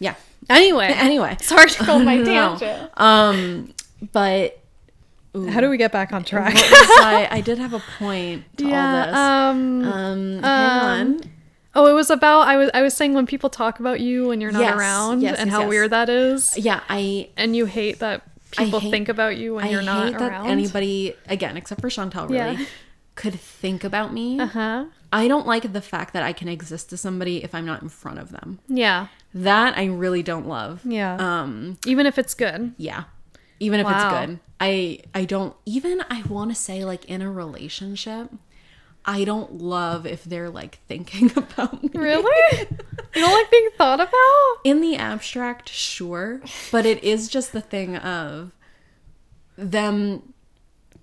yeah. 0.00 0.14
Anyway, 0.48 0.86
Anyway, 0.96 1.36
sorry 1.42 1.68
to 1.70 1.84
go 1.84 1.94
on 1.94 2.04
my 2.04 2.16
No. 2.18 2.56
tangent. 2.56 2.90
um, 3.00 3.74
but 4.12 4.58
How 5.50 5.60
do 5.60 5.68
we 5.68 5.76
get 5.76 5.92
back 5.92 6.12
on 6.12 6.24
track? 6.24 6.54
I? 6.56 7.28
I 7.30 7.40
did 7.40 7.58
have 7.58 7.74
a 7.74 7.82
point 7.98 8.44
to 8.58 8.64
all 8.64 8.70
this. 9.06 9.14
Um. 9.14 9.84
Um, 9.84 10.42
hang 10.42 10.44
on. 10.44 11.20
oh, 11.74 11.86
it 11.86 11.92
was 11.92 12.10
about 12.10 12.48
I 12.48 12.56
was 12.56 12.70
I 12.74 12.82
was 12.82 12.94
saying 12.94 13.14
when 13.14 13.26
people 13.26 13.50
talk 13.50 13.78
about 13.80 14.00
you 14.00 14.28
when 14.28 14.40
you're 14.40 14.52
not 14.52 14.62
Yes, 14.62 14.76
around 14.78 15.20
yes, 15.22 15.38
and 15.38 15.48
yes, 15.48 15.54
how 15.54 15.60
yes. 15.62 15.68
weird 15.68 15.90
that 15.90 16.08
is, 16.08 16.56
Yeah, 16.56 16.80
I 16.88 17.28
and 17.36 17.54
you 17.54 17.66
hate 17.66 17.98
that 17.98 18.22
people 18.52 18.80
hate- 18.80 18.90
think 18.90 19.08
about 19.08 19.36
you 19.36 19.54
when 19.56 19.64
I 19.66 19.70
you're 19.70 19.82
not 19.82 20.06
hate 20.06 20.18
that 20.18 20.30
around. 20.30 20.46
anybody 20.46 21.14
again, 21.28 21.56
except 21.56 21.80
for 21.82 21.90
Chantal, 21.90 22.26
really 22.28 22.56
Yeah. 22.56 22.66
Could 23.18 23.34
think 23.38 23.82
about 23.84 24.12
me. 24.12 24.38
Uh 24.40 24.46
huh. 24.46 24.84
I 25.12 25.26
don't 25.26 25.46
like 25.46 25.72
the 25.72 25.80
fact 25.80 26.12
that 26.14 26.22
I 26.22 26.32
can 26.32 26.48
exist 26.48 26.88
to 26.90 26.96
somebody 26.96 27.42
if 27.42 27.54
I'm 27.54 27.66
not 27.66 27.82
in 27.82 27.88
front 27.88 28.18
of 28.18 28.30
them. 28.30 28.60
Yeah. 28.68 29.08
That 29.34 29.76
I 29.76 29.86
really 29.86 30.22
don't 30.22 30.46
love. 30.46 30.80
Yeah. 30.84 31.16
Um, 31.18 31.78
Even 31.86 32.06
if 32.06 32.18
it's 32.18 32.34
good. 32.34 32.74
yeah. 32.78 33.04
Even 33.60 33.80
if 33.80 33.86
Wow. 33.86 33.94
it's 33.96 34.26
good. 34.26 34.38
I 34.60 35.00
I 35.14 35.24
don't 35.24 35.54
even 35.66 36.02
I 36.08 36.22
want 36.28 36.50
to 36.50 36.54
say 36.54 36.84
like 36.84 37.04
in 37.06 37.22
a 37.22 37.30
relationship, 37.30 38.30
I 39.04 39.24
don't 39.24 39.58
love 39.58 40.06
if 40.06 40.22
they're 40.24 40.50
like 40.50 40.78
thinking 40.88 41.32
about 41.36 41.82
me. 41.82 41.90
Really? 41.94 42.58
you 42.60 43.22
don't 43.22 43.32
like 43.32 43.50
being 43.50 43.70
thought 43.76 44.00
about? 44.00 44.54
In 44.64 44.80
the 44.80 44.96
abstract, 44.96 45.68
sure, 45.70 46.40
but 46.70 46.86
it 46.86 47.02
is 47.02 47.28
just 47.28 47.52
the 47.52 47.60
thing 47.60 47.96
of 47.96 48.52
them 49.56 50.34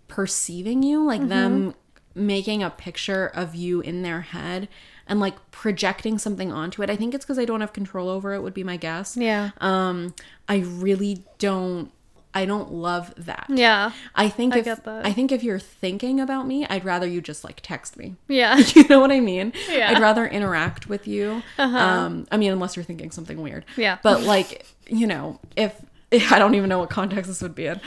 perceiving 0.07 0.83
you, 0.83 1.03
like 1.03 1.27
them 1.27 1.73
making 2.15 2.63
a 2.63 2.69
picture 2.69 3.27
of 3.27 3.53
you 3.53 3.81
in 3.81 4.01
their 4.01 4.21
head 4.21 4.67
and 5.07 5.19
like 5.19 5.35
projecting 5.51 6.17
something 6.17 6.51
onto 6.51 6.81
it. 6.81 6.89
I 6.89 6.95
think 6.95 7.13
it's 7.13 7.25
because 7.25 7.37
I 7.37 7.45
don't 7.45 7.61
have 7.61 7.73
control 7.73 8.09
over 8.09 8.33
it, 8.33 8.41
would 8.41 8.53
be 8.53 8.63
my 8.63 8.77
guess. 8.77 9.15
Yeah. 9.17 9.51
Um, 9.59 10.15
I 10.49 10.57
really 10.57 11.23
don't. 11.37 11.91
I 12.33 12.43
don't 12.43 12.73
love 12.73 13.13
that. 13.15 13.45
Yeah. 13.47 13.91
I 14.13 14.27
think 14.27 14.55
I 14.55 14.59
if 14.59 14.65
get 14.65 14.83
that. 14.83 15.05
I 15.05 15.13
think 15.13 15.31
if 15.31 15.41
you're 15.41 15.59
thinking 15.59 16.19
about 16.19 16.45
me, 16.45 16.65
I'd 16.65 16.83
rather 16.83 17.07
you 17.07 17.21
just 17.21 17.45
like 17.45 17.61
text 17.61 17.95
me. 17.95 18.15
Yeah. 18.27 18.61
You 18.75 18.85
know 18.89 18.99
what 18.99 19.09
I 19.11 19.21
mean? 19.21 19.53
Yeah. 19.69 19.85
Uh-huh. 19.85 19.95
I'd 19.95 20.01
rather 20.01 20.27
interact 20.27 20.89
with 20.89 21.07
you. 21.07 21.43
Um, 21.57 22.27
I 22.31 22.37
mean, 22.37 22.51
unless 22.51 22.75
you're 22.75 22.83
thinking 22.83 23.11
something 23.11 23.41
weird. 23.41 23.63
Yeah. 23.77 23.99
But 24.03 24.23
like, 24.23 24.65
you 24.87 25.07
know, 25.07 25.39
if 25.55 25.73
I 26.31 26.37
don't 26.37 26.55
even 26.55 26.67
know 26.67 26.79
what 26.79 26.89
context 26.89 27.29
this 27.29 27.41
would 27.41 27.55
be 27.55 27.67
in, 27.67 27.79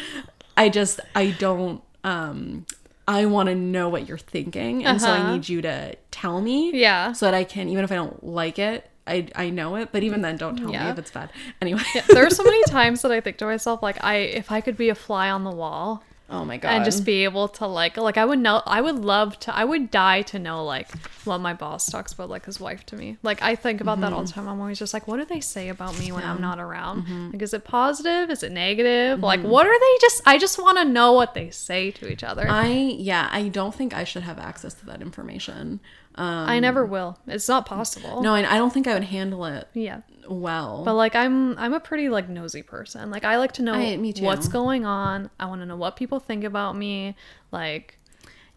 I 0.56 0.70
just 0.70 1.00
I 1.14 1.32
don't. 1.32 1.82
Um, 2.02 2.64
I 3.08 3.24
want 3.24 3.48
to 3.48 3.54
know 3.54 3.88
what 3.88 4.06
you're 4.08 4.18
thinking, 4.18 4.84
and 4.84 5.00
so 5.00 5.10
I 5.10 5.18
Uh-huh. 5.18 5.32
need 5.32 5.48
you 5.48 5.62
to 5.62 5.96
tell 6.10 6.40
me. 6.40 6.70
Yeah. 6.78 7.12
So 7.12 7.24
that 7.26 7.34
I 7.34 7.42
can, 7.44 7.68
even 7.70 7.82
if 7.82 7.90
I 7.90 7.94
don't 7.96 8.22
like 8.22 8.58
it, 8.58 8.88
I 9.06 9.26
I 9.34 9.48
know 9.50 9.76
it. 9.76 9.88
But 9.92 10.02
even 10.02 10.20
then, 10.20 10.36
don't 10.36 10.56
tell 10.56 10.68
me 10.68 10.76
if 10.76 10.98
it's 10.98 11.10
bad. 11.10 11.30
Anyway. 11.62 11.80
there 12.08 12.24
are 12.26 12.30
so 12.30 12.44
many 12.44 12.62
times 12.68 13.00
that 13.02 13.10
I 13.10 13.20
think 13.20 13.38
to 13.38 13.46
myself, 13.46 13.82
like, 13.82 14.04
I 14.04 14.16
if 14.16 14.52
I 14.52 14.60
could 14.60 14.76
be 14.76 14.90
a 14.90 14.94
fly 14.94 15.30
on 15.30 15.42
the 15.44 15.50
wall 15.50 16.02
oh 16.30 16.44
my 16.44 16.56
god. 16.58 16.70
and 16.70 16.84
just 16.84 17.04
be 17.04 17.24
able 17.24 17.48
to 17.48 17.66
like 17.66 17.96
like 17.96 18.16
I 18.18 18.24
would 18.24 18.38
know 18.38 18.62
I 18.66 18.80
would 18.80 18.98
love 18.98 19.38
to 19.40 19.54
I 19.56 19.64
would 19.64 19.90
die 19.90 20.22
to 20.22 20.38
know 20.38 20.64
like 20.64 20.88
what 21.24 21.38
my 21.38 21.54
boss 21.54 21.90
talks 21.90 22.12
about 22.12 22.28
like 22.30 22.44
his 22.46 22.58
wife 22.60 22.84
to 22.86 22.96
me. 22.96 23.16
Like 23.22 23.40
I 23.42 23.54
think 23.54 23.80
about 23.80 24.00
that 24.00 24.12
all 24.12 24.20
Mm-hmm. 24.20 24.26
the 24.26 24.32
time. 24.32 24.48
I'm 24.48 24.60
always 24.60 24.78
just 24.78 24.94
like, 24.94 25.06
what 25.08 25.18
do 25.18 25.24
they 25.24 25.40
say 25.40 25.68
about 25.68 25.98
me 25.98 26.12
when 26.12 26.24
I'm 26.24 26.40
not 26.40 26.58
around? 26.58 27.32
Like 27.32 27.42
is 27.42 27.52
it 27.54 27.64
positive? 27.64 28.30
Is 28.30 28.42
it 28.42 28.52
negative? 28.52 29.20
Like 29.20 29.40
Mm-hmm. 29.40 29.48
what 29.48 29.66
are 29.66 29.78
they 29.78 29.94
just 30.00 30.22
I 30.26 30.38
just 30.38 30.58
want 30.60 30.78
to 30.78 30.84
know 30.84 31.12
what 31.12 31.34
they 31.34 31.50
say 31.50 31.90
to 31.92 32.10
each 32.10 32.24
other. 32.24 32.46
I 32.48 32.68
yeah, 32.68 33.28
I 33.30 33.48
don't 33.48 33.74
think 33.74 33.94
I 33.94 34.04
should 34.04 34.22
have 34.22 34.38
access 34.38 34.74
to 34.74 34.86
that 34.86 35.00
information. 35.02 35.80
Um, 36.20 36.60
never 36.60 36.84
will. 36.84 37.18
It's 37.26 37.48
not 37.48 37.66
possible. 37.66 38.22
no, 38.22 38.34
and 38.34 38.46
I 38.46 38.56
don't 38.58 38.72
think 38.72 38.86
I 38.86 38.94
would 38.94 39.04
handle 39.04 39.44
it 39.44 39.68
Yeah. 39.74 40.00
well. 40.28 40.82
But 40.84 40.94
like 40.94 41.14
I'm 41.14 41.56
I'm 41.58 41.72
a 41.74 41.80
pretty 41.80 42.08
like 42.08 42.28
nosy 42.28 42.62
person. 42.62 43.10
Like 43.10 43.24
I 43.24 43.36
like 43.36 43.52
to 43.52 43.62
know 43.62 43.74
I- 43.74 43.96
what's 44.20 44.48
going 44.48 44.84
on. 44.84 45.30
I 45.38 45.46
want 45.46 45.60
to 45.62 45.66
know 45.66 45.76
what 45.76 45.96
people 45.96 46.18
think 46.20 46.44
about 46.44 46.76
me. 46.76 47.14
Like 47.52 47.94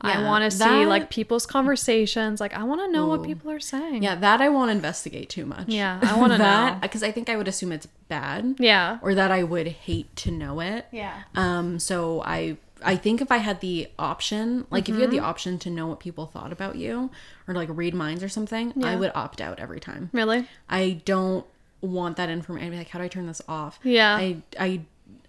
I 0.04 0.24
want 0.24 0.44
to 0.44 0.50
see 0.50 0.86
like 0.88 1.12
people's 1.12 1.46
conversations. 1.46 2.42
Like 2.42 2.56
I 2.56 2.64
want 2.64 2.82
to 2.82 2.92
know 2.92 3.06
what 3.06 3.24
people 3.24 3.52
are 3.52 3.60
saying. 3.60 4.02
yeah, 4.02 4.16
that 4.16 4.42
I 4.42 4.50
won't 4.50 4.72
investigate 4.72 5.30
too 5.30 5.46
much. 5.46 5.68
Yeah, 5.68 6.00
I 6.02 6.20
wanna 6.20 6.38
that 6.40 6.74
know. 6.74 6.80
because 6.82 7.04
I 7.04 7.12
think 7.12 7.30
I 7.30 7.38
would 7.38 7.48
assume 7.48 7.72
it's 7.72 7.86
bad. 8.08 8.56
Yeah. 8.58 8.98
or 9.04 9.14
that 9.14 9.32
I 9.32 9.44
would 9.44 9.68
hate 9.68 10.16
to 10.18 10.32
know 10.32 10.60
it. 10.60 10.88
Yeah. 10.92 11.22
Um. 11.36 11.78
So 11.78 12.24
I 12.26 12.58
I 12.84 12.96
think 12.96 13.22
if 13.22 13.32
I 13.32 13.38
had 13.38 13.62
the 13.62 13.88
option, 14.00 14.66
like 14.72 14.90
if 14.90 14.96
you 14.96 15.02
had 15.02 15.12
the 15.12 15.18
Mm-hmm. 15.18 15.26
option 15.26 15.60
to 15.60 15.70
know 15.70 15.88
what 15.88 16.00
people 16.00 16.26
thought 16.26 16.52
about 16.52 16.76
you 16.76 17.12
or 17.48 17.54
like 17.54 17.70
read 17.72 17.94
minds 17.94 18.24
or 18.24 18.30
something, 18.30 18.74
I 18.84 18.96
would 18.96 19.12
opt 19.16 19.42
out 19.42 19.60
every 19.60 19.80
time. 19.80 20.10
Really? 20.14 20.48
I 20.70 21.02
don't 21.06 21.46
want 21.82 22.18
that 22.18 22.30
information. 22.30 22.68
I'd 22.68 22.72
be 22.72 22.78
like, 22.78 22.90
how 22.90 23.00
do 23.00 23.06
I 23.06 23.08
turn 23.08 23.28
this 23.28 23.42
off? 23.48 23.80
Yeah. 23.84 24.16
I 24.16 24.38
I 24.60 24.82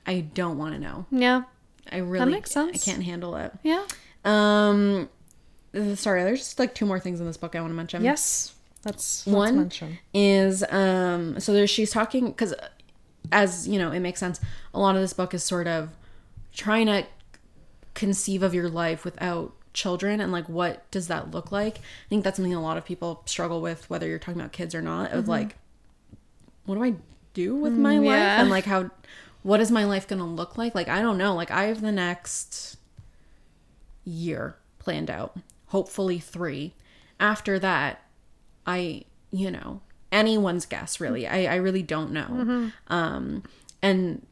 I 0.06 0.20
don't 0.20 0.58
want 0.58 0.74
to 0.74 0.80
know. 0.80 1.06
Yeah. 1.10 1.42
I 1.90 1.98
really 1.98 2.24
that 2.26 2.30
makes 2.30 2.50
sense. 2.50 2.86
I 2.86 2.90
can't 2.90 3.02
handle 3.02 3.36
it. 3.36 3.52
Yeah. 3.62 3.84
Um, 4.24 5.08
sorry, 5.94 6.22
there's 6.22 6.40
just 6.40 6.58
like 6.58 6.74
two 6.74 6.86
more 6.86 7.00
things 7.00 7.20
in 7.20 7.26
this 7.26 7.36
book 7.36 7.56
I 7.56 7.60
want 7.60 7.70
to 7.72 7.76
mention. 7.76 8.04
Yes. 8.04 8.54
That's 8.82 9.24
One 9.26 9.70
is 10.12 10.64
um, 10.70 11.38
so 11.38 11.52
there 11.52 11.66
she's 11.68 11.92
talking 11.92 12.26
because, 12.26 12.52
as 13.30 13.68
you 13.68 13.78
know, 13.78 13.92
it 13.92 14.00
makes 14.00 14.18
sense. 14.18 14.40
A 14.74 14.80
lot 14.80 14.96
of 14.96 15.02
this 15.02 15.12
book 15.12 15.34
is 15.34 15.44
sort 15.44 15.68
of 15.68 15.90
trying 16.52 16.86
to 16.86 17.06
conceive 17.94 18.42
of 18.42 18.54
your 18.54 18.68
life 18.68 19.04
without 19.04 19.52
children 19.72 20.20
and 20.20 20.32
like 20.32 20.48
what 20.48 20.90
does 20.90 21.08
that 21.08 21.30
look 21.30 21.50
like. 21.50 21.78
I 21.78 22.08
think 22.08 22.24
that's 22.24 22.36
something 22.36 22.54
a 22.54 22.62
lot 22.62 22.76
of 22.76 22.84
people 22.84 23.22
struggle 23.26 23.60
with, 23.60 23.88
whether 23.88 24.06
you're 24.06 24.18
talking 24.18 24.40
about 24.40 24.52
kids 24.52 24.74
or 24.74 24.82
not. 24.82 25.12
Of 25.12 25.22
mm-hmm. 25.22 25.30
like, 25.30 25.56
what 26.64 26.76
do 26.76 26.84
I 26.84 26.94
do 27.34 27.54
with 27.54 27.72
mm, 27.72 27.78
my 27.78 27.98
life 27.98 28.06
yeah. 28.06 28.40
and 28.40 28.50
like 28.50 28.64
how 28.64 28.90
what 29.42 29.60
is 29.60 29.70
my 29.70 29.84
life 29.84 30.06
gonna 30.06 30.26
look 30.26 30.56
like? 30.56 30.74
Like 30.74 30.88
I 30.88 31.00
don't 31.00 31.18
know. 31.18 31.34
Like 31.34 31.50
I 31.50 31.64
have 31.64 31.80
the 31.80 31.92
next 31.92 32.76
year 34.04 34.56
planned 34.78 35.10
out. 35.10 35.36
Hopefully 35.68 36.18
three. 36.18 36.74
After 37.18 37.58
that, 37.58 38.02
I 38.66 39.04
you 39.30 39.50
know 39.50 39.80
anyone's 40.10 40.66
guess 40.66 41.00
really. 41.00 41.22
Mm. 41.22 41.32
I 41.32 41.46
I 41.46 41.54
really 41.56 41.82
don't 41.82 42.12
know. 42.12 42.28
Mm-hmm. 42.30 42.68
Um 42.88 43.42
and 43.80 44.26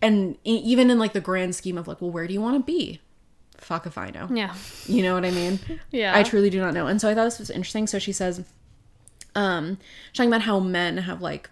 and 0.00 0.36
even 0.44 0.90
in 0.90 0.98
like 0.98 1.12
the 1.12 1.20
grand 1.20 1.54
scheme 1.54 1.78
of 1.78 1.88
like, 1.88 2.00
well, 2.00 2.10
where 2.10 2.26
do 2.26 2.32
you 2.32 2.40
want 2.40 2.56
to 2.56 2.62
be? 2.62 3.00
Fuck 3.56 3.86
if 3.86 3.98
I 3.98 4.10
know. 4.10 4.28
Yeah. 4.32 4.54
You 4.86 5.02
know 5.02 5.14
what 5.14 5.24
I 5.24 5.30
mean? 5.30 5.58
Yeah. 5.90 6.16
I 6.16 6.22
truly 6.22 6.48
do 6.50 6.60
not 6.60 6.74
know. 6.74 6.86
And 6.86 7.00
so 7.00 7.08
I 7.08 7.14
thought 7.14 7.24
this 7.24 7.40
was 7.40 7.50
interesting. 7.50 7.86
So 7.86 7.98
she 7.98 8.12
says, 8.12 8.44
um, 9.34 9.78
she's 10.12 10.18
talking 10.18 10.30
about 10.30 10.42
how 10.42 10.60
men 10.60 10.98
have 10.98 11.20
like 11.20 11.50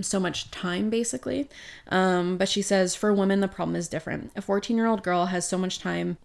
so 0.00 0.20
much 0.20 0.50
time 0.50 0.90
basically. 0.90 1.48
Um, 1.88 2.36
but 2.36 2.48
she 2.48 2.62
says 2.62 2.94
for 2.94 3.12
women 3.12 3.40
the 3.40 3.48
problem 3.48 3.76
is 3.76 3.88
different. 3.88 4.32
A 4.36 4.42
14 4.42 4.76
year 4.76 4.86
old 4.86 5.02
girl 5.02 5.26
has 5.26 5.48
so 5.48 5.56
much 5.56 5.78
time. 5.78 6.18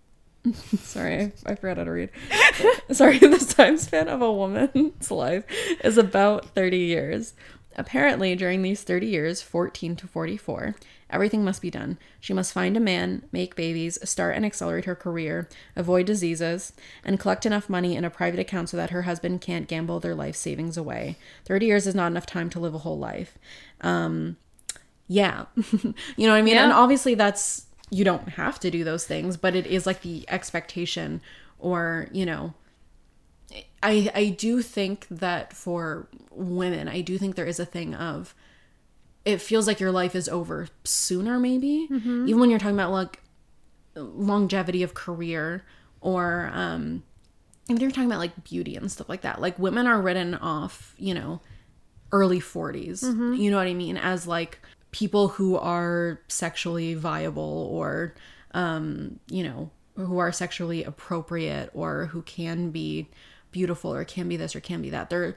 Sorry, 0.54 1.32
I 1.46 1.56
forgot 1.56 1.78
how 1.78 1.84
to 1.84 1.92
read. 1.92 2.10
Sorry, 2.92 3.20
the 3.20 3.38
time 3.38 3.78
span 3.78 4.08
of 4.08 4.22
a 4.22 4.32
woman's 4.32 5.12
life 5.12 5.46
is 5.84 5.98
about 5.98 6.50
30 6.56 6.78
years. 6.78 7.34
Apparently, 7.76 8.36
during 8.36 8.64
these 8.64 8.84
30 8.84 9.08
years, 9.08 9.42
14 9.42 9.96
to 9.98 10.08
44, 10.08 10.76
everything 11.12 11.44
must 11.44 11.62
be 11.62 11.70
done. 11.70 11.98
She 12.20 12.34
must 12.34 12.54
find 12.54 12.76
a 12.76 12.80
man, 12.80 13.24
make 13.32 13.56
babies, 13.56 13.98
start 14.08 14.36
and 14.36 14.46
accelerate 14.46 14.86
her 14.86 14.96
career, 14.96 15.48
avoid 15.76 16.06
diseases, 16.06 16.74
and 17.04 17.20
collect 17.20 17.46
enough 17.46 17.70
money 17.70 17.96
in 17.96 18.06
a 18.06 18.10
private 18.10 18.40
account 18.40 18.70
so 18.70 18.78
that 18.78 18.90
her 18.90 19.04
husband 19.04 19.42
can't 19.42 19.68
gamble 19.68 20.00
their 20.00 20.16
life 20.16 20.36
savings 20.36 20.78
away. 20.78 21.18
30 21.46 21.66
years 21.66 21.88
is 21.88 21.96
not 21.96 22.08
enough 22.08 22.26
time 22.26 22.50
to 22.50 22.60
live 22.60 22.74
a 22.74 22.80
whole 22.80 22.98
life. 22.98 23.38
Um, 23.82 24.38
yeah. 25.08 25.46
you 25.56 25.94
know 26.28 26.32
what 26.32 26.38
I 26.38 26.42
mean? 26.42 26.56
Yeah. 26.56 26.64
And 26.64 26.74
obviously, 26.74 27.16
that's, 27.16 27.66
you 27.90 28.04
don't 28.04 28.30
have 28.30 28.60
to 28.62 28.72
do 28.72 28.84
those 28.84 29.06
things, 29.06 29.38
but 29.38 29.56
it 29.56 29.68
is 29.68 29.86
like 29.86 30.02
the 30.02 30.26
expectation 30.30 31.22
or, 31.60 32.08
you 32.12 32.26
know, 32.26 32.54
I 33.84 34.12
I 34.14 34.30
do 34.30 34.62
think 34.62 35.08
that 35.10 35.54
for 35.54 36.08
women, 36.32 36.88
I 36.88 37.02
do 37.02 37.18
think 37.18 37.36
there 37.36 37.46
is 37.46 37.60
a 37.60 37.66
thing 37.66 37.94
of 37.94 38.34
it 39.26 39.40
feels 39.42 39.68
like 39.68 39.80
your 39.80 39.92
life 39.92 40.16
is 40.16 40.28
over 40.30 40.68
sooner 40.84 41.40
maybe. 41.40 41.88
Even 42.28 42.40
when 42.40 42.50
you're 42.50 42.60
talking 42.60 42.76
about 42.76 42.92
like 42.92 43.22
longevity 43.96 44.84
of 44.84 44.94
career 44.94 45.64
or 46.00 46.50
um 46.54 47.04
even 47.70 47.82
you're 47.82 47.92
talking 47.92 48.10
about 48.10 48.20
like 48.20 48.44
beauty 48.44 48.76
and 48.76 48.92
stuff 48.92 49.08
like 49.10 49.22
that. 49.22 49.40
Like 49.40 49.58
women 49.60 49.86
are 49.88 50.02
written 50.02 50.36
off, 50.36 50.96
you 50.98 51.14
know, 51.14 51.42
early 52.12 52.40
40s. 52.40 53.04
You 53.40 53.52
know 53.52 53.58
what 53.58 53.68
I 53.68 53.74
mean? 53.74 53.98
As 53.98 54.28
like 54.28 54.60
people 54.92 55.30
who 55.30 55.58
are 55.58 56.20
sexually 56.28 56.96
viable 56.96 57.70
or 57.72 58.14
um, 58.54 59.20
you 59.30 59.44
know, 59.44 59.70
who 59.96 60.18
are 60.18 60.32
sexually 60.32 60.84
appropriate 60.84 61.70
or 61.74 62.08
who 62.08 62.22
can 62.24 62.72
be 62.72 63.08
beautiful 63.52 63.94
or 63.94 64.04
can 64.04 64.28
be 64.28 64.36
this 64.38 64.56
or 64.56 64.60
can 64.60 64.82
be 64.82 64.90
that. 64.90 65.10
They're 65.10 65.36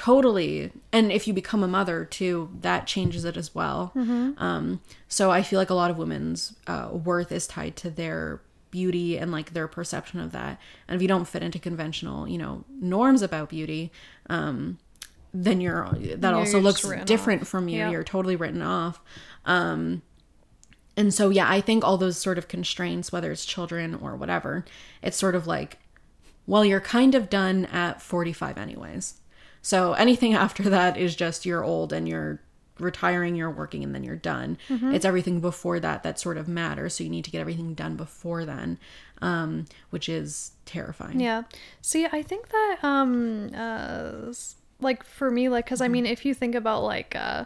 totally 0.00 0.72
and 0.94 1.12
if 1.12 1.28
you 1.28 1.34
become 1.34 1.62
a 1.62 1.68
mother 1.68 2.06
too, 2.06 2.48
that 2.62 2.86
changes 2.86 3.26
it 3.26 3.36
as 3.36 3.54
well. 3.54 3.92
Um, 4.38 4.80
so 5.08 5.30
I 5.30 5.42
feel 5.42 5.58
like 5.58 5.68
a 5.68 5.74
lot 5.74 5.90
of 5.90 5.98
women's 5.98 6.56
uh, 6.66 6.88
worth 6.90 7.30
is 7.30 7.46
tied 7.46 7.76
to 7.76 7.90
their 7.90 8.40
beauty 8.70 9.18
and 9.18 9.30
like 9.30 9.52
their 9.52 9.68
perception 9.68 10.18
of 10.18 10.32
that. 10.32 10.58
And 10.88 10.96
if 10.96 11.02
you 11.02 11.08
don't 11.08 11.28
fit 11.28 11.42
into 11.42 11.58
conventional, 11.58 12.26
you 12.26 12.38
know, 12.38 12.64
norms 12.80 13.20
about 13.20 13.50
beauty, 13.50 13.92
um, 14.30 14.78
then 15.34 15.60
you're 15.60 15.86
that 16.16 16.32
also 16.32 16.52
you're 16.52 16.62
looks 16.62 16.80
different 17.04 17.42
off. 17.42 17.48
from 17.48 17.68
you. 17.68 17.80
Yeah. 17.80 17.90
You're 17.90 18.02
totally 18.02 18.36
written 18.36 18.62
off. 18.62 19.02
Um, 19.44 20.00
and 20.96 21.12
so 21.12 21.28
yeah, 21.28 21.46
I 21.46 21.60
think 21.60 21.84
all 21.84 21.98
those 21.98 22.16
sort 22.16 22.38
of 22.38 22.48
constraints, 22.48 23.12
whether 23.12 23.30
it's 23.30 23.44
children 23.44 23.94
or 23.96 24.16
whatever, 24.16 24.64
it's 25.02 25.18
sort 25.18 25.34
of 25.34 25.46
like, 25.46 25.76
well, 26.46 26.64
you're 26.64 26.80
kind 26.80 27.14
of 27.14 27.28
done 27.28 27.66
at 27.66 28.00
45 28.00 28.56
anyways. 28.56 29.20
So 29.62 29.92
anything 29.94 30.34
after 30.46 30.64
that 30.64 30.96
is 30.96 31.14
just 31.16 31.46
you're 31.46 31.64
old 31.64 31.92
and 31.92 32.08
you're 32.08 32.40
retiring, 32.78 33.36
you're 33.36 33.50
working, 33.50 33.84
and 33.84 33.94
then 33.94 34.02
you're 34.02 34.16
done. 34.16 34.58
Mm-hmm. 34.68 34.94
It's 34.94 35.04
everything 35.04 35.40
before 35.40 35.80
that 35.80 36.02
that 36.02 36.18
sort 36.18 36.38
of 36.38 36.48
matters. 36.48 36.94
So 36.94 37.04
you 37.04 37.10
need 37.10 37.24
to 37.24 37.30
get 37.30 37.40
everything 37.40 37.74
done 37.74 37.96
before 37.96 38.44
then, 38.44 38.78
um, 39.20 39.66
which 39.90 40.08
is 40.08 40.52
terrifying. 40.64 41.20
Yeah. 41.20 41.42
See, 41.82 42.06
I 42.06 42.22
think 42.22 42.48
that 42.48 42.78
um 42.82 43.50
uh 43.54 44.32
like 44.80 45.04
for 45.04 45.30
me 45.30 45.48
like 45.48 45.66
cuz 45.66 45.80
I 45.80 45.88
mean 45.88 46.06
if 46.06 46.24
you 46.24 46.32
think 46.34 46.54
about 46.54 46.82
like 46.82 47.14
uh 47.14 47.44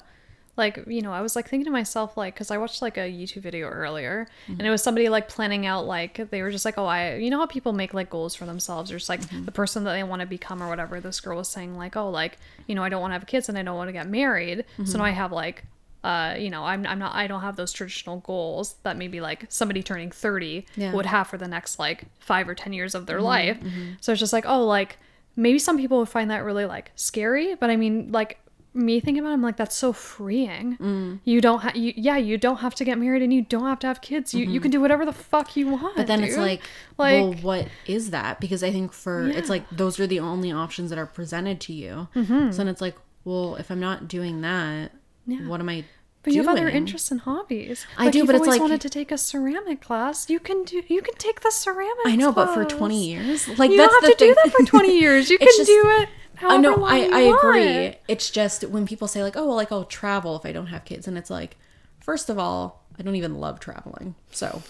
like 0.57 0.85
you 0.87 1.03
know 1.03 1.13
I 1.13 1.21
was 1.21 1.35
like 1.35 1.49
thinking 1.49 1.65
to 1.65 1.71
myself 1.71 2.17
like 2.17 2.37
cuz 2.37 2.51
I 2.51 2.59
watched 2.59 2.81
like 2.81 2.97
a 2.97 3.11
YouTube 3.11 3.43
video 3.43 3.69
earlier 3.69 4.29
mm-hmm. 4.45 4.59
and 4.59 4.67
it 4.67 4.71
was 4.71 4.83
somebody 4.83 5.09
like 5.09 5.29
planning 5.29 5.67
out 5.67 5.87
like 5.87 6.31
they 6.31 6.43
were 6.43 6.51
just 6.51 6.65
like 6.65 6.79
oh 6.79 6.87
I 6.87 7.17
you 7.17 7.31
know 7.31 7.39
how 7.39 7.47
people 7.47 7.73
make 7.73 7.95
like 7.95 8.11
goals 8.11 8.35
for 8.35 8.47
themselves? 8.47 8.91
Or 8.91 8.99
just 8.99 9.09
like 9.09 9.21
mm-hmm. 9.21 9.45
the 9.45 9.53
person 9.53 9.85
that 9.85 9.93
they 9.93 10.03
want 10.03 10.21
to 10.21 10.27
become 10.27 10.63
or 10.63 10.69
whatever 10.69 11.01
this 11.01 11.21
girl 11.21 11.39
was 11.39 11.49
saying 11.49 11.77
like 11.77 11.97
oh 11.97 12.11
like 12.11 12.39
you 12.67 12.75
know 12.75 12.85
I 12.85 12.89
don't 12.89 13.01
want 13.01 13.13
to 13.13 13.19
have 13.19 13.27
kids 13.27 13.49
and 13.49 13.59
I 13.59 13.63
don't 13.63 13.77
want 13.77 13.89
to 13.89 13.93
get 13.93 14.09
married 14.09 14.65
so 14.77 14.83
now 14.83 14.89
mm-hmm. 14.89 15.03
I 15.03 15.11
have 15.11 15.33
like 15.33 15.65
uh, 16.05 16.37
you 16.39 16.51
know, 16.51 16.65
I'm, 16.65 16.87
I'm 16.87 16.99
not, 16.99 17.15
I 17.15 17.27
don't 17.27 17.41
have 17.41 17.57
those 17.57 17.73
traditional 17.73 18.19
goals 18.19 18.75
that 18.83 18.99
maybe 18.99 19.23
like 19.23 19.47
somebody 19.49 19.83
turning 19.83 20.11
30 20.11 20.67
Yeah. 20.77 20.93
would 20.93 21.07
have 21.07 21.29
for 21.29 21.39
the 21.39 21.49
next 21.49 21.79
like 21.79 22.05
five 22.19 22.47
or 22.47 22.55
10 22.55 22.75
years 22.75 22.95
of 22.95 23.07
their 23.07 23.23
life. 23.23 23.57
So 24.03 24.13
it's 24.13 24.21
just 24.21 24.33
like, 24.33 24.45
oh, 24.47 24.65
like 24.67 24.99
maybe 25.35 25.59
some 25.59 25.79
people 25.79 25.99
would 25.99 26.11
find 26.11 26.31
that 26.31 26.45
really 26.45 26.67
like 26.67 26.93
scary, 26.95 27.55
but 27.55 27.71
I 27.71 27.77
mean, 27.77 28.13
like 28.13 28.39
me 28.75 28.99
thinking 29.01 29.21
about 29.23 29.31
it, 29.31 29.35
I'm 29.35 29.43
like, 29.43 29.57
that's 29.57 29.77
so 29.77 29.93
freeing. 29.93 31.21
You 31.25 31.41
don't 31.41 31.61
have, 31.61 31.77
you, 31.77 31.93
yeah, 31.97 32.17
you 32.17 32.37
don't 32.37 32.57
have 32.59 32.75
to 32.77 32.85
get 32.85 32.99
married 32.99 33.23
and 33.23 33.33
you 33.33 33.43
don't 33.43 33.65
have 33.67 33.79
to 33.81 33.87
have 33.87 34.01
kids. 34.01 34.35
You, 34.35 34.45
you 34.47 34.61
can 34.61 34.71
do 34.71 34.81
whatever 34.81 35.05
the 35.07 35.13
fuck 35.13 35.57
you 35.57 35.69
want. 35.69 35.97
But 35.97 36.07
then 36.09 36.25
it's 36.25 36.37
like, 36.37 36.61
like, 36.99 37.13
well, 37.23 37.33
what 37.35 37.69
is 37.87 38.11
that? 38.11 38.41
Because 38.41 38.63
I 38.65 38.71
think 38.73 38.93
for 38.93 39.29
it's 39.29 39.49
like 39.49 39.65
those 39.71 40.01
are 40.01 40.07
the 40.07 40.21
only 40.21 40.51
options 40.53 40.91
that 40.91 40.99
are 40.99 41.07
presented 41.07 41.61
to 41.63 41.73
you. 41.73 42.09
Mm-hmm. 42.17 42.51
So 42.51 42.59
then 42.59 42.69
it's 42.69 42.81
like, 42.81 42.97
well, 43.25 43.57
if 43.57 43.71
I'm 43.71 43.81
not 43.81 44.09
doing 44.09 44.41
that, 44.43 44.91
what 45.27 45.61
am 45.61 45.69
I 45.69 45.85
But 46.23 46.33
you 46.35 46.43
have 46.43 46.51
other 46.51 46.69
interests 46.69 47.11
and 47.11 47.21
hobbies. 47.21 47.87
I 47.97 48.05
Like, 48.05 48.13
do, 48.13 48.19
you've 48.19 48.27
but 48.27 48.37
it's 48.37 48.47
like- 48.47 48.61
wanted 48.61 48.81
to 48.83 48.89
take 48.91 49.13
a 49.13 49.17
ceramic 49.19 49.81
class. 49.81 50.29
You 50.29 50.41
can 50.41 50.65
do. 50.65 50.83
You 50.89 51.01
can 51.01 51.15
take 51.15 51.41
the 51.43 51.51
ceramic. 51.51 52.07
I 52.07 52.17
know, 52.17 52.33
but 52.33 52.53
for 52.53 52.65
20 52.65 53.07
years, 53.07 53.47
like 53.59 53.71
You 53.71 53.77
that's 53.77 53.93
don't 53.93 54.05
have 54.05 54.17
to 54.19 54.25
do 54.27 54.35
that 54.35 54.53
for 54.53 54.67
20 54.67 54.99
years. 54.99 55.31
You 55.35 55.39
can 55.39 55.47
just- 55.57 55.67
do 55.67 55.83
it. 56.01 56.09
I 56.43 56.57
know, 56.59 56.85
I, 56.85 57.09
I 57.13 57.21
agree. 57.21 57.83
want. 57.85 57.97
It's 58.09 58.31
just 58.31 58.65
when 58.65 58.87
people 58.87 59.09
say 59.09 59.23
like, 59.23 59.37
oh, 59.37 59.47
well, 59.47 59.57
like 59.57 59.73
I'll 59.73 59.85
travel 59.85 60.37
if 60.37 60.45
I 60.47 60.53
don't 60.53 60.69
have 60.69 60.85
kids, 60.85 61.07
and 61.07 61.17
it's 61.17 61.31
like, 61.31 61.57
first 62.01 62.29
of 62.29 62.39
all, 62.39 62.85
I 62.99 63.03
don't 63.03 63.17
even 63.17 63.41
love 63.41 63.61
traveling. 63.61 64.15
So, 64.31 64.63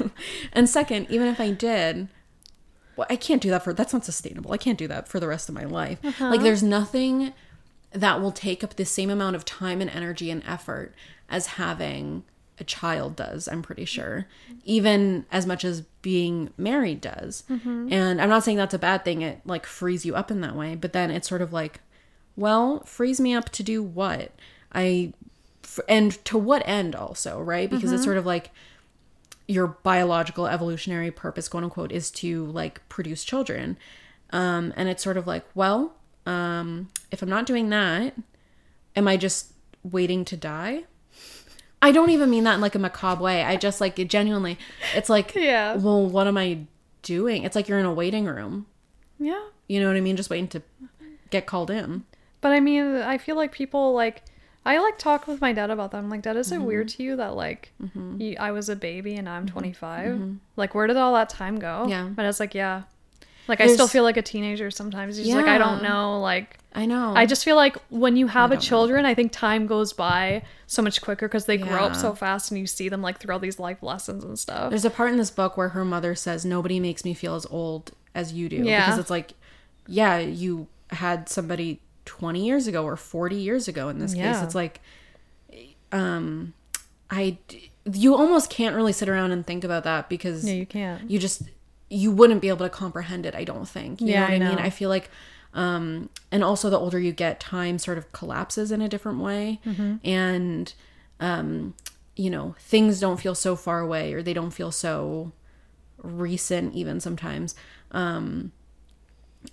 and 0.52 0.68
second, 0.68 1.06
even 1.10 1.28
if 1.28 1.40
I 1.40 1.50
did, 1.50 2.08
well, 2.96 3.06
I 3.10 3.16
can't 3.16 3.42
do 3.42 3.50
that 3.50 3.64
for 3.64 3.72
that's 3.72 3.92
not 3.92 4.04
sustainable. 4.04 4.52
I 4.52 4.56
can't 4.56 4.78
do 4.78 4.88
that 4.88 5.08
for 5.08 5.18
the 5.18 5.28
rest 5.28 5.48
of 5.48 5.54
my 5.54 5.64
life. 5.64 5.98
Uh-huh. 6.04 6.30
Like, 6.30 6.42
there's 6.42 6.62
nothing 6.62 7.32
that 7.92 8.20
will 8.20 8.32
take 8.32 8.64
up 8.64 8.74
the 8.74 8.84
same 8.84 9.10
amount 9.10 9.36
of 9.36 9.44
time 9.44 9.80
and 9.80 9.90
energy 9.90 10.30
and 10.30 10.42
effort 10.46 10.94
as 11.28 11.46
having 11.46 12.24
a 12.58 12.64
child 12.64 13.16
does. 13.16 13.48
I'm 13.48 13.62
pretty 13.62 13.84
sure, 13.84 14.26
even 14.64 15.26
as 15.32 15.44
much 15.46 15.64
as 15.64 15.80
being 16.02 16.50
married 16.56 17.00
does. 17.00 17.42
And 17.92 18.20
I'm 18.20 18.28
not 18.28 18.44
saying 18.44 18.56
that's 18.58 18.74
a 18.74 18.78
bad 18.78 19.04
thing. 19.04 19.22
It 19.22 19.40
like 19.44 19.66
frees 19.66 20.06
you 20.06 20.14
up 20.14 20.30
in 20.30 20.40
that 20.42 20.54
way, 20.54 20.74
but 20.76 20.92
then 20.92 21.10
it's 21.10 21.28
sort 21.28 21.42
of 21.42 21.52
like, 21.52 21.80
well, 22.36 22.80
frees 22.84 23.20
me 23.20 23.34
up 23.34 23.48
to 23.50 23.62
do 23.62 23.82
what 23.82 24.32
I 24.72 25.12
f- 25.64 25.80
and 25.88 26.12
to 26.26 26.38
what 26.38 26.62
end 26.66 26.94
also, 26.94 27.40
right? 27.40 27.68
Because 27.68 27.90
it's 27.92 28.04
sort 28.04 28.18
of 28.18 28.26
like 28.26 28.50
your 29.46 29.66
biological 29.66 30.46
evolutionary 30.46 31.10
purpose, 31.10 31.48
quote 31.48 31.64
unquote, 31.64 31.92
is 31.92 32.10
to 32.10 32.46
like 32.46 32.86
produce 32.88 33.24
children. 33.24 33.76
Um, 34.30 34.72
and 34.76 34.88
it's 34.88 35.02
sort 35.02 35.16
of 35.16 35.26
like, 35.26 35.44
well, 35.54 35.94
um, 36.26 36.88
if 37.10 37.20
I'm 37.22 37.28
not 37.28 37.46
doing 37.46 37.68
that, 37.70 38.14
am 38.96 39.06
I 39.06 39.16
just 39.16 39.52
waiting 39.82 40.24
to 40.24 40.36
die? 40.36 40.84
I 41.84 41.92
don't 41.92 42.10
even 42.10 42.30
mean 42.30 42.44
that 42.44 42.54
in 42.54 42.60
like 42.60 42.74
a 42.74 42.78
macabre 42.78 43.22
way. 43.22 43.42
I 43.44 43.56
just 43.56 43.80
like 43.80 43.98
it 43.98 44.08
genuinely. 44.08 44.58
It's 44.94 45.10
like, 45.10 45.34
Yeah. 45.34 45.74
well, 45.76 46.04
what 46.06 46.26
am 46.26 46.36
I 46.38 46.60
doing? 47.02 47.44
It's 47.44 47.54
like 47.54 47.68
you're 47.68 47.78
in 47.78 47.84
a 47.86 47.92
waiting 47.92 48.24
room. 48.24 48.66
Yeah. 49.18 49.42
You 49.68 49.80
know 49.80 49.88
what 49.88 49.96
I 49.96 50.00
mean? 50.00 50.16
Just 50.16 50.30
waiting 50.30 50.48
to 50.48 50.62
get 51.30 51.46
called 51.46 51.70
in. 51.70 52.04
But 52.40 52.52
I 52.52 52.60
mean, 52.60 52.96
I 52.96 53.18
feel 53.18 53.36
like 53.36 53.52
people 53.52 53.92
like 53.94 54.22
I 54.66 54.78
like 54.78 54.96
talk 54.98 55.26
with 55.26 55.40
my 55.42 55.52
dad 55.52 55.70
about 55.70 55.90
that. 55.90 55.98
I'm 55.98 56.08
like, 56.08 56.22
Dad, 56.22 56.36
is 56.38 56.50
Mm-hmm. 56.50 56.62
it 56.62 56.64
weird 56.64 56.88
to 56.88 57.02
you 57.02 57.16
that 57.16 57.34
like 57.36 57.72
you, 58.18 58.36
I 58.40 58.50
was 58.50 58.70
a 58.70 58.76
baby 58.76 59.14
and 59.16 59.28
I'm 59.28 59.46
25? 59.46 60.38
Like, 60.56 60.74
where 60.74 60.86
did 60.86 60.96
all 60.96 61.12
that 61.14 61.28
time 61.28 61.58
go? 61.58 61.80
Mm-hmm. 61.82 61.90
Yeah. 61.90 62.08
But 62.16 62.24
it's 62.24 62.40
like, 62.40 62.54
yeah. 62.54 62.82
Like 63.48 63.60
I 63.60 63.66
still 63.68 63.88
feel 63.88 64.02
like 64.04 64.16
a 64.16 64.22
teenager 64.22 64.70
sometimes. 64.70 65.18
It's 65.18 65.26
just 65.26 65.36
like 65.36 65.46
I 65.46 65.58
don't 65.58 65.82
know. 65.82 66.20
Like 66.20 66.58
I 66.74 66.86
know. 66.86 67.12
I 67.14 67.26
just 67.26 67.44
feel 67.44 67.56
like 67.56 67.76
when 67.88 68.16
you 68.16 68.26
have 68.26 68.50
a 68.50 68.54
don't 68.54 68.62
know. 68.62 68.68
children, 68.68 69.04
I 69.06 69.14
think 69.14 69.32
time 69.32 69.66
goes 69.66 69.92
by 69.92 70.42
so 70.66 70.82
much 70.82 71.00
quicker 71.02 71.28
because 71.28 71.46
they 71.46 71.56
grow 71.56 71.84
up 71.84 71.94
so 71.94 72.14
fast 72.14 72.50
and 72.50 72.58
you 72.58 72.66
see 72.66 72.88
them 72.88 73.00
like 73.02 73.20
through 73.20 73.32
all 73.32 73.38
these 73.38 73.58
life 73.60 73.82
lessons 73.82 74.24
and 74.24 74.38
stuff. 74.38 74.70
There's 74.70 74.84
a 74.84 74.90
part 74.90 75.10
in 75.12 75.16
this 75.18 75.30
book 75.30 75.56
where 75.56 75.68
her 75.70 75.84
mother 75.84 76.14
says, 76.14 76.44
Nobody 76.44 76.80
makes 76.80 77.04
me 77.04 77.14
feel 77.14 77.34
as 77.34 77.46
old 77.46 77.92
as 78.14 78.32
you 78.32 78.48
do. 78.48 78.56
Yeah. 78.56 78.84
Because 78.86 78.98
it's 78.98 79.10
like, 79.10 79.34
yeah, 79.86 80.18
you 80.18 80.66
had 80.90 81.28
somebody 81.28 81.80
20 82.06 82.44
years 82.44 82.66
ago 82.66 82.84
or 82.84 82.96
40 82.96 83.36
years 83.36 83.68
ago 83.68 83.88
in 83.88 83.98
this 83.98 84.12
case. 84.14 84.22
Yeah. 84.22 84.44
It's 84.44 84.54
like, 84.54 84.80
um, 85.92 86.54
I, 87.10 87.38
you 87.92 88.14
almost 88.16 88.50
can't 88.50 88.74
really 88.74 88.92
sit 88.92 89.08
around 89.08 89.30
and 89.32 89.46
think 89.46 89.62
about 89.64 89.84
that 89.84 90.08
because 90.08 90.44
No, 90.44 90.52
you 90.52 90.66
can't. 90.66 91.08
you 91.10 91.18
just, 91.18 91.42
you 91.94 92.10
wouldn't 92.12 92.40
be 92.42 92.48
able 92.48 92.66
to 92.66 92.70
comprehend 92.70 93.26
it, 93.26 93.34
I 93.34 93.44
don't 93.44 93.68
think. 93.68 94.00
You 94.00 94.08
Yeah, 94.08 94.20
know 94.20 94.24
what 94.24 94.32
I 94.32 94.46
I, 94.46 94.48
mean? 94.50 94.58
I 94.58 94.70
feel 94.70 94.88
like, 94.88 95.10
um, 95.54 96.08
and 96.32 96.42
also 96.42 96.68
the 96.70 96.78
older 96.78 96.98
you 96.98 97.12
get, 97.12 97.40
time 97.40 97.78
sort 97.78 97.98
of 97.98 98.10
collapses 98.12 98.72
in 98.72 98.80
a 98.82 98.88
different 98.88 99.20
way. 99.20 99.60
Mm-hmm. 99.64 99.96
And, 100.06 100.74
um, 101.20 101.74
you 102.16 102.30
know, 102.30 102.54
things 102.58 103.00
don't 103.00 103.20
feel 103.20 103.34
so 103.34 103.56
far 103.56 103.80
away 103.80 104.12
or 104.12 104.22
they 104.22 104.34
don't 104.34 104.50
feel 104.50 104.70
so 104.72 105.32
recent 106.02 106.74
even 106.74 107.00
sometimes. 107.00 107.54
Um 107.92 108.52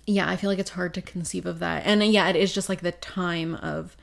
yeah, 0.06 0.28
I 0.28 0.36
feel 0.36 0.48
like 0.50 0.58
it's 0.58 0.70
hard 0.70 0.94
to 0.94 1.02
conceive 1.02 1.44
of 1.46 1.58
that. 1.58 1.82
And 1.84 2.00
uh, 2.02 2.06
yeah, 2.06 2.28
it 2.28 2.36
is 2.36 2.52
just 2.52 2.68
like 2.68 2.80
the 2.80 2.92
time 2.92 3.54
of 3.56 3.96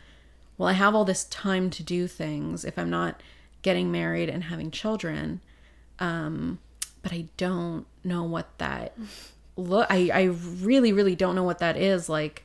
well, 0.58 0.70
I 0.70 0.74
have 0.74 0.94
all 0.96 1.06
this 1.06 1.26
time 1.26 1.70
to 1.72 1.84
do 1.84 2.08
things 2.08 2.66
if 2.66 2.78
I'm 2.78 2.90
not 2.90 3.22
getting 3.62 3.92
married 3.92 4.30
and 4.30 4.46
having 4.46 4.72
children. 4.72 5.42
Um 6.00 6.60
but 7.02 7.12
I 7.14 7.26
don't 7.38 7.86
know 8.04 8.24
what 8.24 8.58
that 8.60 8.96
look 9.56 9.88
I 9.90 10.10
I 10.14 10.24
really 10.24 10.92
really 10.94 11.16
don't 11.16 11.36
know 11.36 11.44
what 11.44 11.60
that 11.60 11.76
is 11.78 12.08
like 12.10 12.44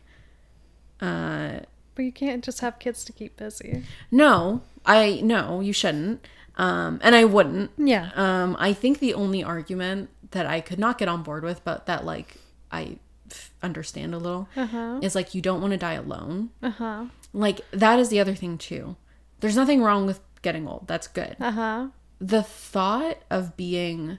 uh 1.00 1.60
But 1.94 2.02
you 2.04 2.12
can't 2.12 2.44
just 2.44 2.60
have 2.60 2.78
kids 2.78 3.04
to 3.04 3.12
keep 3.12 3.36
busy. 3.36 3.84
no, 4.10 4.62
I 4.86 5.20
no, 5.22 5.60
you 5.60 5.72
shouldn't. 5.72 6.26
Um 6.56 7.00
and 7.02 7.14
I 7.14 7.24
wouldn't. 7.24 7.70
Yeah. 7.76 8.10
Um, 8.14 8.56
I 8.58 8.72
think 8.72 8.98
the 8.98 9.14
only 9.14 9.42
argument 9.42 10.10
that 10.30 10.46
I 10.46 10.60
could 10.60 10.78
not 10.78 10.98
get 10.98 11.08
on 11.08 11.22
board 11.22 11.42
with, 11.44 11.64
but 11.64 11.86
that 11.86 12.04
like 12.04 12.36
I 12.70 12.98
f- 13.30 13.50
understand 13.62 14.14
a 14.14 14.18
little, 14.18 14.48
Uh-huh. 14.56 14.98
is 15.02 15.14
like 15.14 15.34
you 15.34 15.40
don't 15.42 15.60
want 15.60 15.72
to 15.72 15.76
die 15.78 15.94
alone. 15.94 16.50
Uh 16.62 16.70
huh. 16.70 17.04
Like 17.32 17.60
that 17.72 17.98
is 17.98 18.08
the 18.08 18.20
other 18.20 18.34
thing 18.34 18.58
too. 18.58 18.96
There's 19.40 19.56
nothing 19.56 19.82
wrong 19.82 20.06
with 20.06 20.20
getting 20.42 20.66
old. 20.68 20.86
That's 20.86 21.06
good. 21.08 21.36
Uh 21.40 21.50
huh. 21.52 21.86
The 22.20 22.42
thought 22.42 23.18
of 23.30 23.56
being 23.56 24.18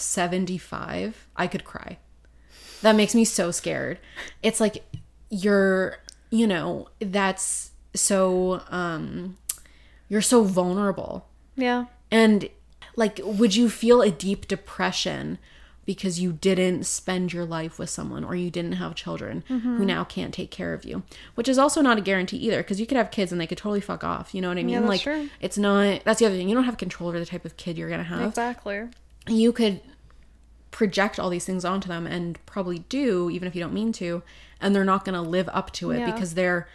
75, 0.00 1.26
I 1.36 1.46
could 1.46 1.64
cry. 1.64 1.98
that 2.82 2.96
makes 2.96 3.14
me 3.14 3.24
so 3.24 3.50
scared. 3.50 3.98
It's 4.42 4.60
like 4.60 4.84
you're, 5.30 5.98
you 6.30 6.46
know, 6.46 6.88
that's 7.00 7.70
so 7.94 8.62
um 8.70 9.36
you're 10.08 10.22
so 10.22 10.42
vulnerable. 10.44 11.26
Yeah. 11.56 11.86
And 12.10 12.48
like 12.96 13.20
would 13.24 13.54
you 13.54 13.68
feel 13.70 14.02
a 14.02 14.10
deep 14.10 14.48
depression 14.48 15.38
because 15.86 16.20
you 16.20 16.32
didn't 16.32 16.84
spend 16.84 17.32
your 17.32 17.44
life 17.44 17.78
with 17.78 17.90
someone 17.90 18.22
or 18.22 18.36
you 18.36 18.50
didn't 18.50 18.72
have 18.72 18.94
children 18.94 19.42
Mm-hmm. 19.48 19.76
who 19.76 19.84
now 19.84 20.04
can't 20.04 20.32
take 20.32 20.50
care 20.50 20.72
of 20.72 20.84
you? 20.84 21.02
Which 21.34 21.48
is 21.48 21.58
also 21.58 21.80
not 21.80 21.98
a 21.98 22.00
guarantee 22.00 22.36
either 22.38 22.58
because 22.58 22.78
you 22.80 22.86
could 22.86 22.96
have 22.96 23.10
kids 23.10 23.32
and 23.32 23.40
they 23.40 23.46
could 23.46 23.58
totally 23.58 23.80
fuck 23.80 24.04
off, 24.04 24.34
you 24.34 24.40
know 24.40 24.48
what 24.48 24.58
I 24.58 24.62
mean? 24.62 24.76
that's 24.76 24.88
like 24.88 25.00
true. 25.02 25.28
it's 25.40 25.58
not 25.58 26.02
that's 26.04 26.18
the 26.20 26.26
other 26.26 26.36
thing. 26.36 26.48
You 26.48 26.54
don't 26.54 26.64
have 26.64 26.76
control 26.78 27.08
over 27.08 27.18
the 27.18 27.26
type 27.26 27.44
of 27.44 27.56
kid 27.56 27.76
you're 27.76 27.88
going 27.88 28.00
to 28.00 28.04
have 28.04 28.28
Exactly. 28.28 28.88
you 29.28 29.52
could 29.52 29.80
project 30.70 31.18
all 31.18 31.30
these 31.30 31.44
things 31.44 31.64
onto 31.64 31.88
them 31.88 32.06
and 32.06 32.38
probably 32.46 32.80
do 32.88 33.28
even 33.30 33.48
if 33.48 33.54
you 33.54 33.60
don't 33.60 33.72
mean 33.74 33.92
to 33.92 34.22
and 34.60 34.74
they're 34.74 34.84
not 34.84 35.04
going 35.04 35.14
to 35.14 35.20
live 35.20 35.48
up 35.52 35.72
to 35.72 35.90
it 35.90 35.98
Yeah. 36.00 36.12
because 36.12 36.34
they're 36.34 36.68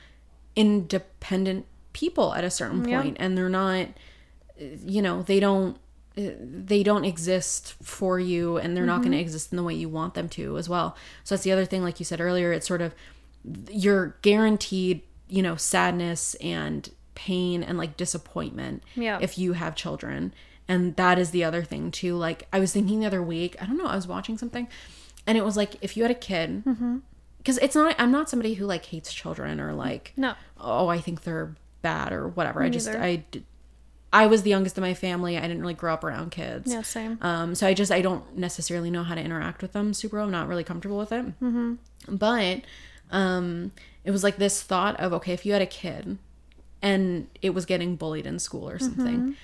independent 0.56 1.66
people 1.94 2.34
at 2.34 2.44
a 2.44 2.50
certain 2.50 2.88
Yeah. 2.88 3.02
point 3.02 3.18
and 3.20 3.38
they're 3.38 3.50
not 3.50 3.88
you 4.58 5.02
know 5.02 5.22
they 5.22 5.40
don't 5.40 5.78
they 6.16 6.82
don't 6.82 7.04
exist 7.04 7.76
for 7.84 8.20
you 8.20 8.58
and 8.58 8.76
they're 8.76 8.86
not 8.86 9.00
going 9.00 9.12
to 9.12 9.18
mm-hmm. 9.18 9.22
exist 9.22 9.52
in 9.52 9.58
the 9.58 9.64
way 9.64 9.74
you 9.74 9.90
want 9.90 10.14
them 10.14 10.30
to 10.30 10.58
as 10.58 10.70
well 10.70 10.96
so 11.24 11.36
that's 11.36 11.44
the 11.44 11.52
other 11.52 11.66
thing 11.66 11.84
like 11.84 12.00
you 12.00 12.06
said 12.06 12.22
earlier 12.22 12.54
it's 12.54 12.68
sort 12.68 12.82
of 12.82 12.96
you're 13.70 14.16
guaranteed 14.22 15.02
you 15.28 15.42
know 15.42 15.56
sadness 15.56 16.36
and 16.36 16.90
pain 17.16 17.64
and 17.64 17.78
like 17.78 17.98
disappointment 17.98 18.82
Yeah. 18.96 19.20
if 19.22 19.38
you 19.38 19.54
have 19.54 19.76
children 19.76 20.34
and 20.68 20.96
that 20.96 21.18
is 21.20 21.32
the 21.32 21.44
other 21.44 21.64
thing 21.64 21.92
too 21.92 22.16
like 22.16 22.48
i 22.54 22.60
was 22.60 22.72
thinking 22.74 23.00
the 23.00 23.06
other 23.06 23.22
week 23.22 23.56
i 23.62 23.66
don't 23.66 23.78
know 23.78 23.86
i 23.86 23.96
was 23.96 24.08
watching 24.08 24.38
something 24.38 24.68
and 25.28 25.38
it 25.38 25.46
was 25.46 25.56
like 25.58 25.76
if 25.82 25.96
you 25.96 26.04
had 26.04 26.12
a 26.12 26.16
kid 26.16 26.64
because 27.38 27.58
it's 27.60 27.76
not 27.76 27.96
i'm 28.00 28.12
not 28.12 28.30
somebody 28.30 28.56
who 28.56 28.66
like 28.66 28.86
hates 28.86 29.14
children 29.14 29.60
or 29.60 29.74
like 29.74 30.14
No. 30.18 30.34
oh 30.60 30.88
i 30.88 31.00
think 31.00 31.24
they're 31.24 31.56
bad 31.82 32.12
or 32.12 32.28
whatever 32.28 32.64
i 32.64 32.70
just 32.70 32.88
neither. 32.92 33.44
I 34.14 34.28
was 34.28 34.44
the 34.44 34.50
youngest 34.50 34.78
in 34.78 34.82
my 34.82 34.94
family 34.94 35.38
i 35.38 35.42
didn't 35.42 35.60
really 35.62 35.74
grow 35.74 35.94
up 35.94 36.04
around 36.04 36.32
kids 36.32 36.72
Yeah, 36.72 36.82
same. 36.84 37.18
um, 37.22 37.54
so 37.54 37.68
I 37.68 37.74
just 37.74 37.92
I 37.92 38.02
don't 38.02 38.38
necessarily 38.38 38.90
know 38.90 39.04
how 39.04 39.14
to 39.16 39.22
interact 39.22 39.62
with 39.62 39.74
them 39.74 39.94
super. 39.94 40.20
I'm 40.20 40.32
not 40.32 40.48
really 40.48 40.64
comfortable 40.64 40.98
with 40.98 41.12
it. 41.12 41.26
Mm-hmm. 41.42 41.76
But 42.16 42.62
um, 43.12 43.72
it 44.06 44.12
was 44.12 44.24
like 44.24 44.38
this 44.38 44.62
thought 44.64 44.98
of 45.02 45.12
okay, 45.14 45.34
if 45.34 45.46
you 45.46 45.52
had 45.54 45.62
a 45.62 45.66
kid 45.68 46.18
and 46.82 47.28
it 47.42 47.50
was 47.54 47.66
getting 47.66 47.96
bullied 47.98 48.26
in 48.26 48.40
school 48.40 48.70
or 48.70 48.80
something, 48.80 49.36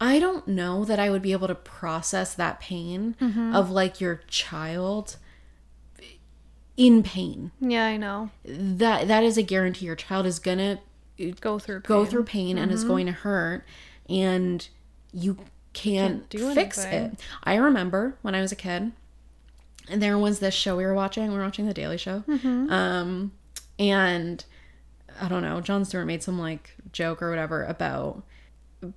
I 0.00 0.18
don't 0.18 0.46
know 0.48 0.84
that 0.84 0.98
I 0.98 1.08
would 1.10 1.22
be 1.22 1.32
able 1.32 1.48
to 1.48 1.54
process 1.54 2.34
that 2.34 2.60
pain 2.60 3.16
of 3.54 3.70
like 3.70 4.00
your 4.00 4.22
child 4.28 5.16
in 6.76 7.02
pain. 7.02 7.52
Yeah, 7.60 7.84
I 7.86 7.96
know. 7.96 8.30
That 8.44 9.08
that 9.08 9.22
is 9.22 9.36
a 9.38 9.42
guarantee. 9.42 9.86
Your 9.86 9.96
child 9.96 10.26
is 10.26 10.38
gonna 10.38 10.80
Go 11.40 11.58
through 11.60 11.80
go 11.80 12.02
pain. 12.02 12.10
through 12.10 12.24
pain 12.24 12.58
and 12.58 12.72
it's 12.72 12.82
going 12.82 13.06
to 13.06 13.12
hurt 13.12 13.64
and 14.08 14.66
you 15.12 15.36
can't, 15.72 16.28
Can't 16.28 16.54
fix 16.54 16.78
anything. 16.84 17.12
it. 17.12 17.20
I 17.44 17.54
remember 17.54 18.16
when 18.22 18.34
I 18.34 18.40
was 18.40 18.50
a 18.50 18.56
kid 18.56 18.90
and 19.88 20.02
there 20.02 20.18
was 20.18 20.40
this 20.40 20.54
show 20.54 20.76
we 20.76 20.84
were 20.84 20.92
watching. 20.94 21.28
We 21.30 21.36
were 21.38 21.44
watching 21.44 21.66
The 21.66 21.74
Daily 21.74 21.98
Show. 21.98 22.24
Mm-hmm. 22.26 22.68
Um, 22.72 23.32
and 23.78 24.44
I 25.20 25.28
don't 25.28 25.42
know, 25.42 25.60
Jon 25.60 25.84
Stewart 25.84 26.06
made 26.08 26.24
some 26.24 26.36
like 26.38 26.74
joke 26.90 27.22
or 27.22 27.30
whatever 27.30 27.62
about 27.64 28.24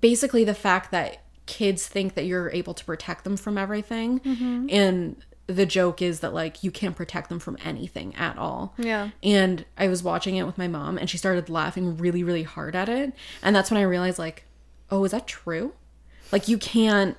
basically 0.01 0.43
the 0.43 0.53
fact 0.53 0.91
that 0.91 1.19
kids 1.45 1.87
think 1.87 2.15
that 2.15 2.25
you're 2.25 2.49
able 2.51 2.73
to 2.73 2.83
protect 2.85 3.23
them 3.23 3.37
from 3.37 3.57
everything. 3.57 4.19
Mm-hmm. 4.19 4.67
And 4.69 5.15
the 5.47 5.65
joke 5.65 6.01
is 6.01 6.19
that 6.19 6.33
like 6.33 6.61
you 6.61 6.71
can't 6.71 6.95
protect 6.95 7.29
them 7.29 7.39
from 7.39 7.57
anything 7.63 8.13
at 8.15 8.37
all. 8.37 8.73
Yeah. 8.77 9.11
And 9.23 9.63
I 9.77 9.87
was 9.87 10.03
watching 10.03 10.35
it 10.35 10.43
with 10.45 10.57
my 10.57 10.67
mom 10.67 10.97
and 10.97 11.09
she 11.09 11.17
started 11.17 11.49
laughing 11.49 11.95
really, 11.97 12.21
really 12.23 12.43
hard 12.43 12.75
at 12.75 12.89
it. 12.89 13.13
And 13.41 13.55
that's 13.55 13.71
when 13.71 13.79
I 13.79 13.83
realized, 13.83 14.19
like, 14.19 14.43
oh, 14.91 15.03
is 15.05 15.11
that 15.11 15.25
true? 15.25 15.73
Like, 16.33 16.49
you 16.49 16.57
can't, 16.57 17.15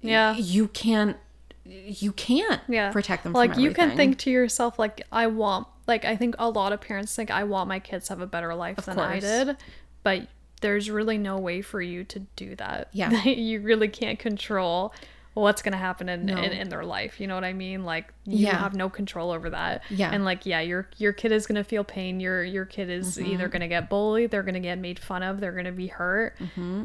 Yeah. 0.00 0.34
you 0.34 0.66
can't, 0.68 1.16
you 1.64 2.12
can't 2.12 2.60
Yeah. 2.68 2.90
protect 2.92 3.22
them 3.22 3.32
like 3.32 3.56
you 3.56 3.72
can 3.72 3.96
think 3.96 4.18
to 4.18 4.30
yourself 4.30 4.78
like 4.78 5.00
I 5.10 5.28
want 5.28 5.66
like 5.86 6.04
I 6.04 6.14
think 6.14 6.34
a 6.38 6.50
lot 6.50 6.74
of 6.74 6.80
parents 6.82 7.14
think 7.16 7.30
I 7.30 7.44
want 7.44 7.68
my 7.68 7.78
kids 7.78 8.08
to 8.08 8.12
have 8.12 8.20
a 8.20 8.26
better 8.26 8.54
life 8.54 8.76
than 8.84 8.98
I 8.98 9.18
did. 9.18 9.56
But 10.02 10.28
there's 10.60 10.90
really 10.90 11.18
no 11.18 11.38
way 11.38 11.60
for 11.62 11.80
you 11.82 12.04
to 12.04 12.20
do 12.36 12.54
that. 12.56 12.88
Yeah. 12.92 13.24
you 13.24 13.60
really 13.60 13.88
can't 13.88 14.18
control 14.18 14.94
what's 15.34 15.62
gonna 15.62 15.76
happen 15.76 16.08
in, 16.08 16.26
No. 16.26 16.36
in 16.36 16.52
in 16.52 16.68
their 16.68 16.84
life. 16.84 17.20
You 17.20 17.26
know 17.26 17.34
what 17.34 17.42
I 17.42 17.52
mean? 17.52 17.84
Like 17.84 18.14
you 18.24 18.46
Yeah. 18.46 18.56
have 18.56 18.72
no 18.76 18.88
control 18.88 19.32
over 19.32 19.50
that. 19.50 19.82
Yeah. 19.90 20.10
And 20.12 20.24
like 20.24 20.46
yeah, 20.46 20.60
your 20.60 20.88
your 20.96 21.12
kid 21.12 21.32
is 21.32 21.48
gonna 21.48 21.64
feel 21.64 21.82
pain. 21.82 22.20
Your 22.20 22.44
your 22.44 22.64
kid 22.64 22.88
is 22.88 23.16
Mm-hmm. 23.18 23.32
either 23.32 23.48
gonna 23.48 23.66
get 23.66 23.90
bullied, 23.90 24.30
they're 24.30 24.44
gonna 24.44 24.60
get 24.60 24.78
made 24.78 25.00
fun 25.00 25.24
of, 25.24 25.40
they're 25.40 25.50
gonna 25.50 25.72
be 25.72 25.88
hurt. 25.88 26.36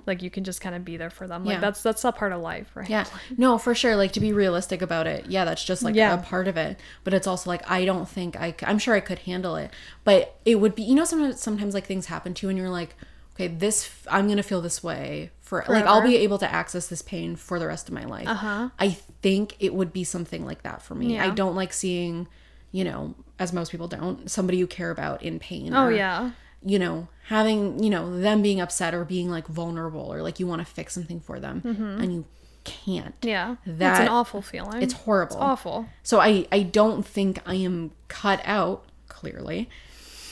Like 0.08 0.24
you 0.24 0.32
can 0.32 0.44
just 0.44 0.62
kind 0.62 0.74
of 0.76 0.84
be 0.84 0.98
there 0.98 1.12
for 1.12 1.28
them. 1.28 1.46
Like 1.46 1.58
Mm-hmm. 1.58 1.62
Yeah. 1.64 1.68
that's 1.70 1.84
that's 1.84 2.04
a 2.04 2.12
part 2.12 2.32
of 2.32 2.42
life, 2.42 2.72
right? 2.74 2.90
Yeah. 2.90 3.06
No, 3.38 3.60
for 3.60 3.76
sure. 3.76 3.96
Like 3.96 4.14
to 4.14 4.20
be 4.20 4.34
realistic 4.34 4.82
about 4.82 5.06
it. 5.06 5.28
Yeah, 5.28 5.46
that's 5.46 5.64
just 5.64 5.84
like 5.84 5.94
Yeah. 5.94 6.16
a 6.16 6.18
part 6.18 6.48
of 6.48 6.58
it. 6.58 6.80
But 7.04 7.14
it's 7.14 7.28
also 7.28 7.52
like 7.52 7.70
I 7.70 7.86
don't 7.86 8.10
think 8.10 8.36
I. 8.36 8.50
c- 8.60 8.66
I'm 8.66 8.80
sure 8.80 8.96
I 8.96 9.00
could 9.00 9.20
handle 9.20 9.58
it, 9.58 9.70
but 10.04 10.38
it 10.44 10.56
would 10.56 10.74
be. 10.74 10.82
You 10.82 10.96
know, 10.96 11.06
sometimes 11.06 11.40
sometimes 11.40 11.76
like 11.76 11.86
things 11.86 12.08
happen 12.08 12.34
to 12.34 12.48
you, 12.48 12.50
and 12.50 12.58
you're 12.58 12.70
like, 12.70 12.96
okay, 13.40 13.48
this 13.48 13.90
I'm 14.08 14.28
gonna 14.28 14.44
feel 14.44 14.62
this 14.62 14.84
way 14.84 15.32
for 15.42 15.64
like 15.68 15.86
I'll 15.86 16.02
be 16.02 16.18
able 16.18 16.38
to 16.40 16.52
access 16.52 16.88
this 16.88 17.02
pain 17.02 17.36
for 17.36 17.58
the 17.58 17.68
rest 17.68 17.88
of 17.88 17.94
my 17.94 18.04
life. 18.04 18.28
Uh-huh. 18.28 18.70
I 18.78 18.90
think 19.22 19.56
it 19.60 19.74
would 19.74 19.94
be 19.94 20.04
something 20.04 20.46
like 20.46 20.64
that 20.64 20.82
for 20.82 20.96
me. 20.96 21.20
I 21.20 21.30
don't 21.30 21.56
like 21.56 21.72
seeing, 21.72 22.28
you 22.72 22.84
know, 22.84 23.16
as 23.40 23.54
most 23.54 23.72
people 23.72 23.88
don't, 23.88 24.30
somebody 24.30 24.58
you 24.58 24.68
care 24.68 24.92
about 24.92 25.24
in 25.24 25.40
pain. 25.40 25.74
Oh 25.74 25.86
or, 25.86 25.92
yeah. 25.92 26.32
you 26.64 26.78
know, 26.78 27.08
having, 27.28 27.82
you 27.82 27.90
know, 27.90 28.20
them 28.20 28.42
being 28.42 28.60
upset 28.60 28.94
or 28.94 29.06
being 29.06 29.30
like 29.30 29.48
vulnerable 29.48 30.14
or 30.14 30.22
like 30.22 30.40
you 30.40 30.48
want 30.48 30.60
to 30.60 30.66
fix 30.66 30.94
something 30.94 31.22
for 31.22 31.40
them 31.40 31.62
and 31.64 32.14
you 32.14 32.26
can't. 32.66 33.16
Yeah. 33.22 33.56
That- 33.66 34.02
an 34.02 34.08
awful 34.10 34.42
feeling. 34.42 34.82
It's 34.82 34.94
horrible. 34.94 35.38
It's 35.38 35.42
awful. 35.42 35.88
So 36.04 36.20
I 36.20 36.46
I 36.52 36.64
don't 36.64 37.06
think 37.06 37.40
I 37.46 37.56
am 37.56 37.92
cut 38.10 38.42
out 38.44 38.86
clearly. 39.08 39.70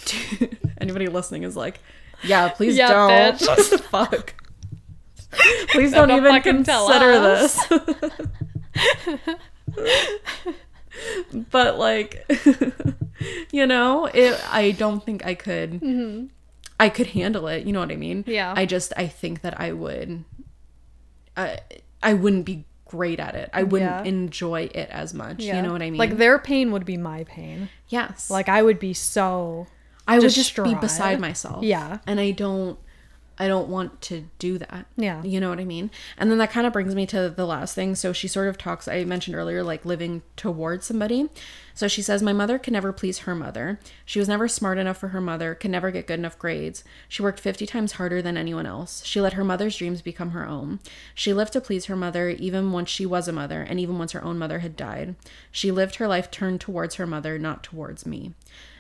To, 0.08 0.48
anybody 0.80 1.10
listening 1.10 1.44
is 1.44 1.58
like, 1.58 1.82
yeah, 2.23 2.49
please 2.49 2.77
Yeah, 2.77 2.89
don't. 2.89 3.10
bitch. 3.39 3.80
Fuck? 3.81 4.34
Please 5.69 5.91
don't 5.91 6.07
Don't 6.07 6.26
even 6.26 6.41
consider 6.41 7.19
this. 7.19 7.60
but 11.52 11.77
like, 11.77 12.26
you 13.52 13.65
know, 13.68 14.06
it. 14.06 14.39
I 14.52 14.72
don't 14.72 15.03
think 15.03 15.26
I 15.26 15.35
could. 15.35 16.30
I 16.80 16.89
could 16.89 17.07
handle 17.07 17.48
it. 17.48 17.65
You 17.65 17.73
know 17.73 17.80
what 17.80 17.91
I 17.91 17.95
mean? 17.95 18.22
Mm-hmm. 18.23 18.31
Yeah. 18.31 18.53
I 18.56 18.65
just 18.65 18.94
I 18.98 19.07
think 19.07 19.41
that 19.41 19.60
I 19.60 19.72
would. 19.73 20.23
I 21.35 21.60
I 22.02 22.14
wouldn't 22.14 22.45
be 22.45 22.65
great 22.85 23.19
at 23.19 23.35
it. 23.35 23.49
I 23.53 23.64
wouldn't 23.64 24.06
Yeah. 24.06 24.10
enjoy 24.10 24.69
it 24.73 24.89
as 24.89 25.14
much. 25.14 25.44
You 25.44 25.61
know 25.61 25.72
what 25.73 25.81
I 25.81 25.89
mean? 25.89 25.99
Like 25.99 26.18
their 26.18 26.39
pain 26.39 26.72
would 26.72 26.85
be 26.85 26.98
my 26.98 27.23
pain. 27.26 27.69
yes. 27.89 28.30
Like 28.30 28.49
I 28.49 28.61
would 28.64 28.80
be 28.80 28.94
so 28.94 29.68
I 30.08 30.20
would 30.20 30.32
just 30.32 30.56
be 30.56 30.76
beside 30.76 31.20
myself. 31.20 31.64
Yeah. 31.64 32.00
And 32.08 32.20
I 32.20 32.32
don't 32.32 32.80
I 33.40 33.48
don't 33.48 33.70
want 33.70 34.02
to 34.04 34.26
do 34.40 34.58
that. 34.58 34.88
Yeah. 34.96 35.24
You 35.24 35.40
know 35.40 35.50
what 35.50 35.60
I 35.60 35.66
mean? 35.66 35.92
And 36.18 36.32
then 36.32 36.40
that 36.40 36.50
kind 36.50 36.66
of 36.66 36.74
brings 36.74 36.96
me 36.96 37.06
to 37.08 37.30
the 37.30 37.46
last 37.46 37.76
thing. 37.76 37.94
So 37.94 38.12
she 38.12 38.28
sort 38.28 38.48
of 38.48 38.58
talks 38.58 38.88
I 38.88 39.04
mentioned 39.04 39.36
earlier 39.36 39.64
like 39.64 39.86
living 39.86 40.24
towards 40.36 40.88
somebody. 40.88 41.30
So 41.76 41.88
she 41.88 42.02
says 42.02 42.24
my 42.24 42.34
mother 42.34 42.58
could 42.58 42.74
never 42.74 42.92
please 42.92 43.20
her 43.20 43.36
mother. 43.36 43.80
She 44.06 44.18
was 44.18 44.28
never 44.28 44.48
smart 44.48 44.80
enough 44.80 44.98
for 44.98 45.10
her 45.10 45.22
mother, 45.22 45.54
could 45.54 45.70
never 45.70 45.92
get 45.92 46.08
good 46.08 46.20
enough 46.20 46.40
grades. 46.40 46.84
She 47.08 47.22
worked 47.22 47.40
50 47.40 47.68
times 47.68 47.94
harder 47.94 48.22
than 48.22 48.38
anyone 48.38 48.66
else. 48.66 49.06
She 49.06 49.22
let 49.22 49.34
her 49.34 49.44
mother's 49.44 49.78
dreams 49.78 50.02
become 50.02 50.32
her 50.32 50.48
own. 50.48 50.80
She 51.14 51.34
lived 51.34 51.54
to 51.54 51.62
please 51.62 51.86
her 51.86 51.96
mother 51.96 52.30
even 52.30 52.72
once 52.72 52.90
she 52.90 53.06
was 53.06 53.28
a 53.28 53.34
mother 53.34 53.62
and 53.62 53.80
even 53.80 54.00
once 54.00 54.14
her 54.14 54.24
own 54.24 54.40
mother 54.40 54.60
had 54.60 54.76
died. 54.76 55.16
She 55.52 55.70
lived 55.70 55.96
her 55.96 56.08
life 56.08 56.32
turned 56.32 56.60
towards 56.60 56.96
her 56.96 57.06
mother, 57.06 57.38
not 57.38 57.64
towards 57.64 58.08
me. 58.08 58.34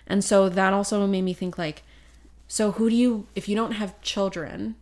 And 0.07 0.23
so 0.23 0.49
that 0.49 0.73
also 0.73 1.05
made 1.05 1.21
me 1.21 1.33
think 1.33 1.57
like 1.57 1.83
so 2.47 2.71
who 2.71 2.89
do 2.89 2.95
you 2.95 3.27
if 3.35 3.49
you 3.49 3.55
don't 3.55 3.73
have 3.73 3.99
children 4.01 4.75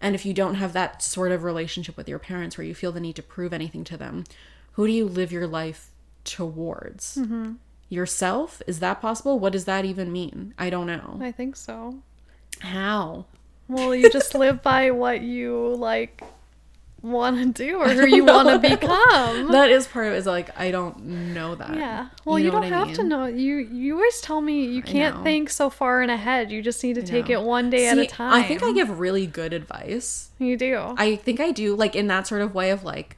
and 0.00 0.14
if 0.14 0.24
you 0.24 0.32
don't 0.32 0.54
have 0.54 0.72
that 0.72 1.02
sort 1.02 1.32
of 1.32 1.42
relationship 1.42 1.96
with 1.96 2.08
your 2.08 2.20
parents 2.20 2.56
where 2.56 2.66
you 2.66 2.74
feel 2.74 2.92
the 2.92 3.00
need 3.00 3.16
to 3.16 3.22
prove 3.22 3.52
anything 3.52 3.82
to 3.84 3.96
them, 3.96 4.24
who 4.72 4.86
do 4.86 4.92
you 4.92 5.06
live 5.06 5.32
your 5.32 5.46
life 5.46 5.90
towards? 6.24 7.16
Mm-hmm. 7.16 7.54
Yourself? 7.88 8.62
Is 8.66 8.80
that 8.80 9.00
possible? 9.00 9.38
What 9.38 9.52
does 9.52 9.64
that 9.64 9.84
even 9.84 10.12
mean? 10.12 10.54
I 10.58 10.70
don't 10.70 10.86
know. 10.86 11.18
I 11.20 11.32
think 11.32 11.56
so. 11.56 11.98
How? 12.60 13.24
Well, 13.66 13.94
you 13.94 14.10
just 14.10 14.34
live 14.34 14.62
by 14.62 14.90
what 14.90 15.20
you 15.20 15.74
like 15.76 16.22
want 17.02 17.56
to 17.56 17.64
do 17.64 17.78
or 17.78 17.88
who 17.88 18.06
you 18.06 18.24
want 18.24 18.48
to 18.48 18.58
become. 18.76 19.52
That 19.52 19.70
is 19.70 19.86
part 19.86 20.08
of 20.08 20.14
it 20.14 20.16
is 20.16 20.26
like 20.26 20.58
I 20.58 20.70
don't 20.70 21.04
know 21.34 21.54
that. 21.54 21.76
Yeah. 21.76 22.08
Well, 22.24 22.38
you, 22.38 22.46
know 22.46 22.52
don't 22.52 22.64
what 22.64 22.72
I 22.72 22.86
have 22.86 22.94
to 22.94 23.04
know. 23.04 23.26
You 23.26 23.56
you 23.56 23.94
always 23.94 24.20
tell 24.20 24.40
me 24.40 24.64
you 24.64 24.82
can't 24.82 25.22
think 25.22 25.50
so 25.50 25.70
far 25.70 26.02
in 26.02 26.10
ahead. 26.10 26.50
You 26.50 26.62
just 26.62 26.82
need 26.82 26.94
to 26.94 27.02
take 27.02 27.30
it 27.30 27.42
one 27.42 27.70
day 27.70 27.86
at 27.88 27.98
a 27.98 28.06
time. 28.06 28.32
I 28.32 28.42
think 28.42 28.62
I 28.62 28.72
give 28.72 28.98
really 28.98 29.26
good 29.26 29.52
advice. 29.52 30.30
you 30.38 30.56
do. 30.56 30.94
I 30.96 31.16
think 31.16 31.40
I 31.40 31.52
do 31.52 31.74
like 31.74 31.94
in 31.94 32.06
that 32.08 32.26
sort 32.26 32.42
of 32.42 32.54
way 32.54 32.70
of 32.70 32.84
like 32.84 33.16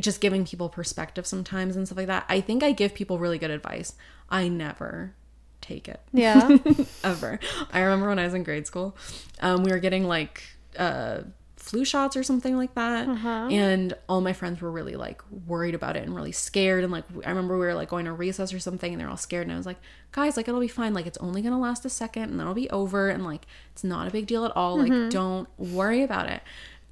just 0.00 0.20
giving 0.20 0.44
people 0.44 0.68
perspective 0.68 1.26
sometimes 1.26 1.76
and 1.76 1.86
stuff 1.86 1.98
like 1.98 2.06
that. 2.06 2.24
I 2.28 2.40
think 2.40 2.62
I 2.62 2.72
give 2.72 2.94
people 2.94 3.18
really 3.18 3.38
good 3.38 3.50
advice. 3.50 3.94
I 4.28 4.48
never 4.48 5.14
take 5.60 5.88
it. 5.88 6.00
Yeah. 6.12 6.58
ever. 7.04 7.38
I 7.72 7.80
remember 7.80 8.08
when 8.08 8.18
I 8.18 8.24
was 8.24 8.34
in 8.34 8.42
grade 8.42 8.66
school, 8.66 8.96
um, 9.40 9.62
we 9.62 9.70
were 9.70 9.78
getting 9.78 10.04
like 10.04 10.42
uh, 10.78 11.20
flu 11.66 11.84
shots 11.84 12.16
or 12.16 12.22
something 12.22 12.56
like 12.56 12.74
that, 12.76 13.08
Uh-huh. 13.08 13.48
and 13.50 13.92
all 14.08 14.20
my 14.20 14.32
friends 14.32 14.60
were 14.60 14.70
really 14.70 14.94
like 14.94 15.20
worried 15.46 15.74
about 15.74 15.96
it 15.96 16.04
and 16.04 16.14
really 16.14 16.30
scared. 16.32 16.84
And 16.84 16.92
like 16.92 17.04
I 17.24 17.28
remember 17.30 17.58
we 17.58 17.66
were 17.66 17.74
like 17.74 17.88
going 17.88 18.04
to 18.04 18.12
recess 18.12 18.52
or 18.54 18.60
something, 18.60 18.92
and 18.92 19.00
they're 19.00 19.08
all 19.10 19.16
scared. 19.16 19.46
And 19.46 19.52
I 19.52 19.56
was 19.56 19.66
like, 19.66 19.80
guys, 20.12 20.36
like 20.36 20.46
it'll 20.48 20.60
be 20.60 20.68
fine. 20.68 20.94
Like 20.94 21.06
it's 21.06 21.18
only 21.18 21.42
gonna 21.42 21.58
last 21.60 21.84
a 21.84 21.88
second, 21.90 22.24
and 22.30 22.34
then 22.34 22.42
it'll 22.46 22.54
be 22.54 22.70
over. 22.70 23.08
And 23.08 23.24
like 23.24 23.46
it's 23.72 23.82
not 23.84 24.06
a 24.06 24.10
big 24.10 24.26
deal 24.26 24.44
at 24.44 24.52
all. 24.56 24.78
Mm-hmm. 24.78 24.92
Like 25.02 25.10
don't 25.10 25.48
worry 25.58 26.02
about 26.02 26.30
it. 26.30 26.40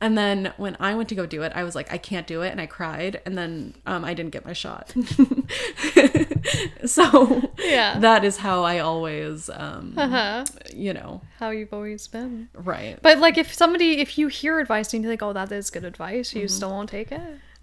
And 0.00 0.18
then 0.18 0.52
when 0.58 0.76
I 0.80 0.94
went 0.94 1.08
to 1.10 1.14
go 1.14 1.24
do 1.24 1.42
it, 1.42 1.52
I 1.54 1.64
was 1.64 1.74
like, 1.74 1.90
I 1.92 1.96
can't 1.98 2.26
do 2.26 2.42
it, 2.42 2.50
and 2.50 2.60
I 2.60 2.66
cried, 2.66 3.22
and 3.24 3.38
then 3.38 3.74
um, 3.86 4.04
I 4.04 4.12
didn't 4.12 4.32
get 4.32 4.44
my 4.44 4.52
shot. 4.52 4.92
so 6.84 7.42
Yeah. 7.58 7.98
that 8.00 8.24
is 8.24 8.38
how 8.38 8.62
I 8.64 8.78
always, 8.80 9.48
um, 9.50 9.94
Uh-huh. 9.96 10.44
you 10.74 10.92
know, 10.92 11.20
How 11.38 11.50
you've 11.50 11.72
always 11.72 12.06
been. 12.06 12.48
right. 12.54 12.98
But 13.02 13.18
like 13.18 13.38
if 13.38 13.54
somebody 13.54 14.00
if 14.00 14.18
you 14.18 14.28
hear 14.28 14.58
advice 14.60 14.92
and 14.94 15.02
you 15.02 15.08
think, 15.08 15.22
oh 15.22 15.32
that 15.32 15.50
is 15.52 15.70
good 15.70 15.84
advice, 15.84 16.30
Mm-hmm. 16.30 16.38
you 16.40 16.48
still 16.48 16.70
won't 16.70 16.90
take 16.90 17.10
it? 17.12 17.20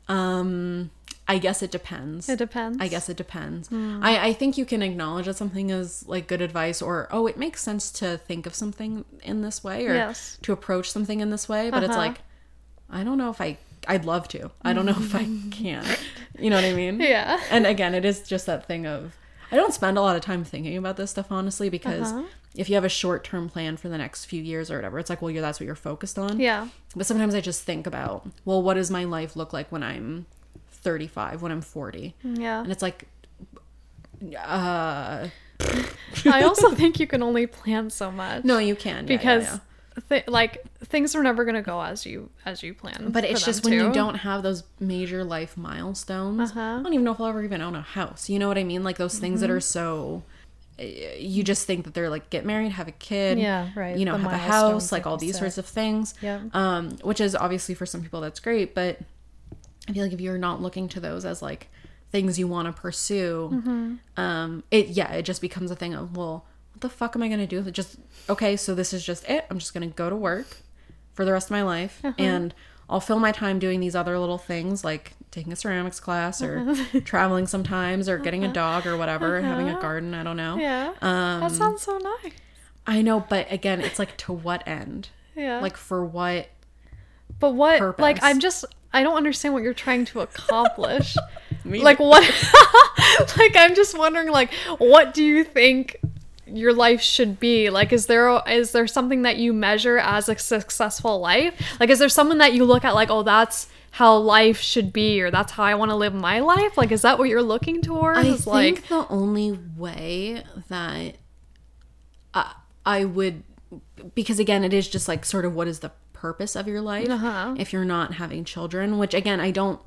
Um, 0.07 0.89
I 1.33 1.37
guess 1.37 1.61
it 1.63 1.71
depends. 1.71 2.27
It 2.29 2.39
depends. 2.39 2.77
I 2.81 2.87
guess 2.87 3.07
it 3.09 3.17
depends. 3.17 3.67
Hmm. 3.69 3.99
I, 4.03 4.27
I 4.29 4.33
think 4.33 4.57
you 4.57 4.65
can 4.65 4.81
acknowledge 4.81 5.25
that 5.27 5.37
something 5.37 5.69
is 5.69 6.05
like 6.07 6.27
good 6.27 6.41
advice 6.41 6.81
or 6.81 7.07
oh 7.11 7.27
it 7.27 7.37
makes 7.37 7.61
sense 7.63 7.91
to 8.01 8.17
think 8.29 8.45
of 8.45 8.53
something 8.53 9.05
in 9.23 9.41
this 9.41 9.63
way 9.63 9.85
or 9.87 9.93
Yes. 9.93 10.37
to 10.43 10.51
approach 10.51 10.87
something 10.91 11.19
in 11.21 11.29
this 11.29 11.47
way, 11.47 11.69
but 11.71 11.83
it's 11.83 11.91
Uh-huh. 11.91 12.07
like 12.07 12.17
I 12.89 13.03
don't 13.05 13.17
know 13.17 13.29
if 13.29 13.39
I 13.41 13.57
I'd 13.87 14.05
love 14.05 14.27
to. 14.35 14.51
I 14.61 14.73
don't 14.73 14.85
know 14.85 14.97
if 15.09 15.15
I 15.15 15.25
can. 15.51 15.83
You 16.37 16.49
know 16.49 16.57
what 16.57 16.65
I 16.65 16.73
mean? 16.73 16.99
Yeah. 16.99 17.39
And 17.49 17.65
again, 17.65 17.95
it 17.95 18.05
is 18.05 18.21
just 18.33 18.45
that 18.45 18.67
thing 18.67 18.85
of 18.85 19.15
I 19.51 19.55
don't 19.55 19.73
spend 19.73 19.97
a 19.97 20.01
lot 20.01 20.15
of 20.15 20.21
time 20.21 20.43
thinking 20.43 20.77
about 20.77 20.97
this 20.97 21.11
stuff 21.11 21.31
honestly 21.31 21.69
because 21.69 22.11
Uh-huh. 22.11 22.23
if 22.55 22.69
you 22.69 22.75
have 22.75 22.85
a 22.85 22.89
short-term 23.01 23.49
plan 23.49 23.77
for 23.77 23.89
the 23.89 23.97
next 23.97 24.25
few 24.25 24.41
years 24.41 24.69
or 24.69 24.75
whatever, 24.77 24.99
it's 24.99 25.09
like 25.09 25.21
well, 25.21 25.31
you're 25.31 25.41
that's 25.41 25.59
what 25.59 25.65
you're 25.65 25.75
focused 25.91 26.17
on. 26.19 26.39
Yeah. 26.39 26.67
But 26.95 27.05
sometimes 27.05 27.33
I 27.35 27.41
just 27.41 27.63
think 27.63 27.87
about, 27.87 28.17
well, 28.45 28.61
what 28.61 28.75
does 28.75 28.91
my 28.91 29.03
life 29.05 29.35
look 29.35 29.51
like 29.53 29.71
when 29.71 29.83
I'm 29.83 30.25
35, 30.81 31.41
when 31.41 31.51
I'm 31.51 31.61
40? 31.61 32.15
Yeah. 32.23 32.61
And 32.61 32.71
it's 32.71 32.81
like, 32.81 33.07
uh, 34.37 35.27
I 36.25 36.43
also 36.43 36.71
think 36.71 36.99
you 36.99 37.07
can 37.07 37.21
only 37.23 37.47
plan 37.47 37.89
so 37.89 38.11
much. 38.11 38.43
no, 38.43 38.57
you 38.57 38.75
can. 38.75 39.07
yeah, 39.07 39.13
yeah, 39.13 39.17
because 39.17 39.43
yeah. 39.45 39.57
Th- 40.09 40.27
like 40.27 40.63
things 40.85 41.15
are 41.15 41.21
never 41.23 41.43
gonna 41.43 41.61
go 41.61 41.81
as 41.81 42.05
you 42.05 42.29
as 42.45 42.63
you 42.63 42.73
plan. 42.73 43.09
But 43.11 43.25
it's 43.25 43.43
just 43.45 43.63
when 43.65 43.73
you 43.73 43.91
don't 43.91 44.15
have 44.15 44.41
those 44.41 44.63
major 44.79 45.23
life 45.23 45.57
milestones. 45.57 46.51
Uh-huh. 46.51 46.59
I 46.79 46.81
don't 46.83 46.93
even 46.93 47.03
know 47.03 47.11
if 47.11 47.19
I'll 47.19 47.27
ever 47.27 47.43
even 47.43 47.61
own 47.61 47.75
a 47.75 47.81
house. 47.81 48.29
You 48.29 48.39
know 48.39 48.47
what 48.47 48.57
I 48.57 48.63
mean? 48.63 48.83
Like 48.83 48.97
those 48.97 49.19
things 49.19 49.41
that 49.41 49.47
Mm-hmm. 49.47 49.57
are 49.57 49.59
so. 49.59 50.23
uh, 50.79 50.83
You 50.83 51.43
just 51.43 51.67
think 51.67 51.83
that 51.83 51.93
they're 51.93 52.09
like 52.09 52.29
get 52.29 52.45
married, 52.45 52.71
have 52.71 52.87
a 52.87 52.93
kid, 52.93 53.37
Yeah, 53.37 53.69
right. 53.75 53.97
You 53.97 54.05
know, 54.05 54.17
The 54.17 54.23
have 54.23 54.31
a 54.31 54.37
house, 54.37 54.91
like 54.93 55.05
all 55.05 55.17
these 55.17 55.33
set. 55.33 55.39
sorts 55.41 55.57
of 55.57 55.65
things. 55.65 56.13
Yeah. 56.21 56.39
Um, 56.53 56.91
which 57.03 57.19
is 57.19 57.35
obviously 57.35 57.75
for 57.75 57.85
some 57.85 58.01
people 58.01 58.21
that's 58.21 58.39
great, 58.39 58.73
but 58.73 58.97
I 59.91 59.93
feel 59.93 60.03
like 60.03 60.13
if 60.13 60.22
you're 60.22 60.38
not 60.38 60.61
looking 60.61 60.88
to 60.89 60.99
those 60.99 61.26
as 61.26 61.41
like 61.41 61.69
things 62.11 62.39
you 62.39 62.47
want 62.47 62.73
to 62.73 62.81
pursue, 62.81 63.49
Mm-hmm. 63.53 63.95
um, 64.22 64.63
it 64.72 64.88
yeah, 64.88 65.11
it 65.13 65.23
just 65.23 65.41
becomes 65.41 65.69
a 65.72 65.76
thing 65.76 65.93
of 65.93 66.15
well, 66.18 66.45
what 66.73 66.81
the 66.81 66.89
fuck 66.89 67.15
am 67.15 67.23
I 67.23 67.27
gonna 67.30 67.47
do? 67.47 67.61
Just 67.72 67.97
okay, 68.30 68.55
so 68.57 68.73
this 68.76 68.93
is 68.93 69.05
just 69.05 69.27
it. 69.30 69.45
I'm 69.49 69.59
just 69.59 69.73
gonna 69.73 69.88
go 69.88 70.09
to 70.09 70.15
work 70.15 70.57
for 71.13 71.26
the 71.26 71.31
rest 71.34 71.47
of 71.47 71.51
my 71.51 71.61
life, 71.63 71.99
Uh-huh. 72.03 72.13
and 72.18 72.53
I'll 72.89 72.99
fill 72.99 73.19
my 73.19 73.31
time 73.31 73.59
doing 73.59 73.80
these 73.80 73.95
other 73.95 74.18
little 74.19 74.38
things 74.38 74.84
like 74.84 75.13
taking 75.31 75.53
a 75.53 75.55
ceramics 75.55 75.99
class 76.01 76.41
or 76.41 76.76
traveling 77.05 77.47
sometimes 77.47 78.09
or 78.09 78.18
getting 78.18 78.43
a 78.43 78.51
dog 78.51 78.85
or 78.85 78.97
whatever, 78.97 79.41
having 79.41 79.69
a 79.69 79.80
garden. 79.80 80.13
I 80.13 80.23
don't 80.23 80.35
know. 80.38 80.53
Uh-huh. 80.53 80.61
Yeah. 80.61 80.88
Um, 81.01 81.39
that 81.41 81.51
sounds 81.51 81.81
so 81.84 81.97
nice. 81.97 82.34
I 82.85 83.01
know, 83.01 83.22
but 83.22 83.49
again, 83.51 83.80
it's 83.80 83.97
like 83.99 84.18
to 84.18 84.34
what 84.34 84.68
end? 84.68 85.07
Yeah. 85.35 85.59
Like 85.61 85.77
for 85.77 86.03
what? 86.03 86.49
but 87.39 87.51
what 87.51 87.80
purpose. 87.80 88.01
like 88.01 88.19
I'm 88.22 88.39
just 88.41 88.65
I 88.93 89.03
don't 89.03 89.15
understand 89.15 89.53
what 89.53 89.63
you're 89.63 89.73
trying 89.73 90.05
to 90.05 90.22
accomplish. 90.22 91.15
Me 91.63 91.81
like 91.81 91.99
what 91.99 92.23
like 93.38 93.55
I'm 93.55 93.76
just 93.76 93.95
wondering 93.97 94.30
like 94.30 94.51
what 94.80 95.13
do 95.13 95.23
you 95.23 95.43
think 95.43 95.97
your 96.47 96.73
life 96.73 97.01
should 97.01 97.39
be? 97.39 97.69
Like 97.69 97.93
is 97.93 98.07
there 98.07 98.41
is 98.47 98.72
there 98.72 98.88
something 98.88 99.22
that 99.22 99.38
you 99.38 99.53
measure 99.53 99.97
as 99.97 100.27
a 100.27 100.38
successful 100.38 101.19
life? 101.19 101.53
Like 101.80 101.89
is 101.89 101.99
there 101.99 102.09
someone 102.09 102.39
that 102.39 102.53
you 102.53 102.65
look 102.65 102.84
at 102.84 102.95
like 102.95 103.09
oh 103.11 103.23
that's 103.23 103.68
how 103.91 104.15
life 104.15 104.59
should 104.59 104.93
be 104.93 105.22
or 105.22 105.30
that's 105.30 105.51
how 105.51 105.63
I 105.63 105.76
want 105.76 105.91
to 105.91 105.95
live 105.95 106.13
my 106.13 106.39
life? 106.39 106.77
Like 106.77 106.91
is 106.91 107.03
that 107.03 107.19
what 107.19 107.30
you're 107.30 107.43
looking 107.43 107.81
towards? 107.81 108.19
I 108.19 108.23
think 108.34 108.47
like 108.47 108.88
the 108.88 109.07
only 109.09 109.51
way 109.77 110.43
that 110.69 111.15
I, 112.34 112.53
I 112.85 113.05
would, 113.05 113.43
because 114.15 114.39
again, 114.39 114.63
it 114.63 114.73
is 114.73 114.88
just 114.88 115.07
like 115.07 115.26
sort 115.26 115.45
of 115.45 115.53
what 115.53 115.68
is 115.68 115.80
the 115.80 115.91
purpose 116.22 116.56
of 116.56 116.68
your 116.68 116.81
life 116.81 117.10
Uh-huh. 117.10 117.56
if 117.57 117.73
you're 117.73 117.85
not 117.98 118.14
having 118.22 118.43
children. 118.45 118.98
Which 119.02 119.14
again, 119.14 119.39
I 119.39 119.52
don't, 119.52 119.80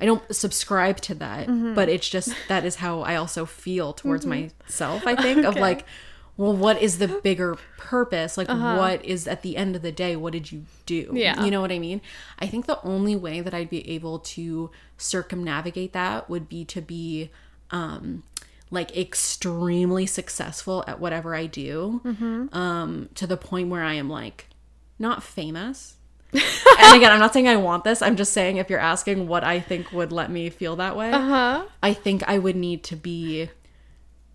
I 0.00 0.04
don't 0.06 0.22
subscribe 0.34 0.98
to 1.08 1.14
that, 1.16 1.48
Mm-hmm. 1.48 1.74
but 1.74 1.88
it's 1.88 2.08
just 2.08 2.32
that 2.48 2.64
is 2.64 2.76
how 2.76 3.00
I 3.02 3.16
also 3.16 3.44
feel 3.46 3.92
towards 3.92 4.24
myself. 4.26 5.06
I 5.06 5.14
think 5.16 5.44
of 5.44 5.56
like, 5.56 5.84
well, 6.36 6.56
what 6.56 6.80
is 6.80 6.96
the 6.98 7.08
bigger 7.08 7.58
purpose? 7.76 8.38
Like, 8.38 8.48
Uh-huh. 8.48 8.76
what 8.78 9.04
is 9.04 9.26
at 9.28 9.42
the 9.42 9.56
end 9.56 9.76
of 9.76 9.82
the 9.82 9.92
day? 9.92 10.16
What 10.16 10.32
did 10.32 10.50
you 10.52 10.64
do? 10.86 11.10
Yeah. 11.12 11.44
you 11.44 11.50
know 11.50 11.60
what 11.60 11.72
I 11.72 11.78
mean. 11.78 12.00
I 12.38 12.46
think 12.46 12.64
the 12.66 12.80
only 12.82 13.14
way 13.16 13.40
that 13.42 13.52
I'd 13.52 13.68
be 13.68 13.82
able 13.96 14.20
to 14.36 14.70
circumnavigate 14.96 15.92
that 15.92 16.30
would 16.30 16.48
be 16.48 16.64
to 16.66 16.80
be 16.80 17.30
um 17.70 18.22
like 18.72 18.96
extremely 18.96 20.06
successful 20.06 20.82
at 20.86 21.00
whatever 21.00 21.34
I 21.34 21.46
do 21.46 22.00
um 22.52 23.08
to 23.16 23.26
the 23.26 23.36
point 23.36 23.68
where 23.68 23.82
I 23.82 23.94
am 23.94 24.08
like 24.08 24.46
not 25.00 25.22
famous 25.22 25.96
and 26.32 26.96
again 26.96 27.10
I'm 27.10 27.18
not 27.18 27.32
saying 27.32 27.48
I 27.48 27.56
want 27.56 27.82
this 27.82 28.02
I'm 28.02 28.14
just 28.16 28.32
saying 28.32 28.58
if 28.58 28.70
you're 28.70 28.78
asking 28.78 29.26
what 29.26 29.42
I 29.42 29.58
think 29.58 29.90
would 29.92 30.12
let 30.12 30.30
me 30.30 30.48
feel 30.50 30.76
that 30.76 30.96
way 30.96 31.10
uh-huh 31.10 31.64
I 31.82 31.92
think 31.92 32.22
I 32.28 32.38
would 32.38 32.54
need 32.54 32.84
to 32.84 32.94
be 32.96 33.50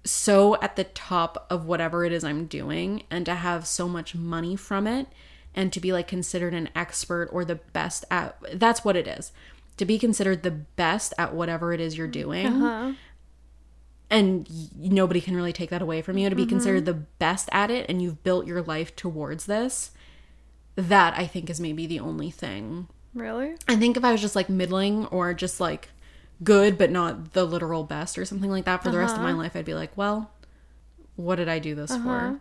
so 0.03 0.59
at 0.61 0.75
the 0.75 0.83
top 0.83 1.47
of 1.49 1.65
whatever 1.65 2.03
it 2.05 2.11
is 2.11 2.23
I'm 2.23 2.45
doing 2.47 3.03
and 3.09 3.25
to 3.25 3.33
have 3.35 3.65
so 3.65 3.87
much 3.87 4.13
money 4.13 4.55
from 4.55 4.85
it 4.87 5.07
and 5.55 5.71
to 5.73 5.79
be 5.79 5.93
like 5.93 6.07
considered 6.07 6.53
an 6.53 6.69
expert 6.75 7.29
or 7.31 7.45
the 7.45 7.55
best 7.55 8.03
at 8.11 8.37
that's 8.59 8.83
what 8.83 8.95
it 8.97 9.07
is. 9.07 9.31
To 9.77 9.85
be 9.85 9.97
considered 9.97 10.43
the 10.43 10.51
best 10.51 11.13
at 11.17 11.33
whatever 11.33 11.73
it 11.73 11.79
is 11.79 11.97
you're 11.97 12.07
doing. 12.07 12.45
uh-huh 12.47 12.93
And 14.09 14.47
y- 14.49 14.67
nobody 14.75 15.21
can 15.21 15.35
really 15.35 15.53
take 15.53 15.69
that 15.71 15.81
away 15.81 16.01
from 16.01 16.17
you. 16.17 16.29
To 16.29 16.35
be 16.35 16.45
considered 16.45 16.85
the 16.85 16.93
best 16.93 17.49
at 17.51 17.71
it 17.71 17.85
and 17.89 18.01
you've 18.01 18.23
built 18.23 18.45
your 18.45 18.61
life 18.61 18.95
towards 18.95 19.45
this. 19.45 19.91
That 20.75 21.17
I 21.17 21.25
think 21.27 21.49
is 21.49 21.59
maybe 21.59 21.85
the 21.87 21.99
only 21.99 22.29
thing 22.31 22.87
really 23.13 23.55
I 23.67 23.77
think 23.77 23.95
if 23.95 24.03
I 24.03 24.11
was 24.11 24.19
just 24.21 24.35
like 24.35 24.49
middling 24.49 25.05
or 25.07 25.33
just 25.33 25.59
like 25.61 25.89
good 26.43 26.77
but 26.77 26.91
not 26.91 27.31
the 27.31 27.45
literal 27.45 27.83
best 27.85 28.17
or 28.17 28.25
something 28.25 28.51
like 28.51 28.65
that 28.65 28.83
for 28.83 28.89
the 28.91 28.97
rest 28.97 29.15
of 29.15 29.21
my 29.23 29.31
life, 29.31 29.55
I'd 29.55 29.63
be 29.63 29.73
like, 29.73 29.95
well, 29.95 30.31
what 31.15 31.35
did 31.37 31.47
I 31.47 31.59
do 31.59 31.75
this 31.75 31.91
Uh-huh. 31.91 32.03
for? 32.03 32.39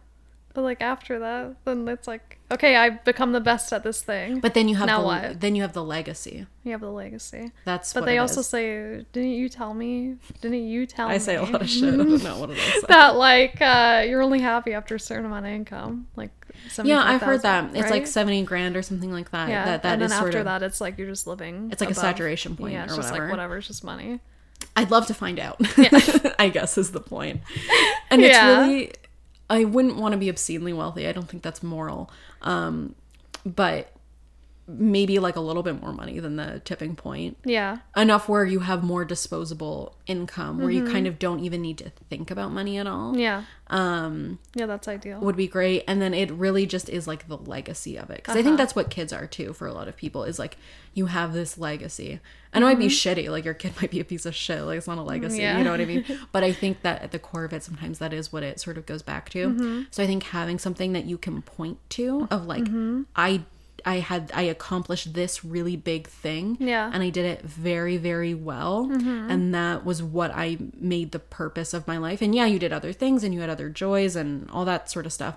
But 0.55 0.62
like 0.62 0.81
after 0.81 1.18
that 1.18 1.55
then 1.64 1.86
it's 1.89 2.06
like 2.09 2.39
okay 2.51 2.76
I've 2.76 3.05
become 3.05 3.32
the 3.32 3.40
best 3.40 3.72
at 3.72 3.82
this 3.82 4.01
thing 4.02 4.40
But 4.40 4.55
then 4.55 4.68
you 4.68 4.76
have 4.76 4.86
Now 4.86 5.01
the, 5.01 5.06
what? 5.06 5.40
then 5.40 5.55
you 5.56 5.62
have 5.62 5.72
the 5.72 5.82
legacy. 5.85 6.47
you 6.62 6.72
have 6.72 6.81
the 6.81 6.90
legacy 6.90 7.51
That's 7.64 7.93
But 7.93 8.01
what 8.02 8.06
they 8.06 8.16
it 8.16 8.20
also 8.20 8.40
is. 8.40 8.47
say, 8.48 9.05
didn't 9.12 9.31
you 9.32 9.48
tell 9.48 9.74
me? 9.74 10.16
Didn't 10.40 10.66
you 10.68 10.86
tell 10.86 11.06
I 11.09 11.10
me? 11.10 11.14
I 11.16 11.18
say 11.18 11.35
a 11.36 11.43
lot 11.43 11.60
of 11.60 11.68
shit. 11.68 11.93
I 11.93 11.97
don't 11.97 12.22
know 12.22 12.39
what 12.39 12.51
it 12.51 12.59
is. 12.59 12.82
that 12.89 13.16
like 13.16 13.60
uh, 13.60 14.05
you're 14.09 14.22
only 14.22 14.40
happy 14.40 14.72
after 14.74 14.94
a 14.94 15.01
certain 15.01 15.26
amount 15.26 15.47
of 15.47 15.52
income, 15.52 16.06
like 16.16 16.31
yeah, 16.85 17.02
I've 17.02 17.20
heard 17.20 17.43
that. 17.43 17.72
75,000, 17.72 17.76
It's 17.82 17.90
like 17.90 18.06
seventy 18.06 18.43
grand 18.44 18.76
or 18.76 18.82
something 18.82 19.10
like 19.12 19.31
that. 19.32 19.48
yeah, 19.48 19.64
that 19.64 19.82
that 19.82 19.93
and 19.94 20.02
is 20.02 20.10
then 20.10 20.18
sort 20.18 20.28
after 20.28 20.39
of. 20.39 20.44
that, 20.44 20.62
it's 20.62 20.81
like 20.81 20.97
you're 20.98 21.09
just 21.09 21.26
living. 21.26 21.68
It's 21.72 21.81
like 21.81 21.90
a 21.90 21.94
saturation 21.94 22.56
point 22.56 22.74
Yeah, 22.74 22.85
it's 22.85 22.93
or 22.93 22.97
just 22.97 23.10
whatever. 23.10 23.26
like 23.26 23.31
whatever, 23.36 23.56
it's 23.59 23.66
just 23.66 23.82
money. 23.82 24.20
I'd 24.76 24.90
love 24.90 25.06
to 25.09 25.14
find 25.14 25.39
out. 25.40 25.56
Yeah. 25.76 25.90
I 26.39 26.48
guess 26.48 26.78
is 26.78 26.93
the 26.93 27.01
point. 27.01 27.40
And 28.10 28.22
it's 28.22 28.35
Yeah. 28.35 28.60
really 28.60 28.93
I 29.48 29.64
wouldn't 29.64 29.96
want 29.96 30.12
to 30.12 30.18
be 30.18 30.28
obscenely 30.28 30.72
wealthy. 30.72 31.06
I 31.06 31.12
don't 31.12 31.28
think 31.28 31.42
that's 31.42 31.62
moral. 31.62 32.10
Um 32.42 32.94
but 33.44 33.93
maybe 34.66 35.19
like 35.19 35.36
a 35.36 35.41
little 35.41 35.62
bit 35.62 35.81
more 35.81 35.93
money 35.93 36.19
than 36.20 36.36
the 36.36 36.61
tipping 36.65 36.97
point. 36.97 37.36
Yeah, 37.45 37.78
Enough 37.97 38.28
where 38.28 38.45
you 38.45 38.61
have 38.61 38.82
more 38.82 39.05
disposable 39.05 39.97
income 40.07 40.59
where 40.59 40.70
you 40.70 40.82
mm-hmm. 40.82 40.93
kind 40.93 41.07
of 41.07 41.19
don't 41.19 41.41
even 41.41 41.62
need 41.62 41.78
to 41.78 41.91
think 42.11 42.31
about 42.31 42.53
money 42.53 42.78
at 42.78 42.86
all. 42.86 43.16
yeah, 43.16 43.45
Um 43.69 44.39
yeah. 44.55 44.66
That's 44.66 44.89
ideal. 44.89 45.20
would 45.20 45.36
be 45.36 45.47
great. 45.47 45.85
And 45.86 46.01
then 46.01 46.15
it 46.15 46.31
really 46.31 46.66
just 46.66 46.89
is 46.89 47.07
like 47.07 47.28
the 47.28 47.36
legacy 47.36 47.97
of 47.97 48.11
it. 48.11 48.16
Because 48.16 48.32
i 48.36 48.43
think 48.43 48.49
uh-huh. 48.49 48.57
that's 48.57 48.77
what 48.77 48.91
kids 48.91 49.12
are 49.12 49.27
too 49.27 49.53
for 49.53 49.66
a 49.66 49.73
lot 49.73 49.89
of 49.89 49.97
people 49.97 50.24
is 50.24 50.39
like 50.39 50.57
you 50.95 51.07
have 51.07 51.32
this 51.32 51.59
legacy. 51.59 52.20
And 52.53 52.62
it 52.62 52.66
might 52.66 52.78
be 52.78 52.86
mm-hmm. 52.86 53.20
shitty 53.20 53.31
like 53.31 53.45
your 53.45 53.55
kid 53.55 53.74
might 53.81 53.91
be 53.91 54.01
a 54.01 54.05
piece 54.05 54.24
of 54.27 54.35
shit 54.35 54.62
like 54.62 54.78
it's 54.78 54.86
not 54.86 54.99
a 54.99 55.03
legacy 55.03 55.43
Yeah. 55.43 55.59
you 55.59 55.65
know 55.65 55.73
what 55.73 55.81
i 55.81 55.85
mean? 55.85 56.05
But 56.32 56.45
i 56.45 56.53
think 56.53 56.82
that 56.82 57.03
at 57.03 57.12
the 57.12 57.19
core 57.19 57.45
of 57.45 57.53
it 57.53 57.62
sometimes 57.62 57.99
that 57.99 58.12
is 58.12 58.32
what 58.32 58.43
it 58.43 58.61
sort 58.61 58.78
of 58.78 58.86
goes 58.86 59.03
back 59.03 59.28
to. 59.31 59.49
Mm-hmm. 59.49 59.82
So 59.91 60.03
i 60.03 60.07
think 60.07 60.23
having 60.24 60.59
something 60.59 60.93
that 60.95 61.05
you 61.05 61.19
can 61.19 61.43
point 61.43 61.78
to 61.91 62.28
of 62.31 62.47
like 62.47 62.66
i 63.16 63.43
I 63.86 63.97
had 63.97 64.31
I 64.35 64.43
accomplished 64.43 65.15
this 65.15 65.44
really 65.44 65.77
big 65.77 66.09
thing. 66.09 66.56
Yeah. 66.61 66.90
And 66.93 67.02
I 67.02 67.11
did 67.11 67.27
it 67.27 67.43
very, 67.43 67.97
very 67.97 68.35
well. 68.35 68.90
And 69.31 69.55
that 69.55 69.85
was 69.85 70.02
what 70.02 70.31
I 70.35 70.59
made 70.78 71.12
the 71.12 71.19
purpose 71.19 71.74
of 71.74 71.86
my 71.86 71.98
life. 71.98 72.23
And 72.23 72.35
yeah, 72.35 72.47
you 72.47 72.59
did 72.59 72.73
other 72.73 72.93
things 72.93 73.24
and 73.24 73.35
you 73.35 73.40
had 73.40 73.51
other 73.51 73.69
joys 73.69 74.16
and 74.16 74.51
all 74.51 74.65
that 74.65 74.90
sort 74.90 75.06
of 75.06 75.12
stuff. 75.12 75.36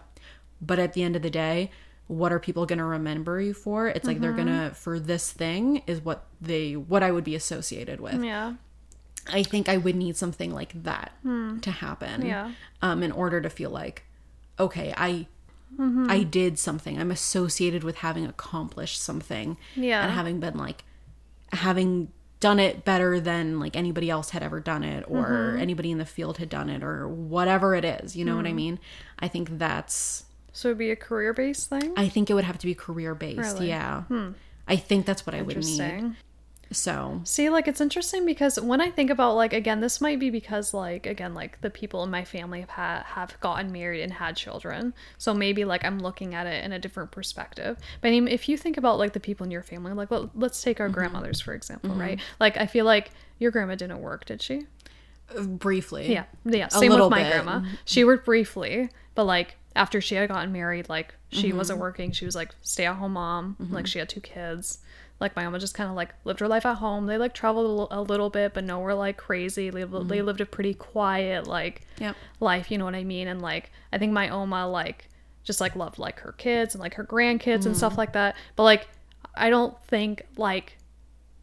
But 0.61 0.79
at 0.79 0.93
the 0.93 1.03
end 1.03 1.15
of 1.15 1.21
the 1.21 1.29
day, 1.29 1.71
what 2.07 2.31
are 2.31 2.39
people 2.39 2.65
going 2.65 2.79
to 2.79 2.85
remember 2.85 3.41
you 3.41 3.53
for? 3.53 3.87
It's 3.87 4.07
like 4.07 4.21
they're 4.21 4.31
going 4.33 4.47
to 4.47 4.71
for 4.73 4.99
this 4.99 5.31
thing 5.31 5.83
is 5.87 6.03
what 6.03 6.25
they 6.39 6.75
what 6.75 7.03
I 7.03 7.11
would 7.11 7.25
be 7.25 7.35
associated 7.35 7.99
with. 7.99 8.23
Yeah. 8.23 8.53
I 9.29 9.43
think 9.43 9.67
I 9.67 9.75
would 9.75 9.95
need 9.95 10.15
something 10.15 10.53
like 10.53 10.83
that 10.83 11.11
to 11.23 11.71
happen. 11.71 12.21
Hmm. 12.21 12.27
Yeah. 12.27 12.51
Um, 12.81 13.03
in 13.03 13.11
order 13.11 13.41
to 13.41 13.49
feel 13.49 13.71
like, 13.71 14.03
okay, 14.57 14.93
I 14.95 15.27
Mm-hmm. 15.73 16.07
I 16.09 16.23
did 16.23 16.57
something. 16.59 16.99
I'm 16.99 17.11
associated 17.11 17.83
with 17.83 17.97
having 17.97 18.25
accomplished 18.25 19.01
something. 19.01 19.57
Yeah. 19.75 20.03
And 20.03 20.11
having 20.13 20.39
been 20.39 20.57
like 20.57 20.83
having 21.53 22.11
done 22.39 22.59
it 22.59 22.85
better 22.85 23.19
than 23.19 23.59
like 23.59 23.75
anybody 23.75 24.09
else 24.09 24.29
had 24.31 24.43
ever 24.43 24.59
done 24.59 24.83
it 24.83 25.03
or 25.07 25.25
Mm-hmm. 25.25 25.59
anybody 25.61 25.91
in 25.91 25.97
the 25.97 26.05
field 26.05 26.37
had 26.37 26.49
done 26.49 26.69
it 26.69 26.83
or 26.83 27.07
whatever 27.07 27.73
it 27.75 27.83
is. 27.85 28.15
You 28.15 28.25
know 28.25 28.33
Hmm. 28.33 28.37
what 28.37 28.47
I 28.47 28.53
mean? 28.53 28.79
I 29.19 29.27
think 29.27 29.57
that's 29.57 30.23
So 30.53 30.69
it'd 30.69 30.77
be 30.77 30.91
a 30.91 30.95
career 30.95 31.33
based 31.33 31.69
thing? 31.69 31.93
I 31.97 32.07
think 32.09 32.29
it 32.29 32.33
would 32.33 32.43
have 32.43 32.57
to 32.59 32.65
be 32.67 32.75
career 32.75 33.15
based. 33.15 33.37
Really? 33.55 33.69
Yeah. 33.69 34.03
I 34.67 34.75
think 34.75 35.05
that's 35.05 35.25
what 35.25 35.33
I 35.35 35.41
would 35.41 35.57
need. 35.57 36.15
So 36.71 37.21
See, 37.23 37.49
like 37.49 37.67
it's 37.67 37.79
interesting 37.81 38.25
because 38.25 38.59
when 38.59 38.81
I 38.81 38.89
think 38.91 39.09
about 39.09 39.35
like 39.35 39.53
again, 39.53 39.79
this 39.79 40.01
might 40.01 40.19
be 40.19 40.29
because 40.29 40.73
like 40.73 41.05
again, 41.05 41.33
like 41.33 41.61
the 41.61 41.69
people 41.69 42.03
in 42.03 42.09
my 42.09 42.23
family 42.25 42.59
have 42.61 42.69
had 42.71 43.03
have 43.03 43.39
gotten 43.39 43.71
married 43.71 44.01
and 44.01 44.13
had 44.13 44.35
children. 44.35 44.93
So 45.17 45.33
maybe 45.33 45.63
like 45.65 45.85
I'm 45.85 45.99
looking 45.99 46.35
at 46.35 46.45
it 46.47 46.63
in 46.65 46.73
a 46.73 46.79
different 46.79 47.11
perspective. 47.11 47.77
But 48.01 48.07
I 48.09 48.11
mean, 48.11 48.27
if 48.27 48.49
you 48.49 48.57
think 48.57 48.77
about 48.77 48.97
like 48.99 49.13
the 49.13 49.19
people 49.19 49.45
in 49.45 49.51
your 49.51 49.63
family, 49.63 49.93
like 49.93 50.11
let, 50.11 50.37
let's 50.37 50.61
take 50.61 50.77
Mm-hmm. 50.77 50.83
our 50.83 50.89
grandmothers 50.89 51.39
for 51.41 51.53
example, 51.53 51.91
right? 51.95 52.19
Like 52.39 52.57
I 52.57 52.65
feel 52.67 52.85
like 52.85 53.11
your 53.39 53.51
grandma 53.51 53.75
didn't 53.75 54.01
work, 54.01 54.25
did 54.25 54.41
she? 54.41 54.67
briefly. 55.45 56.11
Yeah, 56.11 56.23
yeah. 56.45 56.67
Same 56.69 56.91
with 56.93 57.09
my 57.09 57.23
bit. 57.23 57.31
grandma. 57.31 57.61
She 57.85 58.03
worked 58.03 58.25
briefly, 58.25 58.89
but 59.15 59.25
like 59.25 59.57
after 59.75 59.99
she 60.01 60.15
had 60.15 60.29
gotten 60.29 60.51
married, 60.51 60.89
like 60.89 61.13
she 61.29 61.49
Mm-hmm. 61.49 61.57
wasn't 61.57 61.79
working. 61.79 62.11
She 62.13 62.25
was 62.25 62.35
like 62.35 62.51
stay 62.61 62.85
at 62.85 62.95
home 62.95 63.13
mom. 63.13 63.55
Like 63.69 63.87
she 63.87 63.99
had 63.99 64.07
two 64.09 64.21
kids. 64.21 64.79
Like 65.19 65.35
my 65.35 65.43
mama 65.43 65.57
just 65.59 65.73
kind 65.73 65.89
of 65.89 65.95
like 65.95 66.13
lived 66.25 66.39
her 66.41 66.47
life 66.47 66.65
at 66.65 66.75
home. 66.77 67.07
They 67.07 67.17
like 67.17 67.33
traveled 67.33 67.65
a 67.65 67.69
little, 67.69 67.87
a 67.91 68.01
little 68.01 68.29
bit, 68.29 68.53
but 68.53 68.63
nowhere 68.63 68.93
like 68.93 69.17
crazy. 69.17 69.69
They, 69.69 69.81
Mm-hmm. 69.81 70.07
they 70.07 70.21
lived 70.21 70.41
a 70.41 70.45
pretty 70.45 70.73
quiet 70.75 71.47
like 71.47 71.81
Yep. 71.99 72.15
life. 72.39 72.69
You 72.69 72.77
know 72.77 72.85
what 72.85 72.93
I 72.95 73.03
mean? 73.03 73.27
And 73.27 73.41
like 73.41 73.71
I 73.91 73.97
think 73.97 74.13
my 74.13 74.29
oma 74.29 74.67
like 74.67 75.09
just 75.43 75.59
like 75.61 75.75
loved 75.75 75.97
like 75.97 76.19
her 76.19 76.33
kids 76.33 76.75
and 76.75 76.81
like 76.81 76.93
her 76.95 77.03
grandkids 77.05 77.65
and 77.65 77.73
Mm. 77.73 77.77
stuff 77.77 77.97
like 77.97 78.13
that. 78.13 78.35
But 78.55 78.63
like 78.63 78.87
I 79.33 79.49
don't 79.49 79.75
think 79.85 80.21
like 80.37 80.77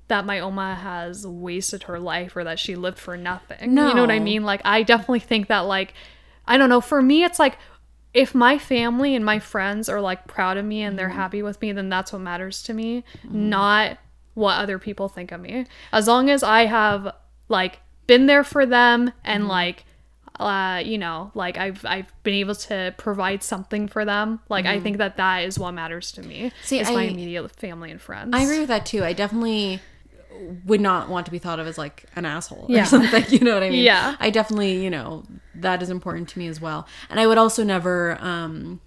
that 0.09 0.25
my 0.27 0.39
oma 0.41 0.75
has 0.75 1.27
wasted 1.27 1.85
her 1.85 1.99
life 1.99 2.37
or 2.37 2.45
that 2.45 2.59
she 2.59 2.77
lived 2.77 2.99
for 2.99 3.17
nothing. 3.17 3.75
no. 3.75 3.89
You 3.89 3.95
know 3.95 4.03
what 4.03 4.11
I 4.11 4.19
mean? 4.21 4.45
Like 4.45 4.61
I 4.65 4.83
definitely 4.83 5.21
think 5.21 5.49
that 5.49 5.61
like 5.61 5.95
I 6.47 6.59
don't 6.59 6.69
know, 6.69 6.81
for 6.83 7.01
me 7.03 7.25
it's 7.25 7.39
like 7.39 7.57
if 8.15 8.35
my 8.35 8.59
family 8.59 9.15
and 9.17 9.25
my 9.25 9.41
friends 9.41 9.89
are 9.89 10.01
like 10.01 10.27
proud 10.27 10.57
of 10.57 10.65
me 10.65 10.83
and 10.83 10.99
they're 10.99 11.11
mm. 11.11 11.15
happy 11.15 11.43
with 11.43 11.61
me, 11.61 11.73
then 11.73 11.89
that's 11.89 12.13
what 12.13 12.23
matters 12.23 12.63
to 12.63 12.73
me, 12.73 13.03
mm-hmm. 13.19 13.49
not 13.51 13.99
what 14.35 14.57
other 14.59 14.79
people 14.79 15.09
think 15.09 15.33
of 15.33 15.41
me. 15.41 15.67
As 15.93 16.07
long 16.07 16.31
as 16.31 16.43
I 16.43 16.67
have 16.67 17.13
like 17.49 17.81
been 18.07 18.27
there 18.27 18.45
for 18.45 18.65
them 18.65 19.13
and 19.25 19.43
mm-hmm. 19.43 19.51
like 19.51 19.85
uh 20.41 20.83
you 20.85 20.99
know 20.99 21.31
like 21.35 21.57
i've 21.57 21.85
i've 21.85 22.13
been 22.25 22.35
able 22.35 22.57
to 22.57 22.93
provide 22.99 23.41
something 23.41 23.87
for 23.87 24.05
them 24.05 24.41
like 24.49 24.67
i 24.67 24.75
mm-hmm. 24.75 24.83
think 24.83 24.99
that 24.99 25.17
that 25.17 25.45
is 25.45 25.61
what 25.61 25.71
matters 25.71 26.11
to 26.11 26.23
me 26.23 26.51
See, 26.65 26.81
is 26.81 26.91
my 26.91 27.05
immediate 27.05 27.49
family 27.53 27.93
and 27.93 28.01
friends. 28.01 28.31
I 28.33 28.43
agree 28.43 28.59
with 28.59 28.69
that 28.69 28.85
too. 28.85 29.05
I 29.05 29.13
definitely 29.13 29.81
would 30.67 30.81
not 30.81 31.09
want 31.09 31.27
to 31.27 31.33
be 31.33 31.39
thought 31.39 31.61
of 31.61 31.67
as 31.67 31.79
like 31.79 32.05
an 32.17 32.25
asshole 32.25 32.67
Yeah. 32.69 32.83
or 32.83 32.87
something. 32.87 33.25
You 33.29 33.41
know 33.41 33.55
what 33.55 33.63
I 33.63 33.71
mean? 33.71 33.85
Yeah. 33.85 34.17
I 34.21 34.31
definitely, 34.31 34.83
you 34.83 34.91
know, 34.91 35.25
that 35.55 35.83
is 35.83 35.91
important 35.91 36.29
to 36.31 36.39
me 36.39 36.49
as 36.49 36.61
well. 36.61 36.87
And 37.11 37.21
I 37.21 37.27
would 37.27 37.39
also 37.39 37.63
never 37.65 38.19
um 38.21 38.81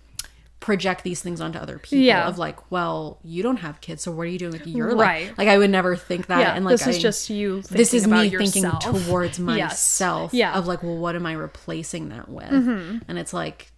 project 0.60 1.03
these 1.03 1.22
things 1.22 1.40
onto 1.40 1.57
other 1.60 1.78
people 1.78 1.99
Yeah. 1.99 2.28
of 2.28 2.38
like, 2.38 2.72
well, 2.72 3.19
you 3.24 3.44
don't 3.44 3.57
have 3.57 3.80
kids, 3.80 4.02
so 4.03 4.11
what 4.11 4.24
are 4.24 4.26
you 4.26 4.40
doing 4.40 4.52
with 4.53 4.65
your 4.68 4.88
Right. 4.95 5.28
life? 5.28 5.38
Like 5.38 5.48
I 5.48 5.57
would 5.57 5.69
never 5.69 5.95
think 5.95 6.28
that. 6.28 6.40
yeah 6.40 6.56
and 6.56 6.65
like 6.65 6.74
this 6.80 6.88
is 6.88 6.98
I- 6.98 6.99
just 6.99 7.30
you 7.30 7.61
this 7.61 7.94
is 7.94 8.06
me 8.07 8.28
about 8.28 8.40
thinking 8.40 8.64
yourself. 8.64 9.06
towards 9.06 9.40
Yes. 9.40 9.45
myself 9.45 10.34
Yeah. 10.34 10.49
Mm-hmm. 10.49 10.60
of 10.60 10.68
like 10.68 10.84
well 10.84 10.98
what 10.98 11.15
am 11.15 11.26
i 11.26 11.34
replacing 11.34 12.10
that 12.10 12.28
with 12.28 12.52
and 12.52 13.18
it's 13.19 13.34
like 13.34 13.72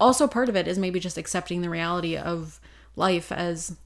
also 0.00 0.26
part 0.26 0.48
of 0.48 0.56
it 0.56 0.66
is 0.66 0.78
maybe 0.78 0.98
just 0.98 1.16
accepting 1.18 1.60
the 1.60 1.70
reality 1.70 2.16
of 2.16 2.58
life 2.96 3.30
as 3.30 3.76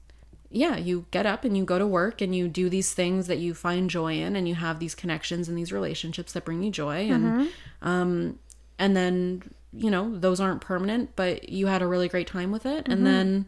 yeah 0.49 0.77
you 0.77 1.05
get 1.11 1.25
up 1.25 1.43
and 1.43 1.57
you 1.57 1.63
go 1.65 1.77
to 1.77 1.85
work 1.87 2.21
and 2.21 2.35
you 2.35 2.47
do 2.47 2.69
these 2.69 2.93
things 2.93 3.27
that 3.27 3.37
you 3.37 3.53
find 3.53 3.89
joy 3.89 4.13
in 4.13 4.35
and 4.35 4.47
you 4.47 4.55
have 4.55 4.79
these 4.79 4.95
connections 4.95 5.49
and 5.49 5.57
these 5.57 5.71
relationships 5.73 6.31
that 6.33 6.45
bring 6.45 6.63
you 6.63 6.71
joy 6.71 7.09
and 7.09 7.23
Mm-hmm. 7.25 7.87
um 7.87 8.39
and 8.79 8.95
then 8.95 9.43
you 9.73 9.91
know 9.91 10.15
those 10.17 10.39
aren't 10.39 10.61
permanent 10.61 11.15
but 11.15 11.49
you 11.49 11.67
had 11.67 11.81
a 11.81 11.87
really 11.87 12.07
great 12.07 12.27
time 12.27 12.51
with 12.51 12.65
it. 12.65 12.83
Mm-hmm. 12.85 12.91
and 12.93 13.05
then 13.05 13.45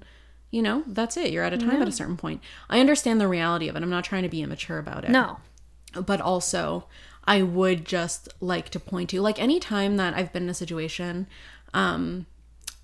you 0.51 0.61
know 0.61 0.83
that's 0.87 1.15
it. 1.15 1.31
You're 1.31 1.43
out 1.45 1.53
of 1.53 1.59
time 1.59 1.81
at 1.81 1.87
a 1.87 1.91
certain 1.91 2.17
point. 2.17 2.41
I 2.69 2.79
understand 2.79 3.21
the 3.21 3.27
reality 3.27 3.67
of 3.69 3.75
it. 3.75 3.83
I'm 3.83 3.89
not 3.89 4.03
trying 4.03 4.23
to 4.23 4.29
be 4.29 4.41
immature 4.41 4.79
about 4.79 5.03
it. 5.05 5.11
No. 5.11 5.37
But 5.93 6.19
also 6.21 6.85
I 7.25 7.43
would 7.43 7.85
just 7.85 8.29
like 8.41 8.69
to 8.69 8.79
point 8.79 9.11
to 9.11 9.21
like 9.21 9.39
any 9.39 9.59
time 9.59 9.97
that 9.97 10.15
I've 10.15 10.33
been 10.33 10.43
in 10.43 10.49
a 10.49 10.53
situation 10.55 11.27
um 11.73 12.25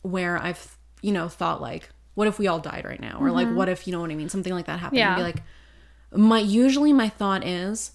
where 0.04 0.38
I've 0.38 0.78
you 1.02 1.12
know 1.12 1.28
thought 1.28 1.60
like 1.60 1.90
what 2.16 2.28
if 2.28 2.40
we 2.40 2.48
all 2.48 2.60
died 2.60 2.84
right 2.86 3.00
now 3.00 3.18
or 3.22 3.30
like 3.32 3.48
what 3.50 3.70
if 3.70 3.86
you 3.88 3.94
know 3.94 4.02
what 4.02 4.10
I 4.12 4.16
mean 4.16 4.30
something 4.30 4.54
like 4.54 4.66
that 4.66 4.80
happened 4.80 5.02
and 5.02 5.16
be 5.18 5.22
like 5.24 5.44
my 6.14 6.40
usually 6.40 6.92
my 6.94 7.10
thought 7.10 7.46
is 7.46 7.92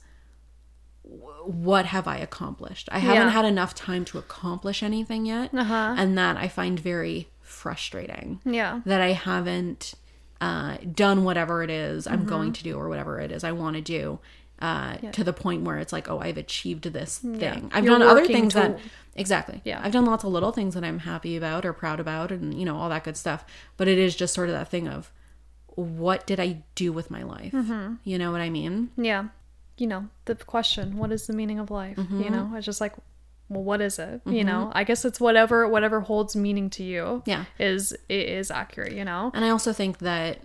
what 1.03 1.87
have 1.87 2.07
I 2.07 2.19
accomplished? 2.19 2.89
I 2.93 2.99
haven't 2.99 3.23
Yeah. 3.23 3.31
had 3.31 3.45
enough 3.45 3.75
time 3.75 4.05
to 4.07 4.19
accomplish 4.19 4.83
anything 4.83 5.27
yet 5.27 5.51
Uh-huh. 5.55 5.95
and 5.97 6.17
that 6.19 6.37
I 6.37 6.49
find 6.49 6.79
very 6.79 7.29
frustrating 7.41 8.41
yeah 8.45 8.81
that 8.87 9.01
I 9.01 9.13
haven't 9.13 9.95
uh, 10.41 10.77
done 10.95 11.25
whatever 11.25 11.63
it 11.63 11.71
is 11.71 12.05
Mm-hmm. 12.05 12.15
I'm 12.15 12.27
going 12.27 12.53
to 12.53 12.63
do 12.63 12.75
or 12.77 12.89
whatever 12.89 13.19
it 13.21 13.33
is 13.33 13.43
I 13.45 13.53
want 13.53 13.77
to 13.77 13.83
do 13.83 14.19
uh, 14.61 14.99
to 15.13 15.25
the 15.25 15.33
point 15.33 15.63
where 15.63 15.79
it's 15.79 15.91
like, 15.93 16.11
oh, 16.11 16.19
I've 16.19 16.37
achieved 16.37 16.85
this 16.85 17.17
thing. 17.19 17.71
I've 17.73 17.83
You're 17.85 17.99
done 17.99 18.07
other 18.07 18.27
things 18.27 18.53
to- 18.53 18.59
that 18.61 18.79
exactly. 19.21 19.61
Yeah. 19.65 19.81
I've 19.83 19.93
done 19.93 20.07
lots 20.07 20.25
of 20.25 20.31
little 20.33 20.53
things 20.53 20.75
that 20.75 20.85
I'm 20.85 20.99
happy 21.01 21.37
about 21.37 21.65
or 21.65 21.73
proud 21.73 22.01
about, 22.01 22.33
and 22.33 22.55
you 22.59 22.65
know 22.65 22.77
all 22.77 22.89
that 22.89 23.05
good 23.05 23.17
stuff. 23.17 23.45
But 23.77 23.87
it 23.89 23.99
is 23.99 24.17
just 24.17 24.35
sort 24.35 24.49
of 24.49 24.55
that 24.55 24.69
thing 24.69 24.89
of, 24.89 25.13
what 25.77 26.27
did 26.27 26.41
I 26.41 26.63
do 26.75 26.93
with 26.93 27.11
my 27.11 27.23
life? 27.23 27.53
Mm-hmm. 27.53 27.95
You 28.05 28.19
know 28.19 28.33
what 28.33 28.41
I 28.41 28.51
mean? 28.51 28.91
yeah 28.97 29.25
you 29.79 29.87
know 29.87 30.09
the 30.27 30.35
question 30.35 30.99
what 30.99 31.11
is 31.11 31.27
the 31.27 31.33
meaning 31.33 31.59
of 31.59 31.71
life 31.71 31.97
Mm-hmm. 31.97 32.23
you 32.23 32.29
know 32.29 32.53
it's 32.55 32.67
just 32.67 32.83
like 32.83 32.93
well 33.49 33.63
what 33.63 33.81
is 33.81 33.99
it 33.99 34.21
you 34.27 34.45
know 34.45 34.71
i 34.75 34.85
guess 34.85 35.07
it's 35.07 35.19
whatever 35.19 35.67
whatever 35.67 36.01
holds 36.01 36.37
meaning 36.37 36.69
to 36.69 36.83
you 36.85 37.23
Yeah. 37.25 37.47
is 37.59 37.93
it 38.11 38.29
is 38.29 38.51
accurate 38.51 38.93
you 38.93 39.07
know 39.07 39.31
And 39.33 39.43
I 39.43 39.49
also 39.49 39.73
think 39.73 39.97
that 40.01 40.37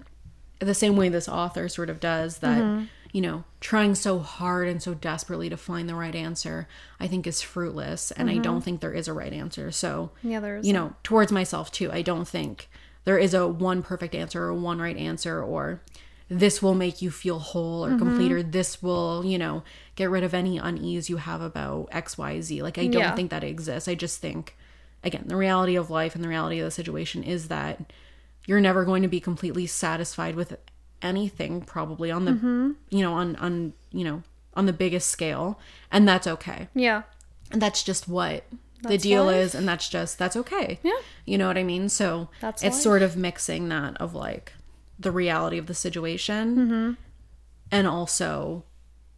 the 0.60 0.74
same 0.74 0.96
way 0.96 1.10
this 1.10 1.28
author 1.28 1.68
sort 1.68 1.90
of 1.90 2.00
does 2.00 2.38
that, 2.38 2.86
you 3.16 3.22
know, 3.22 3.46
trying 3.62 3.96
so 3.96 4.20
hard 4.20 4.68
and 4.68 4.84
so 4.84 4.94
desperately 4.94 5.48
to 5.48 5.56
find 5.56 5.88
the 5.88 5.96
right 5.96 6.16
answer, 6.16 6.68
I 7.00 7.08
think 7.08 7.26
is 7.26 7.42
fruitless. 7.42 8.12
And 8.12 8.30
I 8.30 8.40
don't 8.40 8.56
mm-hmm. 8.56 8.60
think 8.60 8.82
there 8.82 8.92
is 8.92 9.08
a 9.08 9.14
right 9.14 9.32
answer. 9.32 9.72
So, 9.72 10.12
yeah 10.22 10.42
there's 10.42 10.68
you 10.68 10.74
know, 10.74 10.96
towards 11.02 11.32
myself 11.32 11.72
too, 11.72 11.90
I 11.94 12.02
don't 12.02 12.28
think 12.28 12.70
there 13.06 13.18
is 13.18 13.34
a 13.34 13.48
one 13.48 13.84
perfect 13.84 14.16
answer 14.16 14.44
or 14.44 14.54
one 14.54 14.80
right 14.80 14.98
answer 14.98 15.42
or 15.42 15.82
this 16.28 16.62
will 16.62 16.76
make 16.76 17.02
you 17.02 17.10
feel 17.10 17.40
whole 17.40 17.86
or 17.86 17.92
mm-hmm. 17.92 18.00
complete 18.00 18.34
or 18.34 18.44
this 18.44 18.84
will, 18.84 19.24
you 19.24 19.38
know, 19.38 19.64
get 19.96 20.10
rid 20.10 20.26
of 20.26 20.34
any 20.34 20.58
unease 20.58 21.10
you 21.10 21.16
have 21.16 21.40
about 21.40 21.90
XYZ. 21.92 22.62
Like, 22.62 22.78
I 22.78 22.88
don't 22.88 23.02
Yeah. 23.02 23.16
think 23.16 23.32
that 23.32 23.46
exists. 23.46 23.88
I 23.88 23.96
just 23.96 24.20
think, 24.20 24.58
again, 25.06 25.24
the 25.28 25.38
reality 25.38 25.78
of 25.78 25.90
life 25.90 26.16
and 26.16 26.24
the 26.24 26.28
reality 26.28 26.60
of 26.60 26.66
the 26.66 26.72
situation 26.72 27.24
is 27.24 27.48
that 27.48 27.80
you're 28.46 28.60
never 28.60 28.84
going 28.84 29.04
to 29.04 29.08
be 29.08 29.22
completely 29.22 29.68
satisfied 29.68 30.36
with 30.36 30.58
anything 31.02 31.62
probably 31.62 32.10
on 32.12 32.26
the 32.26 32.76
you 32.96 33.02
know 33.04 33.14
on 33.14 33.36
on 33.38 33.74
you 33.92 34.04
know 34.04 34.24
on 34.56 34.66
the 34.66 34.74
biggest 34.74 35.10
scale 35.10 35.60
and 35.92 36.08
that's 36.08 36.28
okay. 36.28 36.68
Yeah. 36.74 37.04
And 37.52 37.62
that's 37.62 37.84
just 37.84 38.08
what 38.08 38.44
the 38.82 38.98
deal 38.98 39.26
life. 39.26 39.36
is 39.38 39.56
and 39.56 39.68
that's 39.68 39.90
just 39.90 40.18
that's 40.18 40.36
okay. 40.36 40.80
Yeah. 40.84 40.92
you 41.26 41.38
know 41.38 41.48
what 41.48 41.58
i 41.58 41.64
mean? 41.64 41.90
So 41.90 42.30
That's 42.42 42.64
it's 42.64 42.76
life. 42.76 42.84
sort 42.84 43.02
of 43.02 43.18
mixing 43.18 43.70
that 43.70 43.98
of 43.98 44.14
like 44.16 44.54
the 45.00 45.12
reality 45.12 45.58
of 45.58 45.66
the 45.68 45.74
situation 45.74 46.56
Mm-hmm. 46.56 46.92
and 47.72 47.88
also 47.88 48.64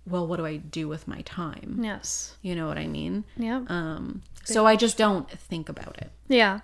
well 0.06 0.26
what 0.26 0.38
do 0.38 0.46
i 0.46 0.56
do 0.58 0.88
with 0.88 1.08
my 1.08 1.22
time? 1.22 1.80
Yes. 1.84 2.36
You 2.42 2.56
know 2.56 2.68
what 2.68 2.78
i 2.78 2.88
mean? 2.88 3.24
Yeah. 3.38 3.64
Um 3.68 4.22
so 4.44 4.66
i 4.66 4.76
just 4.76 4.98
don't 4.98 5.30
think 5.30 5.70
about 5.70 5.98
it. 6.00 6.12
Yeah 6.28 6.62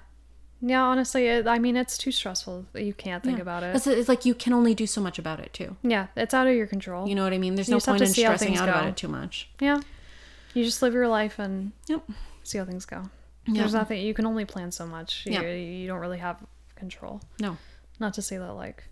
yeah 0.65 0.81
honestly 0.81 1.27
it, 1.27 1.45
i 1.45 1.59
mean 1.59 1.75
it's 1.75 1.97
too 1.97 2.11
stressful 2.11 2.65
you 2.73 2.93
can't 2.93 3.21
think 3.21 3.37
about 3.37 3.63
it 3.63 3.75
it's, 3.75 3.85
it's 3.85 4.07
like 4.07 4.23
you 4.23 4.33
can 4.33 4.53
only 4.53 4.73
do 4.73 4.87
so 4.87 5.01
much 5.01 5.19
about 5.19 5.39
it 5.39 5.51
too 5.51 5.75
yeah 5.83 6.07
it's 6.15 6.33
out 6.33 6.47
of 6.47 6.55
your 6.55 6.65
control 6.67 7.05
you 7.07 7.13
know 7.15 7.23
what 7.23 7.33
i 7.33 7.37
mean 7.37 7.55
there's 7.55 7.67
You 7.67 7.75
no 7.75 7.79
point 7.81 8.01
in 8.01 8.07
stressing 8.07 8.55
out 8.57 8.69
about 8.69 8.87
it 8.87 8.95
too 8.95 9.09
much 9.09 9.49
yeah 9.59 9.81
you 10.53 10.63
just 10.63 10.81
live 10.81 10.93
your 10.93 11.09
life 11.09 11.37
and 11.37 11.73
yep 11.87 12.01
see 12.43 12.57
how 12.59 12.65
things 12.65 12.85
go 12.85 13.03
Yeah. 13.45 13.59
there's 13.61 13.73
nothing 13.73 14.01
you 14.01 14.13
can 14.13 14.25
only 14.25 14.45
plan 14.45 14.71
so 14.71 14.85
much 14.87 15.25
you, 15.25 15.33
Yeah. 15.33 15.41
you 15.41 15.85
don't 15.87 15.99
really 15.99 16.19
have 16.19 16.37
control 16.75 17.21
no 17.41 17.57
not 17.99 18.13
to 18.15 18.21
say 18.21 18.37
that 18.37 18.53
like 18.53 18.85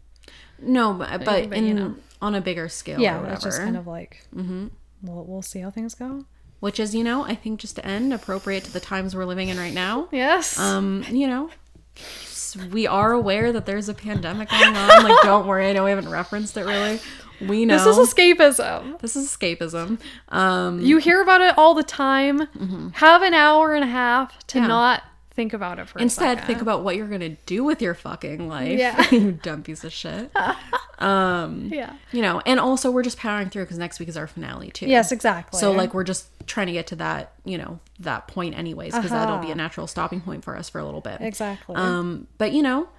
No, 0.59 0.93
but, 0.93 1.23
but 1.25 1.49
but, 1.49 1.57
in 1.57 1.65
you 1.65 1.73
know. 1.73 1.95
on 2.21 2.35
a 2.35 2.41
bigger 2.41 2.67
scale. 2.69 2.99
Yeah, 2.99 3.33
it's 3.33 3.43
just 3.43 3.57
kind 3.59 3.75
of 3.77 3.87
like 3.87 4.27
we'll 4.33 4.69
we'll 5.25 5.41
see 5.41 5.59
how 5.61 5.71
things 5.71 5.95
go. 5.95 6.25
which 6.59 6.79
is 6.79 6.93
you 6.93 7.03
know 7.03 7.23
I 7.23 7.33
think 7.35 7.59
just 7.59 7.75
to 7.77 7.85
end 7.85 8.13
appropriate 8.13 8.63
to 8.65 8.71
the 8.71 8.79
times 8.79 9.15
we're 9.15 9.25
living 9.25 9.49
in 9.49 9.57
right 9.57 9.73
now. 9.73 10.07
Yes. 10.11 10.59
Um, 10.59 11.03
you 11.09 11.25
know, 11.27 11.49
we 12.71 12.85
are 12.87 13.11
aware 13.13 13.51
that 13.53 13.65
there's 13.65 13.87
a 13.89 13.93
pandemic 13.93 14.49
going 14.49 14.75
on. 14.75 15.03
Like, 15.03 15.17
don't 15.23 15.47
worry. 15.47 15.69
I 15.69 15.73
know 15.73 15.83
we 15.85 15.89
haven't 15.89 16.09
referenced 16.09 16.57
it 16.57 16.65
really. 16.65 16.99
We 17.39 17.65
know 17.65 17.83
this 17.83 17.97
is 17.97 18.13
escapism. 18.13 18.99
this 18.99 19.15
is 19.15 19.27
escapism. 19.29 19.99
Um, 20.29 20.79
You 20.81 20.97
hear 20.97 21.21
about 21.21 21.41
it 21.41 21.57
all 21.57 21.73
the 21.73 21.83
time. 21.83 22.91
Have 22.95 23.21
an 23.23 23.33
hour 23.33 23.73
and 23.73 23.83
a 23.83 23.87
half 23.87 24.37
to 24.47 24.57
Mm-hmm. 24.59 24.63
Yeah. 24.63 24.67
not 24.67 25.03
think 25.33 25.53
about 25.53 25.79
it 25.79 25.87
for 25.87 25.99
instead 25.99 26.43
think 26.45 26.61
about 26.61 26.83
what 26.83 26.95
you're 26.95 27.07
gonna 27.07 27.37
do 27.45 27.63
with 27.63 27.81
your 27.81 27.93
fucking 27.93 28.47
life. 28.47 28.77
Yeah. 28.77 29.09
you 29.11 29.31
dumb 29.31 29.63
piece 29.63 29.83
of 29.83 29.93
shit. 29.93 30.29
yeah. 30.35 31.95
You 32.11 32.21
know, 32.21 32.41
and 32.45 32.59
also 32.59 32.91
we're 32.91 33.03
just 33.03 33.17
powering 33.17 33.49
through 33.49 33.63
because 33.63 33.77
next 33.77 33.99
week 33.99 34.09
is 34.09 34.17
our 34.17 34.27
finale 34.27 34.71
too. 34.71 34.87
Yes, 34.87 35.11
exactly. 35.11 35.59
So 35.59 35.71
like 35.71 35.93
we're 35.93 36.03
just 36.03 36.27
trying 36.47 36.67
to 36.67 36.73
get 36.73 36.87
to 36.87 36.95
that, 36.97 37.33
you 37.45 37.57
know, 37.57 37.79
that 37.99 38.27
point 38.27 38.57
anyways, 38.57 38.93
because 38.93 39.11
that'll 39.11 39.39
be 39.39 39.51
a 39.51 39.55
natural 39.55 39.87
stopping 39.87 40.21
point 40.21 40.43
for 40.43 40.57
us 40.57 40.69
for 40.69 40.79
a 40.79 40.85
little 40.85 41.01
bit. 41.01 41.15
Uh-huh. 41.15 41.25
exactly. 41.25 41.75
Um, 41.75 42.27
but 42.37 42.51
you 42.51 42.61
know, 42.61 42.89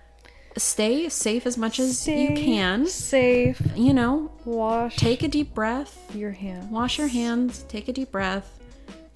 stay 0.57 1.09
safe 1.09 1.47
as 1.47 1.59
much 1.59 1.79
as 1.79 2.07
you 2.09 2.29
can. 2.29 2.87
safe. 2.87 3.61
You 3.77 3.93
know, 3.93 4.33
Wash 4.45 4.97
take 4.97 5.23
a 5.23 5.29
deep 5.29 5.55
breath, 5.55 6.15
your 6.15 6.33
hands. 6.33 6.71
wash 6.71 6.99
your 6.99 7.09
hands, 7.09 7.65
take 7.69 7.89
a 7.89 7.93
deep 7.93 8.11
breath. 8.11 8.59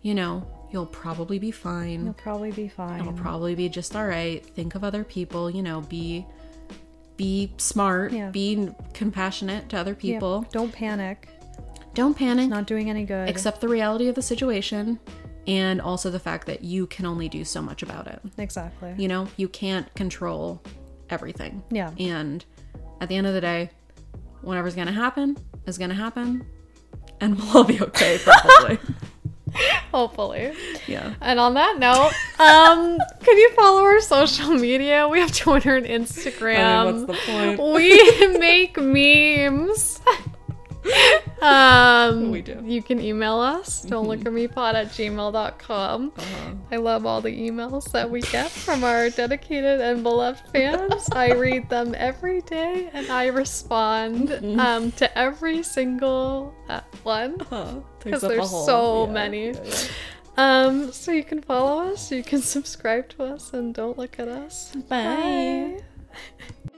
You 0.02 0.14
know, 0.14 0.47
you'll 0.77 0.85
probably 0.85 1.39
be 1.39 1.51
fine. 1.51 2.05
You'll 2.05 2.12
probably 2.12 2.53
be 2.53 2.69
fine. 2.69 3.01
It'll 3.01 3.15
probably 3.15 3.55
be 3.55 3.70
just 3.70 3.97
all 3.97 4.07
right. 4.07 4.44
Think 4.44 4.74
of 4.74 4.85
other 4.85 5.05
people, 5.05 5.48
you 5.51 5.62
know, 5.62 5.81
be 5.81 6.27
be 7.16 7.51
smart, 7.57 8.12
Yeah. 8.12 8.28
be 8.28 8.69
compassionate 8.93 9.70
to 9.70 9.78
other 9.78 9.93
Yeah, 9.93 10.12
people. 10.16 10.44
Don't 10.53 10.70
panic. 10.70 11.28
Don't 11.94 12.15
panic. 12.15 12.51
Not 12.51 12.66
doing 12.66 12.90
any 12.90 13.07
good. 13.07 13.27
accept 13.31 13.62
the 13.62 13.69
reality 13.69 14.09
of 14.09 14.15
the 14.15 14.20
situation 14.20 14.98
and 15.47 15.81
also 15.81 16.11
the 16.11 16.19
fact 16.19 16.47
that 16.47 16.62
you 16.62 16.86
can 16.89 17.07
only 17.07 17.27
do 17.31 17.43
so 17.43 17.62
much 17.62 17.82
about 17.82 18.07
it. 18.07 18.20
exactly. 18.36 18.93
You 18.98 19.09
know, 19.09 19.28
you 19.39 19.48
can't 19.48 19.93
control 19.94 20.61
everything. 21.09 21.62
Yeah. 21.70 21.90
And 21.98 22.44
at 23.01 23.09
the 23.09 23.16
end 23.16 23.27
of 23.27 23.32
the 23.32 23.40
day, 23.40 23.70
whatever's 24.43 24.74
going 24.74 24.89
to 24.89 24.93
happen 24.93 25.39
is 25.65 25.78
going 25.78 25.89
to 25.89 25.97
happen 25.97 26.44
and 27.23 27.39
we'll 27.39 27.57
all 27.57 27.65
be 27.65 27.81
okay 27.81 28.19
probably. 28.23 28.78
Hopefully. 29.92 30.52
yeah. 30.86 31.14
And 31.20 31.38
on 31.40 31.54
that 31.54 31.78
note, 31.78 32.12
um, 32.38 32.98
can 33.22 33.38
you 33.38 33.50
follow 33.54 33.82
our 33.82 34.00
social 34.00 34.50
media? 34.50 35.08
We 35.08 35.20
have 35.20 35.32
Twitter 35.34 35.76
and 35.76 35.86
Instagram. 35.86 37.06
what's 37.06 37.20
the 37.26 37.32
point? 37.32 37.60
We 37.74 38.38
make 38.38 38.76
memes. 38.78 40.00
Um, 41.42 42.30
We 42.30 42.42
do. 42.42 42.62
You 42.64 42.82
can 42.82 43.00
email 43.00 43.38
us. 43.38 43.82
Don't 43.82 44.08
look 44.08 44.24
at 44.24 44.32
me 44.32 44.48
pod 44.48 44.74
at 44.74 44.88
gmail.com. 44.88 46.12
Uh-huh. 46.16 46.54
I 46.70 46.76
love 46.76 47.06
all 47.06 47.20
the 47.20 47.30
emails 47.30 47.90
that 47.92 48.10
we 48.10 48.20
get 48.22 48.50
from 48.50 48.84
our 48.84 49.10
dedicated 49.10 49.80
and 49.80 50.02
beloved 50.02 50.42
fans. 50.52 51.08
I 51.12 51.32
read 51.32 51.68
them 51.68 51.94
every 51.96 52.40
day 52.42 52.90
and 52.92 53.08
I 53.10 53.26
respond 53.26 54.28
Mm-hmm. 54.28 54.58
um, 54.60 54.92
to 54.92 55.18
every 55.18 55.62
single 55.62 56.54
uh, 56.68 56.80
one 57.02 57.36
Because 57.38 57.82
because 58.02 58.22
there's 58.22 58.50
so 58.50 59.06
many. 59.06 59.54
Um, 60.36 60.92
so 60.92 61.12
you 61.12 61.24
can 61.24 61.40
follow 61.42 61.90
us, 61.92 62.10
you 62.12 62.22
can 62.22 62.40
subscribe 62.56 63.08
to 63.10 63.24
us, 63.24 63.52
and 63.52 63.74
don't 63.74 63.96
look 63.98 64.18
at 64.18 64.28
us. 64.28 64.72
Bye. 64.88 65.80
Bye. 66.68 66.72